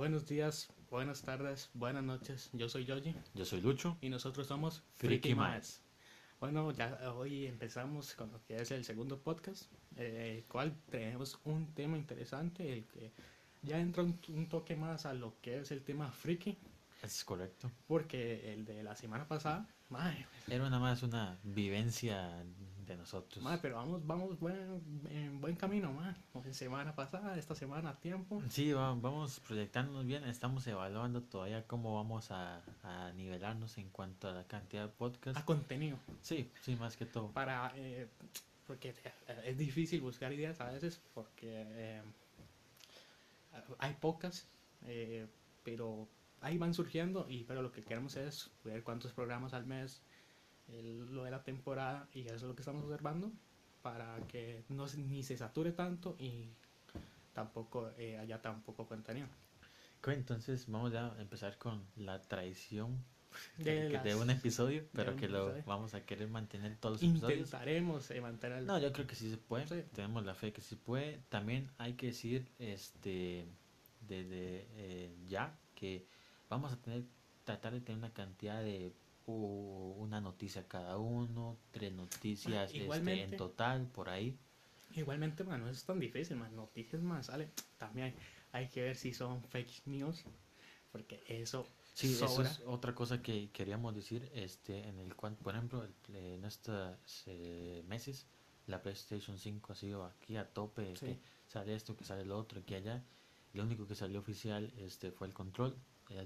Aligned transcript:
Buenos 0.00 0.26
días, 0.26 0.72
buenas 0.88 1.20
tardes, 1.20 1.68
buenas 1.74 2.02
noches. 2.02 2.48
Yo 2.54 2.70
soy 2.70 2.86
Yoji 2.86 3.14
Yo 3.34 3.44
soy 3.44 3.60
Lucho. 3.60 3.98
y 4.00 4.08
nosotros 4.08 4.46
somos 4.46 4.82
Freaky. 4.96 5.34
Minds. 5.34 5.82
Bueno, 6.40 6.72
ya 6.72 7.12
hoy 7.14 7.44
empezamos 7.44 8.14
con 8.14 8.32
lo 8.32 8.42
que 8.46 8.56
es 8.56 8.70
el 8.70 8.82
segundo 8.86 9.18
podcast, 9.20 9.70
eh, 9.96 10.36
el 10.38 10.44
cual 10.44 10.74
tenemos 10.90 11.38
un 11.44 11.74
tema 11.74 11.98
interesante, 11.98 12.72
el 12.72 12.86
que 12.86 13.12
ya 13.60 13.78
entra 13.78 14.02
un, 14.02 14.18
un 14.28 14.48
toque 14.48 14.74
más 14.74 15.04
a 15.04 15.12
lo 15.12 15.34
que 15.42 15.58
es 15.58 15.70
el 15.70 15.82
tema 15.82 16.10
freaky, 16.10 16.56
Es 17.02 17.22
correcto. 17.22 17.70
porque 17.86 18.54
el 18.54 18.64
de 18.64 18.82
la 18.82 18.96
semana 18.96 19.28
pasada, 19.28 19.68
mae, 19.90 20.24
Era 20.48 20.64
nada 20.64 20.78
más 20.78 21.02
una 21.02 21.38
vivencia 21.42 22.42
de 22.90 22.96
nosotros. 22.96 23.44
pero 23.62 23.76
vamos, 23.76 24.06
vamos 24.06 24.38
buen, 24.38 24.82
en 25.10 25.40
buen 25.40 25.56
camino. 25.56 25.90
En 26.44 26.54
semana 26.54 26.94
pasada, 26.94 27.36
esta 27.38 27.54
semana 27.54 27.90
a 27.90 27.96
tiempo. 28.00 28.42
Sí, 28.50 28.72
va- 28.72 28.94
vamos 28.94 29.40
proyectándonos 29.40 30.04
bien. 30.06 30.24
Estamos 30.24 30.66
evaluando 30.66 31.22
todavía 31.22 31.66
cómo 31.66 31.94
vamos 31.96 32.30
a, 32.30 32.62
a 32.82 33.12
nivelarnos 33.12 33.78
en 33.78 33.88
cuanto 33.90 34.28
a 34.28 34.32
la 34.32 34.44
cantidad 34.44 34.82
de 34.86 34.88
podcasts. 34.92 35.40
A 35.40 35.44
contenido. 35.44 35.96
Sí, 36.22 36.50
sí, 36.62 36.76
más 36.76 36.96
que 36.96 37.06
todo. 37.06 37.28
para 37.32 37.72
eh, 37.76 38.08
porque 38.66 38.90
eh, 38.90 39.42
es 39.46 39.56
difícil 39.58 40.00
buscar 40.00 40.32
ideas 40.32 40.60
a 40.60 40.70
veces 40.70 41.00
porque 41.14 41.64
eh, 41.68 42.02
hay 43.78 43.94
pocas 43.94 44.46
eh, 44.86 45.26
pero 45.64 46.08
ahí 46.40 46.56
van 46.58 46.72
surgiendo 46.74 47.26
y 47.28 47.44
pero 47.44 47.62
lo 47.62 47.72
que 47.72 47.82
queremos 47.82 48.16
es 48.16 48.50
ver 48.64 48.82
cuántos 48.82 49.12
programas 49.12 49.52
al 49.54 49.66
mes 49.66 50.02
el- 50.78 51.14
lo 51.14 51.24
de 51.24 51.30
la 51.30 51.42
temporada 51.42 52.08
y 52.12 52.22
eso 52.22 52.34
es 52.36 52.42
lo 52.42 52.54
que 52.54 52.62
estamos 52.62 52.84
observando 52.84 53.30
para 53.82 54.16
que 54.28 54.64
no 54.68 54.86
se- 54.88 54.98
ni 54.98 55.22
se 55.22 55.36
sature 55.36 55.72
tanto 55.72 56.16
y 56.18 56.48
tampoco 57.34 57.90
eh, 57.98 58.18
haya 58.18 58.40
tan 58.42 58.62
poco 58.62 58.86
contenido 58.86 59.28
Entonces 60.06 60.66
vamos 60.68 60.92
ya 60.92 61.12
a 61.12 61.20
empezar 61.20 61.56
con 61.58 61.82
la 61.96 62.20
traición 62.22 62.96
de, 63.58 63.64
de, 63.64 63.98
de 64.00 64.14
las- 64.14 64.14
un 64.16 64.30
episodio, 64.30 64.84
pero 64.92 65.14
que 65.14 65.28
lo 65.28 65.44
episodio. 65.50 65.64
vamos 65.66 65.94
a 65.94 66.04
querer 66.04 66.28
mantener 66.28 66.76
todos 66.78 66.94
los 67.00 67.02
episodios. 67.10 67.38
intentaremos 67.38 68.10
eh, 68.10 68.20
mantener 68.20 68.58
el- 68.58 68.66
No, 68.66 68.78
yo 68.78 68.92
creo 68.92 69.06
que 69.06 69.14
sí 69.14 69.30
se 69.30 69.36
puede. 69.36 69.66
Sí. 69.68 69.82
Tenemos 69.94 70.24
la 70.24 70.34
fe 70.34 70.52
que 70.52 70.60
sí 70.62 70.74
puede. 70.74 71.20
También 71.28 71.70
hay 71.78 71.92
que 71.94 72.06
decir, 72.06 72.48
este, 72.58 73.46
desde 74.08 74.66
eh, 74.76 75.14
ya 75.28 75.54
que 75.76 76.04
vamos 76.48 76.72
a 76.72 76.76
tener, 76.76 77.04
tratar 77.44 77.72
de 77.72 77.80
tener 77.80 77.98
una 77.98 78.12
cantidad 78.12 78.60
de 78.62 78.92
una 79.30 80.20
noticia 80.20 80.66
cada 80.66 80.98
uno, 80.98 81.56
tres 81.70 81.92
noticias 81.92 82.66
este, 82.70 82.78
igualmente. 82.84 83.24
en 83.24 83.36
total 83.36 83.86
por 83.88 84.08
ahí. 84.08 84.36
Igualmente, 84.94 85.44
man, 85.44 85.60
no 85.60 85.68
es 85.68 85.84
tan 85.84 86.00
difícil, 86.00 86.36
man. 86.36 86.54
Noticias 86.54 87.00
más, 87.02 87.26
sale. 87.26 87.50
También 87.78 88.14
hay 88.52 88.68
que 88.68 88.82
ver 88.82 88.96
si 88.96 89.14
son 89.14 89.42
fake 89.44 89.82
news, 89.86 90.24
porque 90.92 91.22
eso 91.28 91.66
Sí, 91.94 92.12
eso 92.12 92.28
sobra. 92.28 92.50
es 92.50 92.60
otra 92.66 92.94
cosa 92.94 93.20
que 93.22 93.50
queríamos 93.50 93.94
decir, 93.94 94.30
este, 94.34 94.88
en 94.88 94.98
el 94.98 95.14
cual, 95.14 95.36
por 95.36 95.54
ejemplo, 95.54 95.86
en 96.12 96.44
estos 96.44 97.24
eh, 97.26 97.82
meses 97.86 98.26
la 98.66 98.80
PlayStation 98.82 99.36
5 99.38 99.72
ha 99.72 99.76
sido 99.76 100.04
aquí 100.04 100.36
a 100.36 100.46
tope, 100.48 100.94
Sí. 100.96 101.06
que 101.06 101.18
sale 101.46 101.74
esto, 101.74 101.96
que 101.96 102.04
sale 102.04 102.24
lo 102.24 102.38
otro, 102.38 102.60
aquí 102.60 102.74
y 102.74 102.76
allá. 102.76 103.02
Lo 103.52 103.64
único 103.64 103.86
que 103.86 103.94
salió 103.96 104.20
oficial 104.20 104.72
este 104.78 105.10
fue 105.10 105.26
el 105.26 105.34
control. 105.34 105.76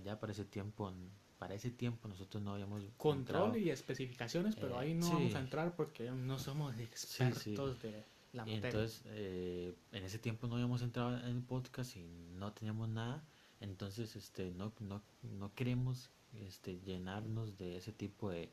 Ya 0.05 0.19
para 0.19 0.33
ese 0.33 0.45
tiempo, 0.47 0.93
para 1.39 1.55
ese 1.55 1.71
tiempo 1.71 2.09
nosotros 2.09 2.43
no 2.43 2.53
habíamos 2.53 2.83
Control 2.97 3.19
entrado. 3.19 3.57
y 3.59 3.71
especificaciones, 3.71 4.55
pero 4.57 4.77
Eh, 4.77 4.79
ahí 4.79 4.95
no 4.95 5.07
sí. 5.07 5.13
vamos 5.13 5.35
a 5.35 5.41
entrar 5.41 5.75
porque 5.77 6.11
no 6.11 6.39
somos 6.39 6.79
expertos 6.79 7.77
sí. 7.81 7.89
de 7.89 8.05
la 8.33 8.45
materia. 8.45 8.69
entonces, 8.69 9.03
eh, 9.07 9.75
en 9.93 10.05
ese 10.05 10.19
tiempo 10.19 10.47
no 10.47 10.55
habíamos 10.55 10.83
entrado 10.83 11.17
en 11.19 11.37
el 11.37 11.43
podcast 11.43 11.97
y 11.97 12.05
no 12.37 12.53
teníamos 12.53 12.89
nada. 12.89 13.25
Entonces, 13.61 14.17
este, 14.17 14.51
no, 14.53 14.73
no, 14.81 15.03
no 15.23 15.55
queremos 15.55 16.11
este, 16.35 16.81
llenarnos 16.81 17.57
de 17.57 17.77
ese 17.77 17.93
tipo 17.93 18.31
de, 18.31 18.53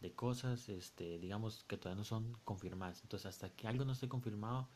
de 0.00 0.12
cosas, 0.12 0.68
este, 0.68 1.18
digamos 1.18 1.64
que 1.64 1.76
todavía 1.76 1.98
no 1.98 2.04
son 2.04 2.36
confirmadas. 2.44 3.02
Entonces, 3.02 3.26
hasta 3.26 3.50
que 3.50 3.68
algo 3.68 3.84
no 3.84 3.92
esté 3.92 4.08
confirmado, 4.08 4.68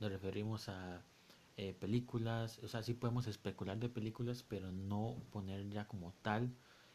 nos 0.00 0.10
referimos 0.10 0.68
a 0.68 1.02
eh, 1.56 1.74
películas. 1.74 2.58
O 2.62 2.68
sea, 2.68 2.82
sí 2.82 2.94
podemos 2.94 3.26
especular 3.26 3.78
de 3.78 3.88
películas, 3.88 4.42
pero 4.46 4.70
no 4.72 5.16
poner 5.30 5.68
ya 5.70 5.86
como 5.86 6.12
tal. 6.22 6.52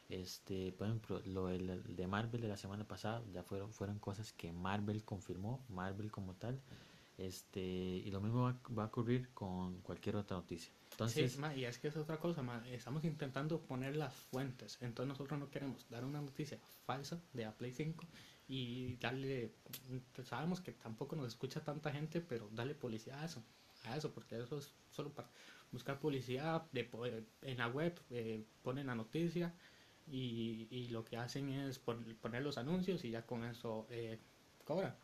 Este, 0.10 0.72
por 0.72 0.88
ejemplo, 0.88 1.22
lo 1.26 1.48
del- 1.48 1.96
de 1.96 2.08
Marvel 2.08 2.42
de 2.42 2.48
la 2.48 2.58
semana 2.58 2.88
pasada 2.88 3.24
ya 3.34 3.44
fueron, 3.44 3.74
fueron 3.74 4.00
cosas 4.00 4.32
que 4.34 4.52
Marvel 4.54 5.04
confirmó, 5.04 5.66
Marvel 5.70 6.12
como 6.12 6.36
tal. 6.36 6.62
Este, 7.18 7.60
y 7.60 8.10
lo 8.12 8.22
mismo 8.22 8.44
va, 8.44 8.60
va 8.78 8.84
a 8.84 8.88
ocurrir 8.88 9.30
con 9.34 9.82
cualquier 9.82 10.16
otra 10.18 10.38
noticia. 10.38 10.72
Entonces, 10.92 11.34
sí, 11.34 11.40
ma, 11.40 11.54
y 11.56 11.66
es 11.66 11.78
que 11.80 11.88
es 11.90 11.98
otra 11.98 12.18
cosa, 12.18 12.42
ma, 12.42 12.64
estamos 12.70 13.04
intentando 13.04 13.60
poner 13.60 13.96
las 13.96 14.14
fuentes, 14.14 14.78
entonces 14.82 15.10
nosotros 15.10 15.40
no 15.40 15.50
queremos 15.50 15.88
dar 15.90 16.06
una 16.06 16.22
noticia 16.22 16.58
falsa 16.86 17.20
de 17.34 17.46
a 17.46 17.52
Play 17.56 17.72
5 17.72 18.06
y 18.48 18.96
darle, 18.98 19.52
pues, 20.16 20.28
sabemos 20.28 20.62
que 20.62 20.72
tampoco 20.72 21.16
nos 21.16 21.28
escucha 21.28 21.64
tanta 21.64 21.92
gente, 21.92 22.22
pero 22.22 22.50
darle 22.52 22.74
publicidad 22.76 23.20
a 23.22 23.26
eso, 23.26 23.44
a 23.86 23.98
eso, 23.98 24.12
porque 24.12 24.40
eso 24.42 24.58
es 24.58 24.74
solo 24.92 25.12
para 25.14 25.30
buscar 25.72 26.00
publicidad 26.00 26.64
de 26.72 26.84
poder- 26.84 27.26
en 27.42 27.58
la 27.58 27.68
web, 27.68 28.00
eh, 28.10 28.44
ponen 28.64 28.88
la 28.88 28.96
noticia 28.96 29.54
y, 30.12 30.68
y 30.72 30.88
lo 30.90 31.04
que 31.06 31.18
hacen 31.18 31.50
es 31.50 31.80
pon- 31.80 32.04
poner 32.22 32.42
los 32.44 32.58
anuncios 32.58 33.04
y 33.06 33.12
ya 33.12 33.24
con 33.26 33.44
eso 33.44 33.88
eh, 33.90 34.18
cobran. 34.66 34.96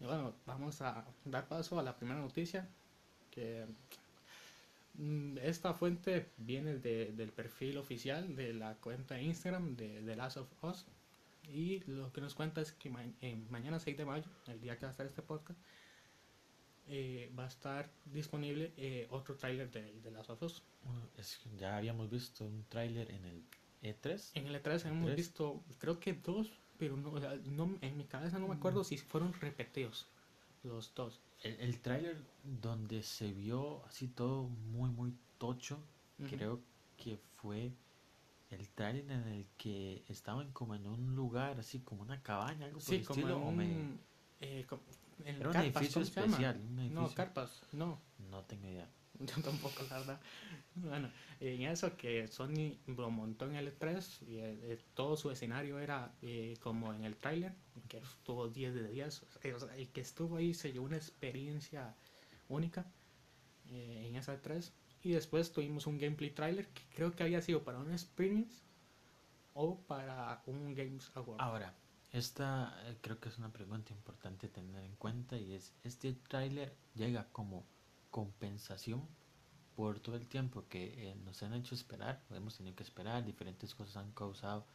Y 0.00 0.04
bueno, 0.04 0.34
vamos 0.46 0.80
a 0.82 1.04
dar 1.24 1.46
paso 1.48 1.78
a 1.78 1.82
la 1.82 1.96
primera 1.96 2.20
noticia 2.20 2.68
que 3.30 3.66
Mm, 4.96 5.38
Esta 5.38 5.74
fuente 5.74 6.28
viene 6.36 6.78
de- 6.78 7.10
del 7.12 7.30
perfil 7.32 7.78
oficial 7.78 8.36
de 8.36 8.54
la 8.54 8.74
cuenta 8.76 9.20
Instagram 9.20 9.74
de 9.76 10.00
The 10.02 10.14
Last 10.16 10.36
of 10.36 10.48
Us. 10.62 10.86
Y 11.52 11.80
lo 11.90 12.12
que 12.12 12.20
nos 12.20 12.34
cuenta 12.34 12.60
es 12.60 12.70
que 12.72 12.90
ma- 12.90 13.04
en 13.20 13.50
mañana 13.50 13.80
6 13.80 13.96
de 13.96 14.04
mayo, 14.04 14.24
el 14.46 14.60
día 14.60 14.76
que 14.78 14.82
va 14.86 14.90
a 14.90 14.92
estar 14.92 15.04
este 15.06 15.20
podcast, 15.22 15.58
eh, 16.86 17.28
va 17.36 17.44
a 17.44 17.48
estar 17.48 17.90
disponible 18.04 18.72
eh, 18.76 19.06
otro 19.10 19.34
tráiler 19.36 19.68
de 19.70 19.82
The 20.02 20.10
Last 20.12 20.30
of 20.30 20.42
Us. 20.42 20.62
bueno, 20.84 21.00
es 21.18 21.40
ya 21.58 21.76
habíamos 21.76 22.08
visto 22.10 22.44
un 22.44 22.64
tráiler 22.68 23.10
en 23.10 23.24
el 23.24 23.42
E3. 23.84 24.30
En 24.34 24.46
el 24.46 24.54
E3 24.62 24.86
hemos 24.86 25.06
¿Tres? 25.06 25.16
visto, 25.16 25.62
creo 25.78 26.00
que 26.00 26.14
dos, 26.14 26.50
pero 26.78 26.96
no, 26.96 27.10
o 27.12 27.20
sea, 27.20 27.34
no- 27.44 27.76
en 27.80 27.96
mi 27.96 28.04
cabeza 28.04 28.38
no 28.38 28.48
me 28.48 28.54
acuerdo 28.54 28.82
si 28.84 28.96
fueron 28.96 29.32
repetidos 29.34 30.06
los 30.62 30.94
dos. 30.94 31.20
El, 31.42 31.60
el 31.60 31.80
tráiler 31.80 32.16
donde 32.42 33.02
se 33.02 33.32
vio 33.32 33.84
así 33.84 34.08
todo 34.08 34.44
muy, 34.44 34.88
muy 34.90 35.14
tocho, 35.38 35.78
creo 36.30 36.60
que 36.96 37.18
fue 37.36 37.72
el 38.50 38.68
tráiler 38.70 39.10
en 39.10 39.28
el 39.28 39.46
que 39.58 40.04
estaban 40.08 40.52
como 40.52 40.74
en 40.74 40.86
un 40.86 41.14
lugar 41.14 41.58
así 41.58 41.80
como 41.80 42.02
una 42.02 42.22
cabaña, 42.22 42.66
algo 42.66 42.78
por 42.78 42.86
Sí, 42.88 42.96
el 42.96 43.04
como 43.04 43.20
estilo, 43.20 43.36
en 43.42 43.48
o 43.48 43.52
me- 43.52 43.64
un, 43.76 44.00
eh, 44.40 44.64
como- 44.68 44.82
en 45.24 45.36
Era 45.36 45.50
un 45.50 45.56
edificio 45.56 46.02
especial, 46.02 46.56
un 46.56 46.94
No, 46.94 47.12
carpas, 47.14 47.62
no. 47.72 48.00
No 48.30 48.42
tengo 48.44 48.66
idea. 48.66 48.88
Yo 49.20 49.42
tampoco, 49.42 49.82
la 49.90 49.98
verdad. 49.98 50.20
Bueno, 50.74 51.10
en 51.40 51.62
eso 51.62 51.96
que 51.96 52.26
Sony 52.26 52.78
lo 52.86 53.10
montó 53.10 53.46
en 53.46 53.56
el 53.56 53.78
E3 53.78 54.22
y 54.28 54.38
eh, 54.38 54.58
eh, 54.62 54.78
todo 54.94 55.16
su 55.16 55.30
escenario 55.30 55.78
era 55.78 56.12
eh, 56.22 56.56
como 56.60 56.92
en 56.92 57.04
el 57.04 57.16
tráiler, 57.16 57.54
que 57.88 57.98
estuvo 57.98 58.48
10 58.48 58.74
de 58.74 58.88
10. 58.88 59.26
Eh, 59.42 59.54
o 59.54 59.60
sea, 59.60 59.76
el 59.76 59.88
que 59.90 60.00
estuvo 60.00 60.36
ahí 60.36 60.52
se 60.54 60.72
llevó 60.72 60.86
una 60.86 60.96
experiencia 60.96 61.94
única 62.48 62.86
eh, 63.70 64.06
en 64.08 64.16
esa 64.16 64.40
E3. 64.40 64.70
Y 65.02 65.12
después 65.12 65.52
tuvimos 65.52 65.86
un 65.86 65.98
gameplay 65.98 66.30
trailer 66.30 66.66
que 66.68 66.82
creo 66.94 67.14
que 67.14 67.22
había 67.22 67.42
sido 67.42 67.62
para 67.62 67.78
una 67.78 67.92
experience 67.92 68.62
o 69.52 69.78
para 69.80 70.42
un 70.46 70.74
Games 70.74 71.10
Award. 71.14 71.40
Ahora, 71.40 71.74
esta 72.12 72.74
eh, 72.86 72.96
creo 73.00 73.20
que 73.20 73.28
es 73.28 73.38
una 73.38 73.52
pregunta 73.52 73.92
importante 73.92 74.48
tener 74.48 74.82
en 74.82 74.96
cuenta 74.96 75.36
y 75.36 75.54
es, 75.54 75.74
¿este 75.84 76.12
tráiler 76.12 76.74
llega 76.94 77.28
como 77.32 77.66
compensación 78.18 79.00
por 79.76 80.00
todo 80.00 80.16
el 80.16 80.26
tiempo 80.28 80.64
que 80.68 80.82
eh, 81.10 81.14
nos 81.24 81.42
han 81.42 81.54
hecho 81.54 81.74
esperar? 81.74 82.22
Hemos 82.30 82.56
tenido 82.58 82.76
que 82.76 82.84
esperar, 82.84 83.24
diferentes 83.24 83.74
cosas 83.74 83.96
han 83.98 84.12
causado 84.12 84.66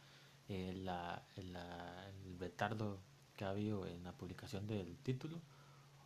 eh, 0.48 0.72
la, 0.88 1.22
la- 1.36 2.08
el 2.10 2.38
retardo 2.38 2.98
que 3.36 3.44
ha 3.44 3.50
habido 3.50 3.86
en 3.86 4.04
la 4.04 4.12
publicación 4.12 4.66
del 4.66 4.98
título 4.98 5.36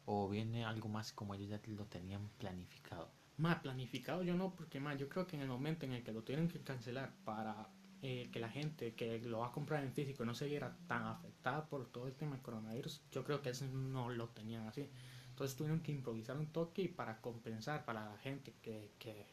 o 0.07 0.29
viene 0.29 0.65
algo 0.65 0.89
más 0.89 1.13
como 1.13 1.35
ellos 1.35 1.49
ya 1.49 1.61
lo 1.67 1.87
tenían 1.87 2.29
planificado. 2.39 3.09
Más 3.37 3.59
planificado 3.61 4.23
yo 4.23 4.35
no, 4.37 4.55
porque 4.55 4.81
más 4.81 4.99
yo 4.99 5.09
creo 5.09 5.27
que 5.27 5.37
en 5.37 5.43
el 5.43 5.49
momento 5.49 5.87
en 5.87 5.93
el 5.93 6.03
que 6.05 6.13
lo 6.13 6.23
tuvieron 6.23 6.49
que 6.49 6.61
cancelar 6.63 7.13
para 7.25 7.69
eh, 8.03 8.29
que 8.33 8.39
la 8.41 8.49
gente 8.51 8.95
que 8.95 9.19
lo 9.21 9.41
va 9.41 9.49
a 9.49 9.53
comprar 9.53 9.83
en 9.83 9.93
físico 9.93 10.25
no 10.25 10.35
se 10.35 10.47
viera 10.47 10.77
tan 10.87 11.05
afectada 11.07 11.69
por 11.69 11.87
todo 11.91 12.07
el 12.07 12.15
tema 12.15 12.33
del 12.33 12.43
coronavirus, 12.43 13.03
yo 13.11 13.25
creo 13.25 13.43
que 13.43 13.51
eso 13.51 13.67
no 13.67 14.11
lo 14.11 14.29
tenían 14.29 14.67
así. 14.69 14.89
Entonces 15.35 15.57
tuvieron 15.57 15.81
que 15.81 15.91
improvisar 15.91 16.37
un 16.37 16.47
toque 16.47 16.83
y 16.83 16.89
para 16.89 17.21
compensar 17.21 17.85
para 17.85 18.05
la 18.09 18.17
gente 18.19 18.55
que, 18.63 18.93
que 19.01 19.27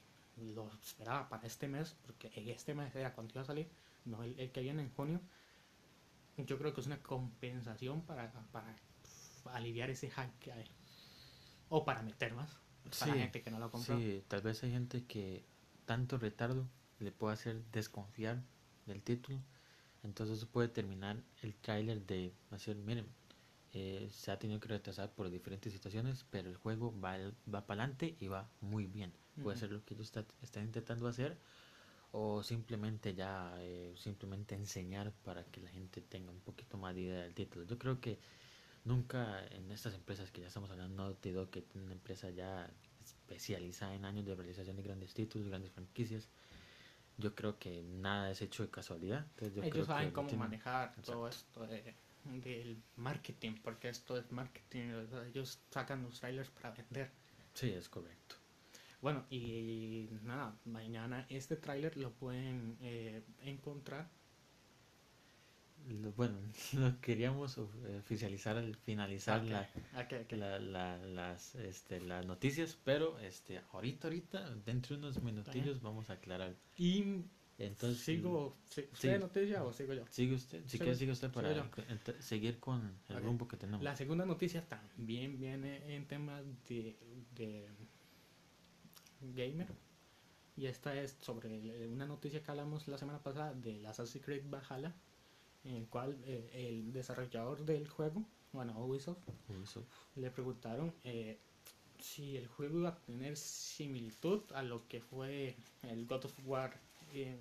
lo 0.56 0.68
esperaba 0.82 1.30
para 1.30 1.46
este 1.46 1.68
mes, 1.68 1.96
porque 2.02 2.32
en 2.34 2.50
este 2.50 2.74
mes 2.74 2.96
era 2.96 3.14
cuando 3.14 3.34
iba 3.34 3.44
a 3.44 3.46
salir, 3.46 3.68
no 4.06 4.24
el, 4.24 4.34
el 4.40 4.52
que 4.52 4.62
viene 4.62 4.82
en 4.82 4.90
junio. 4.96 5.22
Yo 6.38 6.58
creo 6.58 6.74
que 6.74 6.82
es 6.82 6.88
una 6.88 6.98
compensación 7.04 8.02
para, 8.02 8.32
para 8.52 8.76
aliviar 9.54 9.92
ese 9.92 10.10
hype 10.10 10.34
que 10.40 10.52
hay. 10.52 10.66
O 11.70 11.86
para 11.86 12.02
meter 12.02 12.34
más. 12.34 12.50
Para 13.00 13.14
Sí, 13.14 13.20
gente 13.20 13.44
que 13.44 13.52
no 13.52 13.60
lo 13.60 13.70
compró. 13.70 13.96
Sí, 14.00 14.24
tal 14.28 14.42
vez 14.42 14.64
hay 14.64 14.72
gente 14.72 15.06
que 15.06 15.46
tanto 15.86 16.18
retardo 16.18 16.68
le 17.00 17.12
puede 17.12 17.34
hacer 17.36 17.62
desconfiar 17.72 18.42
del 18.88 19.04
título. 19.04 19.38
Entonces 20.02 20.38
eso 20.38 20.48
puede 20.48 20.68
terminar 20.68 21.18
el 21.44 21.54
tráiler 21.54 22.04
de 22.08 22.34
hacer, 22.50 22.76
miren, 22.78 23.06
eh, 23.74 24.10
se 24.12 24.32
ha 24.32 24.40
tenido 24.40 24.60
que 24.60 24.68
retrasar 24.68 25.12
por 25.12 25.30
diferentes 25.30 25.72
situaciones, 25.72 26.26
pero 26.30 26.50
el 26.50 26.58
juego 26.58 26.94
va, 27.00 27.18
va 27.54 27.66
para 27.66 27.84
adelante 27.84 28.16
y 28.20 28.28
va 28.28 28.50
muy 28.60 28.86
bien. 28.86 29.14
Puede 29.42 29.58
ser 29.58 29.72
lo 29.72 29.84
que 29.86 29.94
ellos 29.94 30.12
están 30.42 30.64
intentando 30.64 31.08
hacer 31.08 31.38
o 32.12 32.44
simplemente 32.44 33.14
ya 33.14 33.54
eh, 33.60 33.94
simplemente 33.96 34.56
enseñar 34.56 35.12
para 35.24 35.44
que 35.46 35.62
la 35.62 35.70
gente 35.70 36.02
tenga 36.02 36.32
un 36.32 36.42
poquito 36.42 36.78
más 36.78 36.94
de 36.96 37.02
idea 37.02 37.22
del 37.22 37.34
título. 37.34 37.66
Yo 37.66 37.78
creo 37.78 38.02
que 38.02 38.20
nunca 38.84 39.46
en 39.48 39.72
estas 39.72 39.94
empresas 39.94 40.32
que 40.32 40.42
ya 40.42 40.48
estamos 40.48 40.70
hablando, 40.70 41.16
te 41.16 41.30
digo 41.30 41.50
que 41.50 41.60
es 41.60 41.66
una 41.76 41.94
empresa 41.94 42.30
ya 42.30 42.70
especializada 43.04 43.96
en 43.96 44.04
años 44.04 44.26
de 44.26 44.36
realización 44.36 44.76
de 44.76 44.84
grandes 44.84 45.14
títulos, 45.14 45.48
grandes 45.48 45.72
franquicias. 45.72 46.28
Yo 47.18 47.34
creo 47.36 47.58
que 47.58 47.84
nada 47.84 48.32
es 48.32 48.42
hecho 48.42 48.64
de 48.64 48.70
casualidad. 48.70 49.26
Ellos 49.40 49.88
saben 49.88 50.12
cómo 50.12 50.30
manejar 50.34 50.94
todo 51.04 51.30
esto 51.30 51.66
del 52.26 52.82
marketing, 52.96 53.56
porque 53.64 53.90
esto 53.90 54.18
es 54.18 54.32
marketing. 54.32 55.08
Ellos 55.28 55.60
sacan 55.70 56.04
los 56.04 56.20
trailers 56.20 56.50
para 56.50 56.72
vender. 56.72 57.12
Sí, 57.54 57.70
es 57.70 57.90
correcto. 57.90 58.36
Bueno, 59.02 59.26
y 59.32 60.08
nada, 60.24 60.56
mañana 60.66 61.26
este 61.30 61.56
tráiler 61.56 61.98
lo 61.98 62.12
pueden 62.12 62.78
eh, 62.82 63.24
encontrar. 63.44 64.08
bueno, 66.16 66.38
lo 66.74 67.02
queríamos 67.02 67.58
oficializar 67.58 68.58
al 68.58 68.76
finalizar 68.76 69.44
la, 69.44 69.68
las, 71.00 71.56
este, 71.56 72.00
las 72.00 72.26
noticias, 72.28 72.78
pero 72.84 73.18
este, 73.20 73.60
ahorita, 73.72 74.08
ahorita, 74.08 74.56
dentro 74.66 74.96
de 74.96 75.04
unos 75.04 75.24
minutillos 75.24 75.82
vamos 75.82 76.12
a 76.12 76.14
aclarar. 76.14 76.56
Y 76.78 77.24
entonces, 77.68 78.00
¿Sigo 78.00 78.58
¿Usted 78.68 79.20
noticia 79.20 79.64
o 79.64 79.74
sigo 79.74 79.94
yo? 79.94 80.06
Sigue 80.10 80.36
usted, 80.36 80.64
si 80.66 80.78
quiere 80.78 80.96
sigue 80.96 81.12
usted 81.12 81.32
para 81.32 81.70
seguir 82.20 82.60
con 82.60 83.00
el 83.10 83.22
rumbo 83.22 83.48
que 83.48 83.58
tenemos. 83.58 83.84
La 83.84 83.96
segunda 83.96 84.26
noticia 84.26 84.68
también 84.68 85.38
viene 85.40 85.96
en 85.96 86.08
temas 86.08 86.44
de, 86.68 86.98
de 87.36 87.68
gamer. 89.22 89.68
Y 90.58 90.66
esta 90.66 91.00
es 91.00 91.18
sobre 91.22 91.88
una 91.88 92.06
noticia 92.06 92.44
que 92.44 92.52
hablamos 92.52 92.88
la 92.88 92.98
semana 92.98 93.20
pasada 93.20 93.54
de 93.54 93.88
Assassin's 93.88 94.24
Creed 94.24 94.44
Valhalla, 94.50 94.94
en 95.64 95.76
el 95.76 95.88
cual 95.88 96.18
eh, 96.26 96.50
el 96.54 96.92
desarrollador 96.92 97.66
del 97.66 97.88
juego, 97.88 98.24
bueno, 98.52 98.78
Ubisoft, 98.80 99.20
le 100.16 100.30
preguntaron 100.30 100.94
eh, 101.04 101.40
si 102.00 102.36
el 102.38 102.48
juego 102.48 102.80
iba 102.80 102.90
a 102.90 102.98
tener 102.98 103.38
similitud 103.38 104.42
a 104.54 104.64
lo 104.64 104.88
que 104.88 105.02
fue 105.02 105.56
el 105.84 106.06
God 106.06 106.26
of 106.26 106.34
War 106.46 106.80
en, 107.14 107.40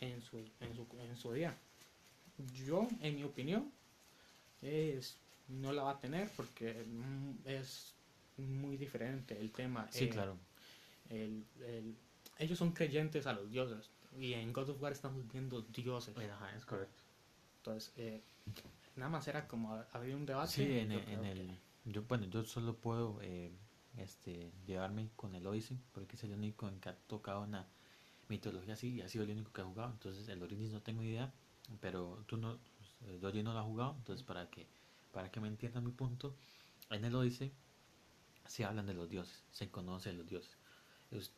en, 0.00 0.20
su, 0.22 0.38
en, 0.38 0.74
su, 0.74 0.86
en 1.00 1.16
su 1.16 1.32
día. 1.32 1.56
Yo, 2.66 2.86
en 3.00 3.16
mi 3.16 3.24
opinión, 3.24 3.70
es, 4.62 5.16
no 5.48 5.72
la 5.72 5.84
va 5.84 5.92
a 5.92 6.00
tener 6.00 6.30
porque 6.36 6.84
mm, 6.86 7.46
es 7.46 7.94
muy 8.36 8.76
diferente 8.76 9.38
el 9.38 9.50
tema. 9.50 9.88
Sí, 9.90 10.04
eh, 10.04 10.08
claro. 10.10 10.36
El, 11.08 11.44
el, 11.66 11.96
ellos 12.38 12.58
son 12.58 12.72
creyentes 12.72 13.26
a 13.26 13.32
los 13.32 13.50
dioses 13.50 13.90
y 14.18 14.34
en 14.34 14.52
God 14.52 14.70
of 14.70 14.82
War 14.82 14.92
estamos 14.92 15.30
viendo 15.32 15.62
dioses. 15.62 16.16
Ajá, 16.16 16.54
es 16.56 16.64
correcto. 16.64 17.02
Entonces, 17.58 17.92
eh, 17.96 18.22
nada 18.96 19.10
más 19.10 19.26
era 19.28 19.46
como 19.48 19.82
había 19.92 20.16
un 20.16 20.26
debate. 20.26 20.52
Sí, 20.52 20.78
en, 20.78 20.92
el, 20.92 21.58
yo, 21.84 22.02
bueno, 22.02 22.26
yo 22.26 22.44
solo 22.44 22.76
puedo 22.76 23.18
eh, 23.22 23.52
este, 23.96 24.52
llevarme 24.66 25.10
con 25.16 25.34
el 25.34 25.46
Odyssey 25.46 25.78
porque 25.92 26.16
es 26.16 26.24
el 26.24 26.32
único 26.32 26.68
en 26.68 26.80
que 26.80 26.90
ha 26.90 26.96
tocado 26.96 27.42
una 27.42 27.66
mitología 28.28 28.74
así 28.74 28.94
y 28.94 29.00
ha 29.02 29.08
sido 29.08 29.24
el 29.24 29.30
único 29.30 29.52
que 29.52 29.60
ha 29.60 29.64
jugado. 29.64 29.92
Entonces, 29.92 30.28
el 30.28 30.42
Origins 30.42 30.72
no 30.72 30.82
tengo 30.82 31.02
idea, 31.02 31.32
pero 31.80 32.24
tú 32.26 32.36
no, 32.36 32.58
yo 33.20 33.42
no 33.42 33.52
lo 33.52 33.58
ha 33.58 33.62
jugado, 33.62 33.94
entonces 33.98 34.24
para 34.24 34.48
que, 34.50 34.66
para 35.12 35.30
que 35.30 35.40
me 35.40 35.48
entiendan 35.48 35.84
mi 35.84 35.92
punto, 35.92 36.34
en 36.90 37.04
el 37.04 37.14
Odyssey 37.14 37.52
se 38.46 38.64
hablan 38.64 38.86
de 38.86 38.94
los 38.94 39.08
dioses, 39.08 39.44
se 39.50 39.70
conoce 39.70 40.10
de 40.10 40.16
los 40.16 40.26
dioses. 40.26 40.56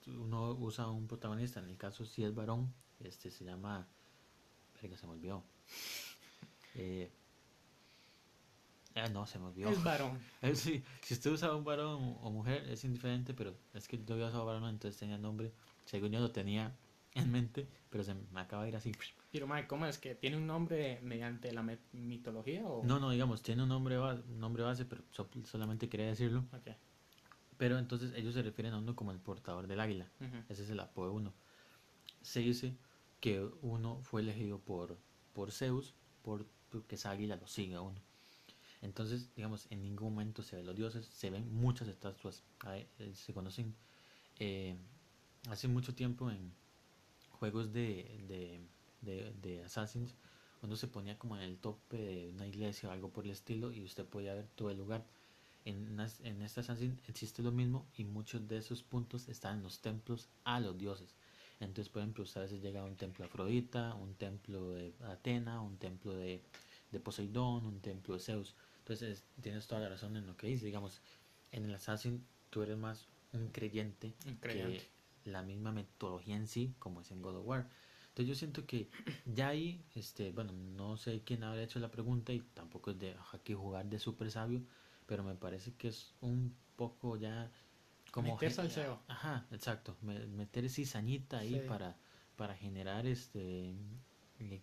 Uno 0.07 0.53
usa 0.53 0.89
un 0.89 1.07
protagonista, 1.07 1.61
en 1.61 1.69
el 1.69 1.77
caso 1.77 2.05
si 2.05 2.25
es 2.25 2.35
varón, 2.35 2.73
este 3.01 3.31
se 3.31 3.45
llama, 3.45 3.87
que 4.81 4.97
se 4.97 5.07
me 5.07 5.13
olvidó. 5.13 5.45
Eh, 6.75 7.11
ah, 8.95 9.09
no, 9.09 9.27
se 9.27 9.41
me 9.41 9.47
olvidó. 9.47 9.71
Es 9.71 9.83
varón. 9.83 10.17
Eh, 10.43 10.55
si 10.55 10.85
usted 11.11 11.33
usa 11.33 11.53
un 11.57 11.65
varón 11.65 12.19
o 12.21 12.31
mujer, 12.31 12.69
es 12.69 12.85
indiferente, 12.85 13.35
pero 13.35 13.57
es 13.75 13.89
que 13.89 13.99
yo 14.05 14.15
había 14.15 14.29
usado 14.29 14.45
varón, 14.45 14.69
entonces 14.69 14.97
tenía 14.97 15.19
nombre. 15.19 15.53
Según 15.89 16.11
yo 16.11 16.21
lo 16.21 16.31
tenía 16.31 16.77
en 17.15 17.33
mente, 17.33 17.67
pero 17.89 18.05
se 18.05 18.13
me 18.15 18.41
acaba 18.41 18.65
de 18.65 18.69
ir 18.69 18.77
así. 18.77 18.93
Pero, 19.33 19.49
¿cómo 19.67 19.87
es 19.87 19.97
que 19.97 20.15
tiene 20.15 20.37
un 20.37 20.47
nombre 20.47 21.01
mediante 21.03 21.51
la 21.51 21.65
mitología? 21.93 22.67
O? 22.67 22.85
No, 22.85 23.01
no, 23.01 23.09
digamos, 23.09 23.43
tiene 23.43 23.63
un 23.63 23.71
nombre, 23.71 23.97
nombre 24.29 24.63
base, 24.63 24.85
pero 24.85 25.03
solamente 25.45 25.89
quería 25.89 26.07
decirlo. 26.07 26.45
Okay. 26.61 26.77
Pero 27.57 27.79
entonces 27.79 28.13
ellos 28.17 28.35
se 28.35 28.43
refieren 28.43 28.75
a 28.75 28.79
uno 28.79 28.95
como 28.95 29.13
el 29.13 29.19
portador 29.19 29.67
del 29.67 29.81
águila. 29.81 30.07
Ese 30.51 30.65
es 30.65 30.71
el 30.71 30.81
apodo 30.81 31.09
de 31.09 31.17
uno. 31.17 31.33
Se 32.21 32.41
dice 32.41 32.77
que 33.21 33.49
uno 33.63 33.99
fue 34.03 34.21
elegido 34.21 34.59
por, 34.59 34.99
por 35.33 35.53
Zeus 35.53 35.95
porque 36.23 36.97
esa 36.97 37.13
águila 37.13 37.37
lo 37.37 37.47
sigue 37.47 37.77
a 37.77 37.81
uno. 37.81 37.99
Entonces, 38.83 39.35
digamos, 39.35 39.67
en 39.71 39.81
ningún 39.81 40.13
momento 40.13 40.43
se 40.43 40.55
ven 40.55 40.67
los 40.67 40.77
dioses, 40.77 41.07
se 41.07 41.31
ven 41.31 41.51
muchas 41.51 41.89
estatuas. 41.89 42.45
Eh, 42.67 43.15
se 43.15 43.33
conocen 43.33 43.75
eh, 44.39 44.77
hace 45.51 45.69
mucho 45.69 45.95
tiempo 45.95 46.31
en 46.31 46.53
juegos 47.31 47.73
de, 47.73 48.25
de, 48.29 48.61
de, 49.03 49.33
de 49.43 49.65
Assassins, 49.65 50.15
cuando 50.61 50.77
se 50.77 50.89
ponía 50.89 51.19
como 51.19 51.37
en 51.37 51.43
el 51.43 51.59
tope 51.59 51.97
de 51.97 52.29
una 52.31 52.47
iglesia 52.47 52.89
o 52.89 52.93
algo 52.93 53.11
por 53.11 53.25
el 53.25 53.31
estilo 53.31 53.73
y 53.73 53.85
usted 53.85 54.05
podía 54.05 54.35
ver 54.35 54.49
todo 54.57 54.71
el 54.71 54.79
lugar 54.79 55.05
en, 55.65 56.01
en 56.25 56.43
esta 56.43 56.63
existe 57.09 57.43
lo 57.43 57.53
mismo 57.53 57.87
y 57.97 58.05
muchos 58.05 58.49
de 58.49 58.59
esos 58.59 58.83
puntos 58.83 59.29
están 59.29 59.59
en 59.59 59.63
los 59.63 59.81
templos 59.81 60.29
a 60.45 60.61
los 60.61 60.79
dioses. 60.79 61.15
Entonces, 61.61 61.89
por 61.89 62.03
ejemplo, 62.03 62.23
usted 62.23 62.41
a 62.41 62.45
veces 62.45 62.63
llega 62.63 62.81
a 62.81 62.85
un 62.85 62.97
templo 62.97 63.25
de 63.25 63.29
Afrodita, 63.29 63.95
un 63.95 64.15
templo 64.15 64.71
de 64.71 64.95
Atena, 65.05 65.61
un 65.61 65.77
templo 65.77 66.15
de, 66.15 66.41
de 66.93 67.01
Poseidón, 67.01 67.67
un 67.67 67.81
templo 67.81 68.15
de 68.15 68.21
Zeus. 68.21 68.55
Entonces, 68.79 69.25
tienes 69.43 69.67
toda 69.67 69.81
la 69.81 69.89
razón 69.89 70.17
en 70.17 70.27
lo 70.27 70.37
que 70.37 70.47
dice. 70.47 70.67
Digamos, 70.67 71.01
en 71.53 71.65
el 71.65 71.75
Assassin 71.75 72.25
tú 72.51 72.63
eres 72.63 72.79
más 72.79 73.07
un 73.33 73.49
creyente, 73.49 74.15
que 74.41 74.81
la 75.29 75.43
misma 75.43 75.73
metodología 75.73 76.37
en 76.37 76.47
sí, 76.47 76.75
como 76.79 77.01
es 77.01 77.11
en 77.11 77.23
God 77.23 77.37
of 77.37 77.47
War. 77.47 77.69
Entonces 78.09 78.27
yo 78.27 78.35
siento 78.35 78.67
que 78.67 78.91
ya 79.27 79.49
ahí, 79.49 79.85
este, 79.95 80.33
bueno, 80.33 80.53
no 80.53 80.97
sé 80.97 81.23
quién 81.25 81.45
habrá 81.45 81.63
hecho 81.63 81.79
la 81.79 81.91
pregunta 81.91 82.33
y 82.33 82.41
tampoco 82.41 82.91
es 82.91 82.99
de 82.99 83.17
aquí 83.33 83.55
jugar 83.55 83.87
de 83.87 83.99
súper 83.99 84.31
sabio, 84.31 84.63
pero 85.07 85.23
me 85.23 85.35
parece 85.35 85.75
que 85.75 85.89
es 85.89 86.15
un 86.21 86.55
poco 86.77 87.17
ya 87.17 87.51
como 88.11 88.35
meterse 88.35 88.83
al. 88.83 88.99
Ajá, 89.07 89.47
exacto, 89.53 89.97
meter 90.03 90.69
cizañita 90.69 91.39
ahí 91.39 91.61
para 91.69 91.97
para 92.39 92.55
generar 92.55 93.05
este 93.07 93.75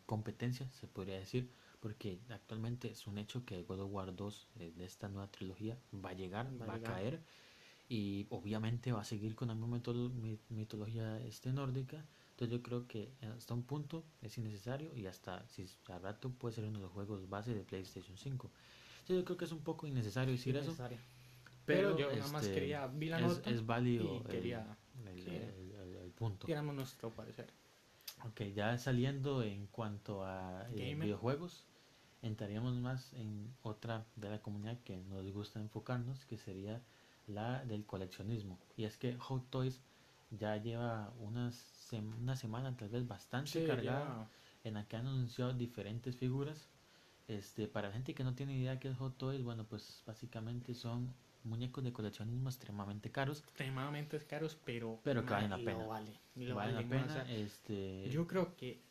competencia, 0.05 0.71
se 0.71 0.87
podría 0.87 1.17
decir, 1.19 1.51
porque 1.81 2.21
actualmente 2.29 2.89
es 2.89 3.05
un 3.05 3.17
hecho 3.17 3.43
que 3.43 3.63
God 3.63 3.81
of 3.81 3.91
War 3.91 4.15
2 4.15 4.47
eh, 4.59 4.73
de 4.77 4.85
esta 4.85 5.09
nueva 5.09 5.29
trilogía 5.29 5.77
va 5.93 6.11
a 6.11 6.13
llegar, 6.13 6.49
va, 6.61 6.75
a, 6.75 6.79
caer 6.79 7.21
y 7.87 8.27
obviamente 8.29 8.91
va 8.91 9.01
a 9.01 9.05
seguir 9.05 9.35
con 9.35 9.49
la 9.49 9.55
misma 9.55 9.81
mitología 10.49 11.19
este 11.21 11.51
nórdica. 11.51 12.03
Entonces 12.31 12.57
yo 12.57 12.63
creo 12.63 12.87
que 12.87 13.13
hasta 13.35 13.53
un 13.53 13.63
punto 13.63 14.03
es 14.21 14.37
innecesario 14.37 14.93
y 14.95 15.05
hasta 15.05 15.47
si 15.47 15.69
al 15.87 16.01
rato 16.01 16.29
puede 16.31 16.55
ser 16.55 16.65
uno 16.65 16.79
de 16.79 16.83
los 16.83 16.91
juegos 16.91 17.29
base 17.29 17.53
de 17.53 17.63
PlayStation 17.63 18.17
5 18.17 18.51
yo 19.13 19.23
creo 19.23 19.37
que 19.37 19.45
es 19.45 19.51
un 19.51 19.61
poco 19.61 19.87
innecesario 19.87 20.31
decir 20.31 20.55
eso. 20.57 20.75
Pero, 21.65 21.97
yo 21.97 22.11
nada 22.11 22.31
más 22.31 22.43
este, 22.43 22.55
quería, 22.55 22.87
vi 22.87 23.09
la 23.09 23.19
nota 23.19 23.49
es 23.49 23.65
válido 23.65 24.17
y 24.17 24.23
quería 24.29 24.77
el, 25.05 26.11
punto. 26.11 26.47
Queramos 26.47 26.75
nuestro 26.75 27.09
parecer. 27.09 27.51
Ok, 28.25 28.41
ya 28.53 28.77
saliendo 28.77 29.43
en 29.43 29.67
cuanto 29.67 30.23
a 30.23 30.67
eh, 30.73 30.95
videojuegos, 30.95 31.65
entraríamos 32.21 32.73
más 32.75 33.13
en 33.13 33.53
otra 33.61 34.05
de 34.15 34.29
la 34.29 34.41
comunidad 34.41 34.79
que 34.83 34.97
nos 34.97 35.29
gusta 35.31 35.59
enfocarnos, 35.59 36.25
que 36.25 36.37
sería 36.37 36.81
la 37.27 37.63
del 37.65 37.85
coleccionismo. 37.85 38.59
Y 38.77 38.85
es 38.85 38.97
que 38.97 39.17
Hot 39.17 39.49
Toys 39.49 39.81
ya 40.31 40.57
lleva 40.57 41.13
unas 41.19 41.89
una 42.19 42.35
semana 42.35 42.75
tal 42.75 42.89
vez 42.89 43.07
bastante 43.07 43.65
cargada 43.65 44.29
en 44.63 44.73
la 44.73 44.87
que 44.87 44.95
han 44.95 45.07
anunciado 45.07 45.53
diferentes 45.53 46.15
figuras 46.15 46.67
este, 47.27 47.67
para 47.67 47.87
la 47.87 47.93
gente 47.93 48.13
que 48.13 48.23
no 48.23 48.35
tiene 48.35 48.55
idea 48.55 48.79
qué 48.79 48.89
es 48.89 48.97
Hot 48.97 49.17
Toys, 49.17 49.43
bueno, 49.43 49.65
pues 49.65 50.03
básicamente 50.05 50.75
son 50.75 51.13
muñecos 51.43 51.83
de 51.83 51.91
coleccionismo 51.91 52.49
extremadamente 52.49 53.11
caros. 53.11 53.39
Extremadamente 53.39 54.19
caros, 54.19 54.57
pero, 54.63 54.99
pero 55.03 55.25
que 55.25 55.31
valen 55.31 55.49
la 55.49 55.57
pena. 55.57 55.85
Vale, 55.85 56.19
valen 56.53 56.75
la 56.75 56.87
pena. 56.87 57.31
este... 57.31 58.09
Yo 58.09 58.27
creo 58.27 58.55
que 58.55 58.81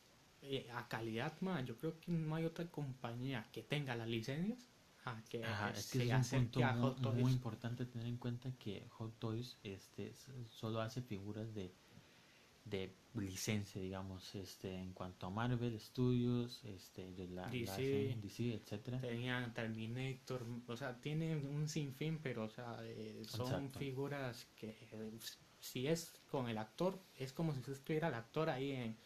eh, 0.43 0.69
a 0.75 0.88
calidad 0.88 1.41
más, 1.41 1.64
yo 1.64 1.76
creo 1.76 1.99
que 2.00 2.11
no 2.11 2.35
hay 2.35 2.45
otra 2.45 2.67
compañía 2.67 3.47
que 3.53 3.62
tenga 3.62 3.95
las 3.95 4.09
licencias 4.09 4.69
a 5.05 5.23
que 5.29 5.45
Ajá, 5.45 5.71
es 5.71 5.91
que 5.91 6.11
es 6.11 6.33
un 6.33 6.49
punto 6.49 7.13
muy, 7.13 7.33
importante 7.33 7.85
tener 7.87 8.07
en 8.07 8.17
cuenta 8.17 8.51
que 8.59 8.87
Hot 8.91 9.19
Toys 9.19 9.59
este, 9.63 10.15
solo 10.49 10.81
hace 10.81 11.03
figuras 11.03 11.55
de 11.55 11.75
de 12.65 12.97
licencia, 13.15 13.81
digamos, 13.81 14.35
este, 14.35 14.75
en 14.75 14.93
cuanto 14.93 15.27
a 15.27 15.31
Marvel 15.31 15.79
Studios, 15.79 16.65
este, 16.65 17.09
ellos 17.09 17.31
la, 17.31 17.43
la 17.43 17.51
DC. 17.51 17.71
hacen, 17.71 18.21
DC, 18.21 18.55
etcétera. 18.55 19.01
Tenían 19.01 19.53
Terminator, 19.53 20.45
o 20.67 20.77
sea, 20.77 20.99
tiene 21.01 21.37
un 21.37 21.69
sinfín, 21.69 22.19
pero 22.23 22.45
o 22.45 22.49
sea, 22.49 22.79
eh, 22.83 23.23
son 23.27 23.47
Exacto. 23.47 23.79
figuras 23.79 24.47
que 24.57 24.77
eh, 24.93 25.13
si 25.61 25.87
es 25.87 26.13
con 26.31 26.49
el 26.49 26.59
actor, 26.59 26.99
es 27.17 27.33
como 27.33 27.55
si 27.55 27.71
estuviera 27.71 28.09
el 28.09 28.15
actor 28.15 28.49
ahí 28.49 28.73
en, 28.73 28.97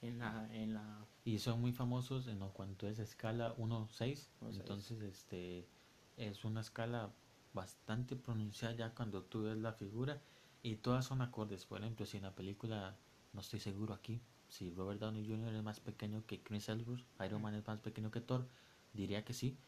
en 0.00 0.18
la, 0.18 0.48
en 0.54 0.74
la 0.74 1.04
Y 1.28 1.40
son 1.40 1.60
muy 1.60 1.72
famosos 1.74 2.26
en 2.26 2.38
cuanto 2.38 2.88
es 2.88 2.98
escala 2.98 3.54
1.6, 3.58 4.30
1.6. 4.40 4.60
entonces 4.60 5.02
este 5.02 5.68
es 6.16 6.42
una 6.42 6.62
escala 6.62 7.10
bastante 7.52 8.16
pronunciada 8.16 8.74
ya 8.74 8.94
cuando 8.94 9.22
tú 9.24 9.42
ves 9.42 9.58
la 9.58 9.74
figura 9.74 10.22
y 10.62 10.76
todas 10.76 11.04
son 11.04 11.20
acordes. 11.20 11.66
Por 11.66 11.82
ejemplo, 11.82 12.06
si 12.06 12.16
en 12.16 12.22
la 12.22 12.34
película, 12.34 12.96
no 13.34 13.42
estoy 13.42 13.60
seguro 13.60 13.92
aquí, 13.92 14.22
si 14.48 14.70
Robert 14.70 15.00
Downey 15.00 15.28
Jr. 15.28 15.54
es 15.54 15.62
más 15.62 15.80
pequeño 15.80 16.24
que 16.24 16.42
Chris 16.42 16.66
Hemsworth, 16.70 17.04
Iron 17.22 17.42
Man 17.42 17.54
es 17.56 17.66
más 17.66 17.78
pequeño 17.80 18.10
que 18.10 18.22
Thor, 18.22 18.48
diría 18.94 19.22
que 19.22 19.34
sí. 19.34 19.58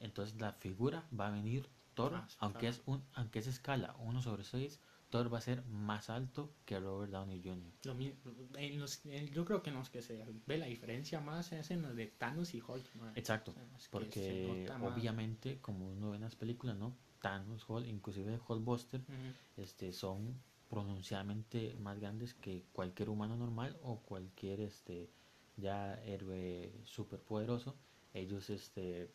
Entonces 0.00 0.38
la 0.38 0.52
figura 0.52 1.08
va 1.18 1.28
a 1.28 1.30
venir 1.30 1.66
Thor, 1.94 2.12
Ah, 2.14 2.26
sí, 2.28 2.36
aunque 2.40 2.58
claro. 2.68 2.76
es 2.76 2.82
un 2.84 3.02
aunque 3.14 3.38
es 3.38 3.46
escala 3.46 3.96
1 4.00 4.20
sobre 4.20 4.44
6, 4.44 4.78
Thor 5.10 5.32
va 5.32 5.38
a 5.38 5.40
ser 5.40 5.64
más 5.66 6.08
alto 6.08 6.54
que 6.64 6.78
Robert 6.78 7.10
Downey 7.12 7.42
Jr. 7.42 7.72
Lo 7.84 7.94
mi- 7.94 8.14
en 8.54 8.78
los- 8.80 9.04
en- 9.06 9.28
yo 9.30 9.44
creo 9.44 9.62
que 9.62 9.70
en 9.70 9.76
los 9.76 9.90
que 9.90 10.02
se 10.02 10.24
ve 10.46 10.56
la 10.58 10.66
diferencia 10.66 11.20
más 11.20 11.52
es 11.52 11.70
en 11.70 11.82
los 11.82 11.94
de 11.96 12.06
Thanos 12.06 12.54
y 12.54 12.62
Hulk. 12.62 12.84
Exacto, 13.16 13.54
es 13.76 13.88
que 13.88 13.90
porque 13.90 14.66
más. 14.78 14.92
obviamente 14.96 15.58
como 15.60 15.90
uno 15.90 16.10
ve 16.10 16.16
en 16.16 16.22
las 16.22 16.36
películas, 16.36 16.76
¿no? 16.76 16.96
Thanos, 17.20 17.68
Hulk, 17.68 17.86
inclusive 17.86 18.40
Hulkbuster, 18.48 19.00
Ujú. 19.00 19.62
este, 19.62 19.92
son 19.92 20.40
pronunciadamente 20.70 21.74
más 21.80 21.98
grandes 21.98 22.32
que 22.34 22.64
cualquier 22.72 23.08
humano 23.10 23.36
normal 23.36 23.76
o 23.82 24.00
cualquier 24.00 24.60
este 24.60 25.10
ya 25.56 25.94
héroe 26.04 26.72
superpoderoso. 26.84 27.76
Ellos 28.14 28.48
este 28.50 29.10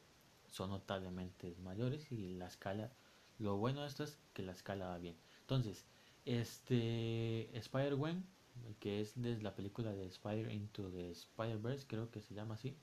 son 0.47 0.69
notablemente 0.69 1.55
mayores 1.63 2.11
y 2.11 2.35
la 2.35 2.47
escala, 2.47 2.91
lo 3.39 3.57
bueno 3.57 3.81
de 3.81 3.87
esto 3.87 4.03
es 4.03 4.19
que 4.33 4.43
la 4.43 4.51
escala 4.51 4.87
va 4.87 4.97
bien. 4.99 5.17
Entonces, 5.45 5.85
este 6.25 7.55
Spider-Gwen, 7.57 8.25
que 8.79 9.01
es 9.01 9.15
la 9.17 9.55
película 9.55 9.93
de 9.93 10.07
Spider 10.07 10.51
Into 10.51 10.89
the 10.89 11.11
Spider-Verse, 11.11 11.85
creo 11.87 12.09
que 12.09 12.21
se 12.21 12.33
llama 12.33 12.55
así. 12.55 12.75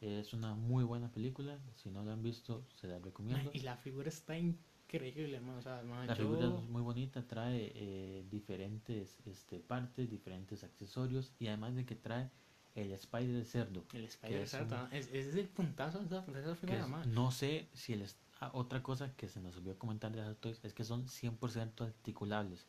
Es 0.00 0.32
una 0.32 0.54
muy 0.54 0.82
buena 0.84 1.12
película. 1.12 1.58
Si 1.76 1.90
no 1.90 2.02
la 2.04 2.14
han 2.14 2.22
visto, 2.22 2.66
se 2.74 2.88
la 2.88 2.98
recomiendo. 2.98 3.50
Y 3.52 3.60
la 3.60 3.76
figura 3.76 4.08
está 4.08 4.36
increíble, 4.38 5.40
mae, 5.40 5.58
o 5.58 5.62
sea, 5.62 5.82
mae, 5.84 6.06
La 6.08 6.14
yo- 6.16 6.22
figura 6.24 6.46
es 6.46 6.68
muy 6.68 6.82
bonita, 6.82 7.26
trae 7.26 7.70
eh, 7.74 8.24
diferentes 8.30 9.18
este, 9.26 9.60
partes, 9.60 10.10
diferentes 10.10 10.64
accesorios 10.64 11.32
y 11.38 11.46
además 11.46 11.74
de 11.76 11.84
que 11.86 11.94
trae 11.94 12.30
el 12.74 12.90
Spider 12.92 13.34
de 13.36 13.44
cerdo. 13.44 13.84
el 13.92 14.04
Spider 14.04 14.40
es 14.42 14.54
un- 14.54 14.92
es, 14.92 15.06
ese 15.08 15.28
es 15.30 15.34
el 15.36 15.48
puntazo 15.48 16.00
de 16.00 16.06
esa, 16.06 16.22
figura, 16.56 17.02
es- 17.02 17.06
no 17.08 17.30
sé 17.30 17.68
si 17.74 17.92
el... 17.92 18.04
ah, 18.40 18.50
otra 18.54 18.82
cosa 18.82 19.14
que 19.16 19.28
se 19.28 19.40
nos 19.40 19.56
olvidó 19.56 19.78
comentar 19.78 20.12
de 20.12 20.22
Hot 20.24 20.40
Toys 20.40 20.60
es 20.64 20.72
que 20.74 20.84
son 20.84 21.06
100% 21.06 21.84
articulables. 21.84 22.66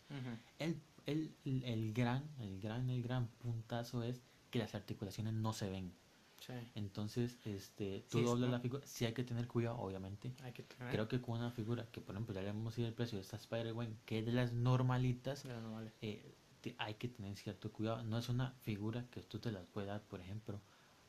El, 0.59 0.81
el, 1.05 1.33
el 1.63 1.93
gran, 1.93 2.29
el 2.39 2.59
gran, 2.59 2.89
el 2.89 3.01
gran 3.01 3.27
puntazo 3.39 4.03
es 4.03 4.21
que 4.49 4.59
las 4.59 4.75
articulaciones 4.75 5.33
no 5.33 5.53
se 5.53 5.69
ven. 5.69 5.93
Sí, 6.39 6.53
Entonces, 6.73 7.37
este, 7.45 8.03
tú 8.09 8.17
Sí, 8.17 8.23
doblas 8.23 8.49
¿no? 8.49 8.55
la 8.55 8.59
figura, 8.59 8.83
sí 8.87 9.05
hay 9.05 9.13
que 9.13 9.23
tener 9.23 9.47
cuidado, 9.47 9.77
obviamente. 9.77 10.33
hay 10.43 10.51
que 10.53 10.63
tener. 10.63 10.91
Creo 10.91 11.07
que 11.07 11.21
con 11.21 11.37
una 11.37 11.51
figura 11.51 11.85
que, 11.91 12.01
por 12.01 12.15
ejemplo, 12.15 12.33
ya 12.33 12.41
le 12.41 12.49
hemos 12.49 12.75
ido 12.79 12.87
el 12.87 12.95
precio 12.95 13.17
de 13.19 13.21
esta 13.21 13.35
Spider-Gwen, 13.37 13.99
que 14.05 14.19
es 14.19 14.25
de 14.25 14.31
las 14.31 14.51
normalitas, 14.51 15.43
Ya 15.43 15.59
no 15.61 15.73
vale. 15.73 15.91
eh, 16.01 16.35
te- 16.61 16.75
hay 16.79 16.95
que 16.95 17.09
tener 17.09 17.37
cierto 17.37 17.71
cuidado. 17.71 18.03
No 18.03 18.17
es 18.17 18.27
una 18.27 18.51
figura 18.61 19.05
que 19.11 19.21
tú 19.21 19.37
te 19.39 19.51
las 19.51 19.67
puedes 19.67 19.87
dar, 19.89 20.01
por 20.01 20.19
ejemplo, 20.19 20.59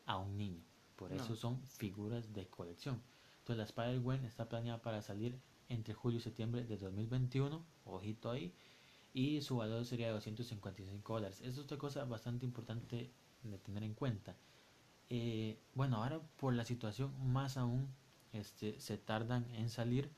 a 0.04 0.18
un 0.18 0.36
niño. 0.36 0.62
Por 0.96 1.12
eso 1.14 1.34
son 1.34 1.62
figuras 1.66 2.32
de 2.34 2.46
colección. 2.48 3.02
Entonces, 3.42 3.58
la 3.58 3.64
Spider-Gwen 3.64 4.24
está 4.24 4.48
planeada 4.48 4.80
para 4.82 5.02
salir 5.02 5.36
entre 5.68 5.94
julio 5.94 6.18
y 6.18 6.22
septiembre 6.22 6.64
de 6.64 6.76
2021. 6.76 7.64
Ojito 7.84 8.30
ahí. 8.30 8.54
Y 9.12 9.42
su 9.42 9.56
valor 9.56 9.84
sería 9.84 10.06
de 10.06 10.12
255 10.12 11.12
dólares. 11.12 11.40
Eso 11.40 11.50
es 11.50 11.58
otra 11.58 11.76
cosa 11.76 12.04
bastante 12.04 12.46
importante 12.46 13.10
de 13.42 13.58
tener 13.58 13.82
en 13.82 13.94
cuenta. 13.94 14.36
Eh, 15.10 15.58
bueno, 15.74 15.96
ahora 15.96 16.20
por 16.36 16.54
la 16.54 16.64
situación 16.64 17.12
más 17.32 17.56
aún 17.56 17.88
este, 18.32 18.78
se 18.80 18.96
tardan 18.96 19.44
en 19.54 19.68
salir, 19.68 20.08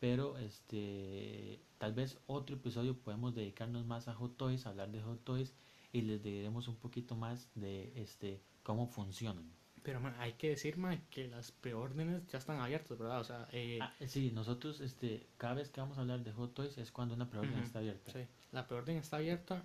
pero 0.00 0.38
este, 0.38 1.60
tal 1.76 1.92
vez 1.92 2.18
otro 2.26 2.56
episodio 2.56 2.96
podemos 2.96 3.34
dedicarnos 3.34 3.84
más 3.84 4.08
a 4.08 4.14
Hot 4.14 4.38
Toys, 4.38 4.66
hablar 4.66 4.90
de 4.90 5.02
Hot 5.02 5.22
Toys 5.22 5.54
y 5.92 6.00
les 6.00 6.22
diremos 6.22 6.66
un 6.66 6.76
poquito 6.76 7.14
más 7.14 7.50
de 7.54 7.92
este 7.94 8.42
cómo 8.62 8.86
funcionan. 8.86 9.59
Pero 9.82 10.00
mae, 10.00 10.12
hay 10.18 10.32
que 10.34 10.50
decir 10.50 10.76
mae, 10.76 11.00
que 11.10 11.26
las 11.28 11.52
preórdenes 11.52 12.26
ya 12.28 12.38
están 12.38 12.60
abiertas, 12.60 12.98
¿verdad? 12.98 13.20
O 13.20 13.24
sea, 13.24 13.48
eh, 13.52 13.78
Ah, 13.80 13.92
sí, 14.06 14.30
nosotros 14.32 14.80
este, 14.80 15.26
cada 15.38 15.54
vez 15.54 15.70
que 15.70 15.80
vamos 15.80 15.96
a 15.98 16.02
hablar 16.02 16.22
de 16.22 16.32
Hot 16.32 16.54
Toys 16.54 16.76
es 16.78 16.90
cuando 16.92 17.14
una 17.14 17.30
preorden 17.30 17.58
está 17.58 17.78
abierta. 17.78 18.12
sí, 18.12 18.26
la 18.52 18.66
preorden 18.66 18.96
está 18.98 19.16
abierta, 19.16 19.64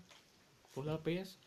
full 0.71 0.87
APS 0.89 1.37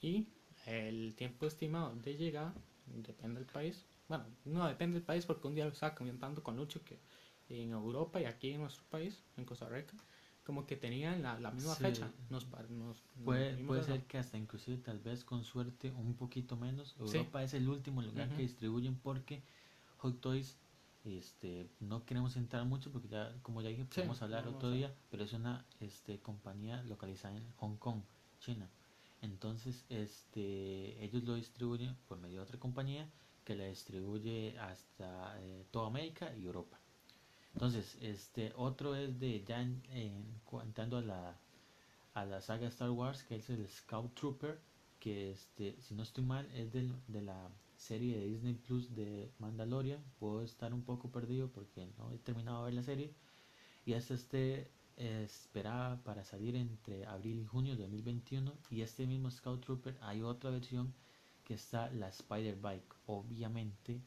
y 0.00 0.28
el 0.66 1.14
tiempo 1.16 1.46
estimado 1.46 1.94
de 1.96 2.16
llegada 2.16 2.54
depende 2.86 3.40
del 3.40 3.50
país. 3.50 3.84
Bueno, 4.08 4.24
no 4.44 4.66
depende 4.66 4.94
del 4.94 5.02
país 5.04 5.26
porque 5.26 5.46
un 5.48 5.54
día 5.54 5.66
estaba 5.66 5.94
comentando 5.94 6.42
con 6.42 6.56
Lucho 6.56 6.82
que 6.84 6.98
en 7.50 7.70
Europa 7.72 8.20
y 8.20 8.24
aquí 8.24 8.52
en 8.52 8.62
nuestro 8.62 8.84
país, 8.90 9.22
en 9.36 9.44
Costa 9.44 9.68
Rica, 9.68 9.94
como 10.48 10.64
que 10.64 10.76
tenían 10.76 11.22
la, 11.22 11.38
la 11.38 11.50
misma 11.50 11.74
Sí. 11.74 11.82
fecha. 11.82 12.10
Nos, 12.30 12.46
nos, 12.70 13.02
Puede, 13.22 13.52
nos 13.52 13.66
puede 13.66 13.82
ser 13.82 14.00
que 14.06 14.16
hasta 14.16 14.38
inclusive 14.38 14.78
tal 14.78 14.98
vez 14.98 15.22
con 15.22 15.44
suerte 15.44 15.90
un 15.90 16.14
poquito 16.14 16.56
menos. 16.56 16.96
Sí. 17.04 17.18
Europa 17.18 17.42
es 17.42 17.52
el 17.52 17.68
último 17.68 18.00
lugar 18.00 18.30
que 18.30 18.40
distribuyen 18.40 18.94
porque 18.96 19.42
Hot 19.98 20.22
Toys 20.22 20.56
este, 21.04 21.68
no 21.80 22.06
queremos 22.06 22.34
entrar 22.36 22.64
mucho 22.64 22.90
porque 22.90 23.08
ya 23.08 23.30
como 23.42 23.60
ya 23.60 23.68
dije 23.68 23.82
Sí, 23.82 23.88
podemos 23.96 24.22
hablar 24.22 24.48
otro 24.48 24.70
día, 24.70 24.90
pero 25.10 25.22
es 25.24 25.34
una 25.34 25.66
este, 25.80 26.18
compañía 26.20 26.82
localizada 26.84 27.36
en 27.36 27.44
Hong 27.56 27.76
Kong, 27.76 28.00
China. 28.40 28.70
Entonces 29.20 29.84
este, 29.90 31.04
ellos 31.04 31.24
lo 31.24 31.34
distribuyen 31.34 31.94
por 32.08 32.16
medio 32.18 32.36
de 32.38 32.42
otra 32.44 32.58
compañía 32.58 33.06
que 33.44 33.54
la 33.54 33.64
distribuye 33.66 34.58
hasta 34.60 35.38
eh, 35.42 35.66
toda 35.70 35.88
América 35.88 36.34
y 36.34 36.46
Europa. 36.46 36.77
Entonces, 37.54 37.96
este 38.00 38.52
otro 38.56 38.94
es 38.94 39.18
de 39.18 39.44
ya 39.44 39.60
en, 39.60 40.40
contando 40.44 40.98
a 40.98 41.02
la 41.02 41.38
a 42.14 42.24
la 42.24 42.40
saga 42.40 42.68
Star 42.68 42.90
Wars, 42.90 43.22
que 43.22 43.36
es 43.36 43.48
el 43.50 43.68
Scout 43.68 44.14
Trooper, 44.14 44.58
que 44.98 45.30
este, 45.32 45.76
si 45.80 45.94
no 45.94 46.02
estoy 46.02 46.24
mal, 46.24 46.48
es 46.54 46.72
del, 46.72 46.92
de 47.06 47.22
la 47.22 47.50
serie 47.76 48.18
de 48.18 48.26
Disney 48.26 48.54
Plus 48.54 48.94
de 48.94 49.30
Mandalorian. 49.38 50.02
Puedo 50.18 50.42
estar 50.42 50.74
un 50.74 50.82
poco 50.82 51.10
perdido 51.10 51.48
porque 51.48 51.86
no 51.96 52.12
he 52.12 52.18
terminado 52.18 52.58
de 52.58 52.64
ver 52.66 52.74
la 52.74 52.82
serie. 52.82 53.14
Y 53.86 53.92
este, 53.92 54.70
esperaba 54.96 56.02
para 56.02 56.24
salir 56.24 56.56
entre 56.56 57.06
abril 57.06 57.38
y 57.40 57.44
junio 57.44 57.76
de 57.76 57.82
2021. 57.82 58.52
Y 58.70 58.82
este 58.82 59.06
mismo 59.06 59.30
Scout 59.30 59.64
Trooper, 59.64 59.96
hay 60.00 60.22
otra 60.22 60.50
versión 60.50 60.92
que 61.44 61.54
está 61.54 61.90
la 61.90 62.08
Spider 62.08 62.56
Bike. 62.56 62.94
Obviamente, 63.06 64.00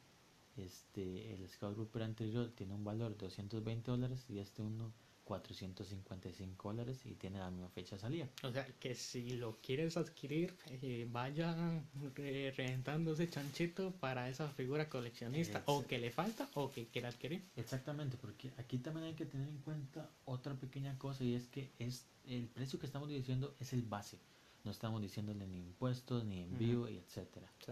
este, 0.65 1.33
el 1.33 1.47
Scout 1.49 1.75
Trooper 1.75 2.03
anterior 2.03 2.51
tiene 2.55 2.73
un 2.73 2.83
valor 2.83 3.11
de 3.11 3.17
220 3.25 3.91
dólares 3.91 4.25
y 4.29 4.39
este 4.39 4.61
uno 4.61 4.91
455 5.23 6.69
dólares 6.69 7.05
y 7.05 7.13
tiene 7.15 7.39
la 7.39 7.49
misma 7.51 7.69
fecha 7.69 7.95
de 7.95 8.01
salida. 8.01 8.27
O 8.43 8.51
sea, 8.51 8.65
que 8.79 8.95
si 8.95 9.31
lo 9.37 9.57
quieres 9.61 9.95
adquirir, 9.97 10.53
eh, 10.67 11.07
vaya 11.09 11.81
re- 12.15 12.51
reventando 12.51 13.13
ese 13.13 13.29
chanchito 13.29 13.91
para 13.99 14.29
esa 14.29 14.49
figura 14.49 14.89
coleccionista. 14.89 15.63
O 15.67 15.85
que 15.85 15.99
le 15.99 16.11
falta 16.11 16.49
o 16.55 16.69
que 16.71 16.87
quiera 16.87 17.09
adquirir. 17.09 17.43
Exactamente, 17.55 18.17
porque 18.19 18.51
aquí 18.57 18.77
también 18.79 19.05
hay 19.07 19.13
que 19.13 19.25
tener 19.25 19.47
en 19.47 19.57
cuenta 19.59 20.09
otra 20.25 20.53
pequeña 20.55 20.97
cosa 20.97 21.23
y 21.23 21.35
es 21.35 21.47
que 21.47 21.69
es 21.79 22.05
el 22.25 22.47
precio 22.47 22.79
que 22.79 22.85
estamos 22.85 23.07
diciendo 23.09 23.55
es 23.59 23.73
el 23.73 23.83
base. 23.83 24.17
No 24.63 24.71
estamos 24.71 25.01
diciéndole 25.01 25.47
ni 25.47 25.57
impuestos, 25.59 26.23
ni 26.25 26.41
envío, 26.41 26.87
y 26.89 26.97
etcétera. 26.97 27.51
Sí. 27.65 27.71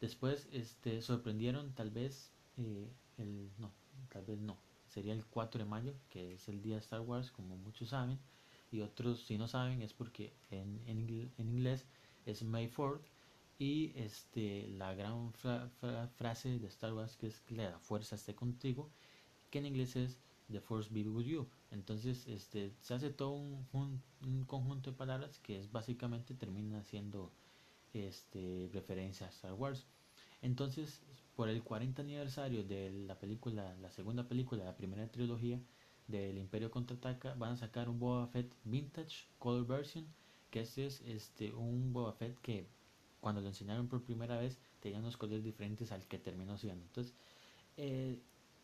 Después, 0.00 0.48
este, 0.52 1.02
sorprendieron 1.02 1.74
tal 1.74 1.90
vez 1.90 2.32
eh, 2.56 2.88
el, 3.18 3.50
no, 3.58 3.72
tal 4.08 4.24
vez 4.24 4.38
no, 4.38 4.56
sería 4.88 5.12
el 5.12 5.24
4 5.26 5.58
de 5.64 5.64
mayo, 5.70 5.94
que 6.08 6.34
es 6.34 6.48
el 6.48 6.62
día 6.62 6.74
de 6.76 6.80
Star 6.80 7.00
Wars, 7.00 7.30
como 7.32 7.56
muchos 7.56 7.90
saben, 7.90 8.18
y 8.70 8.80
otros 8.80 9.24
si 9.26 9.38
no 9.38 9.48
saben 9.48 9.82
es 9.82 9.92
porque 9.94 10.32
en, 10.50 10.80
en, 10.86 11.30
en 11.38 11.48
inglés 11.48 11.86
es 12.26 12.42
May 12.42 12.68
4th, 12.68 13.10
y 13.58 13.92
este, 13.96 14.68
la 14.68 14.94
gran 14.94 15.32
fra- 15.34 15.68
fra- 15.80 16.08
frase 16.08 16.58
de 16.60 16.68
Star 16.68 16.94
Wars 16.94 17.16
que 17.16 17.26
es 17.28 17.42
la 17.50 17.78
fuerza 17.80 18.14
esté 18.14 18.34
contigo, 18.34 18.90
que 19.50 19.58
en 19.58 19.66
inglés 19.66 19.96
es 19.96 20.18
The 20.50 20.60
Force 20.60 20.90
be 20.92 21.08
with 21.08 21.26
you. 21.26 21.48
Entonces, 21.70 22.26
este, 22.26 22.72
se 22.80 22.94
hace 22.94 23.10
todo 23.10 23.32
un, 23.32 23.66
un- 23.72 24.02
un 24.22 24.44
conjunto 24.44 24.90
de 24.92 24.96
palabras 24.96 25.38
que 25.40 25.58
es 25.58 25.70
básicamente 25.72 26.34
termina 26.34 26.82
siendo 26.84 27.32
este, 27.92 28.70
referencia 28.72 29.26
a 29.26 29.30
Star 29.30 29.54
Wars. 29.54 29.86
Entonces, 30.42 31.02
por 31.36 31.48
el 31.48 31.62
40 31.62 32.02
aniversario 32.02 32.64
de 32.64 32.90
la 32.90 33.18
película, 33.18 33.74
la 33.80 33.90
segunda 33.90 34.26
película, 34.28 34.64
la 34.64 34.76
primera 34.76 35.10
trilogía 35.10 35.60
del 36.06 36.38
Imperio 36.38 36.70
Contraataca, 36.70 37.34
van 37.34 37.52
a 37.52 37.56
sacar 37.56 37.88
un 37.88 37.98
Boba 37.98 38.26
Fett 38.28 38.52
Vintage 38.64 39.26
Color 39.38 39.66
Version 39.66 40.06
que 40.50 40.60
este 40.60 40.86
es 40.86 41.02
este 41.02 41.52
un 41.52 41.92
Boba 41.92 42.12
Fett 42.12 42.38
que 42.40 42.66
cuando 43.20 43.40
lo 43.40 43.48
enseñaron 43.48 43.88
por 43.88 44.02
primera 44.02 44.38
vez 44.38 44.58
tenía 44.80 44.98
unos 44.98 45.16
colores 45.16 45.44
diferentes 45.44 45.92
al 45.92 46.06
que 46.06 46.18
terminó 46.18 46.56
siendo. 46.56 46.84
Entonces, 46.84 47.14
eh, 47.76 48.18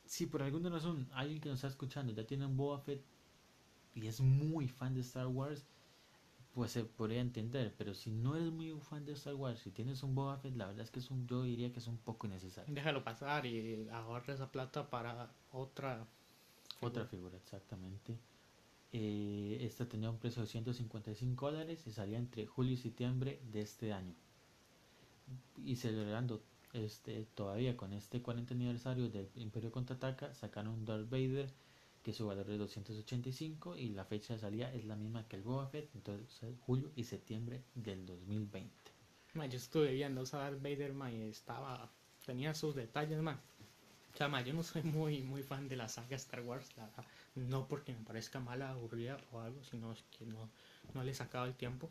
si 0.06 0.26
por 0.26 0.42
alguna 0.42 0.70
razón 0.70 1.08
alguien 1.12 1.40
que 1.40 1.48
nos 1.48 1.58
está 1.58 1.68
escuchando 1.68 2.12
ya 2.12 2.26
tiene 2.26 2.46
un 2.46 2.56
Boba 2.56 2.80
Fett 2.80 3.02
y 3.94 4.06
es 4.06 4.20
muy 4.20 4.68
fan 4.68 4.94
de 4.94 5.00
Star 5.00 5.26
Wars, 5.26 5.66
pues 6.54 6.70
se 6.70 6.84
podría 6.84 7.20
entender, 7.20 7.74
pero 7.76 7.94
si 7.94 8.12
no 8.12 8.36
eres 8.36 8.52
muy 8.52 8.70
fan 8.80 9.04
de 9.04 9.12
Star 9.14 9.34
Wars, 9.34 9.58
si 9.58 9.70
tienes 9.72 10.02
un 10.04 10.14
Boba 10.14 10.38
Fett, 10.38 10.56
la 10.56 10.66
verdad 10.66 10.84
es 10.84 10.90
que 10.90 11.00
es 11.00 11.10
un, 11.10 11.26
yo 11.26 11.42
diría 11.42 11.72
que 11.72 11.80
es 11.80 11.88
un 11.88 11.98
poco 11.98 12.28
innecesario. 12.28 12.72
Déjalo 12.72 13.02
pasar 13.02 13.44
y 13.44 13.88
ahorra 13.90 14.34
esa 14.34 14.50
plata 14.50 14.88
para 14.88 15.32
otra 15.50 16.06
Otra 16.80 17.06
figura, 17.06 17.36
exactamente. 17.36 18.16
Eh, 18.92 19.58
esta 19.62 19.88
tenía 19.88 20.08
un 20.08 20.18
precio 20.18 20.42
de 20.42 20.48
155 20.48 21.50
dólares 21.50 21.84
y 21.88 21.90
salía 21.90 22.18
entre 22.18 22.46
julio 22.46 22.74
y 22.74 22.76
septiembre 22.76 23.40
de 23.50 23.62
este 23.62 23.92
año. 23.92 24.14
Y 25.64 25.74
celebrando 25.74 26.40
este 26.72 27.26
todavía 27.34 27.76
con 27.76 27.92
este 27.92 28.22
40 28.22 28.54
aniversario 28.54 29.08
del 29.08 29.28
Imperio 29.34 29.72
Contraataca, 29.72 30.32
sacaron 30.34 30.84
Darth 30.84 31.10
Vader 31.10 31.50
que 32.04 32.12
su 32.12 32.26
valor 32.26 32.48
es 32.50 32.58
285 32.58 33.78
y 33.78 33.88
la 33.88 34.04
fecha 34.04 34.34
de 34.34 34.40
salida 34.40 34.72
es 34.74 34.84
la 34.84 34.94
misma 34.94 35.26
que 35.26 35.36
el 35.36 35.42
Boba 35.42 35.66
Fett, 35.68 35.88
entonces 35.94 36.54
julio 36.60 36.92
y 36.94 37.04
septiembre 37.04 37.64
del 37.74 38.04
2020. 38.04 38.70
Ma, 39.32 39.46
yo 39.46 39.56
estuve 39.56 39.94
viendo 39.94 40.22
esa 40.22 40.38
Darth 40.38 40.62
Vader, 40.62 40.92
ma, 40.92 41.10
y 41.10 41.22
estaba, 41.22 41.90
tenía 42.26 42.54
sus 42.54 42.74
detalles, 42.74 43.20
ma. 43.20 43.40
O 44.12 44.16
sea, 44.16 44.28
ma, 44.28 44.42
yo 44.42 44.52
no 44.52 44.62
soy 44.62 44.82
muy, 44.82 45.22
muy 45.22 45.42
fan 45.42 45.66
de 45.66 45.76
la 45.76 45.88
saga 45.88 46.14
Star 46.16 46.42
Wars, 46.42 46.68
la 46.76 46.88
no 47.34 47.66
porque 47.66 47.92
me 47.92 48.04
parezca 48.04 48.38
mala, 48.38 48.70
aburrida 48.70 49.18
o 49.32 49.40
algo, 49.40 49.64
sino 49.64 49.92
es 49.92 50.02
que 50.16 50.26
no, 50.26 50.50
no 50.92 51.02
le 51.02 51.10
he 51.10 51.14
sacado 51.14 51.46
el 51.46 51.54
tiempo 51.54 51.90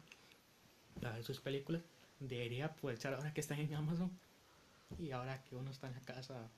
a 1.03 1.10
ver 1.10 1.24
sus 1.24 1.41
películas. 1.41 1.82
Debería 2.20 2.67
aprovechar 2.67 3.15
ahora 3.15 3.34
que 3.34 3.41
están 3.41 3.60
en 3.60 3.74
Amazon 3.74 4.12
y 5.00 5.12
ahora 5.12 5.43
que 5.43 5.55
uno 5.55 5.72
está 5.72 5.88
en 5.88 5.93
la 5.96 6.01
casa. 6.01 6.50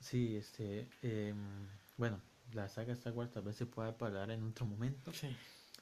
Sí, 0.00 0.36
este, 0.36 0.88
em, 1.02 1.66
bueno, 1.96 2.20
la 2.52 2.68
saga 2.68 2.92
Star 2.92 3.12
Wars 3.12 3.30
tal 3.30 3.42
vez 3.44 3.56
se 3.56 3.66
pueda 3.66 3.96
hablar 3.98 4.30
en 4.30 4.42
otro 4.42 4.66
momento. 4.66 5.12
Sí. 5.12 5.28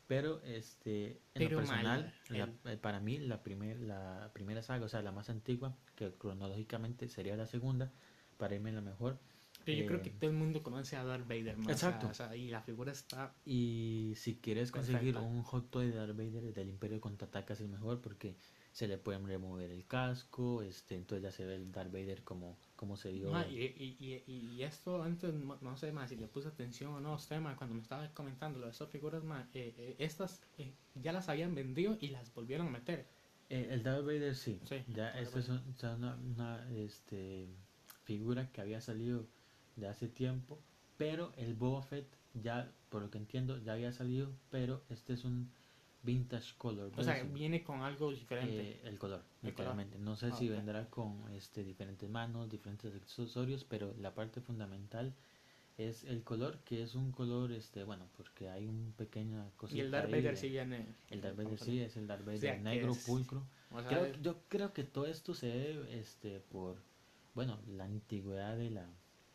Pero 0.06 0.40
este, 0.42 1.10
en 1.10 1.18
Pero 1.34 1.50
lo 1.50 1.56
personal, 1.58 2.12
mal, 2.30 2.54
la- 2.64 2.72
eh, 2.72 2.76
para 2.76 3.00
mí 3.00 3.18
la, 3.18 3.42
primer, 3.42 3.80
la 3.80 4.30
primera 4.32 4.62
saga, 4.62 4.84
o 4.84 4.88
sea, 4.88 5.02
la 5.02 5.10
más 5.10 5.30
antigua, 5.30 5.76
que 5.96 6.12
cronológicamente 6.14 7.08
sería 7.08 7.36
la 7.36 7.46
segunda, 7.46 7.92
para 8.36 8.54
irme 8.54 8.70
la 8.70 8.80
mejor. 8.82 9.18
Pero 9.64 9.78
yo 9.78 9.84
Eh, 9.84 9.86
creo 9.88 10.02
que 10.02 10.10
todo 10.10 10.30
el 10.30 10.36
mundo 10.36 10.62
conoce 10.62 10.94
a 10.96 11.02
Darth 11.02 11.26
Vader, 11.26 11.56
sea, 11.64 11.72
Exacto. 11.72 12.06
o 12.08 12.14
sea, 12.14 12.36
y 12.36 12.50
la 12.50 12.62
figura 12.62 12.92
está 12.92 13.34
Y 13.44 14.12
si 14.16 14.36
quieres 14.36 14.70
conseguir 14.70 15.16
un 15.16 15.42
hot 15.42 15.70
toy 15.70 15.86
de 15.90 15.96
Darth 15.96 16.16
Vader 16.16 16.54
del 16.54 16.68
Imperio 16.68 17.00
Contraataca 17.00 17.54
es 17.54 17.60
el 17.60 17.68
mejor 17.68 18.00
porque 18.00 18.36
se 18.76 18.86
le 18.86 18.98
pueden 18.98 19.26
remover 19.26 19.70
el 19.70 19.86
casco, 19.86 20.60
este, 20.60 20.96
entonces 20.96 21.22
ya 21.22 21.30
se 21.30 21.46
ve 21.46 21.54
el 21.54 21.72
Darth 21.72 21.90
Vader 21.90 22.22
como, 22.22 22.58
como 22.76 22.98
se 22.98 23.10
vio. 23.10 23.30
Ma, 23.30 23.46
y, 23.48 23.62
y, 23.64 24.22
y, 24.26 24.54
y 24.54 24.62
esto 24.64 25.02
antes, 25.02 25.32
no, 25.32 25.76
sé 25.78 25.92
más 25.92 26.10
si 26.10 26.16
le 26.16 26.26
puse 26.26 26.48
atención 26.48 26.92
o 26.92 27.00
no 27.00 27.12
a 27.12 27.14
usted, 27.14 27.40
ma, 27.40 27.56
cuando 27.56 27.74
me 27.74 27.80
estaba 27.80 28.06
comentando 28.12 28.58
lo 28.58 28.66
de 28.66 28.72
estas 28.72 28.90
figuras, 28.90 29.24
ma, 29.24 29.48
eh, 29.54 29.74
eh, 29.78 29.96
estas 29.98 30.42
eh, 30.58 30.74
ya 30.94 31.14
las 31.14 31.30
habían 31.30 31.54
vendido 31.54 31.96
y 32.02 32.08
las 32.08 32.34
volvieron 32.34 32.66
a 32.66 32.70
meter. 32.70 33.06
Eh, 33.48 33.66
el 33.70 33.82
Darth 33.82 34.04
Vader 34.04 34.34
sí, 34.34 34.60
Sí, 34.64 34.84
ya 34.88 35.08
esta 35.18 35.38
es 35.38 35.48
una, 35.48 36.14
una, 36.16 36.70
este, 36.74 37.48
figura 38.04 38.52
que 38.52 38.60
había 38.60 38.82
salido 38.82 39.26
de 39.76 39.88
hace 39.88 40.06
tiempo, 40.06 40.60
pero 40.98 41.32
el 41.38 41.54
Boba 41.54 41.80
Fett 41.80 42.14
ya, 42.34 42.70
por 42.90 43.00
lo 43.00 43.10
que 43.10 43.16
entiendo, 43.16 43.56
ya 43.56 43.72
había 43.72 43.92
salido, 43.92 44.36
pero 44.50 44.82
este 44.90 45.14
es 45.14 45.24
un 45.24 45.50
vintage 46.06 46.54
color. 46.56 46.90
O 46.96 47.02
sea, 47.02 47.22
viene 47.24 47.62
con 47.62 47.82
algo 47.82 48.10
diferente. 48.12 48.60
Eh, 48.70 48.80
el 48.84 48.96
color, 48.98 49.18
El 49.42 49.52
color. 49.52 49.74
literalmente. 49.74 49.98
No 49.98 50.16
sé 50.16 50.28
Ah, 50.32 50.36
si 50.36 50.48
vendrá 50.48 50.88
con 50.88 51.28
este 51.34 51.64
diferentes 51.64 52.08
manos, 52.08 52.48
diferentes 52.48 52.94
accesorios, 52.94 53.64
pero 53.64 53.92
la 54.00 54.14
parte 54.14 54.40
fundamental 54.40 55.12
es 55.76 56.04
el 56.04 56.22
color, 56.22 56.58
que 56.64 56.82
es 56.82 56.94
un 56.94 57.12
color, 57.12 57.52
este, 57.52 57.84
bueno, 57.84 58.06
porque 58.16 58.48
hay 58.48 58.66
un 58.66 58.94
pequeño 58.96 59.50
cosita 59.58 59.76
y 59.76 59.80
el 59.80 59.90
Darth 59.90 60.10
Vader 60.10 60.30
de- 60.30 60.36
sí 60.36 60.48
viene. 60.48 60.86
El 61.10 61.20
Darth 61.20 61.36
Vader 61.36 61.58
sí 61.58 61.80
es 61.80 61.96
el 61.98 62.06
Darth 62.06 62.24
Vader 62.24 62.40
sea, 62.40 62.56
negro, 62.58 62.92
es- 62.92 63.04
pulcro. 63.04 63.42
Creo- 63.88 64.12
yo 64.22 64.38
creo 64.48 64.72
que 64.72 64.84
todo 64.84 65.04
esto 65.06 65.34
se 65.34 65.48
debe, 65.48 65.98
este, 65.98 66.40
por, 66.40 66.76
bueno, 67.34 67.58
la 67.76 67.84
antigüedad 67.84 68.56
de 68.56 68.70
la, 68.70 68.86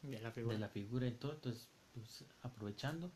de 0.01 0.19
la 0.19 0.31
figura. 0.31 0.55
de 0.55 0.59
la 0.59 0.69
figura 0.69 1.05
y 1.07 1.11
todo, 1.11 1.33
entonces, 1.33 1.67
pues, 1.93 2.25
aprovechando, 2.41 3.11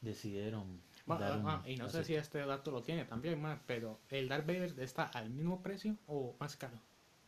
decidieron 0.00 0.80
Un- 1.06 1.46
ah, 1.46 1.62
y 1.66 1.76
no 1.76 1.88
sé 1.90 2.02
si 2.04 2.14
este 2.14 2.38
dato 2.38 2.70
lo 2.70 2.82
tiene 2.82 3.04
también, 3.04 3.40
ma, 3.40 3.62
pero 3.66 4.00
¿el 4.08 4.28
Darth 4.28 4.46
Vader 4.46 4.74
está 4.80 5.04
al 5.04 5.30
mismo 5.30 5.62
precio 5.62 5.96
o 6.06 6.34
más 6.40 6.56
caro? 6.56 6.78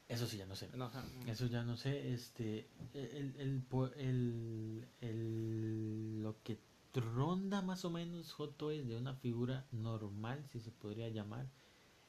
Eso 0.09 0.27
sí, 0.27 0.37
ya 0.39 0.47
no 0.47 0.55
sé. 0.55 0.69
No, 0.75 0.87
o 0.87 0.91
sea, 0.91 1.03
mm, 1.03 1.29
Eso 1.29 1.47
ya 1.47 1.63
no 1.65 1.77
sé, 1.77 2.13
este, 2.13 2.69
el, 2.95 3.35
el, 3.39 3.63
el, 3.97 4.89
el- 5.01 6.23
lo 6.23 6.43
que 6.43 6.59
ronda 6.95 7.61
más 7.61 7.85
o 7.85 7.91
menos 7.91 8.33
Hot 8.33 8.57
Toys 8.57 8.87
de 8.87 8.97
una 8.97 9.15
figura 9.17 9.67
normal, 9.73 10.47
si 10.51 10.61
se 10.61 10.71
podría 10.71 11.09
llamar, 11.11 11.47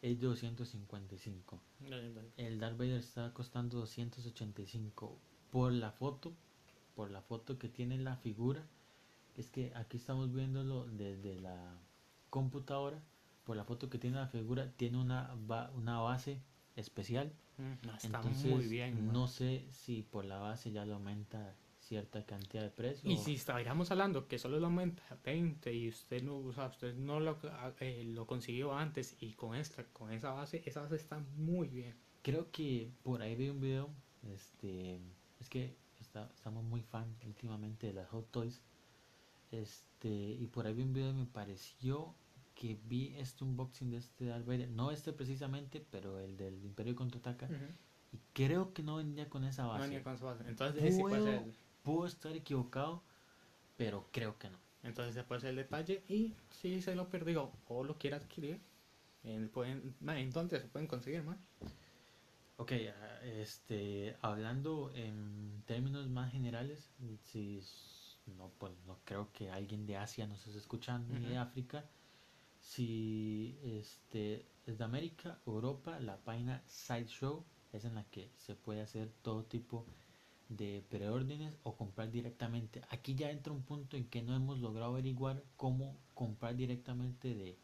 es 0.02 0.20
de 0.22 0.28
255. 0.28 1.60
eh, 1.82 2.32
El 2.38 2.60
Darth 2.60 2.78
Vader 2.78 3.00
está 3.00 3.34
costando 3.34 3.80
285 3.80 5.18
por 5.52 5.74
la 5.74 5.92
foto, 5.92 6.34
por 6.96 7.12
la 7.12 7.22
foto 7.22 7.58
que 7.58 7.68
tiene 7.68 7.98
la 7.98 8.16
figura. 8.18 8.66
Es 9.38 9.50
que 9.50 9.72
aquí 9.76 9.98
estamos 9.98 10.34
viéndolo 10.34 10.86
desde 10.88 11.36
la 11.40 11.78
computadora. 12.30 13.02
Por 13.46 13.56
la 13.56 13.64
foto 13.64 13.90
que 13.90 13.98
tiene 13.98 14.18
la 14.18 14.28
figura, 14.28 14.72
tiene 14.76 14.98
una, 14.98 15.34
ba- 15.48 15.72
una 15.76 16.00
base 16.00 16.42
especial. 16.76 17.32
mm, 17.58 17.88
está 17.96 18.18
Entonces, 18.18 18.52
muy 18.52 18.68
bien. 18.68 19.12
no 19.14 19.28
sé 19.28 19.66
si 19.72 20.02
por 20.04 20.26
la 20.26 20.38
base 20.40 20.72
ya 20.72 20.84
le 20.86 20.94
aumenta 20.94 21.56
cierta 21.80 22.26
cantidad 22.26 22.64
de 22.64 22.70
precio. 22.70 23.10
Y 23.10 23.16
si 23.18 23.36
estaríamos 23.36 23.90
hablando 23.92 24.28
que 24.28 24.38
solo 24.38 24.60
lo 24.60 24.66
aumenta 24.66 25.02
a 25.10 25.16
20 25.24 25.74
y 25.74 25.88
usted 25.88 26.22
no, 26.24 26.38
o 26.40 26.52
sea, 26.52 26.68
usted 26.68 26.94
no 26.96 27.22
lo, 27.22 27.38
eh, 27.80 28.04
lo 28.06 28.28
consiguió 28.28 28.74
antes 28.74 29.16
y 29.22 29.32
con 29.34 29.56
esta, 29.56 29.86
con 29.94 30.12
esa 30.12 30.32
base, 30.34 30.62
esa 30.66 30.82
base 30.82 30.98
está 30.98 31.18
muy 31.38 31.70
bien. 31.70 31.96
Creo 32.24 32.52
que 32.52 32.92
por 33.04 33.22
ahí 33.22 33.36
vi 33.36 33.48
un 33.50 33.62
video. 33.62 33.90
Este, 34.34 35.00
es 35.40 35.48
que 35.50 35.78
está- 36.02 36.30
estamos 36.36 36.64
muy 36.66 36.82
fan 36.82 37.16
últimamente 37.26 37.88
de 37.88 37.94
las 37.94 38.10
Hot 38.10 38.30
Toys. 38.32 38.62
Este, 39.52 40.10
y 40.10 40.48
por 40.48 40.68
ahí 40.68 40.74
vi 40.74 40.84
un 40.84 40.94
video 40.94 41.10
y 41.12 41.14
me 41.14 41.26
pareció 41.26 42.14
que 42.56 42.78
vi 42.86 43.14
este 43.18 43.44
unboxing 43.44 43.92
de 43.92 43.98
este 43.98 44.26
Darth 44.26 44.46
Vader. 44.46 44.70
No 44.70 44.92
este 44.92 45.14
precisamente, 45.14 45.86
pero 45.92 46.20
el 46.20 46.38
del 46.38 46.64
Imperio 46.66 46.96
Contraataca. 46.96 47.48
Y 48.12 48.20
creo 48.34 48.74
que 48.74 48.84
no 48.84 48.98
vendía 48.98 49.30
con 49.30 49.44
esa 49.44 49.64
No 49.64 49.70
base. 49.70 49.84
venía 49.84 50.04
con 50.04 50.16
esa 50.16 50.26
base. 50.26 50.44
Entonces, 50.48 50.84
ese 50.84 51.00
puede 51.02 51.20
Puedo, 51.40 51.54
puedo 51.84 52.08
estar 52.08 52.36
equivocado, 52.36 53.04
pero 53.78 54.08
creo 54.12 54.38
que 54.40 54.50
no. 54.50 54.58
entonces 54.84 55.16
ese 55.16 55.24
puede 55.26 55.42
ser 55.42 55.52
el 55.52 55.56
detalle. 55.58 56.04
Y 56.08 56.34
si 56.50 56.82
se 56.82 56.96
lo 56.96 57.10
perdió 57.10 57.52
o 57.68 57.84
lo 57.84 57.98
quiere 57.98 58.16
adquirir, 58.16 58.60
eh, 59.24 59.50
pueden, 59.54 59.94
ma, 60.00 60.20
entonces 60.20 60.62
se 60.62 60.68
pueden 60.68 60.88
conseguir 60.88 61.24
más. 61.24 61.38
Ok, 62.58 62.72
ah, 62.90 63.20
este, 63.24 64.16
hablando 64.22 64.90
en 64.96 65.62
términos 65.68 66.08
más 66.10 66.32
generales, 66.32 66.90
si 67.26 67.62
no, 68.38 68.52
pues 68.58 68.74
no 68.86 69.00
creo 69.06 69.32
que 69.32 69.50
alguien 69.50 69.86
de 69.86 69.98
Asia 69.98 70.28
nos 70.28 70.46
esté 70.46 70.60
escuchando 70.60 71.18
ni 71.18 71.28
de. 71.28 71.38
África. 71.38 71.86
Si 72.60 73.58
este 73.64 74.46
es 74.66 74.78
de 74.78 74.84
América, 74.84 75.40
Europa, 75.46 76.00
la 76.00 76.18
página 76.18 76.64
Sideshow 76.68 77.46
es 77.74 77.86
en 77.86 77.96
la 77.96 78.04
que 78.06 78.32
se 78.38 78.56
puede 78.56 78.82
hacer 78.82 79.12
todo 79.22 79.44
tipo 79.46 79.86
de 80.50 80.84
preórdenes 80.90 81.58
o 81.64 81.76
comprar 81.76 82.12
directamente. 82.12 82.82
Aquí 82.90 83.16
ya 83.16 83.32
entra 83.32 83.54
un 83.54 83.64
punto 83.64 83.98
en 83.98 84.08
que 84.08 84.22
no 84.22 84.36
hemos 84.36 84.60
logrado 84.60 84.92
averiguar 84.92 85.44
cómo 85.56 85.98
comprar 86.14 86.56
directamente 86.56 87.36
de, 87.36 87.58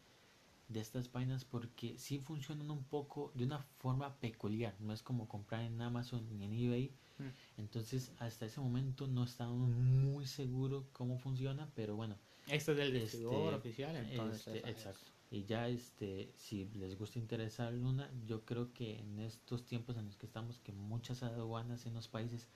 de 0.67 0.79
estas 0.79 1.07
páginas 1.07 1.45
porque 1.45 1.97
sí 1.97 2.19
funcionan 2.19 2.71
un 2.71 2.83
poco 2.83 3.31
de 3.35 3.45
una 3.45 3.59
forma 3.79 4.15
peculiar. 4.19 4.75
No 4.79 4.93
es 4.93 5.01
como 5.01 5.27
comprar 5.27 5.61
en 5.61 5.81
Amazon 5.81 6.27
ni 6.37 6.45
en 6.45 6.53
eBay. 6.53 6.91
Mm. 7.17 7.27
Entonces 7.61 8.11
hasta 8.19 8.45
ese 8.45 8.59
momento 8.59 9.07
no 9.07 9.23
estamos 9.23 9.69
muy 9.69 10.25
seguros 10.25 10.85
cómo 10.93 11.17
funciona, 11.19 11.69
pero 11.75 11.95
bueno, 11.95 12.15
Este 12.47 12.71
es 12.71 12.77
del 12.77 12.95
Este, 12.95 13.25
oficial, 13.25 13.95
entonces. 13.95 14.47
este, 14.55 14.69
exacto. 14.69 15.05
Y 15.31 15.45
ya 15.45 15.67
este, 15.67 16.31
si 16.35 16.65
les 16.75 16.97
gusta 16.97 17.17
interesar 17.19 17.73
una, 17.73 18.09
yo 18.27 18.45
creo 18.45 18.71
que 18.73 18.99
en 18.99 19.19
estos 19.19 19.65
tiempos 19.65 19.97
en 19.97 20.05
los 20.05 20.15
que 20.17 20.25
estamos, 20.27 20.59
que 20.59 20.71
muchas 20.73 21.23
aduanas 21.23 21.85
en 21.85 21.93
los 21.95 22.07
países 22.07 22.47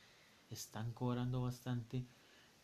están 0.51 0.91
cobrando 0.93 1.41
bastante, 1.41 2.05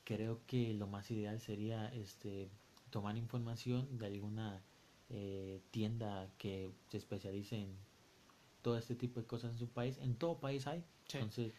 creo 0.03 0.41
que 0.45 0.73
lo 0.73 0.85
más 0.87 1.09
ideal 1.11 1.39
sería 1.39 1.87
este 1.93 2.49
tomar 2.91 3.17
información 3.17 3.97
de 3.97 4.05
alguna 4.05 4.61
eh, 5.09 5.61
tienda 5.71 6.29
que 6.37 6.71
se 6.89 6.97
especialice 6.97 7.57
en 7.61 7.75
todo 8.61 8.77
este 8.77 8.95
tipo 8.95 9.19
de 9.19 9.25
cosas 9.25 9.53
en 9.53 9.57
su 9.59 9.67
país. 9.67 9.97
En 9.99 10.15
todo 10.15 10.37
país 10.39 10.67
hay. 10.67 10.83
Sí. 11.07 11.17
Entonces, 11.17 11.53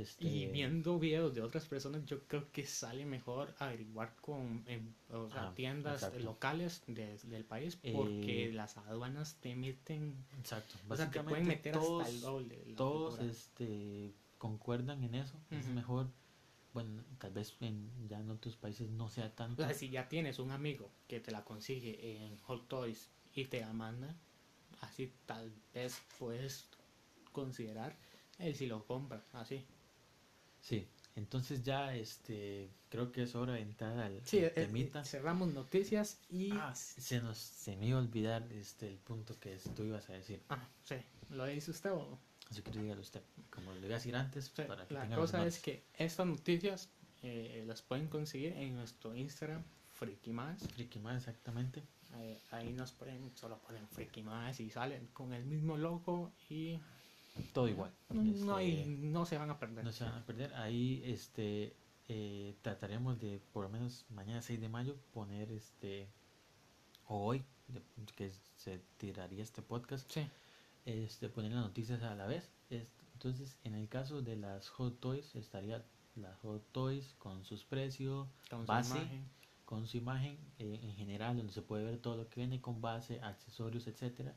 Este, 0.00 0.24
Y 0.26 0.46
viendo 0.46 0.98
videos 0.98 1.34
de 1.34 1.42
otras 1.42 1.66
personas, 1.66 2.04
yo 2.06 2.20
creo 2.26 2.50
que 2.52 2.64
sale 2.66 3.04
mejor 3.04 3.54
averiguar 3.58 4.14
con 4.20 4.64
en, 4.66 4.94
o 5.10 5.28
sea, 5.28 5.48
Ah, 5.48 5.54
tiendas 5.54 6.02
exacto. 6.02 6.20
locales 6.24 6.82
de- 6.86 7.18
del 7.18 7.44
país 7.44 7.76
porque 7.92 8.46
Eh, 8.48 8.52
las 8.52 8.76
aduanas 8.78 9.36
te 9.40 9.54
meten, 9.54 10.14
Exacto. 10.38 10.74
o 10.74 10.76
sea, 10.78 10.80
te 10.80 10.88
Básicamente 10.88 11.28
pueden 11.30 11.46
meter 11.48 11.72
todos, 11.74 12.02
hasta 12.02 12.14
el 12.14 12.20
doble. 12.22 12.56
todos 12.76 13.20
este, 13.20 14.14
concuerdan 14.38 15.04
en 15.04 15.14
eso. 15.16 15.38
Es 15.50 15.66
mejor, 15.66 16.08
bueno, 16.72 17.02
tal 17.18 17.32
vez 17.32 17.56
en, 17.60 17.90
ya 18.08 18.20
en 18.20 18.30
otros 18.30 18.56
países 18.56 18.88
no 18.90 19.10
sea 19.10 19.34
tanto. 19.34 19.62
O 19.62 19.66
sea, 19.66 19.74
si 19.74 19.90
ya 19.90 20.08
tienes 20.08 20.38
un 20.38 20.50
amigo 20.50 20.90
que 21.08 21.20
te 21.20 21.30
la 21.30 21.44
consigue 21.44 22.24
en 22.24 22.38
Hot 22.38 22.68
Toys 22.68 23.10
y 23.34 23.44
te 23.46 23.60
la 23.60 23.72
manda, 23.74 24.16
así 24.80 25.12
tal 25.26 25.52
vez 25.74 26.00
puedes 26.18 26.68
considerar 27.32 27.96
el 28.38 28.54
si 28.56 28.66
lo 28.66 28.86
compra, 28.86 29.22
así. 29.34 29.66
Sí, 30.60 30.86
entonces 31.16 31.62
ya 31.62 31.94
este, 31.94 32.70
creo 32.88 33.10
que 33.12 33.22
es 33.24 33.34
hora 33.34 33.54
de 33.54 33.60
entrar 33.62 33.98
al, 33.98 34.20
Sí, 34.24 34.38
al 34.38 34.44
eh, 34.46 34.50
temita. 34.50 35.04
cerramos 35.04 35.52
noticias 35.52 36.18
y... 36.30 36.50
Ah, 36.52 36.74
se 36.74 37.20
nos 37.20 37.38
se 37.38 37.76
me 37.76 37.86
iba 37.88 37.98
a 37.98 38.02
olvidar 38.02 38.46
este 38.52 38.88
el 38.88 38.98
punto 38.98 39.38
que 39.38 39.56
tú 39.74 39.82
ibas 39.84 40.08
a 40.10 40.14
decir. 40.14 40.40
Ah, 40.48 40.68
sí, 40.84 40.96
¿lo 41.30 41.46
dice 41.46 41.70
usted 41.70 41.92
o...? 41.92 42.18
Así 42.50 42.62
que 42.62 42.70
dígalo 42.72 43.00
usted. 43.00 43.22
Como 43.50 43.72
lo 43.72 43.78
iba 43.78 43.94
a 43.94 43.98
decir 43.98 44.16
antes, 44.16 44.46
Sí, 44.54 44.62
para 44.66 44.86
que 44.86 44.94
la 44.94 45.08
cosa 45.14 45.46
es 45.46 45.60
que 45.60 45.84
estas 45.94 46.26
noticias 46.26 46.88
eh, 47.22 47.64
las 47.66 47.80
pueden 47.82 48.08
conseguir 48.08 48.52
en 48.54 48.74
nuestro 48.74 49.14
Instagram, 49.14 49.62
Freaky 49.94 50.32
Más. 50.32 50.66
Friki 50.68 50.98
más 50.98 51.16
exactamente. 51.18 51.82
Eh, 52.16 52.40
ahí 52.50 52.72
nos 52.72 52.90
pueden, 52.92 53.30
solo 53.36 53.58
ponen 53.58 53.86
Freaky 53.88 54.22
Más 54.22 54.58
y 54.58 54.68
salen 54.70 55.06
con 55.12 55.32
el 55.32 55.44
mismo 55.44 55.76
logo 55.76 56.32
y 56.48 56.80
Todo 57.52 57.68
igual. 57.68 57.92
no, 58.10 58.22
no 58.22 58.56
hay- 58.56 58.80
Este, 58.80 58.90
no 58.90 59.24
se 59.26 59.38
van 59.38 59.50
a 59.50 59.58
perder. 59.58 59.84
no 59.84 59.92
se 59.92 60.04
van 60.04 60.14
a 60.14 60.26
perder. 60.26 60.54
Ahí 60.54 61.02
este 61.04 61.74
eh, 62.08 62.56
trataremos 62.62 63.20
de 63.20 63.40
por 63.52 63.62
lo 63.64 63.70
menos 63.70 64.04
mañana 64.10 64.42
6 64.42 64.60
de 64.60 64.68
mayo 64.68 64.96
poner 65.12 65.50
este 65.52 66.08
o 67.06 67.24
hoy 67.26 67.44
de- 67.68 67.82
que 68.16 68.32
se 68.56 68.80
tiraría 68.96 69.42
este 69.42 69.62
podcast 69.62 70.10
Sí, 70.10 70.26
este 70.86 71.28
poner 71.28 71.52
las 71.52 71.62
noticias 71.62 72.02
a 72.02 72.14
la 72.16 72.26
vez 72.26 72.50
Es- 72.68 72.88
entonces 73.14 73.56
en 73.64 73.74
el 73.74 73.88
caso 73.88 74.22
de 74.22 74.34
las 74.36 74.68
hot 74.70 74.98
toys 74.98 75.34
estaría 75.36 75.84
las 76.16 76.36
hot 76.40 76.64
toys 76.72 77.14
con 77.18 77.44
sus 77.44 77.64
precios 77.64 78.26
con 78.50 78.62
su 78.62 78.66
Base. 78.66 78.96
imagen. 78.98 79.24
con 79.64 79.86
su 79.86 79.96
imagen 79.98 80.36
eh, 80.58 80.80
en 80.82 80.94
general 80.96 81.36
donde 81.36 81.52
se 81.52 81.62
puede 81.62 81.84
ver 81.84 81.98
todo 81.98 82.16
lo 82.16 82.28
que 82.28 82.40
viene 82.40 82.60
con 82.60 82.80
base 82.80 83.20
accesorios 83.20 83.86
etcétera 83.86 84.34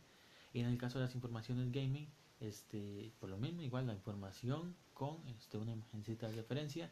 y 0.53 0.59
en 0.59 0.67
el 0.67 0.77
caso 0.77 0.99
de 0.99 1.05
las 1.05 1.15
informaciones 1.15 1.71
gaming 1.71 2.07
este 2.43 3.12
por 3.19 3.29
lo 3.29 3.38
mismo 3.38 3.62
igual 3.62 3.88
la 3.88 3.93
información 3.93 4.75
con 4.93 5.27
este 5.27 5.58
una 5.58 5.71
imagencita 5.71 6.27
de 6.27 6.36
referencia 6.36 6.91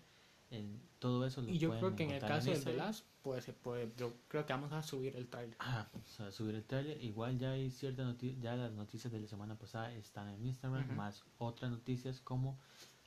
en 0.50 0.82
todo 1.00 1.26
eso 1.26 1.42
lo 1.42 1.50
Y 1.50 1.58
yo 1.60 1.70
creo 1.78 1.96
que 1.96 2.04
en 2.04 2.12
el 2.12 2.20
caso 2.22 2.52
del. 2.52 2.78
Last, 2.78 3.06
pues 3.22 3.46
se 3.46 3.54
puede, 3.54 3.90
yo 3.96 4.12
creo 4.28 4.46
que 4.46 4.52
vamos 4.52 4.74
a 4.74 4.84
subir 4.84 5.16
el 5.16 5.28
trailer. 5.30 5.56
Ah, 5.60 5.88
o 5.94 6.08
sea, 6.10 6.30
subir 6.32 6.56
el 6.56 6.64
trailer. 6.66 7.02
Igual 7.02 7.38
ya 7.40 7.52
hay 7.52 7.72
ciertas 7.72 8.06
noticias, 8.06 8.42
ya 8.42 8.56
las 8.58 8.72
noticias 8.74 9.14
de 9.14 9.22
la 9.22 9.28
semana 9.28 9.56
pasada 9.58 9.94
están 9.94 10.28
en 10.28 10.46
Instagram, 10.46 10.84
Ujú. 10.88 10.94
más 10.94 11.24
otras 11.38 11.72
noticias 11.72 12.20
como 12.20 12.60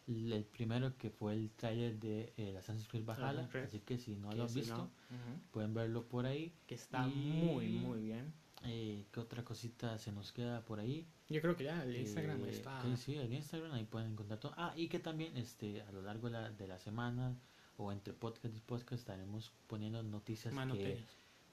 el 0.07 0.45
primero 0.45 0.97
que 0.97 1.11
fue 1.11 1.35
el 1.35 1.51
trailer 1.51 1.99
de 2.01 2.33
eh, 2.39 2.57
Assassin's 2.57 2.89
Creed 2.89 3.05
Valhalla. 3.05 3.29
Assassin's 3.43 3.51
Creed. 3.51 3.65
Así 3.65 3.81
que 3.81 3.99
si 3.99 4.17
no 4.17 4.31
que 4.31 4.37
lo 4.37 4.43
han 4.45 4.49
si 4.49 4.61
visto, 4.61 4.77
no, 4.79 4.85
ujú, 4.85 5.41
pueden 5.51 5.75
verlo 5.75 6.03
por 6.09 6.25
ahí. 6.25 6.55
que 6.67 6.77
está 6.77 7.07
Y- 7.07 7.11
muy, 7.15 7.69
muy 7.69 8.01
bien. 8.01 8.33
Eh, 8.67 9.05
¿Qué 9.13 9.21
otra 9.21 9.45
cosita 9.45 9.99
se 9.99 10.13
nos 10.13 10.33
queda 10.33 10.65
por 10.65 10.81
ahí? 10.81 11.07
Yo 11.29 11.41
creo 11.41 11.57
que 11.57 11.65
ya 11.65 11.83
el 11.85 11.97
Instagram 11.97 12.45
Eh, 12.45 12.51
está... 12.51 12.97
sí, 12.97 13.17
el 13.17 13.33
Instagram, 13.33 13.73
ahí 13.73 13.85
pueden 13.85 14.13
encontrar 14.13 14.41
todo. 14.41 14.55
Ah, 14.57 14.73
y 14.77 14.89
que 14.89 14.99
también 14.99 15.37
este 15.37 15.83
a 15.83 15.93
lo 15.93 16.03
largo 16.03 16.29
de 16.29 16.33
la, 16.33 16.51
de 16.51 16.67
la 16.67 16.79
semana 16.79 17.37
o 17.77 17.93
entre 17.93 18.13
podcast 18.15 18.55
y 18.57 18.61
podcast 18.61 19.01
estaremos 19.01 19.53
poniendo 19.67 20.03
noticias 20.03 20.55
que 20.73 21.05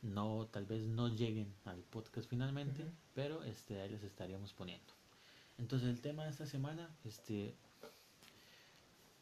no 0.01 0.47
tal 0.51 0.65
vez 0.65 0.87
no 0.87 1.07
lleguen 1.09 1.53
al 1.65 1.79
podcast 1.81 2.27
finalmente 2.29 2.85
pero 3.13 3.43
este 3.43 3.81
ahí 3.81 3.89
les 3.89 4.03
estaríamos 4.03 4.53
poniendo 4.53 4.93
entonces 5.57 5.89
el 5.89 6.01
tema 6.01 6.23
de 6.25 6.31
esta 6.31 6.45
semana 6.45 6.89
este 7.05 7.55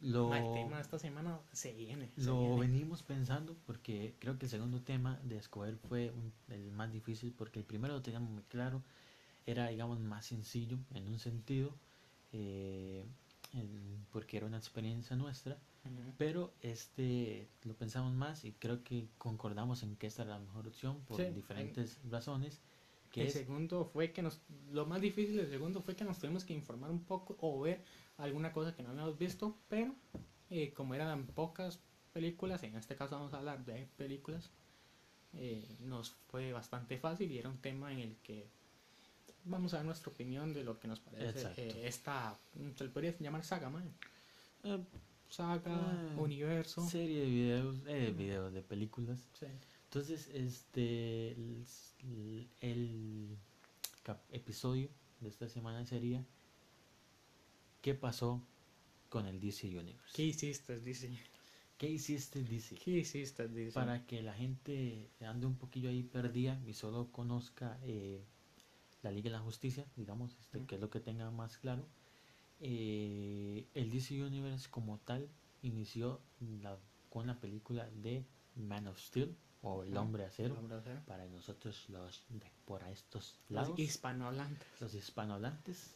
lo, 0.02 0.34
el 0.34 0.52
tema 0.54 0.78
de 0.78 0.82
esta 0.82 0.98
semana 1.00 1.40
se 1.52 1.74
viene. 1.74 2.10
se 2.16 2.26
lo 2.26 2.40
viene. 2.40 2.60
venimos 2.62 3.04
pensando 3.04 3.56
porque 3.66 4.16
creo 4.20 4.38
que 4.38 4.46
el 4.46 4.50
segundo 4.50 4.82
tema 4.82 5.20
de 5.24 5.38
escoger 5.38 5.78
fue 5.78 6.12
un- 6.12 6.32
el 6.54 6.72
más 6.72 6.92
difícil 6.92 7.34
porque 7.38 7.60
el 7.60 7.66
primero 7.66 7.94
lo 7.96 8.02
teníamos 8.02 8.30
muy 8.30 8.44
claro 8.44 8.82
era 9.46 9.68
digamos 9.68 10.00
más 10.00 10.26
sencillo 10.26 10.78
en 10.94 11.08
un 11.08 11.20
sentido 11.20 11.76
eh, 12.32 13.06
en- 13.54 14.06
porque 14.12 14.38
era 14.38 14.46
una 14.46 14.58
experiencia 14.58 15.16
nuestra 15.16 15.58
Ujú. 15.86 16.14
pero 16.18 16.54
este 16.62 17.48
lo 17.64 17.74
pensamos 17.74 18.14
más 18.14 18.46
y 18.46 18.52
creo 18.54 18.84
que 18.84 19.08
concordamos 19.18 19.82
en 19.84 19.96
que 19.96 20.08
esta 20.08 20.24
era 20.24 20.32
la 20.34 20.40
mejor 20.40 20.68
opción 20.68 21.00
por 21.08 21.18
Sí, 21.18 21.24
en- 21.24 21.34
diferentes 21.36 21.98
razones. 22.10 22.62
Que 23.12 23.22
el 23.22 23.28
es, 23.28 23.34
segundo 23.34 23.86
fue 23.86 24.12
que 24.12 24.22
nos 24.22 24.40
lo 24.72 24.86
más 24.86 25.02
difícil 25.02 25.38
del 25.38 25.50
segundo 25.50 25.82
fue 25.82 25.96
que 25.96 26.04
nos 26.04 26.20
tuvimos 26.20 26.44
que 26.46 26.54
informar 26.54 26.92
un 26.92 27.04
poco 27.04 27.36
o 27.42 27.60
ver 27.62 27.84
alguna 28.20 28.52
cosa 28.54 28.76
que 28.76 28.84
no 28.84 28.90
habíamos 28.90 29.18
visto 29.18 29.58
pero 29.68 29.94
eh, 30.50 30.74
como 30.74 30.94
eran 30.94 31.26
pocas 31.28 31.80
películas 32.14 32.64
en 32.64 32.76
este 32.76 32.96
caso 32.96 33.16
vamos 33.16 33.34
a 33.34 33.38
hablar 33.38 33.66
de 33.66 33.88
películas 33.98 34.52
eh, 35.34 35.76
nos 35.82 36.12
fue 36.28 36.52
bastante 36.54 36.98
fácil 36.98 37.32
y 37.32 37.38
era 37.38 37.50
un 37.50 37.60
tema 37.60 37.92
en 37.92 38.00
el 38.00 38.16
que 38.18 38.48
vamos 39.46 39.74
a 39.74 39.78
dar 39.78 39.86
nuestra 39.86 40.12
opinión 40.12 40.54
de 40.54 40.64
lo 40.64 40.80
que 40.80 40.88
nos 40.88 41.00
parece 41.00 41.54
eh, 41.58 41.88
esta 41.88 42.38
se 42.76 42.84
le 42.84 42.90
podría 42.90 43.16
llamar 43.20 43.44
saga 43.44 43.70
man? 43.70 43.94
eh, 44.64 44.84
saga 45.30 46.14
universo 46.18 46.88
serie 46.88 47.22
de 47.22 47.28
videos, 47.28 47.84
videos 47.84 48.54
de 48.54 48.62
películas. 48.62 49.20
sí. 49.34 49.48
Entonces, 49.90 50.30
este 50.36 51.32
el, 52.62 53.38
episodio 54.32 54.88
de 55.20 55.30
esta 55.30 55.50
semana 55.50 55.84
sería 55.84 56.24
¿Qué 57.82 57.94
pasó 57.96 58.42
con 59.10 59.26
el 59.26 59.40
DC 59.40 59.68
Universe? 59.68 60.14
¿qué 60.14 60.24
hiciste 60.24 60.80
dice 60.80 61.10
¿Qué 61.78 61.90
hiciste 61.90 62.44
DC? 62.44 62.76
¿qué 62.76 62.92
hiciste 62.92 63.48
dice 63.48 63.72
para 63.74 64.06
que 64.06 64.22
la 64.22 64.34
gente 64.34 65.10
ande 65.22 65.46
un 65.48 65.56
poquillo 65.56 65.90
ahí 65.90 66.04
perdida 66.04 66.62
y 66.68 66.74
solo 66.74 67.12
conozca 67.12 67.80
eh, 67.84 68.24
la 69.02 69.12
Liga 69.12 69.30
de 69.32 69.38
la 69.38 69.42
Justicia, 69.42 69.86
digamos, 69.96 70.36
este, 70.40 70.58
Ujú. 70.58 70.68
que 70.68 70.76
es 70.76 70.82
lo 70.82 70.90
que 70.90 71.00
tenga 71.00 71.32
más 71.32 71.58
claro. 71.58 71.88
Eh, 72.60 73.66
el 73.74 73.90
DC 73.92 74.22
Universe 74.22 74.68
como 74.70 74.98
tal 75.00 75.30
inició 75.62 76.22
la- 76.62 76.78
con 77.10 77.28
la 77.28 77.40
película 77.40 77.90
de 77.90 78.26
Man 78.56 78.88
of 78.88 79.00
Steel 79.00 79.36
o 79.62 79.84
El. 79.84 79.96
Hombre 79.96 80.26
Acero. 80.26 80.54
El 80.56 80.60
hombre 80.60 80.78
acero. 80.78 81.02
Para 81.06 81.26
nosotros 81.28 81.88
los 81.90 82.24
de 82.30 82.52
por 82.66 82.84
a 82.84 82.92
estos 82.92 83.40
los 83.50 83.68
lados, 83.68 83.80
hispanohablantes 83.80 84.68
los 84.82 84.94
hispanohablantes. 84.94 85.96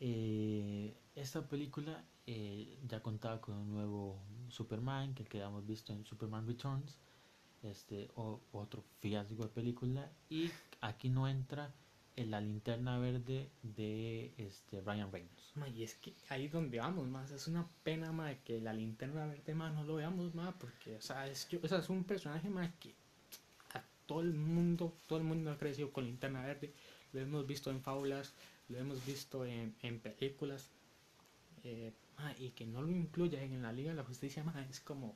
Eh, 0.00 0.94
esta 1.14 1.48
película 1.48 2.04
eh, 2.26 2.78
ya 2.86 3.00
contaba 3.02 3.40
con 3.40 3.54
un 3.56 3.72
nuevo 3.72 4.20
Superman 4.48 5.14
que 5.14 5.24
quedamos 5.24 5.66
visto 5.66 5.92
en 5.92 6.04
Superman 6.04 6.46
Returns, 6.46 6.96
este 7.62 8.08
o, 8.14 8.40
otro 8.52 8.84
fiasco 9.00 9.42
de 9.42 9.48
película 9.48 10.08
y 10.30 10.50
aquí 10.80 11.08
no 11.08 11.26
entra 11.26 11.72
en 12.14 12.30
la 12.30 12.40
linterna 12.40 12.98
verde 12.98 13.50
de 13.62 14.32
este 14.38 14.80
Ryan 14.80 15.10
Reynolds. 15.10 15.52
Ma, 15.56 15.68
y 15.68 15.82
es 15.82 15.94
que 15.96 16.14
ahí 16.28 16.48
donde 16.48 16.78
vamos 16.78 17.06
más 17.08 17.30
es 17.32 17.48
una 17.48 17.68
pena 17.82 18.12
más 18.12 18.36
que 18.44 18.60
la 18.60 18.72
linterna 18.72 19.26
verde 19.26 19.54
más 19.54 19.74
no 19.74 19.82
lo 19.84 19.96
veamos 19.96 20.34
más 20.34 20.54
porque 20.54 20.96
o 20.96 21.00
sea 21.00 21.26
es, 21.26 21.48
yo- 21.48 21.58
o 21.62 21.68
sea, 21.68 21.78
es 21.78 21.88
un 21.88 22.04
personaje 22.04 22.48
más 22.48 22.70
que 22.80 22.94
a 23.74 23.82
todo 24.06 24.20
el 24.20 24.34
mundo 24.34 24.96
todo 25.08 25.18
el 25.18 25.24
mundo 25.24 25.50
ha 25.50 25.58
crecido 25.58 25.92
con 25.92 26.04
linterna 26.04 26.42
verde 26.44 26.72
lo 27.12 27.20
hemos 27.20 27.46
visto 27.46 27.70
en 27.70 27.80
fábulas 27.82 28.34
lo 28.68 28.78
hemos 28.78 29.04
visto 29.04 29.44
en, 29.44 29.74
en 29.82 30.00
películas 30.00 30.70
eh, 31.64 31.92
ma, 32.18 32.34
y 32.38 32.50
que 32.50 32.66
no 32.66 32.82
lo 32.82 32.90
incluya 32.90 33.42
en 33.42 33.62
la 33.62 33.72
Liga 33.72 33.90
de 33.90 33.96
la 33.96 34.04
Justicia 34.04 34.44
más 34.44 34.68
es 34.68 34.80
como 34.80 35.14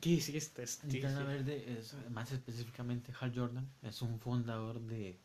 ¿qué 0.00 0.10
hiciste? 0.10 0.64
Linterna 0.84 1.24
verde 1.24 1.78
es 1.78 1.94
más 2.10 2.32
específicamente 2.32 3.12
Hal 3.20 3.32
Jordan, 3.34 3.68
es 3.82 4.00
un 4.02 4.18
fundador 4.18 4.80
de, 4.80 5.18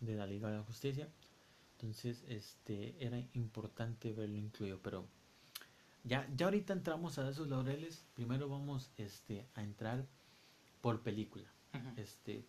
de 0.00 0.14
la 0.14 0.26
Liga 0.26 0.50
de 0.50 0.58
la 0.58 0.62
Justicia. 0.62 1.08
Entonces, 1.72 2.22
este 2.28 2.94
era 3.04 3.18
importante 3.34 4.12
verlo 4.12 4.38
incluido, 4.38 4.78
pero 4.82 5.06
ya, 6.04 6.26
ya 6.36 6.46
ahorita 6.46 6.72
entramos 6.72 7.18
a 7.18 7.28
esos 7.28 7.48
laureles. 7.48 8.04
Primero 8.14 8.48
vamos 8.48 8.90
este, 8.96 9.46
a 9.54 9.62
entrar 9.62 10.06
por 10.80 11.00
película, 11.00 11.44
este, 11.96 12.44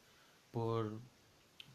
por, 0.52 1.02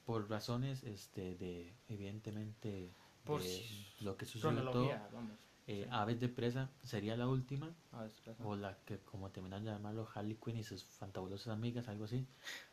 por 0.05 0.29
razones 0.29 0.83
este, 0.85 1.35
de, 1.37 1.73
evidentemente, 1.89 2.93
Por 3.25 3.43
de 3.43 3.63
lo 4.01 4.17
que 4.17 4.27
sucedió 4.27 4.71
todo. 4.71 4.89
vamos 5.13 5.33
Eh, 5.67 5.87
Aves 5.91 6.19
de 6.19 6.29
presa 6.29 6.69
sería 6.83 7.17
la 7.17 7.29
última. 7.29 7.73
Aves. 7.93 8.21
O 8.43 8.57
la 8.57 8.77
que, 8.85 8.99
como 8.99 9.31
terminan 9.31 9.65
de 9.65 9.71
llamarlo, 9.71 10.09
Harley 10.15 10.37
Quinn 10.43 10.57
y 10.57 10.65
sus 10.65 10.83
fantabulosas 10.85 11.49
amigas, 11.53 11.87
algo 11.89 12.05
así. 12.05 12.27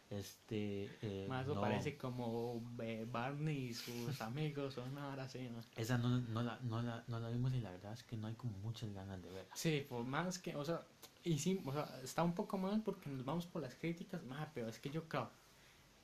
Este. 0.09 0.89
Eh, 1.01 1.25
Más 1.27 1.45
eso 1.45 1.55
no- 1.55 1.61
parece 1.61 1.97
como 1.97 2.63
eh, 2.81 3.05
Barney 3.11 3.67
y 3.67 3.73
sus 3.73 4.21
amigos 4.21 4.77
o 4.77 4.83
una 4.85 5.09
hora 5.09 5.23
así, 5.25 5.49
¿no? 5.49 5.59
Esa 5.75 5.97
no, 5.97 6.09
no, 6.21 6.41
la, 6.41 6.59
no, 6.63 6.81
la, 6.81 7.03
no 7.07 7.19
la 7.19 7.29
vimos 7.29 7.53
y 7.53 7.59
la 7.59 7.71
verdad 7.71 7.93
es 7.93 8.03
que 8.03 8.15
no 8.15 8.27
hay 8.27 8.35
como 8.35 8.57
muchas 8.59 8.91
ganas 8.93 9.21
de 9.21 9.29
verla. 9.29 9.51
Sí, 9.53 9.85
por 9.87 10.05
más 10.05 10.39
que, 10.39 10.55
o 10.55 10.63
sea, 10.63 10.81
y 11.23 11.37
sí, 11.39 11.61
o 11.65 11.73
sea, 11.73 11.99
está 12.01 12.23
un 12.23 12.33
poco 12.33 12.57
mal 12.57 12.81
porque 12.83 13.09
nos 13.09 13.25
vamos 13.25 13.45
por 13.47 13.61
las 13.61 13.75
críticas, 13.75 14.23
ma, 14.23 14.49
pero 14.53 14.69
es 14.69 14.79
que 14.79 14.89
yo 14.89 15.07
creo 15.09 15.29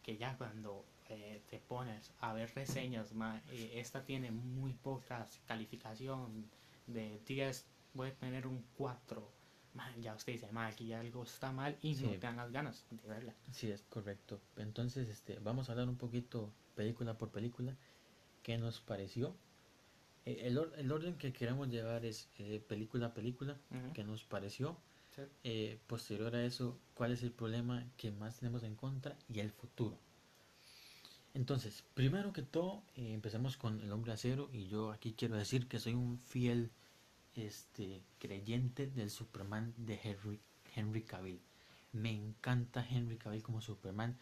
que 0.03 0.17
ya 0.17 0.37
cuando 0.37 0.85
eh, 1.09 1.41
te 1.49 1.59
pones 1.59 2.11
a 2.19 2.33
ver 2.33 2.53
reseñas, 2.55 3.13
ma, 3.13 3.41
eh, 3.51 3.73
esta 3.75 4.03
tiene 4.03 4.31
muy 4.31 4.73
poca 4.73 5.27
calificación 5.45 6.49
de 6.87 7.19
10, 7.25 7.65
puede 7.93 8.11
tener 8.11 8.47
un 8.47 8.63
4, 8.75 9.31
ma, 9.73 9.95
ya 9.97 10.13
usted 10.15 10.33
dice, 10.33 10.51
ma, 10.51 10.67
aquí 10.67 10.93
algo 10.93 11.23
está 11.23 11.51
mal 11.51 11.77
y 11.81 11.95
no 11.95 12.01
Sí. 12.01 12.07
te 12.09 12.17
dan 12.19 12.37
las 12.37 12.51
ganas 12.51 12.85
de 12.89 13.07
verla. 13.07 13.35
Sí, 13.51 13.71
es 13.71 13.81
correcto. 13.83 14.41
Entonces, 14.57 15.09
este, 15.09 15.39
vamos 15.39 15.69
a 15.69 15.73
hablar 15.73 15.87
un 15.89 15.97
poquito 15.97 16.53
película 16.75 17.17
por 17.17 17.31
película. 17.31 17.75
¿Qué 18.41 18.57
nos 18.57 18.81
pareció? 18.81 19.37
Eh, 20.25 20.41
el, 20.47 20.57
or- 20.57 20.73
el 20.77 20.91
orden 20.91 21.17
que 21.17 21.33
queremos 21.33 21.69
llevar 21.69 22.05
es 22.05 22.29
eh, 22.37 22.59
película 22.67 23.07
a 23.07 23.13
película. 23.13 23.59
Ujú. 23.71 23.93
¿Qué 23.93 24.03
nos 24.03 24.23
pareció? 24.23 24.77
Sí. 25.43 25.79
Posterior 25.85 26.35
a 26.35 26.43
eso, 26.43 26.79
¿cuál 26.95 27.11
es 27.11 27.21
el 27.23 27.31
problema 27.31 27.85
que 27.97 28.11
más 28.11 28.39
tenemos 28.39 28.63
en 28.63 28.75
contra 28.75 29.17
y 29.29 29.39
el 29.41 29.51
futuro? 29.51 29.99
Entonces, 31.33 31.83
primero 31.95 32.31
que 32.31 32.43
todo, 32.43 32.83
eh, 32.95 33.13
empezamos 33.13 33.57
con 33.57 33.81
el 33.81 33.91
hombre 33.91 34.13
acero 34.13 34.49
y 34.53 34.67
yo 34.67 34.91
aquí 34.91 35.13
quiero 35.13 35.35
decir 35.35 35.67
que 35.67 35.79
soy 35.79 35.95
un 35.95 36.19
fiel 36.19 36.71
este, 37.35 38.03
creyente 38.19 38.87
del 38.87 39.09
Superman 39.09 39.73
de 39.77 39.99
Henry, 40.03 40.39
Henry 40.75 41.01
Cavill. 41.01 41.41
Me 41.91 42.11
encanta 42.11 42.85
Henry 42.87 43.17
Cavill 43.17 43.41
como 43.41 43.61
Superman. 43.61 44.17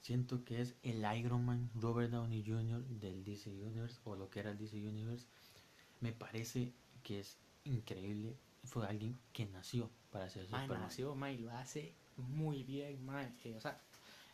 Siento 0.00 0.44
que 0.44 0.60
es 0.60 0.74
el 0.82 1.04
Iron 1.18 1.44
Man 1.44 1.70
Robert 1.74 2.10
Downey 2.10 2.44
Jr. 2.46 2.82
del 2.84 3.24
DC 3.24 3.50
Universe 3.50 4.00
o 4.04 4.16
lo 4.16 4.30
que 4.30 4.40
era 4.40 4.50
el 4.50 4.58
DC 4.58 4.76
Universe. 4.76 5.26
Me 6.00 6.12
parece 6.12 6.72
que 7.02 7.20
es 7.20 7.38
increíble. 7.64 8.36
Fue 8.64 8.86
alguien 8.86 9.18
que 9.32 9.46
nació 9.46 9.90
para 10.10 10.30
ser 10.30 10.48
Ma, 10.48 10.62
Superman. 10.62 10.80
nació, 10.82 11.14
ma, 11.14 11.30
y 11.30 11.38
lo 11.38 11.50
hace 11.52 11.94
muy 12.16 12.62
bien, 12.62 13.04
ma, 13.04 13.24
eh, 13.44 13.54
o 13.56 13.60
sea, 13.60 13.80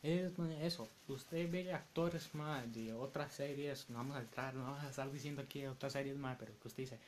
es 0.02 0.32
eso, 0.62 0.88
usted 1.08 1.50
ve 1.50 1.72
actores 1.72 2.34
más 2.34 2.72
de 2.72 2.94
otras 2.94 3.32
series, 3.32 3.90
no 3.90 3.98
vamos 3.98 4.16
a 4.16 4.20
entrar, 4.20 4.54
no 4.54 4.64
vamos 4.64 4.82
a 4.82 4.88
estar 4.90 5.10
diciendo 5.12 5.42
aquí 5.42 5.66
otras 5.66 5.92
series 5.92 6.16
más, 6.16 6.36
pero 6.38 6.58
que 6.58 6.68
usted 6.68 6.84
dice, 6.84 6.98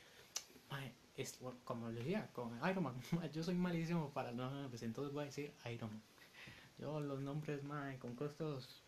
es 1.15 1.39
como 1.63 1.89
le 1.89 1.99
decía, 1.99 2.29
con 2.33 2.51
Iron 2.69 2.83
Man, 2.83 2.95
ma, 3.11 3.27
yo 3.27 3.43
soy 3.43 3.55
malísimo 3.55 4.09
para 4.11 4.31
los 4.31 4.51
nombres, 4.51 4.83
entonces 4.83 5.13
voy 5.13 5.23
a 5.23 5.25
decir 5.25 5.53
Iron 5.71 5.89
Man. 5.91 6.01
Yo 6.79 6.99
los 6.99 7.19
nombres 7.19 7.63
más 7.63 7.97
con 7.97 8.15
costos 8.15 8.81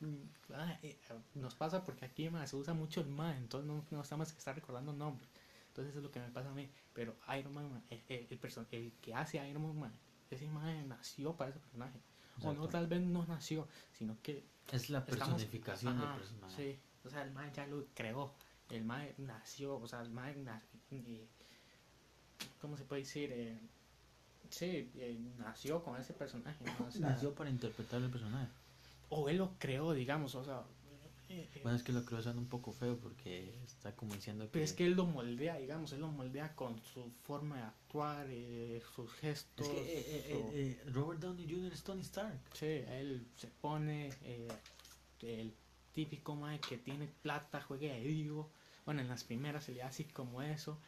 mm, 0.00 0.52
ah, 0.54 0.78
eh, 0.82 0.98
nos 1.34 1.54
pasa 1.54 1.84
porque 1.84 2.04
aquí 2.04 2.28
ma, 2.30 2.46
se 2.46 2.56
usa 2.56 2.74
mucho 2.74 3.00
el 3.00 3.08
más, 3.08 3.36
entonces 3.36 3.66
no, 3.66 3.84
no 3.90 4.02
estamos 4.02 4.32
que 4.32 4.38
estar 4.38 4.54
recordando 4.54 4.92
nombres. 4.92 5.28
Entonces 5.68 5.96
es 5.96 6.02
lo 6.02 6.10
que 6.10 6.20
me 6.20 6.28
pasa 6.30 6.50
a 6.50 6.54
mí. 6.54 6.68
Pero 6.92 7.14
Iron 7.38 7.54
Man, 7.54 7.70
ma, 7.70 7.80
el, 7.90 8.02
el, 8.08 8.26
el 8.72 8.92
que 9.00 9.14
hace 9.14 9.48
Iron 9.48 9.62
Man, 9.62 9.78
ma, 9.78 9.92
ese 10.30 10.46
man 10.48 10.88
nació 10.88 11.34
para 11.34 11.50
ese 11.50 11.60
personaje. 11.60 11.98
O 12.42 12.52
no, 12.52 12.68
tal 12.68 12.86
vez 12.86 13.00
no 13.02 13.24
nació, 13.26 13.66
sino 13.98 14.16
que 14.22 14.44
Es 14.72 14.90
la 14.90 15.00
estamos- 15.00 15.18
personificación 15.28 15.96
Ajá, 15.98 16.10
del 16.12 16.18
personaje. 16.20 16.54
Sí, 16.56 16.78
o 17.06 17.10
sea, 17.10 17.22
el 17.22 17.30
man 17.32 17.52
ya 17.52 17.66
lo 17.66 17.84
creó. 17.94 18.32
El 18.70 18.84
man 18.84 19.06
nació, 19.18 19.76
o 19.76 19.86
sea, 19.88 20.00
el 20.02 20.14
na- 20.14 20.62
eh, 20.90 21.26
¿cómo 22.60 22.76
se 22.76 22.84
puede 22.84 23.02
decir? 23.02 23.30
Eh, 23.32 23.58
sí, 24.48 24.90
eh, 24.96 25.18
nació 25.38 25.82
con 25.82 26.00
ese 26.00 26.12
personaje. 26.12 26.64
¿no? 26.64 26.86
O 26.86 26.90
sea, 26.90 27.08
Nació 27.10 27.34
para 27.34 27.50
interpretar 27.50 28.00
el 28.00 28.10
personaje. 28.10 28.48
o 29.08 29.28
él 29.28 29.38
lo 29.38 29.52
creó, 29.58 29.92
digamos, 29.92 30.34
o 30.34 30.44
sea. 30.44 30.62
Eh, 31.30 31.48
eh, 31.54 31.60
Bueno, 31.62 31.76
es 31.76 31.82
que 31.82 31.92
lo 31.92 32.04
creo 32.04 32.20
suena 32.20 32.38
un 32.38 32.48
poco 32.48 32.72
feo 32.72 32.98
porque 32.98 33.54
está 33.64 33.94
como 33.96 34.12
diciendo 34.14 34.44
que... 34.44 34.50
pero 34.50 34.64
es 34.64 34.72
que 34.72 34.84
él 34.86 34.94
lo 34.94 35.06
moldea, 35.06 35.56
digamos, 35.56 35.92
él 35.92 36.00
lo 36.00 36.08
moldea 36.08 36.54
con 36.54 36.82
su 36.82 37.10
forma 37.22 37.56
de 37.56 37.62
actuar, 37.62 38.26
eh, 38.30 38.82
sus 38.94 39.10
gestos. 39.14 39.66
Es 39.66 39.72
que, 39.72 39.80
eh, 40.00 40.24
eh, 40.52 40.82
su- 40.84 40.90
Robert 40.92 41.20
Downey 41.20 41.48
Jr. 41.50 41.72
es 41.72 41.82
Tony 41.82 42.02
Stark. 42.02 42.40
Sí, 42.52 42.66
él 42.66 43.26
se 43.36 43.46
pone 43.48 44.10
el 45.22 45.54
típico 45.92 46.34
mae 46.36 46.60
que 46.60 46.78
tiene 46.78 47.06
plata, 47.22 47.60
juega 47.62 47.92
de 47.94 48.00
vivo. 48.00 48.50
Bueno, 48.84 49.00
en 49.00 49.08
las 49.08 49.24
primeras 49.24 49.64
se 49.64 49.72
le 49.72 49.82
hace 49.82 50.06
como 50.08 50.42
eso. 50.42 50.78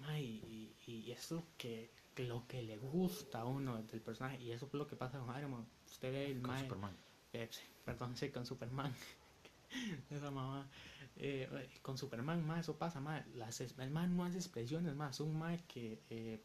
Mae, 0.00 0.22
y, 0.22 0.74
y, 0.86 0.92
y 0.92 1.12
es 1.12 1.30
lo 1.30 1.42
que, 1.56 1.90
lo 2.18 2.46
que 2.46 2.62
le 2.62 2.76
gusta 2.76 3.40
a 3.40 3.44
uno 3.44 3.82
del 3.82 4.00
personaje. 4.00 4.40
Y 4.42 4.52
eso 4.52 4.66
es 4.66 4.74
lo 4.74 4.86
que 4.86 4.96
pasa 4.96 5.18
con 5.18 5.36
Iron 5.38 5.50
Man. 5.52 5.66
Usted 5.86 6.12
ve 6.12 6.26
el 6.30 6.40
mae, 6.40 6.62
Superman. 6.62 6.96
Eh, 7.42 7.50
perdón, 7.84 8.16
sí, 8.16 8.30
con 8.30 8.46
Superman. 8.46 8.92
Esa 10.10 10.30
mamá. 10.30 10.68
Eh, 11.18 11.48
con 11.82 11.96
Superman, 11.96 12.46
más 12.46 12.60
eso 12.60 12.76
pasa, 12.76 13.00
más 13.00 13.26
las, 13.34 13.60
el 13.60 13.90
man 13.90 14.16
no 14.16 14.24
hace 14.24 14.36
expresiones, 14.38 14.94
más 14.94 15.20
un 15.20 15.38
man 15.38 15.58
que 15.66 15.98
eh, 16.10 16.40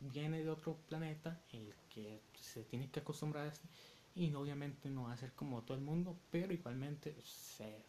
viene 0.00 0.42
de 0.42 0.50
otro 0.50 0.76
planeta, 0.88 1.40
el 1.52 1.72
que 1.88 2.20
se 2.40 2.64
tiene 2.64 2.90
que 2.90 3.00
acostumbrar 3.00 3.46
a 3.46 3.52
esto, 3.52 3.68
y 4.16 4.32
obviamente 4.34 4.90
no 4.90 5.04
va 5.04 5.12
a 5.12 5.16
ser 5.16 5.32
como 5.32 5.62
todo 5.62 5.76
el 5.76 5.84
mundo, 5.84 6.18
pero 6.30 6.52
igualmente 6.52 7.14
se, 7.22 7.84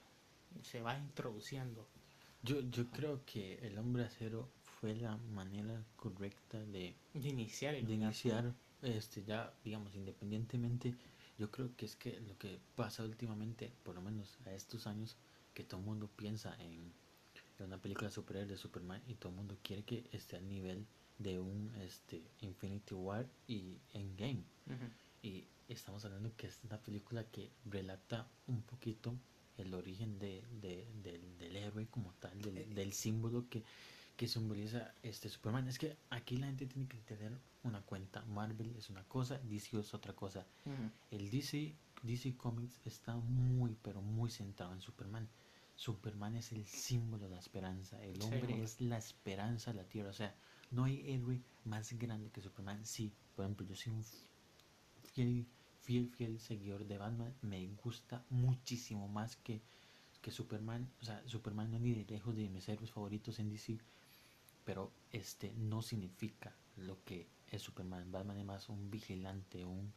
se 0.62 0.82
va 0.82 0.96
introduciendo. 0.96 1.88
Yo, 2.44 2.62
yo 2.70 2.90
creo 2.90 3.24
que 3.26 3.56
el 3.66 3.78
hombre 3.78 4.04
acero 4.04 4.50
fue 4.80 4.96
la 4.96 5.16
manera 5.18 5.84
correcta 5.96 6.60
de, 6.60 6.96
De 7.14 7.30
iniciar 7.30 7.76
el 7.76 7.86
de 7.86 7.94
iniciar, 7.94 8.54
este, 8.82 9.24
ya, 9.24 9.54
digamos, 9.64 9.94
independientemente. 9.96 10.96
Yo 11.38 11.50
creo 11.50 11.76
que 11.76 11.86
es 11.86 11.96
que 11.96 12.20
lo 12.22 12.38
que 12.38 12.60
pasa 12.76 13.04
últimamente, 13.04 13.72
por 13.84 13.96
lo 13.96 14.02
menos 14.02 14.38
a 14.46 14.52
estos 14.54 14.86
años, 14.88 15.15
que 15.54 15.63
todo 15.63 15.80
el 15.80 15.86
mundo 15.86 16.08
piensa 16.15 16.56
en, 16.62 16.94
en 17.60 17.65
una 17.65 17.78
película 17.82 18.10
superhéroe 18.12 18.48
de 18.50 18.58
Superman 18.58 19.02
y 19.08 19.15
todo 19.15 19.30
el 19.30 19.36
mundo 19.38 19.58
quiere 19.63 19.84
que 19.84 20.08
esté 20.12 20.36
al 20.38 20.48
nivel 20.48 20.86
de 21.17 21.39
un 21.39 21.74
este, 21.82 22.22
Infinity 22.41 22.94
War 22.94 23.28
y 23.48 23.78
Endgame. 23.94 24.44
Ujú. 24.67 24.86
Y 25.24 25.46
estamos 25.67 26.04
hablando 26.06 26.36
que 26.36 26.48
es 26.48 26.60
una 26.63 26.78
película 26.80 27.24
que 27.26 27.52
relata 27.65 28.28
un 28.48 28.62
poquito 28.63 29.15
el 29.58 29.74
origen 29.74 30.17
de, 30.20 30.44
de- 30.62 30.88
del, 31.04 31.38
del 31.38 31.56
héroe 31.56 31.88
como 31.88 32.13
tal, 32.20 32.39
del, 32.41 32.58
Eh, 32.58 32.65
del 32.74 32.94
símbolo 32.94 33.48
que, 33.50 33.63
que 34.22 34.28
simboliza 34.28 34.94
este 35.02 35.30
Superman. 35.30 35.68
Es 35.68 35.80
que 35.80 35.98
aquí 36.12 36.38
la 36.38 36.46
gente 36.46 36.68
tiene 36.68 36.88
que 36.88 37.00
tener 37.00 37.36
una 37.64 37.82
cuenta. 37.82 38.22
Marvel 38.26 38.76
es 38.76 38.92
una 38.92 39.04
cosa, 39.06 39.40
DC 39.40 39.80
es 39.80 39.96
otra 39.96 40.14
cosa. 40.14 40.46
Ujú. 40.64 40.92
El 41.10 41.32
DC, 41.32 41.74
DC 42.04 42.38
Comics 42.38 42.80
está 42.86 43.16
muy, 43.16 43.76
pero 43.82 44.00
muy 44.04 44.30
centrado 44.30 44.74
en 44.74 44.82
Superman. 44.82 45.28
Superman 45.76 46.36
es 46.36 46.52
el 46.52 46.68
símbolo 46.68 47.24
de 47.24 47.32
la 47.32 47.40
esperanza. 47.40 48.00
El 48.04 48.18
Sí, 48.18 48.22
hombre 48.26 48.42
hombre. 48.42 48.62
es 48.64 48.80
la 48.80 49.00
esperanza 49.00 49.72
de 49.72 49.78
la 49.78 49.90
tierra. 49.90 50.12
O 50.12 50.14
sea, 50.14 50.36
no 50.70 50.84
hay 50.84 51.02
héroe 51.12 51.42
más 51.66 51.92
grande 51.94 52.30
que 52.30 52.42
Superman. 52.42 52.86
Sí, 52.86 53.12
por 53.36 53.46
ejemplo, 53.46 53.66
yo 53.66 53.76
soy 53.76 53.92
un 53.94 54.06
fiel, 55.16 55.48
fiel, 55.82 56.12
fiel 56.12 56.40
seguidor 56.40 56.86
de 56.86 57.00
Batman. 57.00 57.34
Me 57.42 57.66
gusta 57.84 58.24
muchísimo 58.30 59.08
más 59.08 59.36
que, 59.38 59.64
que 60.22 60.30
Superman. 60.30 60.88
O 61.02 61.06
sea, 61.06 61.28
Superman 61.28 61.72
no 61.72 61.78
es 61.78 61.82
ni 61.82 61.96
de 61.96 62.06
lejos 62.06 62.36
de 62.36 62.48
mis 62.50 62.70
héroes 62.70 62.92
favoritos 62.92 63.40
en 63.40 63.50
DC. 63.50 63.80
Pero 64.63 64.91
este 65.12 65.54
no 65.54 65.82
significa 65.82 66.56
lo 66.78 67.04
que 67.04 67.28
es 67.47 67.62
Superman. 67.62 68.12
Batman 68.12 68.38
es 68.38 68.45
más 68.45 68.69
un 68.69 68.89
vigilante, 68.91 69.65
un 69.65 69.91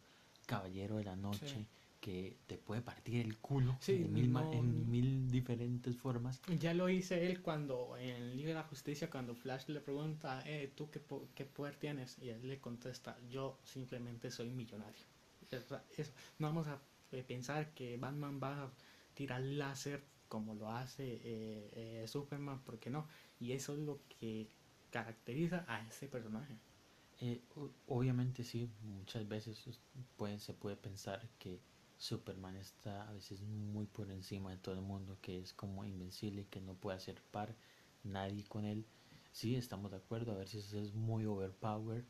caballero 0.46 0.96
de 0.96 1.04
la 1.04 1.16
noche 1.16 1.46
Sí. 1.48 1.66
que 2.00 2.36
te 2.46 2.58
puede 2.58 2.82
partir 2.82 3.24
el 3.24 3.38
culo 3.38 3.76
Sí, 3.80 3.96
de 3.98 4.08
mil 4.08 4.30
no- 4.30 4.52
en 4.52 4.90
mil 4.90 5.30
diferentes 5.30 5.96
formas. 5.96 6.40
Ya 6.60 6.74
lo 6.74 6.88
hice 6.90 7.26
él 7.26 7.40
cuando 7.40 7.96
en 7.96 8.36
Liga 8.36 8.48
de 8.48 8.54
la 8.56 8.62
Justicia, 8.64 9.08
cuando 9.08 9.34
Flash 9.34 9.68
le 9.68 9.80
pregunta, 9.80 10.42
eh, 10.44 10.70
¿tú 10.76 10.90
qué, 10.90 11.00
po- 11.00 11.28
qué 11.34 11.46
poder 11.46 11.76
tienes? 11.76 12.18
Y 12.18 12.28
él 12.28 12.46
le 12.46 12.60
contesta, 12.60 13.16
yo 13.30 13.58
simplemente 13.64 14.30
soy 14.30 14.50
millonario. 14.50 15.00
Es- 15.96 16.12
no 16.38 16.48
vamos 16.48 16.66
a 16.66 16.78
eh, 17.12 17.22
pensar 17.22 17.72
que 17.74 17.96
Batman 17.96 18.40
va 18.42 18.64
a 18.64 18.70
tirar 19.14 19.40
láser 19.40 20.02
como 20.34 20.56
lo 20.56 20.68
hace 20.68 21.04
eh, 21.22 22.02
eh, 22.02 22.08
Superman, 22.08 22.60
porque 22.64 22.90
no. 22.90 23.06
Y 23.38 23.52
eso 23.52 23.72
es 23.74 23.78
lo 23.78 24.00
que 24.08 24.48
caracteriza 24.90 25.64
a 25.68 25.80
ese 25.86 26.08
personaje. 26.08 26.58
Eh, 27.20 27.40
obviamente 27.86 28.42
sí, 28.42 28.68
muchas 28.82 29.28
veces 29.28 29.56
se 30.38 30.54
puede 30.54 30.76
pensar 30.76 31.28
que 31.38 31.60
Superman 31.96 32.56
está 32.56 33.08
a 33.08 33.12
veces 33.12 33.42
muy 33.42 33.86
por 33.86 34.10
encima 34.10 34.50
de 34.50 34.56
todo 34.56 34.74
el 34.74 34.80
mundo, 34.80 35.16
que 35.22 35.38
es 35.38 35.52
como 35.52 35.84
invencible, 35.84 36.48
que 36.48 36.60
no 36.60 36.74
puede 36.74 36.96
hacer 36.96 37.22
par 37.30 37.54
nadie 38.02 38.42
con 38.42 38.64
él. 38.64 38.84
Sí, 39.30 39.54
estamos 39.54 39.92
de 39.92 39.98
acuerdo, 39.98 40.32
a 40.32 40.38
veces 40.38 40.72
es 40.72 40.94
muy 40.94 41.26
overpower, 41.26 42.04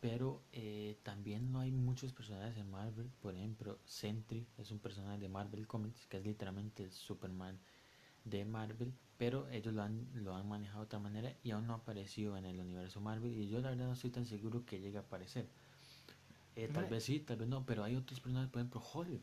pero 0.00 0.42
eh, 0.52 0.96
también 1.02 1.52
no 1.52 1.60
hay 1.60 1.70
muchos 1.70 2.12
personajes 2.12 2.56
en 2.56 2.70
Marvel, 2.70 3.10
por 3.20 3.34
ejemplo, 3.34 3.78
Sentry 3.84 4.46
es 4.56 4.70
un 4.70 4.78
personaje 4.78 5.18
de 5.18 5.28
Marvel 5.28 5.66
Comics 5.66 6.06
que 6.06 6.16
es 6.16 6.24
literalmente 6.24 6.84
el 6.84 6.90
Superman 6.90 7.58
de 8.24 8.44
Marvel, 8.44 8.92
pero 9.18 9.48
ellos 9.50 9.74
lo 9.74 9.82
han, 9.82 10.08
lo 10.14 10.34
han 10.34 10.48
manejado 10.48 10.80
de 10.80 10.84
otra 10.86 10.98
manera 10.98 11.34
y 11.42 11.50
aún 11.50 11.66
no 11.66 11.74
ha 11.74 11.76
aparecido 11.76 12.36
en 12.38 12.46
el 12.46 12.58
universo 12.58 13.00
Marvel 13.00 13.36
y 13.36 13.48
yo 13.48 13.60
la 13.60 13.70
verdad 13.70 13.86
no 13.86 13.92
estoy 13.92 14.10
tan 14.10 14.24
seguro 14.24 14.64
que 14.64 14.80
llegue 14.80 14.96
a 14.96 15.02
aparecer. 15.02 15.46
Eh, 16.56 16.68
tal 16.72 16.86
vez 16.86 17.04
sí, 17.04 17.20
tal 17.20 17.36
vez 17.36 17.48
no, 17.48 17.64
pero 17.64 17.84
hay 17.84 17.96
otros 17.96 18.20
personajes, 18.20 18.50
por 18.50 18.60
ejemplo, 18.60 18.82
Hulk. 18.94 19.22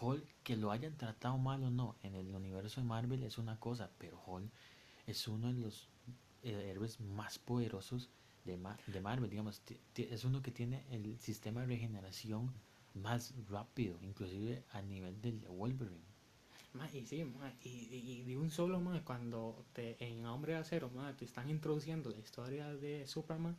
Hulk, 0.00 0.24
que 0.42 0.56
lo 0.56 0.70
hayan 0.72 0.96
tratado 0.96 1.36
mal 1.38 1.62
o 1.62 1.70
no 1.70 1.94
en 2.02 2.14
el 2.14 2.34
universo 2.34 2.80
de 2.80 2.86
Marvel 2.86 3.22
es 3.22 3.38
una 3.38 3.58
cosa, 3.60 3.90
pero 3.98 4.20
Hulk 4.26 4.50
es 5.06 5.28
uno 5.28 5.52
de 5.52 5.60
los 5.60 5.88
eh, 6.42 6.70
héroes 6.70 7.00
más 7.00 7.38
poderosos 7.38 8.08
de, 8.50 8.56
Ma- 8.58 8.80
de 8.86 9.00
Marvel, 9.00 9.30
digamos, 9.30 9.62
es 9.96 10.24
uno 10.24 10.42
que 10.42 10.50
tiene 10.52 10.84
el 10.90 11.18
sistema 11.20 11.60
de 11.62 11.66
regeneración 11.68 12.52
más 12.94 13.34
rápido, 13.48 13.98
inclusive 14.02 14.64
a 14.70 14.82
nivel 14.82 15.20
del 15.22 15.40
Wolverine. 15.48 16.04
Ma, 16.72 16.88
y 16.92 17.06
sí, 17.06 17.24
ma, 17.24 17.52
y, 17.62 17.68
y- 17.94 18.22
de 18.24 18.36
un 18.36 18.50
solo, 18.50 18.80
ma, 18.80 19.02
cuando 19.04 19.66
te, 19.72 19.96
en 20.04 20.24
Hombre 20.26 20.52
de 20.54 20.58
Acero, 20.60 20.90
ma, 20.90 21.16
te 21.16 21.24
están 21.24 21.48
introduciendo 21.50 22.10
la 22.10 22.18
historia 22.18 22.74
de 22.74 23.06
Superman, 23.06 23.56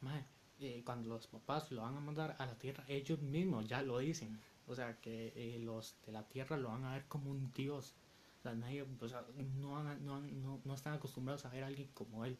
ma, 0.00 0.24
eh, 0.60 0.82
cuando 0.84 1.08
los 1.08 1.26
papás 1.26 1.70
lo 1.72 1.82
van 1.82 1.96
a 1.96 2.00
mandar 2.00 2.36
a 2.38 2.46
la 2.46 2.58
Tierra, 2.58 2.84
ellos 2.88 3.20
mismos 3.20 3.66
ya 3.68 3.82
lo 3.82 3.98
dicen. 3.98 4.40
O 4.66 4.74
sea, 4.74 5.00
que 5.00 5.32
eh, 5.36 5.58
los 5.58 5.96
de 6.06 6.12
la 6.12 6.28
Tierra 6.28 6.56
lo 6.56 6.68
van 6.68 6.84
a 6.84 6.92
ver 6.94 7.06
como 7.08 7.30
un 7.30 7.52
dios. 7.52 7.94
O 8.38 8.42
sea, 8.42 8.54
nadie, 8.54 8.82
o 9.00 9.08
sea, 9.08 9.24
no, 9.60 9.82
no, 9.82 10.20
no, 10.20 10.60
no 10.64 10.74
están 10.74 10.94
acostumbrados 10.94 11.44
a 11.44 11.50
ver 11.50 11.64
a 11.64 11.66
alguien 11.68 11.88
como 11.94 12.24
él. 12.24 12.38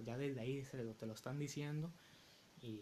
Ya 0.00 0.16
desde 0.16 0.40
ahí 0.40 0.64
se 0.64 0.82
lo, 0.82 0.94
te 0.94 1.06
lo 1.06 1.14
están 1.14 1.38
diciendo 1.38 1.92
y 2.60 2.80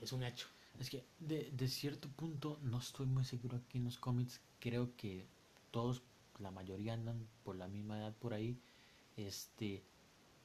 es 0.00 0.12
un 0.12 0.22
hecho. 0.22 0.48
Es 0.78 0.90
que 0.90 1.04
de, 1.18 1.50
de 1.52 1.68
cierto 1.68 2.08
punto 2.08 2.58
no 2.62 2.78
estoy 2.78 3.06
muy 3.06 3.24
seguro 3.24 3.56
aquí 3.56 3.78
en 3.78 3.84
los 3.84 3.98
cómics. 3.98 4.40
Creo 4.58 4.96
que 4.96 5.26
todos, 5.70 6.02
la 6.38 6.50
mayoría 6.50 6.94
andan 6.94 7.28
por 7.44 7.56
la 7.56 7.68
misma 7.68 7.98
edad 7.98 8.14
por 8.16 8.34
ahí. 8.34 8.58
Este 9.16 9.84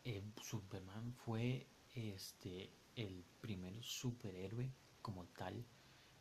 eh, 0.03 0.23
Superman 0.41 1.13
fue 1.13 1.67
este 1.93 2.71
el 2.95 3.23
primer 3.41 3.83
superhéroe 3.83 4.71
como 5.01 5.25
tal 5.25 5.65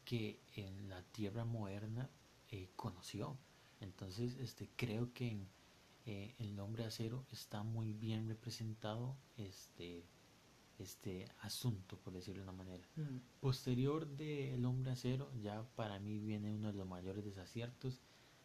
que 0.04 0.40
en 0.54 0.88
la 0.88 1.02
Tierra 1.02 1.44
moderna 1.44 2.10
eh, 2.50 2.68
conoció. 2.76 3.36
Entonces, 3.80 4.36
este 4.36 4.70
creo 4.76 5.12
que 5.12 5.28
en 5.28 5.48
eh, 6.06 6.34
el 6.38 6.58
hombre 6.60 6.84
de 6.84 6.88
acero 6.88 7.26
está 7.30 7.62
muy 7.62 7.92
bien 7.92 8.28
representado 8.28 9.16
este 9.36 10.06
este 10.78 11.26
asunto 11.40 11.98
por 11.98 12.12
decirlo 12.12 12.42
de 12.42 12.48
una 12.48 12.56
manera 12.56 12.84
Posterior 13.40 14.06
de 14.06 14.54
El 14.54 14.64
Hombre 14.64 14.92
Acero, 14.92 15.30
ya 15.40 15.62
para 15.74 15.98
mí 15.98 16.18
viene 16.18 16.52
uno 16.52 16.68
de 16.72 16.78
los 16.78 16.86
mayores 16.86 17.24
desaciertos, 17.24 18.00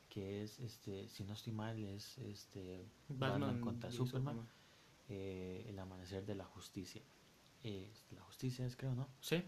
que 0.09 0.43
es, 0.43 0.59
este, 0.59 1.07
si 1.09 1.23
no 1.23 1.33
estoy 1.33 1.53
mal, 1.53 1.83
es 1.83 2.17
este 2.19 2.85
Batman, 3.09 3.61
contra 3.61 3.91
Superman, 3.91 4.47
eh, 5.09 5.65
El 5.67 5.79
Amanecer 5.79 6.25
de 6.25 6.35
la 6.35 6.45
Justicia. 6.45 7.01
Eh, 7.63 7.91
la 8.11 8.21
Justicia 8.21 8.65
es, 8.65 8.75
creo, 8.75 8.93
¿no? 8.95 9.07
Sí, 9.19 9.43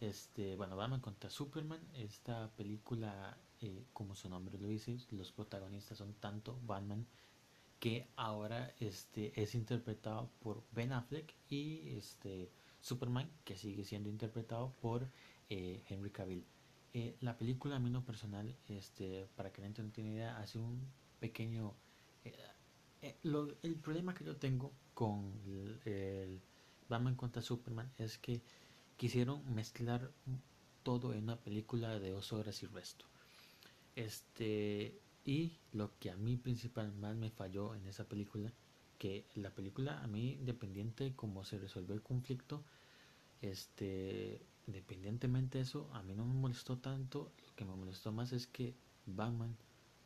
Este, 0.00 0.56
bueno, 0.56 0.76
Batman 0.76 1.00
contra 1.00 1.28
Superman, 1.30 1.80
esta 1.94 2.50
película, 2.56 3.36
eh, 3.60 3.84
como 3.92 4.14
su 4.14 4.28
nombre 4.28 4.58
lo 4.58 4.68
dice, 4.68 4.98
los 5.10 5.32
protagonistas 5.32 5.98
son 5.98 6.14
tanto 6.14 6.58
Batman 6.64 7.06
que 7.80 8.08
ahora 8.16 8.74
este 8.80 9.40
es 9.40 9.54
interpretado 9.54 10.30
por 10.40 10.64
Ben 10.72 10.92
Affleck 10.92 11.34
y 11.48 11.90
este 11.96 12.50
Superman 12.80 13.30
que 13.44 13.56
sigue 13.56 13.84
siendo 13.84 14.08
interpretado 14.08 14.72
por 14.80 15.08
eh, 15.48 15.84
Henry 15.88 16.10
Cavill. 16.10 16.44
Eh, 16.92 17.16
la 17.20 17.36
película 17.36 17.76
a 17.76 17.78
mí 17.78 17.88
en 17.88 17.92
lo 17.94 18.04
personal, 18.04 18.56
este, 18.68 19.28
para 19.36 19.52
que 19.52 19.60
la 19.60 19.66
gente 19.68 19.82
no 19.82 19.90
tenga 19.92 20.10
idea, 20.10 20.38
hace 20.38 20.58
un 20.58 20.80
pequeño 21.20 21.74
eh, 23.02 23.16
lo- 23.22 23.56
el 23.62 23.76
problema 23.76 24.14
que 24.14 24.24
yo 24.24 24.36
tengo 24.36 24.72
con 24.94 25.40
el, 25.46 25.80
el 25.84 26.40
Batman 26.88 27.14
contra 27.16 27.42
Superman 27.42 27.92
es 27.98 28.18
que 28.18 28.42
quisieron 28.96 29.42
mezclar 29.54 30.12
todo 30.82 31.12
en 31.12 31.24
una 31.24 31.40
película 31.40 31.98
de 31.98 32.10
dos 32.10 32.32
horas 32.32 32.62
y 32.62 32.66
resto. 32.66 33.06
Este, 33.96 35.00
y 35.28 35.58
lo 35.72 35.90
que 35.98 36.10
a 36.10 36.16
mí 36.16 36.38
principalmente 36.38 37.14
me 37.14 37.30
falló 37.30 37.74
en 37.74 37.86
esa 37.86 38.04
película, 38.08 38.50
que 38.96 39.26
la 39.34 39.50
película 39.50 40.02
a 40.02 40.06
mí, 40.06 40.32
independiente 40.32 41.04
de 41.04 41.14
cómo 41.14 41.44
se 41.44 41.58
resolvió 41.58 41.94
el 41.94 42.00
conflicto, 42.00 42.64
este, 43.42 44.40
independientemente 44.66 45.58
de 45.58 45.64
eso, 45.64 45.90
a 45.92 46.02
mí 46.02 46.14
no 46.14 46.24
me 46.24 46.32
molestó 46.32 46.78
tanto. 46.78 47.30
Lo 47.46 47.54
que 47.56 47.66
me 47.66 47.74
molestó 47.74 48.10
más 48.10 48.32
es 48.32 48.46
que 48.46 48.74
Batman 49.04 49.54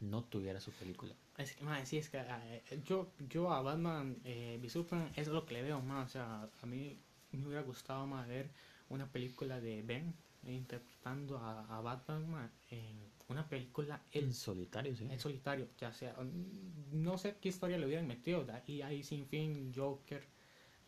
no 0.00 0.24
tuviera 0.24 0.60
su 0.60 0.72
película. 0.72 1.14
Es 1.38 1.52
que, 1.52 1.62
mae, 1.62 1.86
sí, 1.86 1.98
es 1.98 2.10
que 2.10 2.18
eh, 2.18 2.82
yo, 2.84 3.12
yo 3.28 3.52
a 3.52 3.62
Batman 3.62 4.16
eh, 4.24 4.60
Superman 4.68 5.12
es 5.14 5.28
lo 5.28 5.46
que 5.46 5.54
le 5.54 5.62
veo 5.62 5.80
más. 5.80 6.08
O 6.08 6.10
sea, 6.10 6.50
a 6.60 6.66
mí 6.66 6.98
me 7.30 7.46
hubiera 7.46 7.62
gustado 7.62 8.08
más 8.08 8.26
ver 8.26 8.50
una 8.88 9.06
película 9.06 9.60
de 9.60 9.82
Ben 9.82 10.12
interpretando 10.48 11.38
a, 11.38 11.80
Batman 11.80 12.50
en 12.70 13.12
una 13.32 13.48
película 13.48 14.02
En 14.12 14.32
solitario, 14.32 14.94
sí. 14.96 15.06
en 15.10 15.18
solitario. 15.18 15.68
Ya 15.78 15.92
sea, 15.92 16.14
mm, 16.14 17.02
no 17.02 17.18
sé 17.18 17.36
qué 17.40 17.48
historia 17.48 17.78
le 17.78 17.86
hubieran 17.86 18.06
metido. 18.06 18.44
de 18.44 18.82
ahí 18.82 19.02
Sin 19.02 19.26
Fin, 19.26 19.72
Joker, 19.74 20.22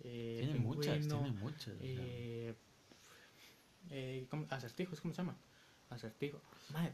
eh, 0.00 0.38
Tiene 0.44 0.58
muchas, 0.60 1.06
tiene 1.06 1.30
muchas. 1.32 1.74
eh, 1.80 2.54
eh, 3.90 4.26
¿cómo? 4.30 4.46
Acertijo, 4.50 4.96
¿cómo 5.00 5.12
se 5.12 5.18
llama? 5.18 5.36
Acertijo. 5.90 6.40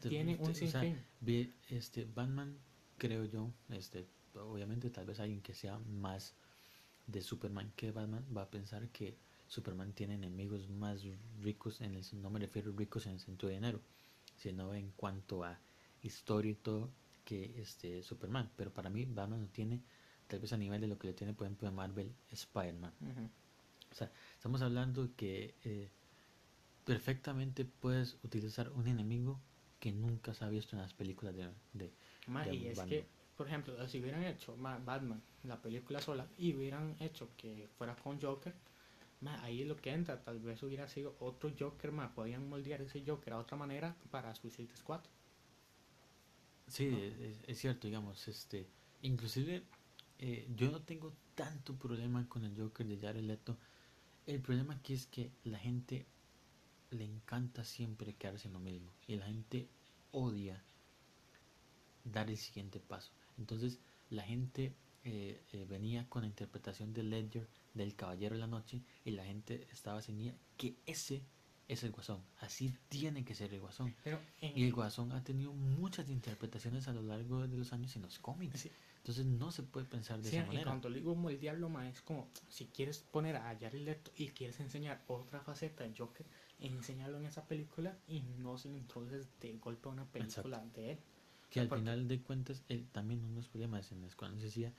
Tiene 0.00 0.36
un 0.40 0.54
sea, 0.54 0.70
sinfín. 0.70 0.98
Ve, 1.20 1.50
este, 1.70 2.04
Batman, 2.04 2.56
creo 2.98 3.24
yo, 3.24 3.50
este, 3.70 4.06
obviamente 4.34 4.90
tal 4.90 5.06
vez 5.06 5.20
alguien 5.20 5.40
que 5.40 5.54
sea 5.54 5.78
más 5.78 6.34
de 7.06 7.22
Superman 7.22 7.72
que 7.76 7.90
Batman 7.92 8.24
va 8.36 8.42
a 8.42 8.50
pensar 8.50 8.88
que 8.88 9.16
Superman 9.48 9.92
tiene 9.92 10.14
enemigos 10.14 10.68
más 10.68 11.02
ricos, 11.42 11.80
en 11.80 11.94
el, 11.94 12.04
no 12.20 12.30
me 12.30 12.38
refiero 12.38 12.72
ricos 12.72 13.06
en 13.06 13.12
el 13.14 13.20
sentido 13.20 13.48
de 13.48 13.56
dinero, 13.56 13.80
sino 14.40 14.74
en 14.74 14.90
cuanto 14.92 15.44
a 15.44 15.58
historia 16.02 16.52
y 16.52 16.56
todo 16.56 16.90
que 17.24 17.60
este 17.60 18.02
Superman. 18.02 18.50
Pero 18.56 18.72
para 18.72 18.90
mí 18.90 19.04
Batman 19.04 19.42
no 19.42 19.48
tiene, 19.48 19.82
tal 20.26 20.40
vez 20.40 20.52
a 20.52 20.56
nivel 20.56 20.80
de 20.80 20.88
lo 20.88 20.98
que 20.98 21.08
le 21.08 21.14
tiene, 21.14 21.34
por 21.34 21.46
ejemplo, 21.46 21.68
de 21.68 21.74
Marvel, 21.74 22.12
Spider-Man. 22.30 22.92
O 23.92 23.94
sea, 23.94 24.10
estamos 24.36 24.62
hablando 24.62 25.08
que 25.16 25.54
eh, 25.64 25.90
perfectamente 26.84 27.64
puedes 27.64 28.18
utilizar 28.22 28.70
un 28.72 28.86
enemigo 28.88 29.40
que 29.78 29.92
nunca 29.92 30.34
se 30.34 30.44
ha 30.44 30.48
visto 30.48 30.76
en 30.76 30.82
las 30.82 30.94
películas 30.94 31.34
de, 31.36 31.48
de- 31.72 31.92
Ma, 32.26 32.44
de 32.44 32.54
y 32.54 32.66
es 32.68 32.78
Batman. 32.78 32.88
que, 32.88 33.06
por 33.36 33.46
ejemplo, 33.46 33.88
si 33.88 34.00
hubieran 34.00 34.24
hecho 34.24 34.56
ma, 34.56 34.78
Batman, 34.78 35.20
la 35.44 35.60
película 35.60 36.00
sola, 36.00 36.26
y 36.38 36.54
hubieran 36.54 36.96
hecho 37.00 37.28
que 37.36 37.68
fuera 37.78 37.96
con 37.96 38.20
Joker, 38.20 38.54
ma, 39.20 39.42
ahí 39.44 39.62
es 39.62 39.68
lo 39.68 39.76
que 39.76 39.92
entra. 39.92 40.22
Tal 40.22 40.40
vez 40.40 40.62
hubiera 40.62 40.88
sido 40.88 41.16
otro 41.20 41.52
Joker, 41.58 41.92
ma, 41.92 42.14
podían 42.14 42.48
moldear 42.48 42.82
ese 42.82 43.02
Joker 43.06 43.32
a 43.34 43.38
otra 43.38 43.56
manera 43.56 43.96
para 44.10 44.34
Suicide 44.34 44.76
Squad. 44.76 45.02
Sí, 46.66 46.86
es, 47.20 47.40
es 47.48 47.58
cierto, 47.58 47.88
digamos, 47.88 48.28
este, 48.28 48.66
inclusive 49.02 49.64
eh, 50.22 50.46
yo 50.54 50.70
no 50.70 50.82
tengo 50.82 51.14
tanto 51.34 51.74
problema 51.76 52.28
con 52.28 52.44
el 52.44 52.54
Joker 52.56 52.86
de 52.86 52.98
Jared 52.98 53.22
Leto. 53.22 53.56
El 54.26 54.40
problema 54.40 54.74
aquí 54.74 54.92
es 54.92 55.06
que 55.06 55.30
la 55.44 55.58
gente 55.58 56.06
le 56.90 57.04
encanta 57.04 57.64
siempre 57.64 58.14
quedarse 58.14 58.48
en 58.48 58.54
lo 58.54 58.60
mismo 58.60 58.90
y 59.06 59.16
la 59.16 59.26
gente 59.26 59.68
odia 60.12 60.62
dar 62.04 62.28
el 62.28 62.36
siguiente 62.36 62.80
paso. 62.80 63.12
Entonces 63.38 63.78
la 64.10 64.22
gente 64.22 64.74
eh, 65.04 65.40
eh, 65.52 65.66
venía 65.68 66.06
con 66.08 66.22
la 66.22 66.28
interpretación 66.28 66.92
de 66.92 67.02
Ledger 67.02 67.48
del 67.74 67.94
Caballero 67.94 68.34
de 68.34 68.40
la 68.40 68.46
Noche 68.46 68.82
y 69.04 69.12
la 69.12 69.24
gente 69.24 69.66
estaba 69.72 70.02
ceñida 70.02 70.34
que 70.56 70.76
ese 70.86 71.22
es 71.68 71.84
el 71.84 71.92
Guasón, 71.92 72.20
así 72.38 72.74
tiene 72.88 73.24
que 73.24 73.34
ser 73.34 73.54
el 73.54 73.60
Guasón. 73.60 73.94
Pero 74.02 74.18
en, 74.40 74.58
Y 74.58 74.64
el 74.64 74.72
Guasón 74.72 75.12
ha 75.12 75.22
tenido 75.22 75.52
muchas 75.52 76.10
interpretaciones 76.10 76.88
a 76.88 76.92
lo 76.92 77.02
largo 77.02 77.46
de 77.46 77.56
los 77.56 77.72
años 77.72 77.94
en 77.94 78.02
los 78.02 78.18
cómics. 78.18 78.58
sí, 78.62 78.70
Entonces 78.96 79.24
no 79.24 79.52
se 79.52 79.62
puede 79.62 79.86
pensar 79.86 80.20
de 80.20 80.30
sí, 80.30 80.36
esa 80.36 80.46
y 80.46 80.48
manera. 80.48 80.64
cuando 80.72 80.90
digo 80.90 81.14
moldearlo, 81.14 81.68
ma, 81.68 81.88
es 81.88 82.02
como 82.02 82.28
si 82.48 82.66
quieres 82.66 82.98
poner 82.98 83.36
a 83.36 83.56
Jared 83.56 83.82
Leto 83.82 84.10
y 84.16 84.28
quieres 84.30 84.58
enseñar 84.58 85.04
otra 85.06 85.40
faceta 85.42 85.84
de 85.84 85.94
Joker, 85.96 86.26
enseñarlo 86.58 87.18
en 87.18 87.26
esa 87.26 87.46
película 87.46 87.96
y 88.08 88.20
no 88.38 88.58
se 88.58 88.68
lo 88.68 88.76
introduces 88.76 89.28
de 89.40 89.56
golpe 89.58 89.88
a 89.88 89.92
una 89.92 90.06
película 90.10 90.58
de 90.74 90.92
él. 90.92 90.98
Que 91.50 91.60
al 91.60 91.68
porque- 91.68 91.82
final 91.82 92.08
de 92.08 92.20
cuentas, 92.20 92.64
él, 92.68 92.88
también 92.90 93.20
uno 93.20 93.28
de 93.30 93.36
los 93.36 93.48
problemas 93.48 93.92
en 93.92 94.02
los 94.02 94.16
cuales 94.16 94.42
decía 94.42 94.72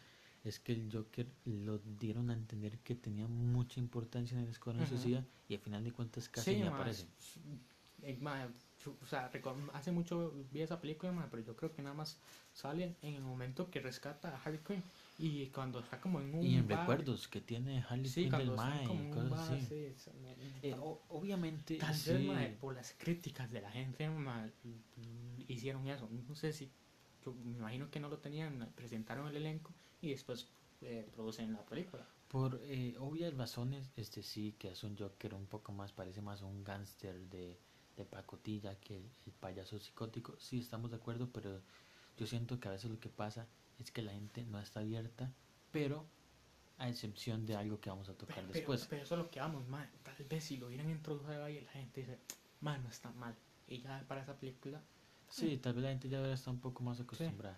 es 0.44 0.60
que 0.60 0.74
el 0.74 0.90
Joker 0.92 1.28
lo 1.46 1.80
dieron 2.00 2.30
a 2.30 2.34
entender 2.34 2.80
que 2.80 2.96
tenía 2.96 3.28
mucha 3.28 3.80
importancia 3.80 4.38
en 4.38 4.44
el 4.46 4.50
Escuadrón 4.50 4.86
Ujú. 4.86 4.96
Suicida 4.98 5.26
y 5.50 5.54
al 5.56 5.60
final 5.62 5.84
de 5.84 5.92
cuentas 5.92 6.30
casi 6.30 6.56
ni 6.56 6.62
ma, 6.64 6.78
aparece. 6.78 7.06
eh, 8.04 8.18
ma, 8.20 8.48
su- 8.84 8.96
o 9.02 9.06
sea, 9.06 9.32
hace 9.74 9.92
mucho 9.92 10.34
vi 10.52 10.62
esa 10.62 10.80
película, 10.82 11.28
pero 11.30 11.44
yo 11.44 11.56
creo 11.56 11.72
que 11.74 11.82
nada 11.84 11.96
más 11.96 12.18
sale 12.54 12.96
en 13.02 13.14
el 13.14 13.22
momento 13.22 13.70
que 13.70 13.80
rescata 13.80 14.30
a 14.36 14.42
Harley 14.42 14.60
Quinn 14.66 14.82
y 15.20 15.48
cuando 15.48 15.80
está 15.80 16.00
como 16.02 16.20
en 16.20 16.34
un 16.34 16.44
Y 16.44 16.56
en 16.56 16.68
bar, 16.68 16.80
recuerdos 16.80 17.28
que 17.28 17.42
tiene 17.42 17.84
Harley 17.88 18.10
sí, 18.10 18.24
Quinn 18.24 18.32
del 18.32 18.52
Mae 18.52 19.10
cosas 19.14 19.32
bar, 19.32 19.60
así. 19.60 19.68
sí, 19.70 20.12
Eh, 20.64 20.76
obviamente, 21.10 21.78
tal 21.78 21.94
sí, 21.94 22.12
vez 22.14 22.28
ma, 22.28 22.60
por 22.60 22.74
las 22.76 22.96
críticas 22.98 23.52
de 23.52 23.62
la 23.62 23.72
gente 23.72 24.10
hicieron 25.48 25.88
eso. 25.88 26.10
No 26.28 26.36
sé 26.36 26.54
si 26.54 26.72
yo 27.24 27.34
me 27.34 27.58
imagino 27.58 27.90
que 27.92 28.00
no 28.00 28.10
lo 28.10 28.18
tenían, 28.18 28.68
presentaron 28.76 29.28
el 29.28 29.36
elenco 29.36 29.72
y 30.02 30.10
después 30.12 30.48
eh, 30.82 31.08
producen 31.14 31.54
la 31.54 31.64
película. 31.66 32.06
Por 32.28 32.60
eh, 32.64 32.96
obvias 33.00 33.34
razones, 33.36 33.92
este 33.98 34.24
sí, 34.24 34.56
que 34.58 34.72
es 34.72 34.84
un 34.84 34.98
Joker 34.98 35.34
un 35.34 35.48
poco 35.48 35.72
más, 35.74 35.92
parece 35.92 36.22
más 36.22 36.42
un 36.42 36.64
gángster 36.64 37.16
de, 37.30 37.60
de 37.98 38.06
pacotilla 38.06 38.80
que 38.80 38.98
el, 38.98 39.04
el 39.26 39.34
payaso 39.34 39.78
psicótico. 39.80 40.36
Sí, 40.40 40.60
estamos 40.60 40.92
de 40.92 40.98
acuerdo, 40.98 41.30
pero 41.32 41.62
yo 42.18 42.26
siento 42.28 42.60
que 42.60 42.68
a 42.70 42.72
veces 42.72 42.90
lo 42.90 43.00
que 43.00 43.10
pasa 43.10 43.48
es 43.80 43.92
que 43.92 44.02
la 44.02 44.14
gente 44.14 44.44
no 44.46 44.60
está 44.60 44.80
abierta, 44.80 45.34
pero 45.72 46.06
a 46.78 46.90
excepción 46.90 47.46
de 47.46 47.56
algo 47.56 47.80
que 47.80 47.90
vamos 47.90 48.10
a 48.10 48.14
tocar 48.14 48.38
Pero, 48.38 48.48
después. 48.54 48.82
pero, 48.82 48.90
pero 48.90 49.04
eso 49.04 49.16
es 49.16 49.20
lo 49.22 49.30
que 49.30 49.40
vamos, 49.40 49.68
man. 49.68 49.90
Tal 50.04 50.26
vez 50.26 50.44
si 50.44 50.58
lo 50.58 50.68
hubieran 50.68 50.90
introducido 50.90 51.44
ahí, 51.44 51.62
la 51.62 51.72
gente 51.72 52.02
dice, 52.02 52.18
man, 52.62 52.82
no 52.84 52.90
está 52.90 53.12
mal. 53.12 53.36
Y 53.68 53.80
ya 53.82 54.04
para 54.08 54.22
esa 54.22 54.38
película, 54.38 54.82
Sí, 55.30 55.58
tal 55.58 55.74
vez 55.74 55.84
la 55.84 55.90
gente 55.92 56.10
ya 56.10 56.34
estar 56.34 56.54
un 56.54 56.60
poco 56.60 56.84
más 56.84 57.00
acostumbrada. 57.00 57.58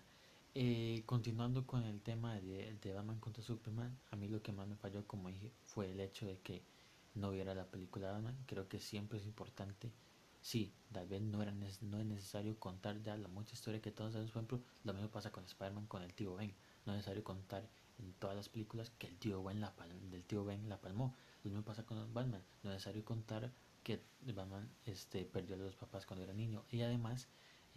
Eh, 0.56 1.02
continuando 1.04 1.66
con 1.66 1.82
el 1.82 2.00
tema 2.00 2.36
de, 2.36 2.92
Batman 2.94 3.18
contra 3.18 3.42
Superman, 3.42 3.98
a 4.12 4.16
mí 4.16 4.28
lo 4.28 4.40
que 4.40 4.52
más 4.52 4.68
me 4.68 4.76
falló, 4.76 5.04
como 5.04 5.28
dije, 5.28 5.50
fue 5.64 5.90
el 5.90 5.98
hecho 5.98 6.26
de 6.26 6.38
que 6.38 6.62
no 7.14 7.32
viera 7.32 7.56
la 7.56 7.66
película 7.66 8.06
de 8.06 8.12
Batman. 8.12 8.38
Creo 8.46 8.68
que 8.68 8.78
siempre 8.78 9.18
es 9.18 9.26
importante. 9.26 9.90
Sí, 10.40 10.72
tal 10.92 11.08
vez 11.08 11.22
no, 11.22 11.42
era 11.42 11.52
no 11.52 11.66
es 11.98 12.06
necesario 12.06 12.56
contar 12.60 13.02
ya 13.02 13.16
la 13.16 13.26
mucha 13.28 13.54
historia 13.54 13.80
que 13.80 13.90
todos 13.90 14.12
sabemos. 14.12 14.30
Por 14.30 14.42
ejemplo, 14.42 14.60
lo 14.84 14.92
mismo 14.94 15.10
pasa 15.10 15.32
con 15.32 15.44
Spider-Man 15.44 15.86
con 15.86 16.02
el 16.02 16.14
tío 16.14 16.36
Ben. 16.36 16.54
No 16.86 16.92
es 16.92 16.98
necesario 16.98 17.24
contar 17.24 17.68
en 17.98 18.12
todas 18.14 18.36
las 18.36 18.48
películas 18.48 18.90
que 18.90 19.08
el 19.08 19.16
tío 19.18 19.42
Ben 19.42 19.60
la 19.60 19.74
del 20.10 20.22
tío 20.22 20.44
Ben 20.44 20.68
la 20.68 20.80
palmó. 20.80 21.16
Lo 21.42 21.50
mismo 21.50 21.64
pasa 21.64 21.84
con 21.84 22.14
Batman. 22.14 22.42
No 22.62 22.70
es 22.70 22.74
necesario 22.76 23.04
contar 23.04 23.50
que 23.82 24.00
Batman 24.32 24.68
este, 24.86 25.24
perdió 25.24 25.56
a 25.56 25.58
los 25.58 25.74
papás 25.74 26.06
cuando 26.06 26.22
era 26.22 26.32
niño. 26.32 26.64
Y 26.70 26.82
además, 26.82 27.28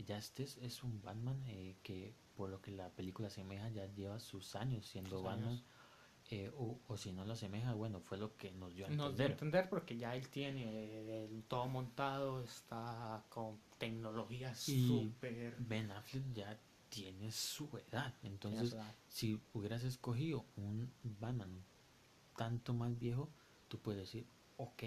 ya 0.06 0.18
este 0.18 0.43
es, 0.43 0.58
es 0.58 0.84
un 0.84 1.02
Batman 1.02 1.43
eh, 1.48 1.76
que, 1.84 2.14
por 2.36 2.50
lo 2.50 2.62
que 2.62 2.72
la 2.72 2.89
película 2.89 3.28
asemeja, 3.30 3.70
ya 3.70 3.86
lleva 3.88 4.20
sus 4.20 4.56
años 4.56 4.86
siendo 4.86 5.18
Sus 5.18 5.24
Batman. 5.24 5.50
años. 5.50 5.64
eh, 6.30 6.52
o, 6.58 6.80
o 6.88 6.98
si 6.98 7.12
no 7.14 7.24
lo 7.26 7.34
asemeja, 7.34 7.74
bueno, 7.74 8.00
fue 8.02 8.18
lo 8.18 8.36
que 8.36 8.52
nos 8.52 8.74
dio 8.76 8.86
a 8.86 8.89
nos 8.89 9.16
dio 9.16 9.26
a 9.26 9.30
entender. 9.30 9.32
entender 9.32 9.70
porque 9.70 9.98
ya 9.98 10.16
él 10.16 10.28
tiene 10.30 10.64
eh, 10.66 11.43
todo 11.48 11.68
montado, 11.68 12.41
está 12.43 13.24
con 13.30 13.60
tecnología 13.78 14.52
Y 14.68 14.88
súper... 14.88 15.56
Ben 15.60 15.89
Affleck 15.91 16.34
ya 16.34 16.60
tiene 16.89 17.32
su 17.32 17.70
edad. 17.89 18.14
Entonces, 18.24 18.76
si 19.10 19.39
hubieras 19.54 19.84
escogido 19.84 20.45
un 20.58 20.91
Batman 21.04 21.64
tanto 22.36 22.74
más 22.74 22.98
viejo, 23.00 23.30
tú 23.68 23.80
puedes 23.80 24.02
decir, 24.02 24.26
ok, 24.58 24.84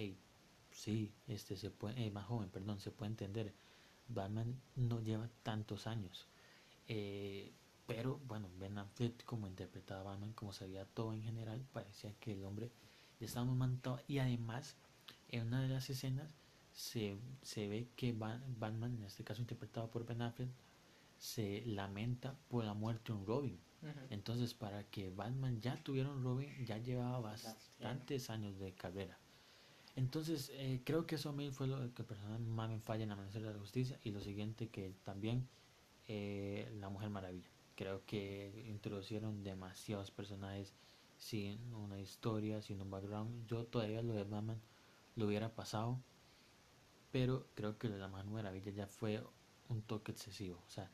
sí, 0.71 1.13
este 1.27 1.57
se 1.57 1.71
puede, 1.71 2.05
eh, 2.07 2.11
más 2.11 2.27
joven, 2.27 2.49
perdón, 2.51 2.81
se 2.81 2.91
puede 2.91 3.11
entender. 3.11 3.53
Batman 4.11 4.61
no 4.77 5.01
lleva 5.01 5.29
tantos 5.43 5.87
años. 5.87 6.27
Eh, 6.89 7.53
pero 7.87 8.19
bueno, 8.27 8.49
Ben 8.59 8.79
Affleck 8.79 9.25
como 9.25 9.47
interpretaba 9.47 10.01
a 10.01 10.05
Batman, 10.05 10.33
como 10.35 10.53
sabía 10.53 10.85
todo 10.85 11.13
en 11.15 11.23
general, 11.23 11.61
parecía 11.73 12.13
que 12.21 12.33
el 12.33 12.45
hombre 12.45 12.71
ya 13.19 13.27
estaba 13.27 13.47
muy 13.47 13.57
montado. 13.57 14.01
Y 14.09 14.19
además, 14.19 14.77
en 15.29 15.47
una 15.47 15.61
de 15.63 15.69
las 15.69 15.91
escenas 15.91 16.33
se, 16.73 17.17
se 17.43 17.69
ve 17.69 17.89
que 17.97 18.13
Ba- 18.13 18.41
Batman, 18.59 18.95
en 18.97 19.05
este 19.05 19.25
caso 19.25 19.41
interpretado 19.41 19.91
por 19.91 20.07
Ben 20.07 20.23
Affleck, 20.23 20.51
se 21.19 21.63
lamenta 21.67 22.35
por 22.49 22.65
la 22.65 22.75
muerte 22.75 23.13
de 23.13 23.19
un 23.19 23.27
Robin. 23.27 23.59
Entonces, 24.11 24.55
para 24.55 24.85
que 24.85 25.11
Batman 25.11 25.61
ya 25.61 25.75
tuviera 25.83 26.11
un 26.11 26.23
Robin, 26.23 26.49
ya 26.67 26.79
llevaba 26.79 27.21
bastantes 27.21 28.31
años 28.31 28.59
de 28.59 28.73
carrera. 28.75 29.19
Entonces, 30.01 30.51
eh, 30.55 30.81
creo 30.83 31.07
que 31.07 31.17
eso 31.17 31.29
a 31.29 31.33
mí 31.33 31.51
fue 31.51 31.67
lo 31.67 31.93
que 31.93 32.05
personalmente 32.05 32.51
más 32.51 32.71
me 32.71 32.81
falla 32.81 33.05
en 33.05 33.13
Amanecer 33.13 33.43
de 33.43 33.53
la 33.53 33.59
Justicia. 33.59 33.99
Y 34.03 34.13
lo 34.13 34.21
siguiente, 34.23 34.69
que 34.69 34.95
también 35.05 35.47
eh, 36.09 36.73
La 36.81 36.89
Mujer 36.89 37.11
Maravilla. 37.11 37.51
Creo 37.77 38.03
que 38.07 38.65
introducieron 38.67 39.45
demasiados 39.45 40.11
personajes 40.11 40.73
sin 41.19 41.75
una 41.75 42.01
historia, 42.01 42.63
sin 42.63 42.81
un 42.81 42.91
background. 42.91 43.47
Yo 43.47 43.67
todavía 43.67 44.01
lo 44.01 44.15
de 44.15 44.25
Batman 44.25 44.59
lo 45.17 45.27
hubiera 45.27 45.55
pasado, 45.55 45.99
pero 47.13 47.47
creo 47.55 47.77
que 47.77 47.89
lo 47.89 47.97
de 47.97 48.01
La 48.01 48.09
Mujer 48.09 48.25
Maravilla 48.25 48.71
ya 48.71 48.87
fue 48.87 49.23
un 49.69 49.83
toque 49.83 50.13
excesivo. 50.13 50.63
O 50.67 50.71
sea, 50.71 50.91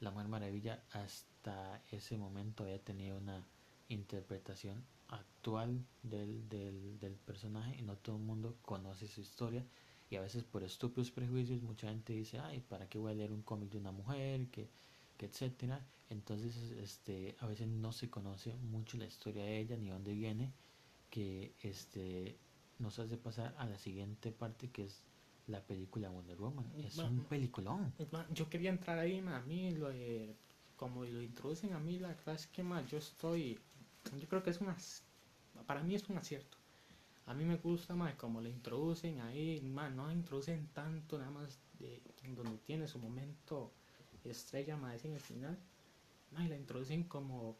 La 0.00 0.10
Mujer 0.10 0.28
Maravilla 0.28 0.84
hasta 0.92 1.82
ese 1.90 2.18
momento 2.18 2.64
había 2.64 2.78
tenido 2.78 3.16
una 3.16 3.42
interpretación 3.88 4.84
actual 5.10 5.84
del, 6.02 6.48
del, 6.48 6.98
del 6.98 7.14
personaje 7.14 7.76
y 7.78 7.82
no 7.82 7.96
todo 7.96 8.16
el 8.16 8.22
mundo 8.22 8.56
conoce 8.62 9.06
su 9.08 9.20
historia. 9.20 9.64
Y 10.10 10.16
a 10.16 10.20
veces 10.20 10.44
por 10.44 10.62
estúpidos 10.64 11.10
prejuicios 11.10 11.62
mucha 11.62 11.88
gente 11.88 12.12
dice 12.12 12.38
ay 12.40 12.60
para 12.60 12.88
qué 12.88 12.98
voy 12.98 13.12
a 13.12 13.14
leer 13.14 13.32
un 13.32 13.42
cómic 13.42 13.70
de 13.70 13.78
una 13.78 13.92
mujer 13.92 14.48
que, 14.48 14.68
que 15.16 15.26
etcétera 15.26 15.80
entonces 16.08 16.56
este 16.72 17.36
a 17.38 17.46
veces 17.46 17.68
no 17.68 17.92
se 17.92 18.10
conoce 18.10 18.56
mucho 18.56 18.96
la 18.98 19.06
historia 19.06 19.44
de 19.44 19.60
ella 19.60 19.76
ni 19.76 19.88
dónde 19.90 20.12
viene 20.12 20.52
que 21.10 21.54
este 21.62 22.36
nos 22.78 22.98
hace 22.98 23.16
pasar 23.16 23.54
a 23.58 23.66
la 23.66 23.78
siguiente 23.78 24.32
parte 24.32 24.70
que 24.70 24.84
es 24.84 25.02
la 25.46 25.60
película 25.60 26.08
Wonder 26.10 26.36
Woman. 26.38 26.64
Es 26.84 26.96
Ma- 26.96 27.04
un 27.04 27.20
peliculón. 27.24 27.92
Ma, 28.12 28.26
Yo 28.32 28.48
quería 28.48 28.70
entrar 28.70 28.98
ahí, 28.98 29.20
ma, 29.20 29.36
a 29.36 29.42
mí 29.42 29.72
lo 29.72 29.88
de- 29.88 30.34
como 30.76 31.04
lo 31.04 31.20
introducen 31.22 31.72
a 31.74 31.78
mí, 31.78 31.98
la 31.98 32.08
verdad 32.08 32.34
es 32.36 32.46
que 32.46 32.64
yo 32.90 32.98
estoy, 32.98 33.58
yo 34.16 34.28
creo 34.28 34.42
que 34.42 34.50
es 34.50 34.60
una, 34.60 34.76
para 35.66 35.82
mí 35.82 35.94
es 35.94 36.08
un 36.08 36.18
acierto. 36.18 36.58
A 37.26 37.34
mí 37.34 37.44
me 37.44 37.56
gusta 37.56 37.94
más 37.94 38.14
como 38.14 38.40
lo 38.40 38.48
introducen 38.48 39.20
ahí, 39.20 39.60
ma, 39.60 39.88
no 39.88 40.10
introducen 40.10 40.68
tanto 40.72 41.18
nada 41.18 41.30
más 41.30 41.60
de 41.78 42.02
donde 42.34 42.58
tiene 42.58 42.88
su 42.88 42.98
momento 42.98 43.72
estrella 44.24 44.76
más 44.76 45.04
en 45.04 45.14
el 45.14 45.20
final. 45.20 45.58
Y 46.38 46.48
la 46.48 46.56
introducen 46.56 47.04
como 47.04 47.56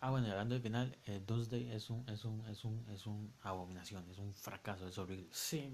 Ah, 0.00 0.10
bueno, 0.10 0.28
hablando 0.30 0.54
del 0.54 0.62
final, 0.62 0.96
eh, 1.06 1.22
Doomsday 1.26 1.72
es 1.72 1.88
un, 1.88 2.06
es 2.08 2.24
un, 2.24 2.44
es 2.46 2.64
un, 2.64 2.86
es 2.94 3.06
un 3.06 3.32
abominación, 3.42 4.08
es 4.10 4.18
un 4.18 4.34
fracaso, 4.34 4.86
es 4.86 4.98
horrible. 4.98 5.26
Sí, 5.32 5.72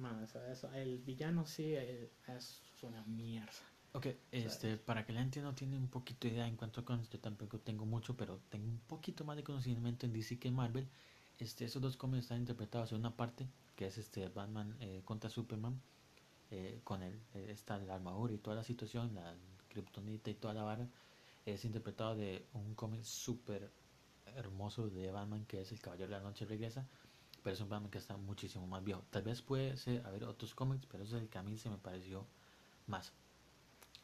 eso, 0.51 0.73
el 0.73 0.99
villano 0.99 1.45
sí 1.45 1.75
eh, 1.75 2.13
es 2.29 2.63
una 2.83 3.03
mierda. 3.05 3.51
Ok, 3.95 4.07
este, 4.31 4.79
para 4.79 5.05
que 5.05 5.13
la 5.13 5.21
gente 5.21 5.43
no 5.43 5.55
tiene 5.55 5.77
un 5.77 5.89
poquito 5.89 6.27
de 6.27 6.35
idea 6.35 6.47
en 6.47 6.57
cuanto 6.57 6.81
a 6.81 6.85
cómics, 6.85 7.11
yo 7.11 7.21
tampoco 7.21 7.59
tengo 7.59 7.85
mucho, 7.85 8.17
pero 8.17 8.41
tengo 8.49 8.67
un 8.67 8.79
poquito 8.87 9.23
más 9.25 9.37
de 9.37 9.45
conocimiento 9.45 10.07
en 10.07 10.15
DC 10.15 10.39
que 10.39 10.49
en 10.49 10.55
Marvel. 10.55 10.89
Este, 11.39 11.67
esos 11.67 11.83
dos 11.83 11.99
cómics 11.99 12.25
están 12.25 12.39
interpretados 12.39 12.93
en 12.93 12.99
una 12.99 13.15
parte, 13.15 13.47
que 13.77 13.87
es 13.87 13.99
este 13.99 14.29
Batman 14.29 14.75
eh, 14.81 15.03
contra 15.05 15.29
Superman, 15.29 15.79
eh, 16.51 16.81
con 16.85 17.03
el, 17.03 17.15
eh, 17.35 17.49
esta 17.51 17.77
la 17.79 17.97
armadura 17.97 18.33
y 18.33 18.39
toda 18.39 18.57
la 18.57 18.65
situación, 18.65 19.15
la 19.15 19.35
kriptonita 19.69 20.31
y 20.31 20.35
toda 20.35 20.55
la 20.55 20.63
vara, 20.63 20.89
es 21.45 21.65
interpretado 21.67 22.17
de 22.17 22.47
un 22.55 22.75
cómic 22.75 23.03
súper 23.03 23.71
hermoso 24.37 24.89
de 24.89 25.11
Batman 25.11 25.45
que 25.45 25.61
es 25.61 25.71
El 25.71 25.81
Caballero 25.81 26.09
de 26.09 26.17
la 26.17 26.23
Noche 26.23 26.47
Regresa, 26.47 26.87
pero 27.43 27.55
es 27.55 27.61
un 27.61 27.69
Batman 27.69 27.91
que 27.91 27.99
está 27.99 28.17
muchísimo 28.17 28.67
más 28.67 28.83
viejo. 28.83 29.03
Tal 29.11 29.23
vez 29.23 29.43
puede 29.43 29.77
ser, 29.77 30.07
haber 30.07 30.25
otros 30.25 30.55
cómics, 30.55 30.87
pero 30.87 31.05
ese 31.05 31.17
es 31.17 31.23
el 31.23 31.29
que 31.29 31.39
a 31.39 31.43
mí 31.43 31.59
se 31.59 31.69
me 31.69 31.77
pareció 31.77 32.27
más. 32.87 33.13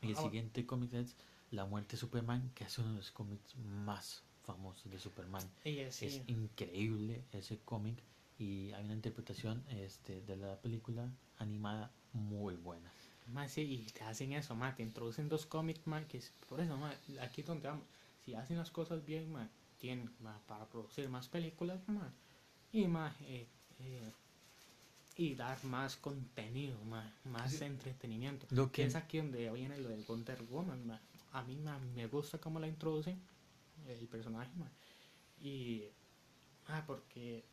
Y 0.02 0.08
el 0.10 0.16
Ah, 0.16 0.22
siguiente 0.22 0.64
cómic 0.66 0.92
es 0.94 1.16
La 1.50 1.64
Muerte 1.64 1.92
de 1.92 2.00
Superman, 2.00 2.50
que 2.54 2.64
es 2.64 2.78
uno 2.78 2.90
de 2.90 2.96
los 2.96 3.10
cómics 3.10 3.56
más 3.56 4.22
famosos 4.42 4.90
de 4.90 4.98
Superman. 4.98 5.48
Es, 5.64 6.02
Es 6.02 6.22
increíble 6.28 7.24
ese 7.32 7.58
cómic 7.58 8.02
y 8.38 8.72
hay 8.72 8.84
una 8.84 8.94
interpretación 8.94 9.64
este, 9.68 10.22
de 10.22 10.36
la 10.36 10.60
película 10.60 11.10
animada 11.38 11.92
muy 12.12 12.56
buena. 12.56 12.90
Más 13.32 13.50
sí, 13.52 13.62
y 13.62 13.92
te 13.92 14.04
hacen 14.04 14.32
eso, 14.32 14.54
ma, 14.54 14.74
te 14.74 14.82
introducen 14.82 15.28
dos 15.28 15.44
cómics, 15.44 15.86
ma, 15.86 16.06
que 16.06 16.18
es, 16.18 16.32
por 16.48 16.60
eso, 16.60 16.76
ma, 16.78 16.94
aquí 17.20 17.42
es 17.42 17.46
donde 17.46 17.68
vamos, 17.68 17.84
si 18.24 18.34
hacen 18.34 18.56
las 18.56 18.70
cosas 18.70 19.04
bien, 19.04 19.30
ma, 19.30 19.50
tienen, 19.78 20.10
ma, 20.20 20.40
para 20.46 20.66
producir 20.66 21.08
más 21.10 21.28
películas, 21.28 21.86
ma, 21.88 22.10
y 22.72 22.84
eh, 22.84 23.46
eh, 23.80 24.12
y 25.18 25.34
dar 25.34 25.62
más 25.64 25.96
contenido, 25.96 26.78
más 26.84 27.52
Sí. 27.52 27.64
entretenimiento. 27.64 28.46
Lo 28.50 28.70
Que 28.70 28.84
es 28.84 28.94
aquí 28.94 29.18
donde 29.18 29.50
viene 29.50 29.76
lo 29.78 29.88
de 29.88 29.96
Wonder 30.04 30.40
Woman, 30.44 30.86
ma. 30.86 31.00
a 31.32 31.42
mí 31.42 31.56
me 31.94 32.06
gusta 32.06 32.38
cómo 32.38 32.58
la 32.60 32.68
introducen, 32.68 33.20
el 33.86 34.06
personaje, 34.06 34.50
y, 35.42 35.82
ah, 36.68 36.84
porque 36.86 37.44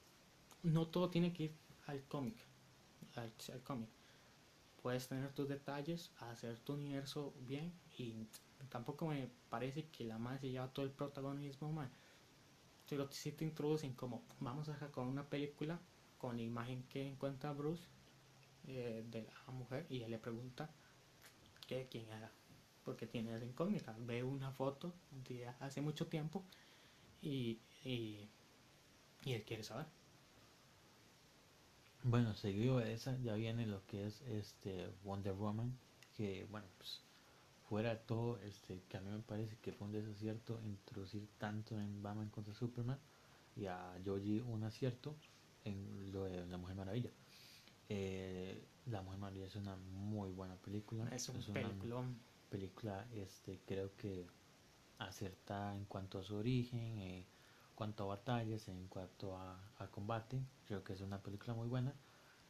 no 0.64 0.88
todo 0.88 1.10
tiene 1.10 1.34
que 1.34 1.44
ir 1.46 1.52
al 1.88 2.02
cómic, 2.04 2.38
al, 3.16 3.34
al 3.52 3.64
cómic 3.64 3.90
puedes 4.86 5.08
tener 5.08 5.34
tus 5.34 5.50
detalles, 5.50 6.12
hacer 6.20 6.60
tu 6.60 6.74
universo 6.74 7.34
bien 7.48 7.74
y 7.98 8.14
tampoco 8.70 9.08
me 9.08 9.28
parece 9.50 9.88
que 9.90 10.04
la 10.06 10.20
madre 10.20 10.42
se 10.42 10.52
lleva 10.52 10.68
todo 10.72 10.86
el 10.86 10.92
protagonismo 10.92 11.72
mal. 11.72 11.90
Pero 12.88 13.12
si 13.12 13.32
te 13.32 13.44
introducen 13.46 13.94
como 13.94 14.22
vamos 14.40 14.70
a 14.70 14.78
sacar 14.78 15.04
una 15.06 15.28
película 15.28 15.80
con 16.26 16.38
la 16.38 16.42
imagen 16.42 16.82
que 16.92 17.08
encuentra 17.08 17.54
Bruce 17.54 17.84
eh, 18.68 19.06
de 19.12 19.22
la 19.22 19.54
mujer 19.54 19.86
y 19.92 20.02
él 20.02 20.10
le 20.10 20.18
pregunta 20.18 20.68
que 21.68 21.88
quién 21.88 22.08
era 22.08 22.32
porque 22.84 23.06
tiene 23.06 23.36
esa 23.36 23.46
incógnita. 23.46 23.96
Ve 24.00 24.24
una 24.24 24.50
foto 24.52 24.92
de 25.28 25.48
hace 25.60 25.82
mucho 25.82 26.08
tiempo 26.08 26.44
y, 27.22 27.60
y, 27.84 28.28
él 29.28 29.44
quiere 29.44 29.64
saber. 29.64 29.86
Bueno, 32.02 32.34
seguido 32.34 32.80
de 32.80 32.94
esa 32.94 33.16
ya 33.20 33.36
viene 33.36 33.68
lo 33.68 33.86
que 33.86 34.08
es 34.08 34.22
este 34.22 34.90
Wonder 35.04 35.34
Woman, 35.34 35.78
que 36.18 36.48
bueno, 36.50 36.66
pues 36.80 37.02
fuera 37.70 38.00
todo, 38.00 38.40
este, 38.40 38.82
que 38.90 38.98
a 38.98 39.02
mí 39.02 39.12
me 39.12 39.20
parece 39.20 39.58
que 39.62 39.74
fue 39.74 39.86
un 39.86 39.94
desacierto 39.94 40.60
introducir 40.64 41.28
tanto 41.38 41.80
en 41.80 42.02
Batman 42.02 42.30
contra 42.30 42.56
Superman 42.56 42.98
y 43.56 43.68
a 43.68 43.96
Joji 44.04 44.40
un 44.40 44.64
acierto 44.64 45.16
en 45.66 46.12
lo 46.12 46.24
de 46.24 46.46
La 46.48 46.58
Mujer 46.58 46.76
Maravilla. 46.76 47.12
Eh, 47.90 48.66
la 48.86 49.02
Mujer 49.02 49.20
Maravilla 49.20 49.48
es 49.48 49.56
una 49.56 49.76
muy 49.76 50.32
buena 50.32 50.56
película. 50.56 51.08
Es 51.12 51.28
un 51.30 51.38
una 51.38 51.54
peliculón. 51.54 52.18
película, 52.50 53.06
este, 53.14 53.60
creo 53.66 53.96
que 53.98 54.26
acertada 54.98 55.76
en 55.76 55.86
cuanto 55.86 56.20
a 56.20 56.24
su 56.24 56.36
origen, 56.36 57.00
en 57.00 57.26
cuanto 57.76 58.04
a 58.04 58.16
batallas, 58.16 58.68
en 58.70 58.88
cuanto 58.88 59.36
a, 59.38 59.60
a 59.80 59.88
combate. 59.88 60.40
Creo 60.68 60.84
que 60.84 60.94
es 60.94 61.02
una 61.02 61.22
película 61.22 61.54
muy 61.54 61.68
buena. 61.68 61.94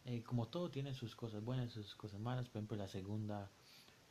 Eh, 0.05 0.21
como 0.23 0.47
todo 0.47 0.69
tiene 0.69 0.93
sus 0.93 1.15
cosas 1.15 1.43
buenas, 1.43 1.71
sus 1.71 1.95
cosas 1.95 2.19
malas. 2.19 2.47
Por 2.47 2.59
ejemplo, 2.59 2.77
la 2.77 2.87
segunda 2.87 3.49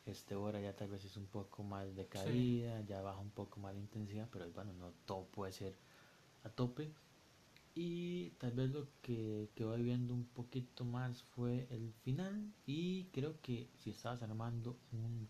este 0.07 0.35
hora 0.35 0.61
ya 0.61 0.75
tal 0.75 0.89
vez 0.89 1.05
es 1.05 1.17
un 1.17 1.27
poco 1.27 1.63
más 1.63 1.95
decaída, 1.95 2.81
ya 2.83 3.01
baja 3.01 3.19
un 3.21 3.31
poco 3.31 3.61
más 3.61 3.75
la 3.75 3.81
intensidad, 3.81 4.29
pero 4.31 4.51
bueno, 4.51 4.73
no 4.75 4.93
todo 5.07 5.25
puede 5.27 5.53
ser 5.53 5.77
a 6.43 6.51
tope. 6.51 6.93
Y 7.75 8.31
tal 8.39 8.53
vez 8.53 8.71
lo 8.71 8.89
que, 9.03 9.51
que 9.55 9.65
voy 9.65 9.83
viendo 9.83 10.15
un 10.15 10.27
poquito 10.27 10.85
más 10.85 11.23
fue 11.23 11.67
el 11.71 11.93
final. 12.05 12.53
Y 12.67 13.07
creo 13.07 13.41
que 13.41 13.69
si 13.77 13.91
estabas 13.91 14.23
armando 14.23 14.79
un... 14.93 15.29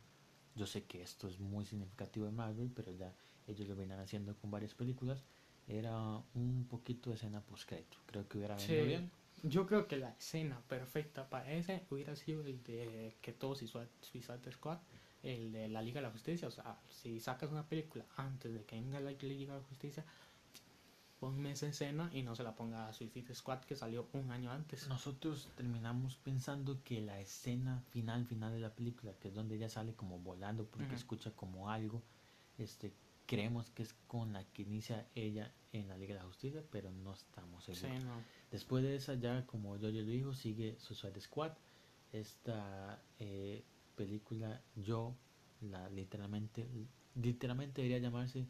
Yo 0.55 0.67
sé 0.67 0.85
que 0.85 1.03
esto 1.03 1.27
es 1.27 1.41
muy 1.41 1.65
significativo 1.65 2.27
de 2.27 2.33
Marvel, 2.33 2.71
pero 2.75 2.93
ya 2.93 3.13
ellos 3.47 3.67
lo 3.69 3.75
vienen 3.75 3.99
haciendo 3.99 4.37
con 4.37 4.51
varias 4.51 4.75
películas. 4.75 5.25
Era 5.67 6.23
un 6.35 6.67
poquito 6.69 7.11
de 7.11 7.17
escena 7.17 7.41
post 7.41 7.69
-crédito. 7.71 7.97
Creo 8.07 8.29
que 8.29 8.39
hubiera 8.39 8.57
venido 8.57 8.83
Sí. 8.83 8.89
bien. 8.89 9.11
Yo 9.43 9.67
creo 9.67 9.87
que 9.89 9.97
la 9.97 10.11
escena 10.11 10.61
perfecta 10.69 11.29
para 11.29 11.53
ese 11.53 11.85
hubiera 11.91 12.15
sido 12.17 12.41
el 12.43 12.63
de 12.63 13.17
que 13.21 13.33
todos 13.33 13.63
y 13.63 13.67
Suicide 13.69 14.53
Squad, 14.53 14.79
el 15.23 15.53
de 15.53 15.69
la 15.69 15.83
Liga 15.83 16.01
de 16.01 16.07
la 16.07 16.13
Justicia. 16.13 16.49
O 16.49 16.51
sea, 16.51 16.79
si 16.89 17.21
sacas 17.21 17.51
una 17.51 17.67
película 17.69 18.07
antes 18.17 18.53
de 18.55 18.65
que 18.65 18.77
venga 18.77 19.01
la 19.01 19.11
Liga 19.13 19.55
de 19.55 19.61
la 19.61 19.67
Justicia, 19.67 20.05
ponme 21.25 21.53
esa 21.53 21.67
escena 21.69 22.11
y 22.13 22.23
no 22.23 22.35
se 22.35 22.43
la 22.43 22.55
ponga 22.55 22.87
a 22.87 22.93
Suicide 22.93 23.35
Squad 23.35 23.61
que 23.61 23.77
salió 23.77 24.09
un 24.13 24.31
año 24.31 24.51
antes. 24.53 24.89
Nosotros 24.89 25.49
terminamos 25.57 26.17
pensando 26.17 26.83
que 26.85 27.01
la 27.01 27.19
escena 27.19 27.83
final, 27.91 28.27
final 28.27 28.53
de 28.53 28.61
la 28.61 28.75
película, 28.75 29.15
que 29.19 29.29
es 29.29 29.35
donde 29.35 29.57
ella 29.57 29.71
sale 29.71 29.95
como 29.95 30.19
volando 30.19 30.67
porque 30.67 30.95
escucha 30.95 31.31
como 31.31 31.71
algo, 31.71 32.03
este, 32.59 32.93
creemos 33.25 33.71
que 33.71 33.85
es 33.85 33.95
con 34.07 34.35
la 34.35 34.45
que 34.45 34.63
inicia 34.63 35.07
ella 35.15 35.51
en 35.73 35.89
la 35.89 35.97
Liga 35.97 36.15
de 36.15 36.21
la 36.21 36.27
Justicia, 36.27 36.63
pero 36.71 36.91
no 36.91 37.15
estamos 37.15 37.65
Sí, 37.65 37.75
seguros. 37.75 38.05
no. 38.05 38.23
Después 38.51 38.85
de 38.85 38.95
esa, 38.97 39.15
ya 39.15 39.47
como 39.47 39.79
yo 39.79 39.89
ya 39.89 40.03
lo 40.03 40.09
dijo, 40.09 40.35
sigue 40.35 40.77
Suicide 40.79 41.19
Squad. 41.23 41.53
Esta 42.13 43.03
eh, 43.19 43.65
película, 43.97 44.61
yo, 44.77 45.15
la 45.63 45.89
literalmente, 45.89 46.69
literalmente 47.15 47.81
debería 47.81 47.99
llamarse 47.99 48.47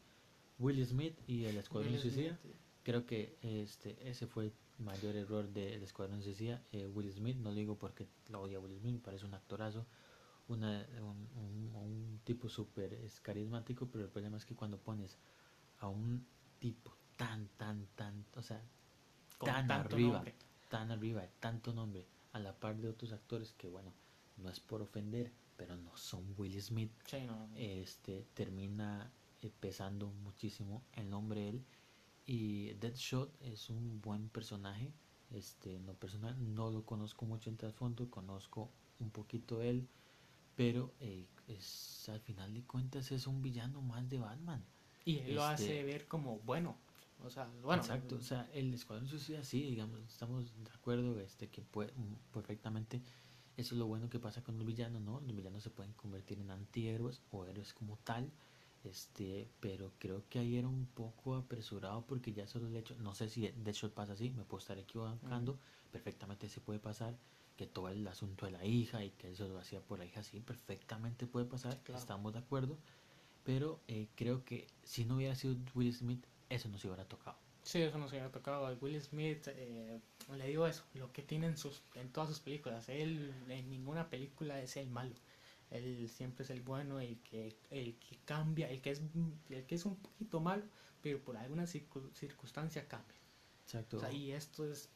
Will 0.58 0.84
Smith 0.84 1.16
y 1.28 1.44
el 1.44 1.56
Escuadrón 1.56 1.98
Suicida. 1.98 2.36
Smith, 2.36 2.54
Creo 2.84 3.06
que 3.06 3.38
este 3.42 4.08
ese 4.08 4.26
fue 4.26 4.44
el 4.46 4.52
mayor 4.78 5.16
error 5.16 5.48
del 5.48 5.82
Escuadrón 5.82 6.22
Suicida. 6.22 6.62
Eh, 6.72 6.86
Will 6.86 7.10
Smith, 7.12 7.36
no 7.38 7.52
digo 7.54 7.76
porque 7.78 8.06
lo 8.28 8.42
odia 8.42 8.60
Will 8.60 8.78
Smith, 8.78 9.00
parece 9.02 9.24
un 9.26 9.34
actorazo, 9.34 9.86
una, 10.48 10.86
un, 11.00 11.28
un- 11.36 11.72
un 11.74 12.20
tipo 12.24 12.48
súper 12.48 12.92
es 12.94 13.20
carismático, 13.20 13.86
pero 13.90 14.04
el 14.04 14.10
problema 14.10 14.36
es 14.36 14.44
que 14.46 14.54
cuando 14.54 14.78
pones 14.78 15.18
a 15.80 15.88
un 15.88 16.26
tipo 16.60 16.94
tan, 17.16 17.48
tan, 17.56 17.86
tan, 17.96 18.24
o 18.36 18.42
sea, 18.42 18.62
con 19.38 19.48
tan 19.48 19.70
arriba, 19.70 20.14
nombre. 20.16 20.34
tan 20.68 20.90
arriba, 20.90 21.22
de 21.22 21.28
tanto 21.40 21.72
nombre, 21.72 22.06
a 22.32 22.38
la 22.38 22.52
par 22.58 22.76
de 22.76 22.88
otros 22.88 23.12
actores 23.12 23.52
que, 23.54 23.68
bueno, 23.68 23.92
no 24.36 24.50
es 24.50 24.60
por 24.60 24.82
ofender, 24.82 25.32
pero 25.56 25.76
no 25.76 25.96
son 25.96 26.34
Will 26.36 26.60
Smith, 26.60 26.92
Sí, 27.06 27.18
no. 27.26 27.48
este 27.54 28.26
termina 28.34 29.10
eh, 29.42 29.50
pesando 29.60 30.08
muchísimo 30.08 30.82
el 30.92 31.08
nombre 31.10 31.40
de 31.40 31.48
él 31.50 31.64
y 32.26 32.72
Deadshot 32.74 33.30
es 33.42 33.70
un 33.70 34.00
buen 34.00 34.28
personaje 34.28 34.92
este 35.30 35.78
no 35.80 35.94
personal 35.94 36.36
no 36.54 36.70
lo 36.70 36.84
conozco 36.84 37.26
mucho 37.26 37.50
en 37.50 37.56
trasfondo 37.56 38.08
conozco 38.10 38.70
un 39.00 39.10
poquito 39.10 39.62
él 39.62 39.86
pero 40.56 40.94
eh, 41.00 41.26
es 41.48 42.08
al 42.08 42.20
final 42.20 42.54
de 42.54 42.62
cuentas 42.64 43.10
es 43.12 43.26
un 43.26 43.42
villano 43.42 43.82
más 43.82 44.08
de 44.08 44.18
Batman 44.18 44.64
y 45.04 45.18
él 45.18 45.34
lo 45.34 45.42
este- 45.50 45.64
hace 45.64 45.84
ver 45.84 46.06
como 46.06 46.38
bueno. 46.40 46.76
O 47.22 47.30
sea, 47.30 47.48
bueno. 47.62 47.82
Exacto, 47.82 48.16
o 48.16 48.20
sea, 48.20 48.50
el 48.52 48.74
Escuadrón 48.74 49.08
Suicida 49.08 49.44
sí, 49.44 49.62
digamos, 49.62 50.00
estamos 50.08 50.52
de 50.62 50.70
acuerdo 50.72 51.18
este 51.20 51.48
que 51.48 51.62
puede 51.62 51.92
perfectamente 52.32 53.02
eso 53.56 53.74
es 53.74 53.78
lo 53.78 53.86
bueno 53.86 54.10
que 54.10 54.18
pasa 54.18 54.42
con 54.42 54.58
los 54.58 54.66
villanos, 54.66 55.00
¿no? 55.00 55.20
Los 55.20 55.34
villanos 55.34 55.62
se 55.62 55.70
pueden 55.70 55.92
convertir 55.92 56.40
en 56.40 56.50
antihéroes 56.50 57.22
o 57.30 57.46
héroes 57.46 57.72
como 57.72 57.96
tal. 57.98 58.32
Este, 58.84 59.48
pero 59.60 59.92
creo 59.98 60.24
que 60.28 60.38
ahí 60.38 60.56
era 60.56 60.68
un 60.68 60.86
poco 60.86 61.36
apresurado 61.36 62.04
porque 62.06 62.32
ya 62.32 62.46
solo 62.46 62.68
el 62.68 62.76
hecho, 62.76 62.94
no 62.96 63.14
sé 63.14 63.28
si 63.30 63.48
de 63.48 63.70
hecho 63.70 63.90
pasa 63.92 64.12
así, 64.12 64.30
me 64.30 64.44
puedo 64.44 64.60
estar 64.60 64.78
equivocando, 64.78 65.58
perfectamente 65.90 66.48
se 66.48 66.60
puede 66.60 66.78
pasar 66.78 67.16
que 67.56 67.66
todo 67.66 67.88
el 67.88 68.06
asunto 68.06 68.44
de 68.46 68.52
la 68.52 68.64
hija 68.64 69.02
y 69.04 69.10
que 69.10 69.30
eso 69.30 69.48
lo 69.48 69.58
hacía 69.58 69.80
por 69.80 69.98
la 69.98 70.04
hija, 70.04 70.22
sí, 70.22 70.40
perfectamente 70.40 71.26
puede 71.26 71.46
pasar, 71.46 71.78
Claro. 71.82 72.00
estamos 72.00 72.32
de 72.34 72.40
acuerdo, 72.40 72.76
pero 73.44 73.80
eh, 73.88 74.08
creo 74.16 74.44
que 74.44 74.66
si 74.82 75.04
no 75.04 75.16
hubiera 75.16 75.34
sido 75.34 75.56
Will 75.74 75.94
Smith, 75.94 76.24
eso 76.50 76.68
no 76.68 76.78
se 76.78 76.88
hubiera 76.88 77.04
tocado. 77.06 77.38
Sí, 77.62 77.80
eso 77.80 77.96
no 77.96 78.08
se 78.08 78.18
había 78.20 78.30
tocado. 78.30 78.76
Will 78.82 79.00
Smith, 79.00 79.48
eh, 79.48 79.98
le 80.36 80.46
digo 80.48 80.66
eso, 80.66 80.84
lo 80.92 81.10
que 81.12 81.22
tiene 81.22 81.46
en, 81.46 81.56
sus, 81.56 81.80
en 81.94 82.10
todas 82.12 82.28
sus 82.28 82.40
películas. 82.40 82.90
Él 82.90 83.32
en 83.48 83.70
ninguna 83.70 84.10
película 84.10 84.60
es 84.60 84.76
el 84.76 84.88
malo. 84.90 85.14
Él 85.74 86.08
siempre 86.08 86.44
es 86.44 86.50
el 86.50 86.62
bueno, 86.62 87.00
el 87.00 87.18
que, 87.20 87.56
el 87.70 87.96
que 87.98 88.16
cambia, 88.24 88.70
el 88.70 88.80
que, 88.80 88.90
es, 88.90 89.02
el 89.50 89.66
que 89.66 89.74
es 89.74 89.84
un 89.84 89.96
poquito 89.96 90.40
malo, 90.40 90.64
pero 91.02 91.22
por 91.22 91.36
alguna 91.36 91.64
circu- 91.64 92.12
circunstancia 92.14 92.86
cambia. 92.88 93.16
Exacto. 93.64 93.96
O 93.96 94.00
sea, 94.00 94.12
y 94.12 94.32
esto 94.32 94.70
es 94.70 94.88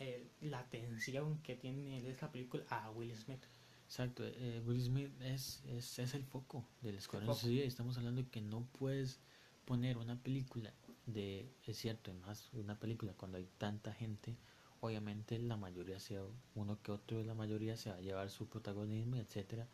eh, 0.00 0.26
la 0.40 0.58
atención 0.58 1.38
que 1.42 1.54
tiene 1.54 2.08
esa 2.10 2.30
película 2.32 2.64
a 2.68 2.90
Will 2.90 3.14
Smith. 3.14 3.44
Exacto, 3.86 4.24
eh, 4.26 4.60
Will 4.66 4.82
Smith 4.82 5.12
es, 5.20 5.62
es, 5.68 5.98
es 5.98 6.14
el 6.14 6.24
foco 6.24 6.64
del 6.82 6.96
Escuadrón. 6.96 7.34
Suicida 7.36 7.64
y 7.64 7.68
estamos 7.68 7.96
hablando 7.96 8.22
de 8.22 8.28
que 8.28 8.40
no 8.40 8.66
puedes 8.78 9.20
poner 9.66 9.98
una 9.98 10.20
película 10.20 10.72
de, 11.06 11.48
es 11.64 11.76
cierto, 11.78 12.10
y 12.10 12.14
más 12.14 12.50
una 12.54 12.78
película 12.80 13.12
cuando 13.12 13.38
hay 13.38 13.46
tanta 13.58 13.92
gente, 13.92 14.36
obviamente 14.80 15.38
la 15.38 15.56
mayoría 15.56 16.00
sea 16.00 16.22
uno 16.54 16.80
que 16.82 16.92
otro 16.92 17.18
de 17.18 17.24
la 17.24 17.34
mayoría 17.34 17.76
se 17.76 17.90
va 17.90 17.96
a 17.96 18.00
llevar 18.00 18.30
su 18.30 18.48
protagonismo, 18.48 19.16
etcétera, 19.16 19.68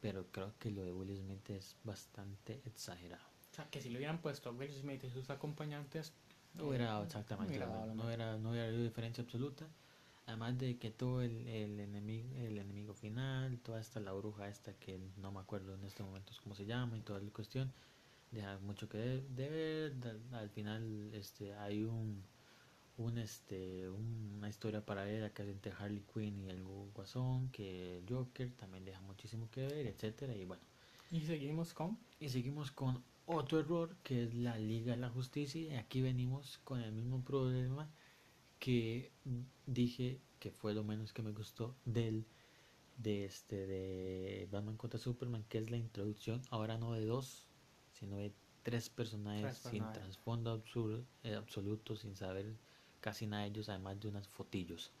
pero 0.00 0.26
creo 0.30 0.52
que 0.58 0.70
lo 0.70 0.82
de 0.84 0.92
Will 0.92 1.16
Smith 1.16 1.50
es 1.50 1.76
bastante 1.84 2.60
exagerado. 2.64 3.24
O 3.50 3.54
sea, 3.54 3.68
que 3.70 3.80
si 3.80 3.90
le 3.90 3.96
hubieran 3.98 4.18
puesto 4.20 4.50
a 4.50 4.52
Will 4.52 4.72
Smith 4.72 5.02
y 5.04 5.10
sus 5.10 5.28
acompañantes, 5.30 6.12
No 6.54 6.66
hubiera 6.68 6.86
dado 6.86 7.04
exactamente 7.04 7.50
hubiera 7.56 7.66
dado 7.66 7.94
no 7.94 8.04
hubiera, 8.06 8.36
no 8.38 8.50
hubiera 8.50 8.66
habido 8.68 8.82
diferencia 8.84 9.22
absoluta. 9.24 9.66
Además 10.26 10.58
de 10.58 10.76
que 10.78 10.90
todo 10.90 11.22
el, 11.22 11.46
el 11.48 11.80
enemigo 11.80 12.28
el 12.36 12.58
enemigo 12.58 12.92
final, 12.94 13.58
toda 13.60 13.80
esta 13.80 13.98
la 13.98 14.12
bruja 14.12 14.48
esta 14.48 14.74
que 14.74 15.00
no 15.16 15.32
me 15.32 15.40
acuerdo 15.40 15.74
en 15.74 15.84
este 15.84 16.02
momento 16.02 16.32
cómo 16.42 16.54
se 16.54 16.66
llama 16.66 16.98
y 16.98 17.00
toda 17.00 17.18
la 17.20 17.30
cuestión, 17.30 17.72
deja 18.30 18.58
mucho 18.58 18.88
que 18.90 18.98
de- 18.98 19.22
deber. 19.30 19.98
da- 19.98 20.38
Al 20.38 20.50
final 20.50 21.10
este 21.14 21.54
hay 21.54 21.82
un 21.82 22.22
un 22.98 23.18
este 23.18 23.88
un- 23.88 24.34
una 24.38 24.48
historia 24.48 24.84
paralela 24.84 25.32
que 25.32 25.42
es 25.42 25.48
entre 25.48 25.72
Harley 25.72 26.02
Quinn 26.12 26.38
y 26.38 26.48
el 26.50 26.62
Guasón, 26.94 27.50
que 27.50 27.98
el 27.98 28.04
Joker 28.08 28.52
también 28.56 28.84
deja 28.84 29.00
muchísimo 29.02 29.48
que 29.50 29.62
ver, 29.66 29.86
etcétera 29.86 30.34
y 30.34 30.44
bueno. 30.44 30.62
Y 31.10 31.20
seguimos 31.22 31.74
con 31.74 31.98
Y 32.20 32.28
seguimos 32.28 32.70
con 32.72 33.02
otro 33.26 33.60
error 33.60 33.96
que 34.02 34.24
es 34.24 34.34
la 34.34 34.58
Liga 34.58 34.92
de 34.94 34.98
la 35.00 35.10
Justicia. 35.10 35.60
Y 35.62 35.76
aquí 35.76 36.00
venimos 36.02 36.58
con 36.64 36.80
el 36.80 36.92
mismo 36.92 37.22
problema 37.24 37.88
que 38.58 39.12
dije 39.66 40.20
que 40.40 40.50
fue 40.50 40.74
lo 40.74 40.84
menos 40.84 41.12
que 41.12 41.22
me 41.22 41.32
gustó 41.32 41.74
del 41.84 42.26
de 42.96 43.24
este 43.24 43.66
de 43.66 44.48
Batman 44.50 44.76
contra 44.76 44.98
Superman, 44.98 45.44
que 45.48 45.58
es 45.58 45.70
la 45.70 45.76
introducción 45.76 46.42
ahora 46.50 46.78
no 46.78 46.92
de 46.94 47.04
dos, 47.06 47.46
sino 47.92 48.16
de 48.16 48.32
tres 48.62 48.90
personajes 48.90 49.42
Tres 49.42 49.56
sin 49.58 49.70
personajes. 49.84 50.02
trasfondo 50.02 50.50
absurdo, 50.50 51.04
eh, 51.22 51.34
absoluto, 51.34 51.96
sin 51.96 52.16
saber 52.16 52.56
casi 53.00 53.26
nada 53.26 53.46
ellos, 53.46 53.68
además 53.68 54.00
de 54.00 54.08
unas 54.08 54.28
fotillos 54.28 54.92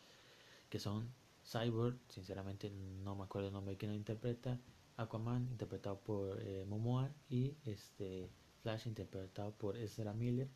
que 0.68 0.78
son 0.78 1.08
Cyborg, 1.44 1.96
sinceramente 2.08 2.70
no 2.70 3.16
me 3.16 3.24
acuerdo 3.24 3.48
el 3.48 3.54
nombre 3.54 3.72
de 3.72 3.78
quien 3.78 3.90
lo 3.92 3.96
interpreta, 3.96 4.58
Aquaman 4.96 5.48
interpretado 5.50 5.98
por 6.00 6.40
eh, 6.42 6.64
Momoa 6.66 7.10
y 7.30 7.54
este 7.64 8.28
Flash 8.62 8.86
interpretado 8.86 9.52
por 9.52 9.76
Ezra 9.76 10.12
Miller. 10.12 10.48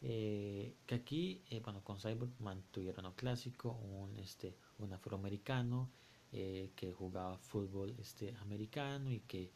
eh, 0.00 0.74
que 0.86 0.94
aquí, 0.96 1.42
eh, 1.50 1.60
bueno, 1.60 1.84
con 1.84 1.98
Cyborg 2.00 2.32
mantuvieron 2.40 3.04
lo 3.04 3.14
clásico, 3.14 3.70
un 3.72 4.16
este 4.18 4.56
un 4.78 4.92
afroamericano 4.92 5.90
que 6.32 6.94
jugaba 6.96 7.36
fútbol 7.36 7.94
este 7.98 8.34
americano 8.40 9.10
y 9.12 9.20
que 9.20 9.50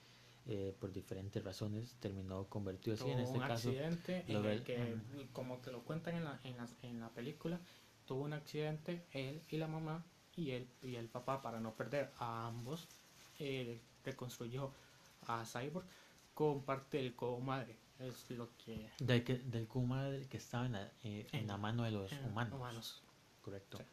eh, 0.49 0.75
por 0.79 0.93
diferentes 0.93 1.43
razones 1.43 1.97
terminó 2.01 2.45
convertido 2.49 2.95
así. 2.95 3.11
En 3.11 3.19
este 3.19 3.35
un 3.35 3.41
caso, 3.41 3.69
accidente 3.69 4.25
en 4.29 4.45
el 4.45 4.63
que, 4.63 4.97
como 5.33 5.59
te 5.59 5.73
lo 5.73 5.83
cuentan 5.83 6.15
en 6.17 6.25
la, 6.25 6.41
en, 6.45 6.57
la, 6.57 6.69
en 6.83 7.01
la 7.01 7.09
película, 7.11 7.61
tuvo 8.07 8.23
un 8.23 8.33
accidente 8.33 9.05
él 9.13 9.43
y 9.51 9.57
la 9.57 9.67
mamá 9.67 10.05
y 10.37 10.53
el, 10.53 10.69
y 10.83 10.97
el 10.97 11.09
papá, 11.09 11.41
para 11.43 11.59
no 11.61 11.75
perder 11.75 12.13
a 12.19 12.47
ambos, 12.47 12.87
eh, 13.39 13.81
reconstruyó 14.05 14.71
a 15.27 15.45
Cyborg 15.45 15.87
con 16.35 16.63
parte 16.63 16.99
del 16.99 17.17
comadre. 17.17 17.77
Es 17.99 18.31
lo 18.31 18.51
que. 18.59 18.91
De 18.99 19.25
que, 19.25 19.39
del 19.39 19.67
comadre 19.67 20.29
que 20.29 20.37
estaba 20.37 20.67
en 20.67 20.73
la, 20.73 20.93
eh, 21.03 21.27
en 21.33 21.47
la 21.47 21.57
mano 21.57 21.85
de 21.85 21.91
los 21.91 22.13
en 22.13 22.25
humanos. 22.27 22.55
humanos. 22.55 23.03
Correcto. 23.43 23.79
Sí. 23.79 23.85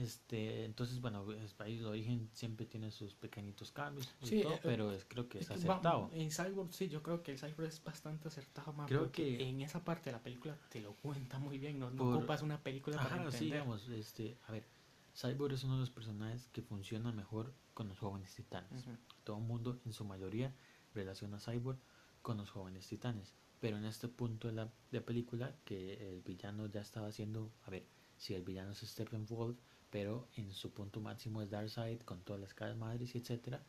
Este, 0.00 0.64
entonces, 0.64 1.00
bueno, 1.00 1.30
el 1.30 1.48
país 1.50 1.80
de 1.80 1.86
origen 1.86 2.30
siempre 2.32 2.64
tiene 2.64 2.90
sus 2.90 3.14
pequeñitos 3.14 3.70
cambios, 3.70 4.08
y 4.22 4.26
Sí, 4.26 4.42
todo, 4.42 4.54
eh, 4.54 4.60
pero 4.62 4.92
es, 4.92 5.04
creo 5.04 5.28
que 5.28 5.38
es 5.38 5.50
Es 5.50 5.60
que 5.60 5.68
va- 5.68 5.74
acertado. 5.76 6.10
en 6.14 6.30
Cyborg, 6.30 6.72
sí, 6.72 6.88
yo 6.88 7.02
creo 7.02 7.22
que 7.22 7.32
el 7.32 7.38
Cyborg 7.38 7.68
es 7.68 7.84
bastante 7.84 8.28
acertado, 8.28 8.72
ma, 8.72 8.86
Creo 8.86 9.12
que- 9.12 9.46
en 9.48 9.60
esa 9.60 9.84
parte 9.84 10.06
de 10.10 10.12
la 10.16 10.22
película 10.22 10.56
te 10.70 10.80
lo 10.80 10.94
cuenta 10.94 11.38
muy 11.38 11.58
bien. 11.58 11.78
No, 11.78 11.90
no 11.90 12.08
ocupas 12.16 12.40
una 12.42 12.62
película 12.62 12.96
para 12.96 13.08
Ajá, 13.16 13.16
sí, 13.30 13.36
entender. 13.36 13.52
digamos, 13.58 13.88
este, 13.90 14.38
a 14.46 14.52
ver, 14.52 14.64
Cyborg 15.14 15.52
es 15.54 15.64
uno 15.64 15.74
de 15.74 15.80
los 15.80 15.90
personajes 15.90 16.48
que 16.48 16.62
funciona 16.62 17.12
mejor 17.12 17.52
con 17.74 17.88
los 17.88 17.98
jóvenes 17.98 18.34
titanes. 18.34 18.84
Todo 19.24 19.36
el 19.36 19.44
mundo, 19.44 19.80
en 19.84 19.92
su 19.92 20.04
mayoría, 20.04 20.54
relaciona 20.94 21.36
a 21.36 21.40
Cyborg 21.40 21.78
con 22.22 22.38
los 22.38 22.50
jóvenes 22.50 22.86
titanes. 22.86 23.34
Pero 23.60 23.76
en 23.76 23.84
este 23.84 24.08
punto 24.08 24.48
de 24.48 24.54
la 24.54 24.72
de 24.90 25.00
película, 25.02 25.54
que 25.66 26.10
el 26.10 26.22
villano 26.22 26.66
ya 26.68 26.80
estaba 26.80 27.08
haciendo, 27.08 27.52
a 27.64 27.70
ver, 27.70 27.84
si 28.16 28.34
el 28.34 28.42
villano 28.42 28.72
es 28.72 28.78
Steppenwolf, 28.78 29.58
pero 29.90 30.28
en 30.36 30.52
su 30.52 30.72
punto 30.72 31.00
máximo 31.00 31.42
es 31.42 31.50
Darkseid, 31.50 32.00
con 32.02 32.20
todas 32.22 32.40
las 32.40 32.54
caras 32.54 32.76
madres 32.76 33.14
y 33.14 33.18
etcétera, 33.18 33.62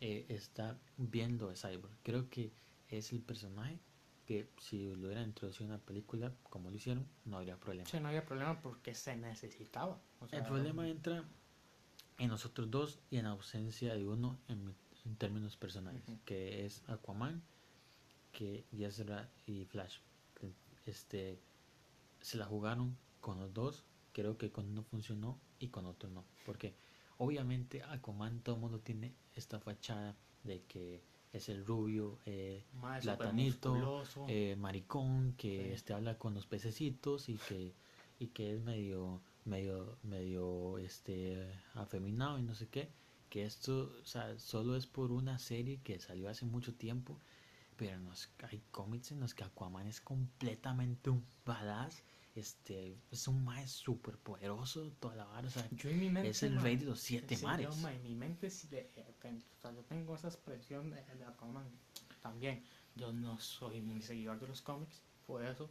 eh, 0.00 0.26
está 0.28 0.78
viendo 0.96 1.48
a 1.50 1.54
Cyborg. 1.54 1.96
Creo 2.02 2.28
que 2.28 2.52
es 2.88 3.12
el 3.12 3.20
personaje 3.20 3.78
que 4.26 4.48
si 4.58 4.94
lo 4.94 5.06
hubieran 5.06 5.24
introducido 5.24 5.66
en 5.66 5.72
la 5.72 5.78
película, 5.78 6.32
como 6.44 6.70
lo 6.70 6.76
hicieron, 6.76 7.06
no 7.24 7.36
habría 7.38 7.58
problema. 7.58 7.88
Sí, 7.88 8.00
no 8.00 8.08
había 8.08 8.24
problema 8.24 8.60
porque 8.60 8.94
se 8.94 9.16
necesitaba. 9.16 10.00
o 10.20 10.28
sea, 10.28 10.38
El 10.38 10.46
problema 10.46 10.88
entra 10.88 11.24
en 12.18 12.30
los 12.30 12.46
otros 12.46 12.70
dos 12.70 13.00
y 13.10 13.18
en 13.18 13.26
ausencia 13.26 13.94
de 13.94 14.06
uno 14.06 14.38
en, 14.48 14.74
en 15.04 15.16
términos 15.16 15.56
personales, 15.56 16.02
que 16.24 16.64
es 16.64 16.82
Aquaman, 16.88 17.42
que 18.32 18.64
Ezra 18.72 19.30
y 19.46 19.64
Flash. 19.64 19.98
Este, 20.86 21.40
se 22.20 22.36
la 22.36 22.44
jugaron 22.44 22.96
con 23.20 23.38
los 23.40 23.54
dos, 23.54 23.84
creo 24.12 24.36
que 24.36 24.50
con 24.50 24.68
uno 24.68 24.82
funcionó 24.82 25.38
y 25.64 25.68
con 25.68 25.86
otro 25.86 26.08
no, 26.10 26.24
porque 26.44 26.74
obviamente 27.18 27.82
Aquaman 27.82 28.40
todo 28.40 28.54
el 28.56 28.60
mundo 28.60 28.80
tiene 28.80 29.14
esta 29.34 29.58
fachada 29.60 30.14
de 30.44 30.62
que 30.64 31.02
es 31.32 31.48
el 31.48 31.64
rubio, 31.66 32.18
eh, 32.26 32.62
platanito, 33.00 34.04
eh, 34.28 34.54
maricón 34.56 35.34
que 35.36 35.64
Sí. 35.68 35.72
este 35.72 35.92
habla 35.94 36.16
con 36.18 36.34
los 36.34 36.46
pececitos 36.46 37.28
y 37.28 37.36
que 37.36 37.74
y 38.20 38.28
que 38.28 38.54
es 38.54 38.60
medio 38.62 39.20
medio 39.44 39.98
medio 40.04 40.78
este 40.78 41.50
afeminado 41.74 42.38
y 42.38 42.42
no 42.42 42.54
sé 42.54 42.68
qué 42.68 42.88
que 43.28 43.44
esto 43.44 43.92
o 44.00 44.06
sea, 44.06 44.38
solo 44.38 44.76
es 44.76 44.86
por 44.86 45.10
una 45.10 45.38
serie 45.38 45.80
que 45.82 45.98
salió 45.98 46.28
hace 46.28 46.44
mucho 46.44 46.72
tiempo 46.74 47.18
pero 47.76 47.96
en 47.96 48.04
los, 48.04 48.30
hay 48.48 48.62
cómics 48.70 49.10
en 49.10 49.18
los 49.20 49.34
que 49.34 49.42
Aquaman 49.42 49.88
es 49.88 50.00
completamente 50.00 51.10
un 51.10 51.24
badass 51.44 52.04
este 52.34 52.96
es 53.12 53.28
un 53.28 53.44
mae 53.44 53.66
súper 53.68 54.16
poderoso 54.18 54.90
toda 55.00 55.14
la 55.16 55.24
vara 55.24 55.46
o 55.46 55.50
sea, 55.50 55.68
Yo 55.72 55.88
en 55.90 56.00
mi 56.00 56.10
mente, 56.10 56.30
es 56.30 56.42
el 56.42 56.60
rey 56.60 56.76
de 56.76 56.86
los 56.86 57.00
siete 57.00 57.36
sí, 57.36 57.42
yo, 57.42 57.48
mares 57.48 57.76
ma, 57.78 57.92
en 57.92 58.02
mi 58.02 58.14
mente 58.14 58.48
eh, 58.72 59.14
ten- 59.20 59.42
o 59.58 59.60
sea, 59.60 59.72
yo 59.72 59.82
tengo 59.84 60.14
esa 60.16 60.28
expresión 60.28 60.90
de, 60.90 60.96
de 61.16 61.24
Aquaman 61.24 61.64
también. 62.22 62.62
Yo 62.96 63.12
no 63.12 63.38
soy 63.40 63.80
muy 63.80 64.00
seguidor 64.02 64.38
de 64.40 64.48
los 64.48 64.62
cómics, 64.62 65.00
por 65.26 65.44
eso 65.44 65.68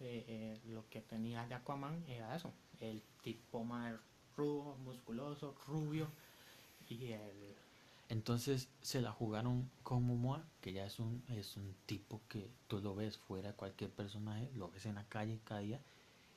eh, 0.00 0.24
eh, 0.28 0.60
lo 0.68 0.88
que 0.90 1.00
tenía 1.00 1.46
de 1.46 1.54
Aquaman 1.54 2.04
era 2.08 2.34
eso, 2.36 2.52
el 2.80 3.02
tipo 3.22 3.64
más 3.64 3.94
rudo, 4.36 4.76
musculoso, 4.84 5.54
rubio 5.66 6.08
y 6.88 7.12
el 7.12 7.54
Entonces 8.08 8.68
se 8.82 9.00
la 9.00 9.10
jugaron 9.12 9.70
con 9.82 10.04
Momoa, 10.04 10.44
que 10.60 10.72
ya 10.72 10.84
es 10.86 10.98
un, 11.00 11.22
es 11.28 11.56
un 11.56 11.74
tipo 11.86 12.20
que 12.28 12.50
tú 12.68 12.80
lo 12.80 12.94
ves 12.94 13.16
fuera 13.18 13.48
de 13.50 13.54
cualquier 13.56 13.90
personaje, 13.90 14.50
lo 14.54 14.70
ves 14.70 14.86
en 14.86 14.96
la 14.96 15.04
calle 15.08 15.40
cada 15.44 15.60
día, 15.60 15.80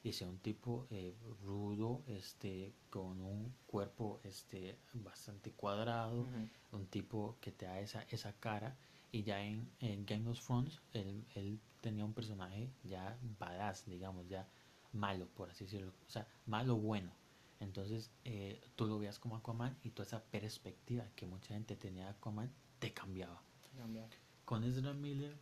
y 0.05 0.13
sea 0.13 0.27
un 0.27 0.37
tipo 0.37 0.85
eh, 0.91 1.15
rudo, 1.43 2.03
este, 2.05 2.75
con 2.91 3.19
un 3.21 3.51
cuerpo 3.65 4.21
este, 4.23 4.77
bastante 4.93 5.51
cuadrado, 5.51 6.27
un 6.71 6.85
tipo 6.85 7.37
que 7.41 7.51
te 7.51 7.65
da 7.65 7.79
esa, 7.79 8.03
esa 8.03 8.31
cara, 8.33 8.77
y 9.11 9.23
ya 9.23 9.41
en, 9.41 9.67
en 9.79 10.05
Game 10.05 10.29
of 10.29 10.39
Thrones 10.45 10.79
él, 10.93 11.25
él 11.33 11.59
tenía 11.81 12.05
un 12.05 12.13
personaje 12.13 12.69
ya 12.83 13.17
badass, 13.39 13.87
digamos, 13.87 14.27
ya 14.29 14.47
malo, 14.93 15.27
por 15.29 15.49
así 15.49 15.63
decirlo, 15.63 15.91
o 16.07 16.09
sea, 16.11 16.27
malo 16.45 16.75
bueno. 16.75 17.11
Entonces 17.59 18.11
eh, 18.25 18.61
tú 18.75 18.85
lo 18.85 18.99
veías 18.99 19.17
como 19.17 19.37
Aquaman 19.37 19.75
y 19.81 19.89
toda 19.89 20.05
esa 20.05 20.23
perspectiva 20.23 21.05
que 21.15 21.25
mucha 21.25 21.55
gente 21.55 21.75
tenía 21.75 22.03
de 22.03 22.09
Aquaman 22.11 22.51
te 22.77 22.93
cambiaba. 22.93 23.41
cambiar. 23.75 24.07
Con 24.43 24.63
Ezra 24.63 24.93
Miller, 24.93 25.35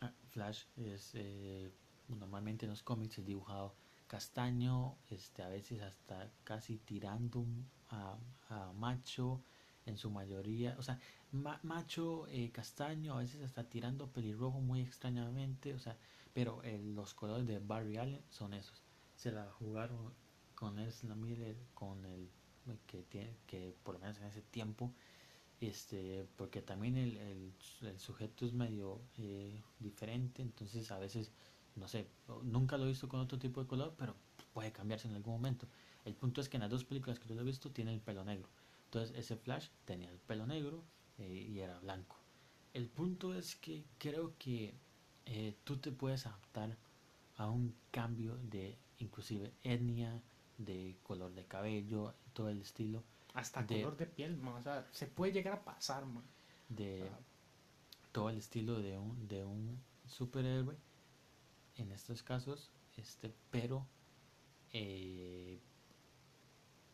ah, 0.00 0.12
Flash 0.30 0.64
es 0.76 1.12
eh, 1.14 1.70
normalmente 2.16 2.66
en 2.66 2.70
los 2.70 2.82
cómics 2.82 3.18
es 3.18 3.26
dibujado 3.26 3.74
castaño, 4.06 4.98
este, 5.08 5.42
a 5.42 5.48
veces 5.48 5.82
hasta 5.82 6.30
casi 6.44 6.78
tirando 6.78 7.46
a, 7.90 8.18
a 8.48 8.72
macho 8.72 9.42
en 9.86 9.96
su 9.96 10.10
mayoría, 10.10 10.76
o 10.78 10.82
sea, 10.82 10.98
ma- 11.32 11.60
macho 11.62 12.26
eh, 12.28 12.50
castaño, 12.52 13.14
a 13.14 13.18
veces 13.20 13.42
hasta 13.42 13.68
tirando 13.68 14.08
pelirrojo 14.12 14.60
muy 14.60 14.80
extrañamente, 14.80 15.74
o 15.74 15.78
sea, 15.78 15.96
pero 16.32 16.62
eh, 16.64 16.78
los 16.78 17.14
colores 17.14 17.46
de 17.46 17.58
Barry 17.60 17.96
Allen 17.96 18.22
son 18.30 18.54
esos. 18.54 18.82
Se 19.14 19.30
la 19.32 19.50
jugaron 19.52 20.12
con 20.54 20.78
Ezra 20.78 21.14
Miller, 21.14 21.56
con 21.74 22.04
el 22.04 22.30
que 22.86 23.02
tiene, 23.02 23.36
que 23.46 23.74
por 23.82 23.94
lo 23.94 24.00
menos 24.00 24.18
en 24.18 24.24
ese 24.26 24.42
tiempo 24.42 24.94
este 25.60 26.26
porque 26.36 26.62
también 26.62 26.96
el, 26.96 27.16
el, 27.18 27.54
el 27.82 27.98
sujeto 27.98 28.46
es 28.46 28.52
medio 28.54 29.02
eh, 29.18 29.62
diferente 29.78 30.42
entonces 30.42 30.90
a 30.90 30.98
veces 30.98 31.32
no 31.76 31.88
sé 31.88 32.06
nunca 32.42 32.76
lo 32.76 32.84
he 32.84 32.88
visto 32.88 33.08
con 33.08 33.20
otro 33.20 33.38
tipo 33.38 33.60
de 33.62 33.66
color 33.68 33.94
pero 33.98 34.14
puede 34.52 34.72
cambiarse 34.72 35.08
en 35.08 35.14
algún 35.14 35.34
momento 35.34 35.66
el 36.04 36.14
punto 36.14 36.40
es 36.40 36.48
que 36.48 36.56
en 36.56 36.62
las 36.62 36.70
dos 36.70 36.84
películas 36.84 37.18
que 37.18 37.28
yo 37.28 37.34
lo 37.34 37.42
he 37.42 37.44
visto 37.44 37.70
tiene 37.70 37.92
el 37.92 38.00
pelo 38.00 38.24
negro 38.24 38.48
entonces 38.86 39.16
ese 39.16 39.36
Flash 39.36 39.68
tenía 39.84 40.10
el 40.10 40.18
pelo 40.18 40.46
negro 40.46 40.82
eh, 41.18 41.46
y 41.48 41.58
era 41.60 41.78
blanco 41.80 42.16
el 42.74 42.86
punto 42.88 43.34
es 43.34 43.56
que 43.56 43.84
creo 43.98 44.34
que 44.38 44.74
eh, 45.26 45.54
tú 45.64 45.76
te 45.78 45.92
puedes 45.92 46.26
adaptar 46.26 46.76
a 47.36 47.48
un 47.50 47.74
cambio 47.90 48.36
de 48.36 48.76
inclusive 48.98 49.52
etnia 49.64 50.20
de 50.58 50.96
color 51.02 51.32
de 51.34 51.44
cabello 51.46 52.14
todo 52.32 52.48
el 52.50 52.60
estilo 52.60 53.02
Hasta 53.34 53.62
de- 53.62 53.82
color 53.82 53.96
de 53.96 54.06
piel, 54.06 54.40
o 54.44 54.62
sea, 54.62 54.86
se 54.90 55.06
puede 55.06 55.32
llegar 55.32 55.54
a 55.54 55.64
pasar, 55.64 56.04
ma. 56.04 56.22
de 56.68 57.08
Ah. 57.10 57.18
todo 58.12 58.28
el 58.30 58.36
estilo 58.38 58.78
de 58.80 58.98
un, 58.98 59.26
de 59.28 59.44
un 59.44 59.78
superhéroe 60.06 60.76
en 61.76 61.92
estos 61.92 62.22
casos 62.22 62.70
este 62.96 63.34
pero 63.50 63.86
eh, 64.72 65.60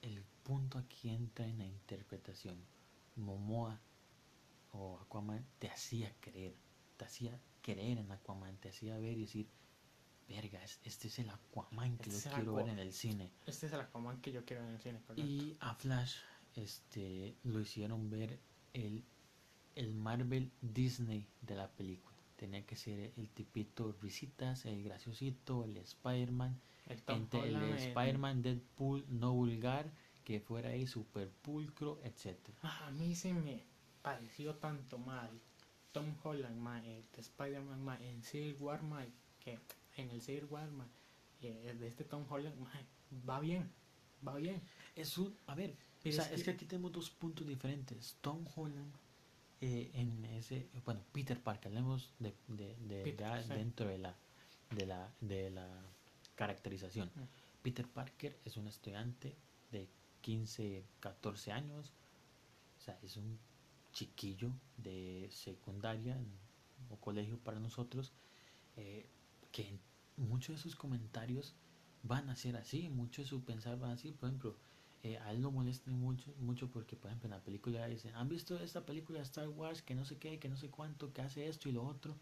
el 0.02 0.22
punto 0.44 0.78
aquí 0.78 1.08
entra 1.10 1.46
en 1.46 1.58
la 1.58 1.66
interpretación 1.66 2.56
Momoa 3.16 3.80
o 4.72 4.98
Aquaman 5.00 5.44
te 5.58 5.68
hacía 5.68 6.14
creer 6.20 6.54
te 6.96 7.04
hacía 7.04 7.40
creer 7.62 7.98
en 7.98 8.10
Aquaman 8.12 8.56
te 8.58 8.68
hacía 8.68 8.96
ver 8.98 9.16
y 9.16 9.22
decir 9.22 9.48
verga 10.28 10.62
es- 10.62 10.80
este 10.84 11.08
es 11.08 11.18
el 11.18 11.30
Aquaman 11.30 11.96
que 11.98 12.10
Este 12.10 12.28
yo 12.30 12.34
quiero 12.36 12.54
ver 12.54 12.68
en 12.68 12.78
el 12.78 12.92
cine 12.92 13.30
Este 13.46 13.66
es 13.66 13.72
el 13.72 13.80
Aquaman 13.80 14.20
que 14.20 14.32
yo 14.32 14.44
quiero 14.44 14.62
en 14.64 14.70
el 14.74 14.80
cine, 14.80 15.00
correcto. 15.02 15.22
y 15.30 15.56
a 15.60 15.74
Flash 15.74 16.16
este, 16.54 17.36
lo 17.44 17.60
hicieron 17.60 18.08
ver 18.10 18.38
el, 18.72 19.04
el 19.74 19.94
Marvel 19.94 20.50
Disney 20.62 21.28
de 21.42 21.54
la 21.54 21.70
película. 21.70 22.15
Tenía 22.36 22.64
que 22.66 22.76
ser 22.76 23.12
el 23.16 23.28
tipito 23.30 23.92
risitas, 24.02 24.66
el 24.66 24.82
graciosito, 24.84 25.64
el 25.64 25.76
Spider-Man, 25.78 26.60
el 26.86 26.98
el 26.98 27.54
Spider-Man 27.78 28.42
Deadpool 28.42 29.04
no 29.08 29.32
vulgar, 29.32 29.90
que 30.24 30.40
fuera 30.40 30.70
ahí 30.70 30.86
super 30.86 31.28
pulcro, 31.30 31.98
etcétera 32.04 32.58
Ah, 32.62 32.86
a 32.88 32.90
mí 32.90 33.14
se 33.14 33.32
me 33.32 33.62
pareció 34.02 34.54
tanto 34.56 34.98
mal 34.98 35.30
Tom 35.92 36.14
Holland, 36.22 36.56
ma, 36.58 36.78
el 36.84 37.04
de 37.14 37.20
Spider-Man, 37.20 37.82
ma, 37.82 37.96
en 38.02 38.22
Civil 38.22 38.56
War, 38.60 38.82
ma, 38.82 39.04
que 39.40 39.58
en 39.96 40.10
el 40.10 40.20
Civil 40.20 40.44
War, 40.50 40.70
ma, 40.70 40.86
eh, 41.42 41.74
de 41.78 41.86
este 41.88 42.04
Tom 42.04 42.24
Holland, 42.28 42.56
ma, 42.58 42.70
va 43.28 43.40
bien, 43.40 43.70
va 44.26 44.34
bien. 44.36 44.60
Es 44.94 45.16
un, 45.16 45.34
a 45.46 45.54
ver, 45.54 45.74
o 46.04 46.12
sea, 46.12 46.24
es 46.26 46.32
es 46.32 46.38
que- 46.40 46.44
que 46.44 46.50
aquí 46.50 46.64
tenemos 46.66 46.92
dos 46.92 47.08
puntos 47.10 47.46
diferentes. 47.46 48.16
Tom 48.20 48.44
Holland 48.54 48.92
eh, 49.60 49.90
en 49.94 50.24
ese, 50.26 50.68
bueno, 50.84 51.00
Peter 51.12 51.40
Parker, 51.40 51.68
hablemos 51.68 52.10
de, 52.18 52.34
de, 52.48 52.74
de 52.76 53.02
Peter, 53.04 53.26
ya 53.26 53.42
sí. 53.42 53.48
dentro 53.54 53.88
de 53.88 53.98
la, 53.98 54.14
de 54.70 54.86
la, 54.86 55.10
de 55.20 55.50
la 55.50 55.66
caracterización. 56.34 57.10
Mm. 57.14 57.22
Peter 57.62 57.86
Parker 57.86 58.38
es 58.44 58.56
un 58.56 58.68
estudiante 58.68 59.34
de 59.72 59.88
15, 60.20 60.84
14 61.00 61.52
años, 61.52 61.92
o 62.78 62.84
sea, 62.84 62.98
es 63.02 63.16
un 63.16 63.38
chiquillo 63.92 64.50
de 64.76 65.28
secundaria 65.32 66.18
o 66.90 66.96
colegio 66.96 67.38
para 67.38 67.58
nosotros, 67.58 68.12
eh, 68.76 69.06
que 69.52 69.78
muchos 70.16 70.56
de 70.56 70.62
sus 70.62 70.76
comentarios 70.76 71.54
van 72.02 72.28
a 72.28 72.36
ser 72.36 72.56
así, 72.56 72.88
mucho 72.88 73.22
de 73.22 73.28
su 73.28 73.42
pensar 73.42 73.78
van 73.78 73.92
así, 73.92 74.12
por 74.12 74.28
ejemplo, 74.28 74.54
eh, 75.02 75.18
a 75.18 75.32
él 75.32 75.42
lo 75.42 75.50
molesta 75.50 75.90
mucho, 75.90 76.34
mucho 76.40 76.68
porque, 76.68 76.96
por 76.96 77.10
ejemplo, 77.10 77.26
en 77.26 77.32
la 77.32 77.40
película 77.40 77.86
dicen, 77.86 78.14
¿han 78.14 78.28
visto 78.28 78.58
esta 78.58 78.84
película 78.84 79.18
de 79.18 79.24
Star 79.24 79.48
Wars 79.48 79.82
que 79.82 79.94
no 79.94 80.04
sé 80.04 80.16
qué, 80.16 80.38
que 80.38 80.48
no 80.48 80.56
sé 80.56 80.68
cuánto, 80.68 81.12
que 81.12 81.22
hace 81.22 81.48
esto 81.48 81.68
y 81.68 81.72
lo 81.72 81.84
otro? 81.84 82.16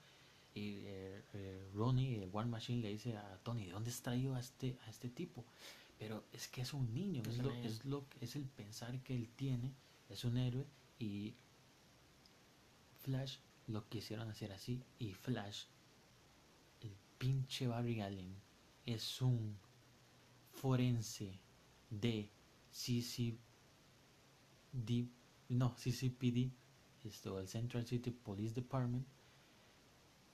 Y 0.55 0.83
eh, 0.85 1.23
eh, 1.35 1.69
Ronnie, 1.75 2.23
el 2.23 2.29
War 2.31 2.47
Machine, 2.47 2.83
le 2.83 2.91
dice 2.91 3.17
a 3.17 3.39
Tony, 3.43 3.67
¿de 3.67 3.73
dónde 3.73 3.91
has 3.91 4.03
traído 4.03 4.35
a 4.35 4.41
este, 4.41 4.77
a 4.87 4.91
este 4.91 5.09
tipo? 5.09 5.45
Pero 5.99 6.25
es 6.33 6.49
que 6.49 6.61
es 6.61 6.75
un 6.75 6.93
niño, 6.93 7.23
es, 7.29 7.39
lo, 7.39 7.53
es, 7.53 7.85
lo, 7.85 8.05
es 8.21 8.37
el 8.37 8.45
pensar 8.45 9.01
que 9.01 9.15
él 9.15 9.29
tiene, 9.37 9.73
es 10.11 10.25
un 10.25 10.37
héroe 10.37 10.67
y 10.99 11.35
Flash 13.03 13.39
lo 13.69 13.89
quisieron 13.89 14.29
hacer 14.29 14.53
así 14.53 14.83
y 14.99 15.15
Flash, 15.15 15.65
el 16.83 16.95
pinche 17.19 17.67
Barry 17.67 18.01
Allen, 18.01 18.35
es 18.87 19.23
un 19.23 19.57
forense 20.53 21.33
de 21.91 22.29
CCD, 22.75 23.39
no, 25.49 25.75
CCPD, 25.77 26.51
esto, 27.05 27.39
el 27.39 27.49
Central 27.49 27.87
City 27.87 28.11
Police 28.11 28.55
Department, 28.55 29.07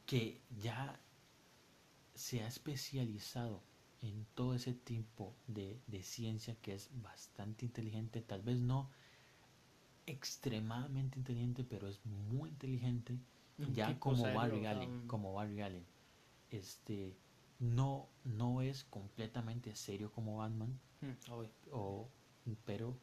que 0.07 0.41
ya 0.63 0.99
se 2.15 2.43
ha 2.43 2.47
especializado 2.49 3.63
en 4.03 4.25
todo 4.35 4.55
ese 4.55 4.73
tipo 4.75 5.35
de, 5.49 5.81
de 5.87 6.03
ciencia 6.03 6.55
que 6.63 6.75
es 6.75 6.89
bastante 7.03 7.65
inteligente, 7.65 8.21
tal 8.23 8.43
vez 8.43 8.61
no 8.61 8.91
extremadamente 10.07 11.19
inteligente, 11.19 11.65
pero 11.65 11.89
es 11.89 12.01
muy 12.05 12.51
inteligente, 12.51 13.19
Un 13.59 13.75
ya 13.75 13.99
como 14.01 14.25
Barry 14.33 14.67
Allen, 14.67 14.91
un- 14.91 15.09
como 15.09 15.35
Barry 15.35 15.61
Allen. 15.61 15.85
Este 16.51 17.17
no 17.61 18.09
no 18.25 18.63
es 18.63 18.85
completamente 18.85 19.75
serio 19.77 20.11
como 20.13 20.39
Batman, 20.39 20.79
Mm, 21.03 21.13
o 21.73 22.09
pero 22.65 22.97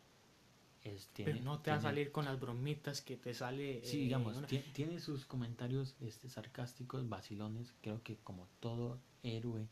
es 0.83 1.09
Pero 1.13 1.31
tiene, 1.31 1.41
no 1.41 1.59
te 1.59 1.71
va 1.71 1.77
a 1.77 1.79
tiene- 1.79 1.89
salir 1.95 2.11
con 2.11 2.25
las 2.25 2.39
bromitas 2.39 3.01
que 3.01 3.17
te 3.17 3.33
sale. 3.33 3.81
Sí, 3.83 3.97
eh, 3.97 4.01
digamos, 4.03 4.37
una- 4.37 4.47
tie- 4.47 4.63
tiene 4.73 4.99
sus 4.99 5.25
comentarios 5.25 5.95
este, 6.01 6.29
sarcásticos, 6.29 7.07
vacilones. 7.09 7.73
Creo 7.81 8.01
que 8.03 8.17
como 8.17 8.47
todo 8.59 8.99
héroe, 9.23 9.67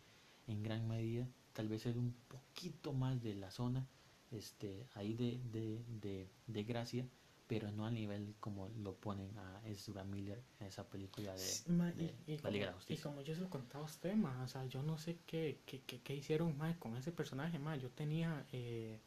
en 0.48 0.64
gran 0.64 0.88
medida, 0.88 1.28
tal 1.54 1.70
vez 1.70 1.86
es 1.86 1.96
un 1.96 2.14
poquito 2.28 2.92
más 2.94 3.22
de 3.22 3.36
la 3.36 3.50
zona, 3.52 3.88
este, 4.32 4.88
ahí 4.94 5.14
de, 5.14 5.40
de, 5.52 5.84
de, 6.02 6.30
de 6.48 6.64
gracia, 6.64 7.08
pero 7.48 7.72
no 7.72 7.86
a 7.86 7.92
nivel 7.92 8.36
como 8.40 8.68
lo 8.70 8.96
ponen 8.96 9.38
a 9.38 9.62
Ezra 9.68 10.04
Miller 10.04 10.42
en 10.60 10.68
esa 10.68 10.90
película 10.90 11.32
de, 11.32 11.38
Sí, 11.38 11.72
ma, 11.72 11.92
y- 11.92 11.96
de 11.98 12.16
y, 12.28 12.38
la 12.40 12.50
Liga 12.50 12.66
de 12.66 12.72
la 12.72 12.72
como, 12.72 12.72
y 12.72 12.74
Justicia. 12.74 13.04
como 13.04 13.22
yo 13.22 13.36
se 13.36 13.42
lo 13.42 13.50
contaba 13.50 13.84
a 13.84 13.88
usted, 13.88 14.16
ma, 14.16 14.44
o 14.44 14.48
sea, 14.48 14.66
yo 14.66 14.82
no 14.84 14.98
sé 14.98 15.20
qué, 15.28 15.62
qué, 15.66 15.82
qué, 15.84 16.02
qué 16.02 16.16
hicieron 16.16 16.58
ma, 16.58 16.78
con 16.80 16.98
ese 16.98 17.12
personaje, 17.14 17.58
ma. 17.60 17.78
Yo 17.78 17.90
tenía 17.92 18.46
eh, 18.52 19.00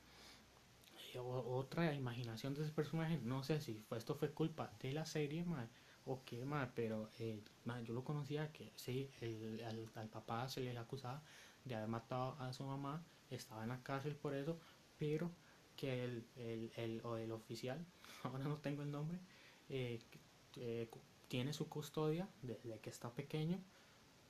otra 1.16 1.94
imaginación 1.94 2.54
de 2.54 2.62
ese 2.62 2.72
personaje, 2.72 3.18
no 3.22 3.42
sé 3.42 3.60
si 3.60 3.80
fue, 3.80 3.98
esto 3.98 4.14
fue 4.14 4.30
culpa 4.32 4.72
de 4.80 4.92
la 4.92 5.06
serie, 5.06 5.44
o 6.04 6.24
qué, 6.24 6.44
ma, 6.44 6.72
pero 6.74 7.10
eh, 7.18 7.42
yo 7.84 7.94
lo 7.94 8.04
conocía 8.04 8.52
que 8.52 8.72
sí, 8.76 9.10
el, 9.20 9.62
al, 9.64 9.88
al 9.94 10.08
papá 10.08 10.48
se 10.48 10.60
le 10.60 10.76
acusaba 10.78 11.22
de 11.64 11.74
haber 11.74 11.88
matado 11.88 12.36
a 12.40 12.52
su 12.52 12.64
mamá, 12.64 13.04
estaba 13.30 13.62
en 13.62 13.68
la 13.70 13.82
cárcel 13.82 14.16
por 14.16 14.34
eso, 14.34 14.58
pero 14.98 15.30
que 15.76 16.04
el, 16.04 16.26
el, 16.36 16.72
el, 16.76 17.00
o 17.04 17.16
el 17.16 17.30
oficial, 17.32 17.84
ahora 18.24 18.44
no 18.44 18.56
tengo 18.58 18.82
el 18.82 18.90
nombre, 18.90 19.18
eh, 19.68 20.00
eh, 20.56 20.88
tiene 21.28 21.52
su 21.52 21.68
custodia 21.68 22.28
desde 22.42 22.78
que 22.80 22.90
está 22.90 23.14
pequeño, 23.14 23.60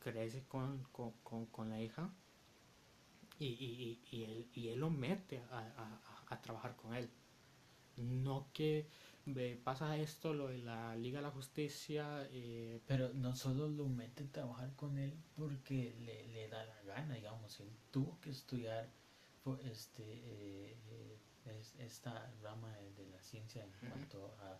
crece 0.00 0.44
con, 0.48 0.84
con, 0.92 1.12
con, 1.24 1.46
con 1.46 1.70
la 1.70 1.80
hija 1.80 2.10
y, 3.38 3.46
y, 3.46 4.00
y, 4.16 4.24
él, 4.24 4.46
y 4.54 4.68
él 4.68 4.80
lo 4.80 4.90
mete 4.90 5.38
a- 5.50 6.17
a 6.30 6.40
trabajar 6.40 6.76
con 6.76 6.94
él. 6.94 7.08
No 7.96 8.48
que 8.52 8.86
pasa 9.64 9.96
esto, 9.98 10.32
lo 10.32 10.48
de 10.48 10.58
la 10.58 10.96
Liga 10.96 11.18
de 11.18 11.22
la 11.24 11.30
Justicia, 11.30 12.26
eh, 12.30 12.80
Pero 12.86 13.12
no 13.14 13.34
solo 13.34 13.68
lo 13.68 13.88
mete 13.88 14.24
a 14.24 14.32
trabajar 14.32 14.74
con 14.76 14.98
él 14.98 15.12
porque 15.36 15.94
le, 16.00 16.26
le 16.28 16.48
da 16.48 16.64
la 16.64 16.82
gana, 16.82 17.14
digamos, 17.14 17.60
él 17.60 17.68
tuvo 17.90 18.18
que 18.20 18.30
estudiar 18.30 18.88
fue, 19.44 19.56
este, 19.70 20.02
eh, 20.04 21.18
es- 21.46 21.74
esta 21.78 22.30
rama 22.42 22.74
de, 22.76 22.92
de 22.92 23.06
la 23.10 23.22
ciencia 23.22 23.64
en 23.64 23.72
cuanto 23.88 24.34
a, 24.40 24.58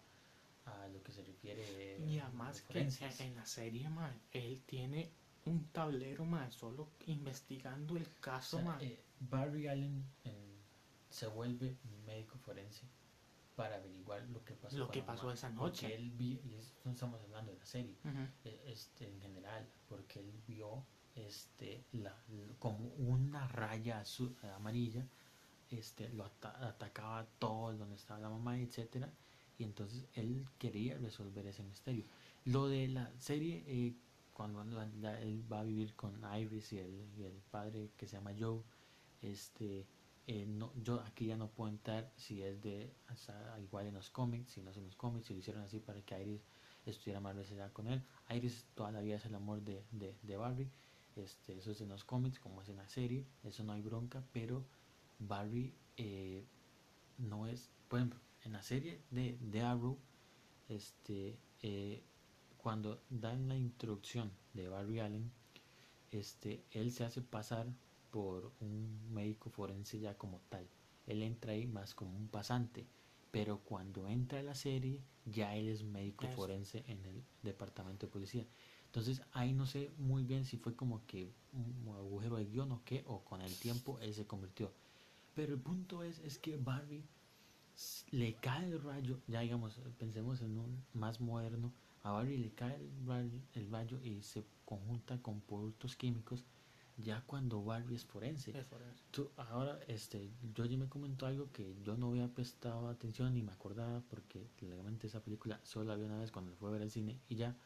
a 0.67 0.89
lo 0.89 1.03
que 1.03 1.13
se 1.13 1.23
refiere 1.23 1.63
y 2.07 2.19
además 2.19 2.63
que 2.63 2.81
en, 2.81 3.35
la 3.37 3.47
serie, 3.47 3.89
ma, 3.89 4.13
él 4.33 4.63
tiene 4.67 5.09
un 5.47 5.65
tablero 5.73 6.25
más 6.25 6.55
solo 6.55 6.89
investigando 7.07 7.97
el 7.97 8.05
O 8.07 8.21
caso, 8.21 8.57
sea, 8.59 8.65
ma. 8.65 8.79
eh, 8.83 9.01
Barry 9.21 9.67
Allen 9.69 10.05
se 11.11 11.27
vuelve 11.27 11.77
médico 12.07 12.39
forense 12.39 12.87
para 13.57 13.77
averiguar 13.77 14.23
lo 14.31 14.45
que 14.45 14.55
pasó, 14.55 14.77
Lo 14.79 14.89
que 14.91 15.03
pasó 15.03 15.23
mamá, 15.25 15.35
esa 15.35 15.49
porque 15.51 15.89
noche. 15.89 15.95
él 15.95 16.11
vi- 16.13 16.41
y 16.45 16.55
es- 16.55 16.75
no 16.85 16.93
estamos 16.93 17.21
hablando 17.23 17.51
de 17.53 17.59
la 17.59 17.67
serie, 17.67 17.97
Ujú. 18.05 18.19
eh, 18.45 18.63
este, 18.67 19.09
en 19.09 19.21
general, 19.21 19.67
porque 19.89 20.21
él 20.21 20.33
vio 20.47 20.85
este, 21.17 21.85
la, 21.93 22.15
como 22.61 22.87
una 22.99 23.49
raya 23.49 23.99
azul, 23.99 24.37
amarilla, 24.55 25.05
este, 25.71 26.09
lo 26.11 26.25
ata- 26.25 26.69
atacaba 26.69 27.27
todo 27.41 27.73
donde 27.77 27.97
estaba 27.97 28.21
la 28.21 28.29
mamá, 28.31 28.57
etcétera, 28.61 29.13
y 29.59 29.65
entonces 29.65 30.07
él 30.15 30.47
quería 30.59 30.97
resolver 30.99 31.45
ese 31.49 31.65
misterio. 31.65 32.05
Lo 32.45 32.69
de 32.69 32.87
la 32.87 33.11
serie, 33.19 33.65
eh, 33.67 33.97
cuando 34.33 34.63
la- 34.63 34.87
la- 35.01 35.21
él 35.21 35.43
va 35.53 35.61
a 35.61 35.65
vivir 35.65 35.97
con 35.97 36.23
Iris 36.39 36.73
y 36.75 36.79
el, 36.79 37.09
y 37.19 37.25
el 37.25 37.43
padre 37.51 37.91
que 37.97 38.07
se 38.07 38.17
llama 38.17 38.31
Joe, 38.39 38.63
este, 39.21 39.85
eh, 40.31 40.45
no, 40.47 40.71
yo 40.83 41.01
aquí 41.01 41.25
ya 41.25 41.39
no 41.39 41.49
puedo 41.49 41.71
entrar 41.71 42.13
si 42.15 42.43
es 42.43 42.61
de 42.61 42.93
igual 43.63 43.87
en 43.87 43.95
los 43.95 44.11
cómics, 44.11 44.53
si 44.53 44.61
no 44.61 44.71
es 44.71 44.77
en 44.77 44.85
los 44.85 44.95
cómics, 44.95 45.27
si 45.27 45.33
lo 45.33 45.39
hicieron 45.39 45.63
así 45.63 45.81
para 45.81 46.03
que 46.03 46.21
Iris 46.21 46.43
estuviera 46.85 47.19
más 47.19 47.35
relacionada 47.35 47.73
con 47.73 47.89
él. 47.89 48.03
Iris 48.29 48.67
toda 48.75 48.93
la 48.93 49.01
vida 49.01 49.17
es 49.17 49.25
el 49.25 49.35
amor 49.35 49.63
de, 49.63 49.83
de, 49.91 50.15
de 50.23 50.37
Barry, 50.37 50.71
este, 51.17 51.57
eso 51.57 51.71
es 51.71 51.81
en 51.81 51.89
los 51.89 52.05
cómics, 52.05 52.39
como 52.41 52.61
es 52.61 52.69
en 52.69 52.77
la 52.77 52.87
serie, 52.89 53.25
eso 53.43 53.65
no 53.65 53.73
hay 53.73 53.81
bronca, 53.81 54.23
pero 54.35 54.67
Barry 55.19 55.75
eh, 55.97 56.45
no 57.17 57.47
es, 57.47 57.71
por 57.89 58.01
ejemplo, 58.01 58.21
en 58.45 58.53
la 58.53 58.63
serie 58.63 59.01
de, 59.11 59.39
de 59.41 59.63
Arrow, 59.63 59.99
este, 60.69 61.39
eh, 61.63 62.03
cuando 62.59 63.01
dan 63.09 63.49
la 63.49 63.57
introducción 63.57 64.31
de 64.53 64.69
Barry 64.69 65.01
Allen, 65.01 65.33
este, 66.11 66.63
él 66.73 66.93
se 66.93 67.05
hace 67.05 67.23
pasar 67.23 67.67
por 68.11 68.53
un 68.61 69.13
médico 69.13 69.51
forense 69.51 69.99
ya 69.99 70.17
como 70.17 70.41
tal. 70.49 70.67
Él 71.07 71.23
entra 71.23 71.53
ahí 71.53 71.67
más 71.67 71.95
como 71.95 72.17
un 72.17 72.29
pasante, 72.29 72.87
pero 73.31 73.61
cuando 73.61 74.09
entra 74.09 74.41
a 74.41 74.43
la 74.43 74.55
serie 74.55 75.03
ya 75.25 75.55
él 75.57 75.69
es 75.69 75.83
médico 75.83 76.27
Eso. 76.27 76.37
forense 76.37 76.85
en 76.87 77.05
el 77.07 77.23
departamento 77.43 78.07
de 78.07 78.13
policía. 78.13 78.47
Entonces 78.87 79.23
ahí 79.33 79.53
no 79.53 79.67
sé 79.67 79.91
muy 79.99 80.25
bien 80.25 80.45
si 80.45 80.57
fue 80.57 80.75
como 80.75 81.05
que 81.07 81.31
un 81.53 81.95
agujero 81.95 82.37
de 82.37 82.47
guion 82.47 82.73
o 82.73 82.83
qué, 82.85 83.05
o 83.07 83.23
con 83.25 83.43
el 83.43 83.55
tiempo 83.59 83.99
él 84.01 84.15
se 84.15 84.27
convirtió. 84.27 84.73
Pero 85.35 85.55
el 85.55 85.61
punto 85.61 86.03
es, 86.03 86.19
es 86.21 86.39
que 86.39 86.57
Barry 86.57 87.05
le 88.11 88.35
cae 88.35 88.67
el 88.67 88.83
rayo, 88.83 89.21
ya 89.29 89.41
digamos, 89.41 89.79
pensemos 89.99 90.41
en 90.41 90.59
un 90.59 90.85
más 90.95 91.21
moderno, 91.21 91.73
a 92.03 92.13
Barry 92.13 92.39
le 92.39 92.51
cae 92.51 92.75
el 92.75 93.07
rayo, 93.07 93.39
el 93.55 93.71
rayo 93.71 94.01
y 94.03 94.23
se 94.23 94.45
conjunta 94.65 95.21
con 95.23 95.41
productos 95.43 95.95
químicos 95.95 96.45
ya 96.99 97.23
cuando 97.27 97.63
Barry 97.65 97.95
es 97.95 98.05
forense. 98.05 98.51
Es. 98.59 98.67
Tú, 99.11 99.31
ahora, 99.37 99.79
este, 99.87 100.31
yo 100.55 100.65
ya 100.67 100.77
me 100.77 100.89
comentó 100.89 101.27
algo 101.27 101.51
que 101.53 101.77
yo 101.83 101.97
no 101.97 102.09
había 102.11 102.29
prestado 102.29 102.89
atención 102.89 103.33
ni 103.35 103.43
me 103.43 103.53
acordaba 103.53 104.01
porque 104.11 104.51
realmente 104.61 105.07
esa 105.07 105.21
película 105.23 105.61
solo 105.63 105.87
la 105.87 105.97
vi 105.97 106.05
una 106.05 106.19
vez 106.19 106.31
cuando 106.31 106.55
fue 106.57 106.69
a 106.69 106.73
ver 106.73 106.83
al 106.83 106.91
cine 106.91 107.21
y 107.29 107.37
ya, 107.37 107.57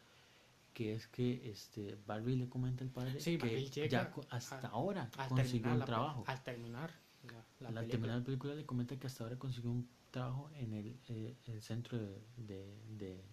que 0.75 0.95
es 0.95 1.07
que 1.09 1.51
este 1.51 1.99
Barry 2.07 2.37
le 2.37 2.49
comenta 2.49 2.85
al 2.85 2.91
padre 2.91 3.21
Sí, 3.21 3.37
que 3.39 3.65
llega 3.69 3.87
ya 3.89 4.15
hasta 4.31 4.69
a- 4.69 4.71
ahora 4.71 5.11
Al 5.19 5.29
consiguió 5.29 5.73
un 5.73 5.79
la, 5.81 5.85
trabajo. 5.85 6.25
al 6.27 6.43
terminar 6.43 6.91
la, 7.25 7.33
la 7.33 7.69
Al 7.69 7.75
película. 7.75 7.87
terminar 7.89 8.19
la 8.19 8.25
película 8.25 8.55
le 8.55 8.65
comenta 8.67 8.99
que 8.99 9.07
hasta 9.07 9.25
ahora 9.25 9.39
consiguió 9.39 9.71
un 9.71 9.89
trabajo 10.11 10.51
en 10.55 10.73
el, 10.75 10.99
eh, 11.09 11.37
el 11.47 11.63
centro 11.63 11.99
de, 11.99 12.23
de, 12.37 12.79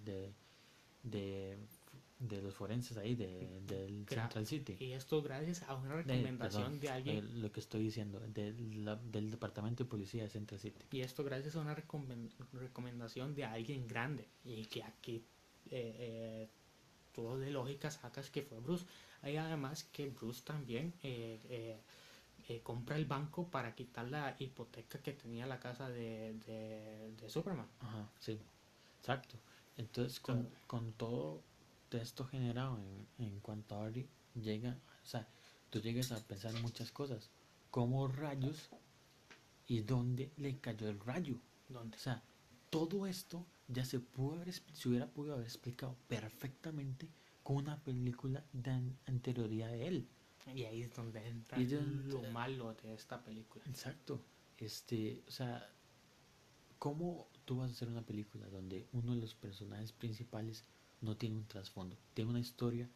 de, 0.03 0.33
de, 1.03 1.57
de- 2.19 2.35
de 2.35 2.41
los 2.41 2.53
forenses 2.53 2.97
ahí, 2.97 3.15
de, 3.15 3.61
del 3.61 4.05
Gra- 4.05 4.21
Central 4.23 4.45
City. 4.45 4.75
Y 4.79 4.91
esto 4.91 5.21
gracias 5.21 5.63
a 5.63 5.75
una 5.75 5.95
De- 5.95 6.03
recomendación 6.03 6.63
perdón, 6.63 6.79
de 6.81 6.89
alguien. 6.89 7.41
lo 7.41 7.51
que 7.51 7.59
estoy 7.59 7.81
diciendo, 7.83 8.19
de 8.19 8.53
la- 8.75 8.95
del 8.97 9.31
departamento 9.31 9.83
de 9.83 9.89
policía 9.89 10.23
de 10.23 10.29
Central 10.29 10.59
City. 10.59 10.85
Y 10.91 11.01
esto 11.01 11.23
gracias 11.23 11.55
a 11.55 11.61
una 11.61 11.75
recomen- 11.75 12.29
recomendación 12.53 13.33
de 13.35 13.45
alguien 13.45 13.87
grande. 13.87 14.27
Y 14.43 14.65
que 14.65 14.83
aquí 14.83 15.23
eh, 15.71 15.95
eh, 15.99 16.49
todo 17.13 17.37
de 17.37 17.51
lógica 17.51 17.91
sacas 17.91 18.29
que 18.31 18.41
fue 18.41 18.59
Bruce. 18.59 18.85
Hay 19.21 19.37
además 19.37 19.83
que 19.91 20.09
Bruce 20.09 20.41
también 20.43 20.93
eh, 21.03 21.39
eh, 21.49 21.79
eh, 22.47 22.61
compra 22.63 22.95
el 22.95 23.05
banco 23.05 23.47
para 23.47 23.75
quitar 23.75 24.07
la 24.09 24.35
hipoteca 24.39 24.97
que 24.99 25.13
tenía 25.13 25.45
la 25.45 25.59
casa 25.59 25.89
de, 25.89 26.33
de, 26.47 27.11
de 27.21 27.29
Superman. 27.29 27.67
Ajá, 27.81 28.09
sí, 28.19 28.39
exacto. 28.99 29.35
Entonces, 29.77 30.19
con, 30.19 30.49
con 30.65 30.91
todo 30.93 31.41
esto 31.97 32.25
generado 32.25 32.77
en, 32.79 33.07
en 33.25 33.39
cuanto 33.39 33.75
a 33.75 33.79
Barry, 33.79 34.07
llega, 34.35 34.77
o 35.03 35.05
sea, 35.05 35.27
tú 35.69 35.79
llegas 35.81 36.11
a 36.11 36.17
pensar 36.19 36.53
muchas 36.61 36.91
cosas. 36.91 37.29
¿Cómo 37.71 38.07
rayos 38.07 38.69
¿Y 39.67 39.81
dónde 39.81 40.31
le 40.37 40.57
cayó 40.59 40.89
el 40.89 40.99
rayo? 40.99 41.39
¿Dónde? 41.67 41.95
O 41.95 41.99
sea, 41.99 42.23
todo 42.71 43.05
esto 43.05 43.45
ya 43.67 43.85
se 43.85 43.99
pudo 43.99 44.35
haber, 44.35 44.51
se 44.53 44.89
hubiera 44.89 45.07
podido 45.07 45.35
haber 45.35 45.45
explicado 45.45 45.95
perfectamente 46.07 47.07
con 47.43 47.57
una 47.57 47.77
película 47.83 48.43
de 48.51 48.71
an- 48.71 48.97
anterioridad 49.05 49.69
de 49.69 49.87
él. 49.87 50.07
Y 50.55 50.63
ahí 50.63 50.81
es 50.81 50.95
donde 50.95 51.27
entra 51.27 51.59
lo 51.59 52.23
malo 52.31 52.73
de 52.81 52.95
esta 52.95 53.23
película. 53.23 53.63
Exacto. 53.67 54.19
Este, 54.57 55.21
o 55.27 55.31
sea, 55.31 55.69
¿cómo 56.79 57.27
tú 57.45 57.57
vas 57.57 57.69
a 57.69 57.73
hacer 57.73 57.87
una 57.89 58.01
película 58.01 58.47
donde 58.47 58.87
uno 58.93 59.13
de 59.13 59.21
los 59.21 59.35
personajes 59.35 59.91
principales 59.91 60.63
no 61.01 61.17
tiene 61.17 61.37
un 61.37 61.47
trasfondo? 61.47 61.97
Tiene 62.13 62.31
una 62.31 62.39
historia, 62.39 62.89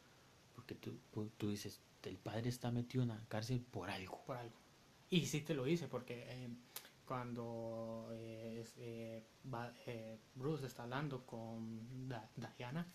porque 0.56 0.76
tú, 0.76 1.00
tú 1.38 1.50
dices, 1.50 1.82
el 2.04 2.18
padre 2.18 2.50
está 2.50 2.72
metido 2.72 3.04
en 3.04 3.10
la 3.10 3.26
cárcel 3.28 3.62
por 3.62 3.90
algo. 3.90 4.24
por 4.26 4.38
algo. 4.38 4.56
Y 5.10 5.26
sí 5.26 5.42
te 5.42 5.54
lo 5.54 5.68
hice, 5.68 5.88
porque 5.88 6.26
eh, 6.28 6.50
cuando 7.06 8.10
eh, 8.14 8.66
eh, 8.78 9.24
eh, 9.86 10.18
Bruce 10.36 10.66
está 10.66 10.84
hablando 10.84 11.26
con 11.26 12.10
Diana, 12.58 12.88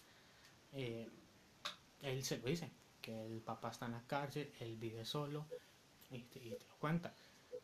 él 0.72 2.24
se 2.24 2.38
lo 2.38 2.48
dice, 2.48 2.70
que 3.00 3.26
el 3.26 3.40
papá 3.40 3.70
está 3.70 3.86
en 3.86 3.92
la 3.92 4.06
cárcel, 4.06 4.52
él 4.60 4.76
vive 4.76 5.04
solo, 5.04 5.46
y 6.10 6.22
te, 6.24 6.38
y 6.38 6.50
te 6.50 6.64
lo 6.64 6.76
cuenta. 6.78 7.14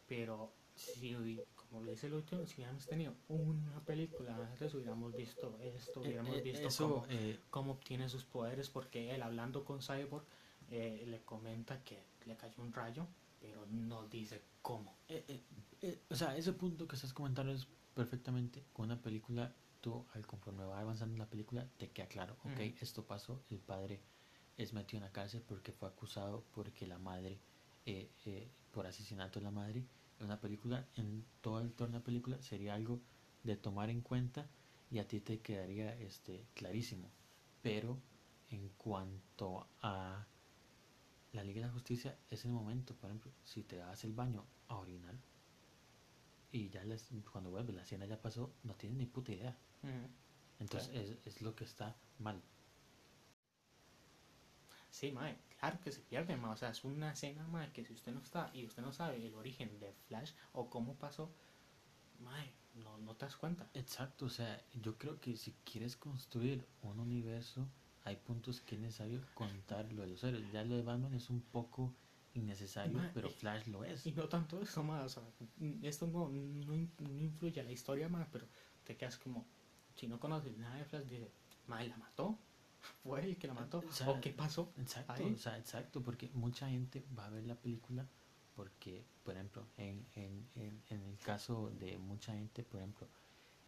Pero 0.06 0.52
si, 0.74 1.40
como 1.74 1.86
le 1.86 1.90
dice 1.92 2.06
el 2.06 2.14
último, 2.14 2.46
si 2.46 2.54
hubiéramos 2.54 2.86
tenido 2.86 3.14
una 3.28 3.80
película 3.80 4.36
antes, 4.36 4.72
hubiéramos 4.74 5.12
visto 5.16 5.58
esto, 5.60 6.00
hubiéramos 6.02 6.36
Eh, 6.36 6.38
eh, 6.38 6.42
visto 6.42 6.68
eso, 6.68 6.88
cómo, 6.88 7.06
eh, 7.08 7.40
cómo 7.50 7.72
obtiene 7.72 8.08
sus 8.08 8.24
poderes, 8.24 8.70
porque 8.70 9.12
él 9.12 9.22
hablando 9.22 9.64
con 9.64 9.80
Cyborg 9.82 10.24
eh, 10.70 11.04
le 11.08 11.22
comenta 11.22 11.82
que 11.82 11.98
le 12.26 12.36
cayó 12.36 12.62
un 12.62 12.72
rayo, 12.72 13.08
pero 13.40 13.66
no 13.66 14.06
dice 14.06 14.40
cómo. 14.62 14.96
eh, 15.08 15.24
eh, 15.26 15.40
eh, 15.82 15.98
o 16.08 16.14
sea, 16.14 16.36
ese 16.36 16.52
punto 16.52 16.86
que 16.86 16.94
estás 16.94 17.12
comentando 17.12 17.52
es 17.52 17.66
perfectamente 17.92 18.62
con 18.72 18.86
una 18.86 19.02
película, 19.02 19.52
tú 19.80 20.06
al 20.14 20.24
conforme 20.28 20.64
va 20.64 20.78
avanzando 20.78 21.18
la 21.18 21.26
película, 21.28 21.66
te 21.76 21.90
queda 21.90 22.06
claro, 22.06 22.36
ok, 22.44 22.60
esto 22.80 23.04
pasó, 23.04 23.42
el 23.50 23.58
padre 23.58 24.00
es 24.56 24.72
metido 24.72 24.98
en 24.98 25.06
la 25.06 25.12
cárcel 25.12 25.42
porque 25.44 25.72
fue 25.72 25.88
acusado 25.88 26.44
porque 26.54 26.86
la 26.86 26.98
madre, 26.98 27.40
eh, 27.84 28.08
eh, 28.26 28.48
por 28.70 28.86
asesinato 28.86 29.40
de 29.40 29.44
la 29.44 29.50
madre, 29.50 29.84
una 30.20 30.40
película, 30.40 30.86
en 30.96 31.24
todo 31.40 31.60
el 31.60 31.72
torno 31.72 31.94
de 31.94 31.98
la 32.00 32.04
película, 32.04 32.40
sería 32.42 32.74
algo 32.74 33.00
de 33.42 33.56
tomar 33.56 33.90
en 33.90 34.00
cuenta 34.00 34.48
y 34.90 34.98
a 34.98 35.08
ti 35.08 35.20
te 35.20 35.40
quedaría 35.40 35.98
este 36.00 36.46
clarísimo. 36.54 37.10
Pero 37.62 37.98
en 38.50 38.68
cuanto 38.70 39.66
a 39.82 40.26
la 41.32 41.44
Liga 41.44 41.60
de 41.62 41.66
la 41.66 41.72
Justicia, 41.72 42.16
es 42.30 42.44
el 42.44 42.52
momento, 42.52 42.94
por 42.94 43.10
ejemplo, 43.10 43.32
si 43.44 43.62
te 43.62 43.76
das 43.76 44.04
el 44.04 44.12
baño 44.12 44.44
a 44.68 44.76
orinar 44.76 45.14
y 46.52 46.68
ya 46.68 46.84
les, 46.84 47.08
cuando 47.32 47.50
vuelves, 47.50 47.74
la 47.74 47.82
escena 47.82 48.06
ya 48.06 48.20
pasó, 48.20 48.52
no 48.62 48.74
tienes 48.74 48.96
ni 48.98 49.06
puta 49.06 49.32
idea. 49.32 49.56
Entonces 50.60 50.90
Claro. 50.90 51.04
es, 51.24 51.26
es 51.26 51.42
lo 51.42 51.54
que 51.56 51.64
está 51.64 51.96
mal. 52.20 52.40
Sí, 54.94 55.10
mae, 55.10 55.36
claro 55.58 55.80
que 55.80 55.90
se 55.90 56.02
pierde, 56.02 56.36
mae. 56.36 56.52
O 56.52 56.56
sea, 56.56 56.68
es 56.70 56.84
una 56.84 57.10
escena, 57.10 57.44
mae, 57.48 57.72
que 57.72 57.84
si 57.84 57.92
usted 57.92 58.12
no 58.12 58.20
está 58.20 58.50
y 58.54 58.64
usted 58.64 58.80
no 58.80 58.92
sabe 58.92 59.26
el 59.26 59.34
origen 59.34 59.80
de 59.80 59.92
Flash 60.06 60.30
o 60.52 60.70
cómo 60.70 60.94
pasó, 60.94 61.34
mae, 62.20 62.52
no, 62.74 62.96
no 62.98 63.16
te 63.16 63.24
das 63.26 63.36
cuenta. 63.36 63.68
Exacto, 63.74 64.26
o 64.26 64.30
sea, 64.30 64.64
yo 64.72 64.96
creo 64.96 65.20
que 65.20 65.36
si 65.36 65.50
quieres 65.64 65.96
construir 65.96 66.64
un 66.82 67.00
universo, 67.00 67.66
hay 68.04 68.14
puntos 68.14 68.60
que 68.60 68.76
es 68.76 68.80
necesario 68.80 69.20
contar 69.34 69.92
lo 69.92 70.02
de 70.02 70.10
los 70.10 70.22
héroes. 70.22 70.52
Ya 70.52 70.62
lo 70.62 70.76
de 70.76 70.82
Batman 70.82 71.12
es 71.14 71.28
un 71.28 71.40
poco 71.40 71.92
innecesario, 72.34 72.96
Ma, 72.96 73.10
pero 73.12 73.30
Flash 73.30 73.66
lo 73.66 73.82
es. 73.82 74.06
Y 74.06 74.12
no 74.12 74.28
tanto 74.28 74.62
eso, 74.62 74.84
mae, 74.84 75.02
o 75.02 75.08
sea, 75.08 75.24
esto 75.82 76.06
no, 76.06 76.28
no, 76.28 76.66
no 76.66 77.20
influye 77.20 77.60
a 77.60 77.64
la 77.64 77.72
historia, 77.72 78.08
mae, 78.08 78.28
pero 78.30 78.46
te 78.84 78.96
quedas 78.96 79.18
como, 79.18 79.44
si 79.96 80.06
no 80.06 80.20
conoces 80.20 80.56
nada 80.56 80.76
de 80.76 80.84
Flash, 80.84 81.06
dices, 81.06 81.32
mae, 81.66 81.88
la 81.88 81.96
mató, 81.96 82.38
fue 83.02 83.24
el 83.24 83.36
que 83.38 83.46
la 83.46 83.54
mató, 83.54 83.78
O 83.78 83.92
sea, 83.92 84.10
o 84.10 84.20
qué 84.20 84.30
pasó. 84.30 84.72
Exacto, 84.78 85.24
o 85.26 85.36
sea, 85.36 85.58
exacto, 85.58 86.02
porque 86.02 86.30
mucha 86.34 86.68
gente 86.68 87.04
va 87.18 87.26
a 87.26 87.30
ver 87.30 87.44
la 87.46 87.54
película 87.56 88.06
porque, 88.54 89.04
por 89.24 89.34
ejemplo, 89.34 89.66
en, 89.76 90.06
en, 90.14 90.46
en, 90.54 90.82
en 90.90 91.02
el 91.02 91.18
caso 91.18 91.70
de 91.80 91.98
mucha 91.98 92.32
gente, 92.34 92.62
por 92.62 92.80
ejemplo, 92.80 93.08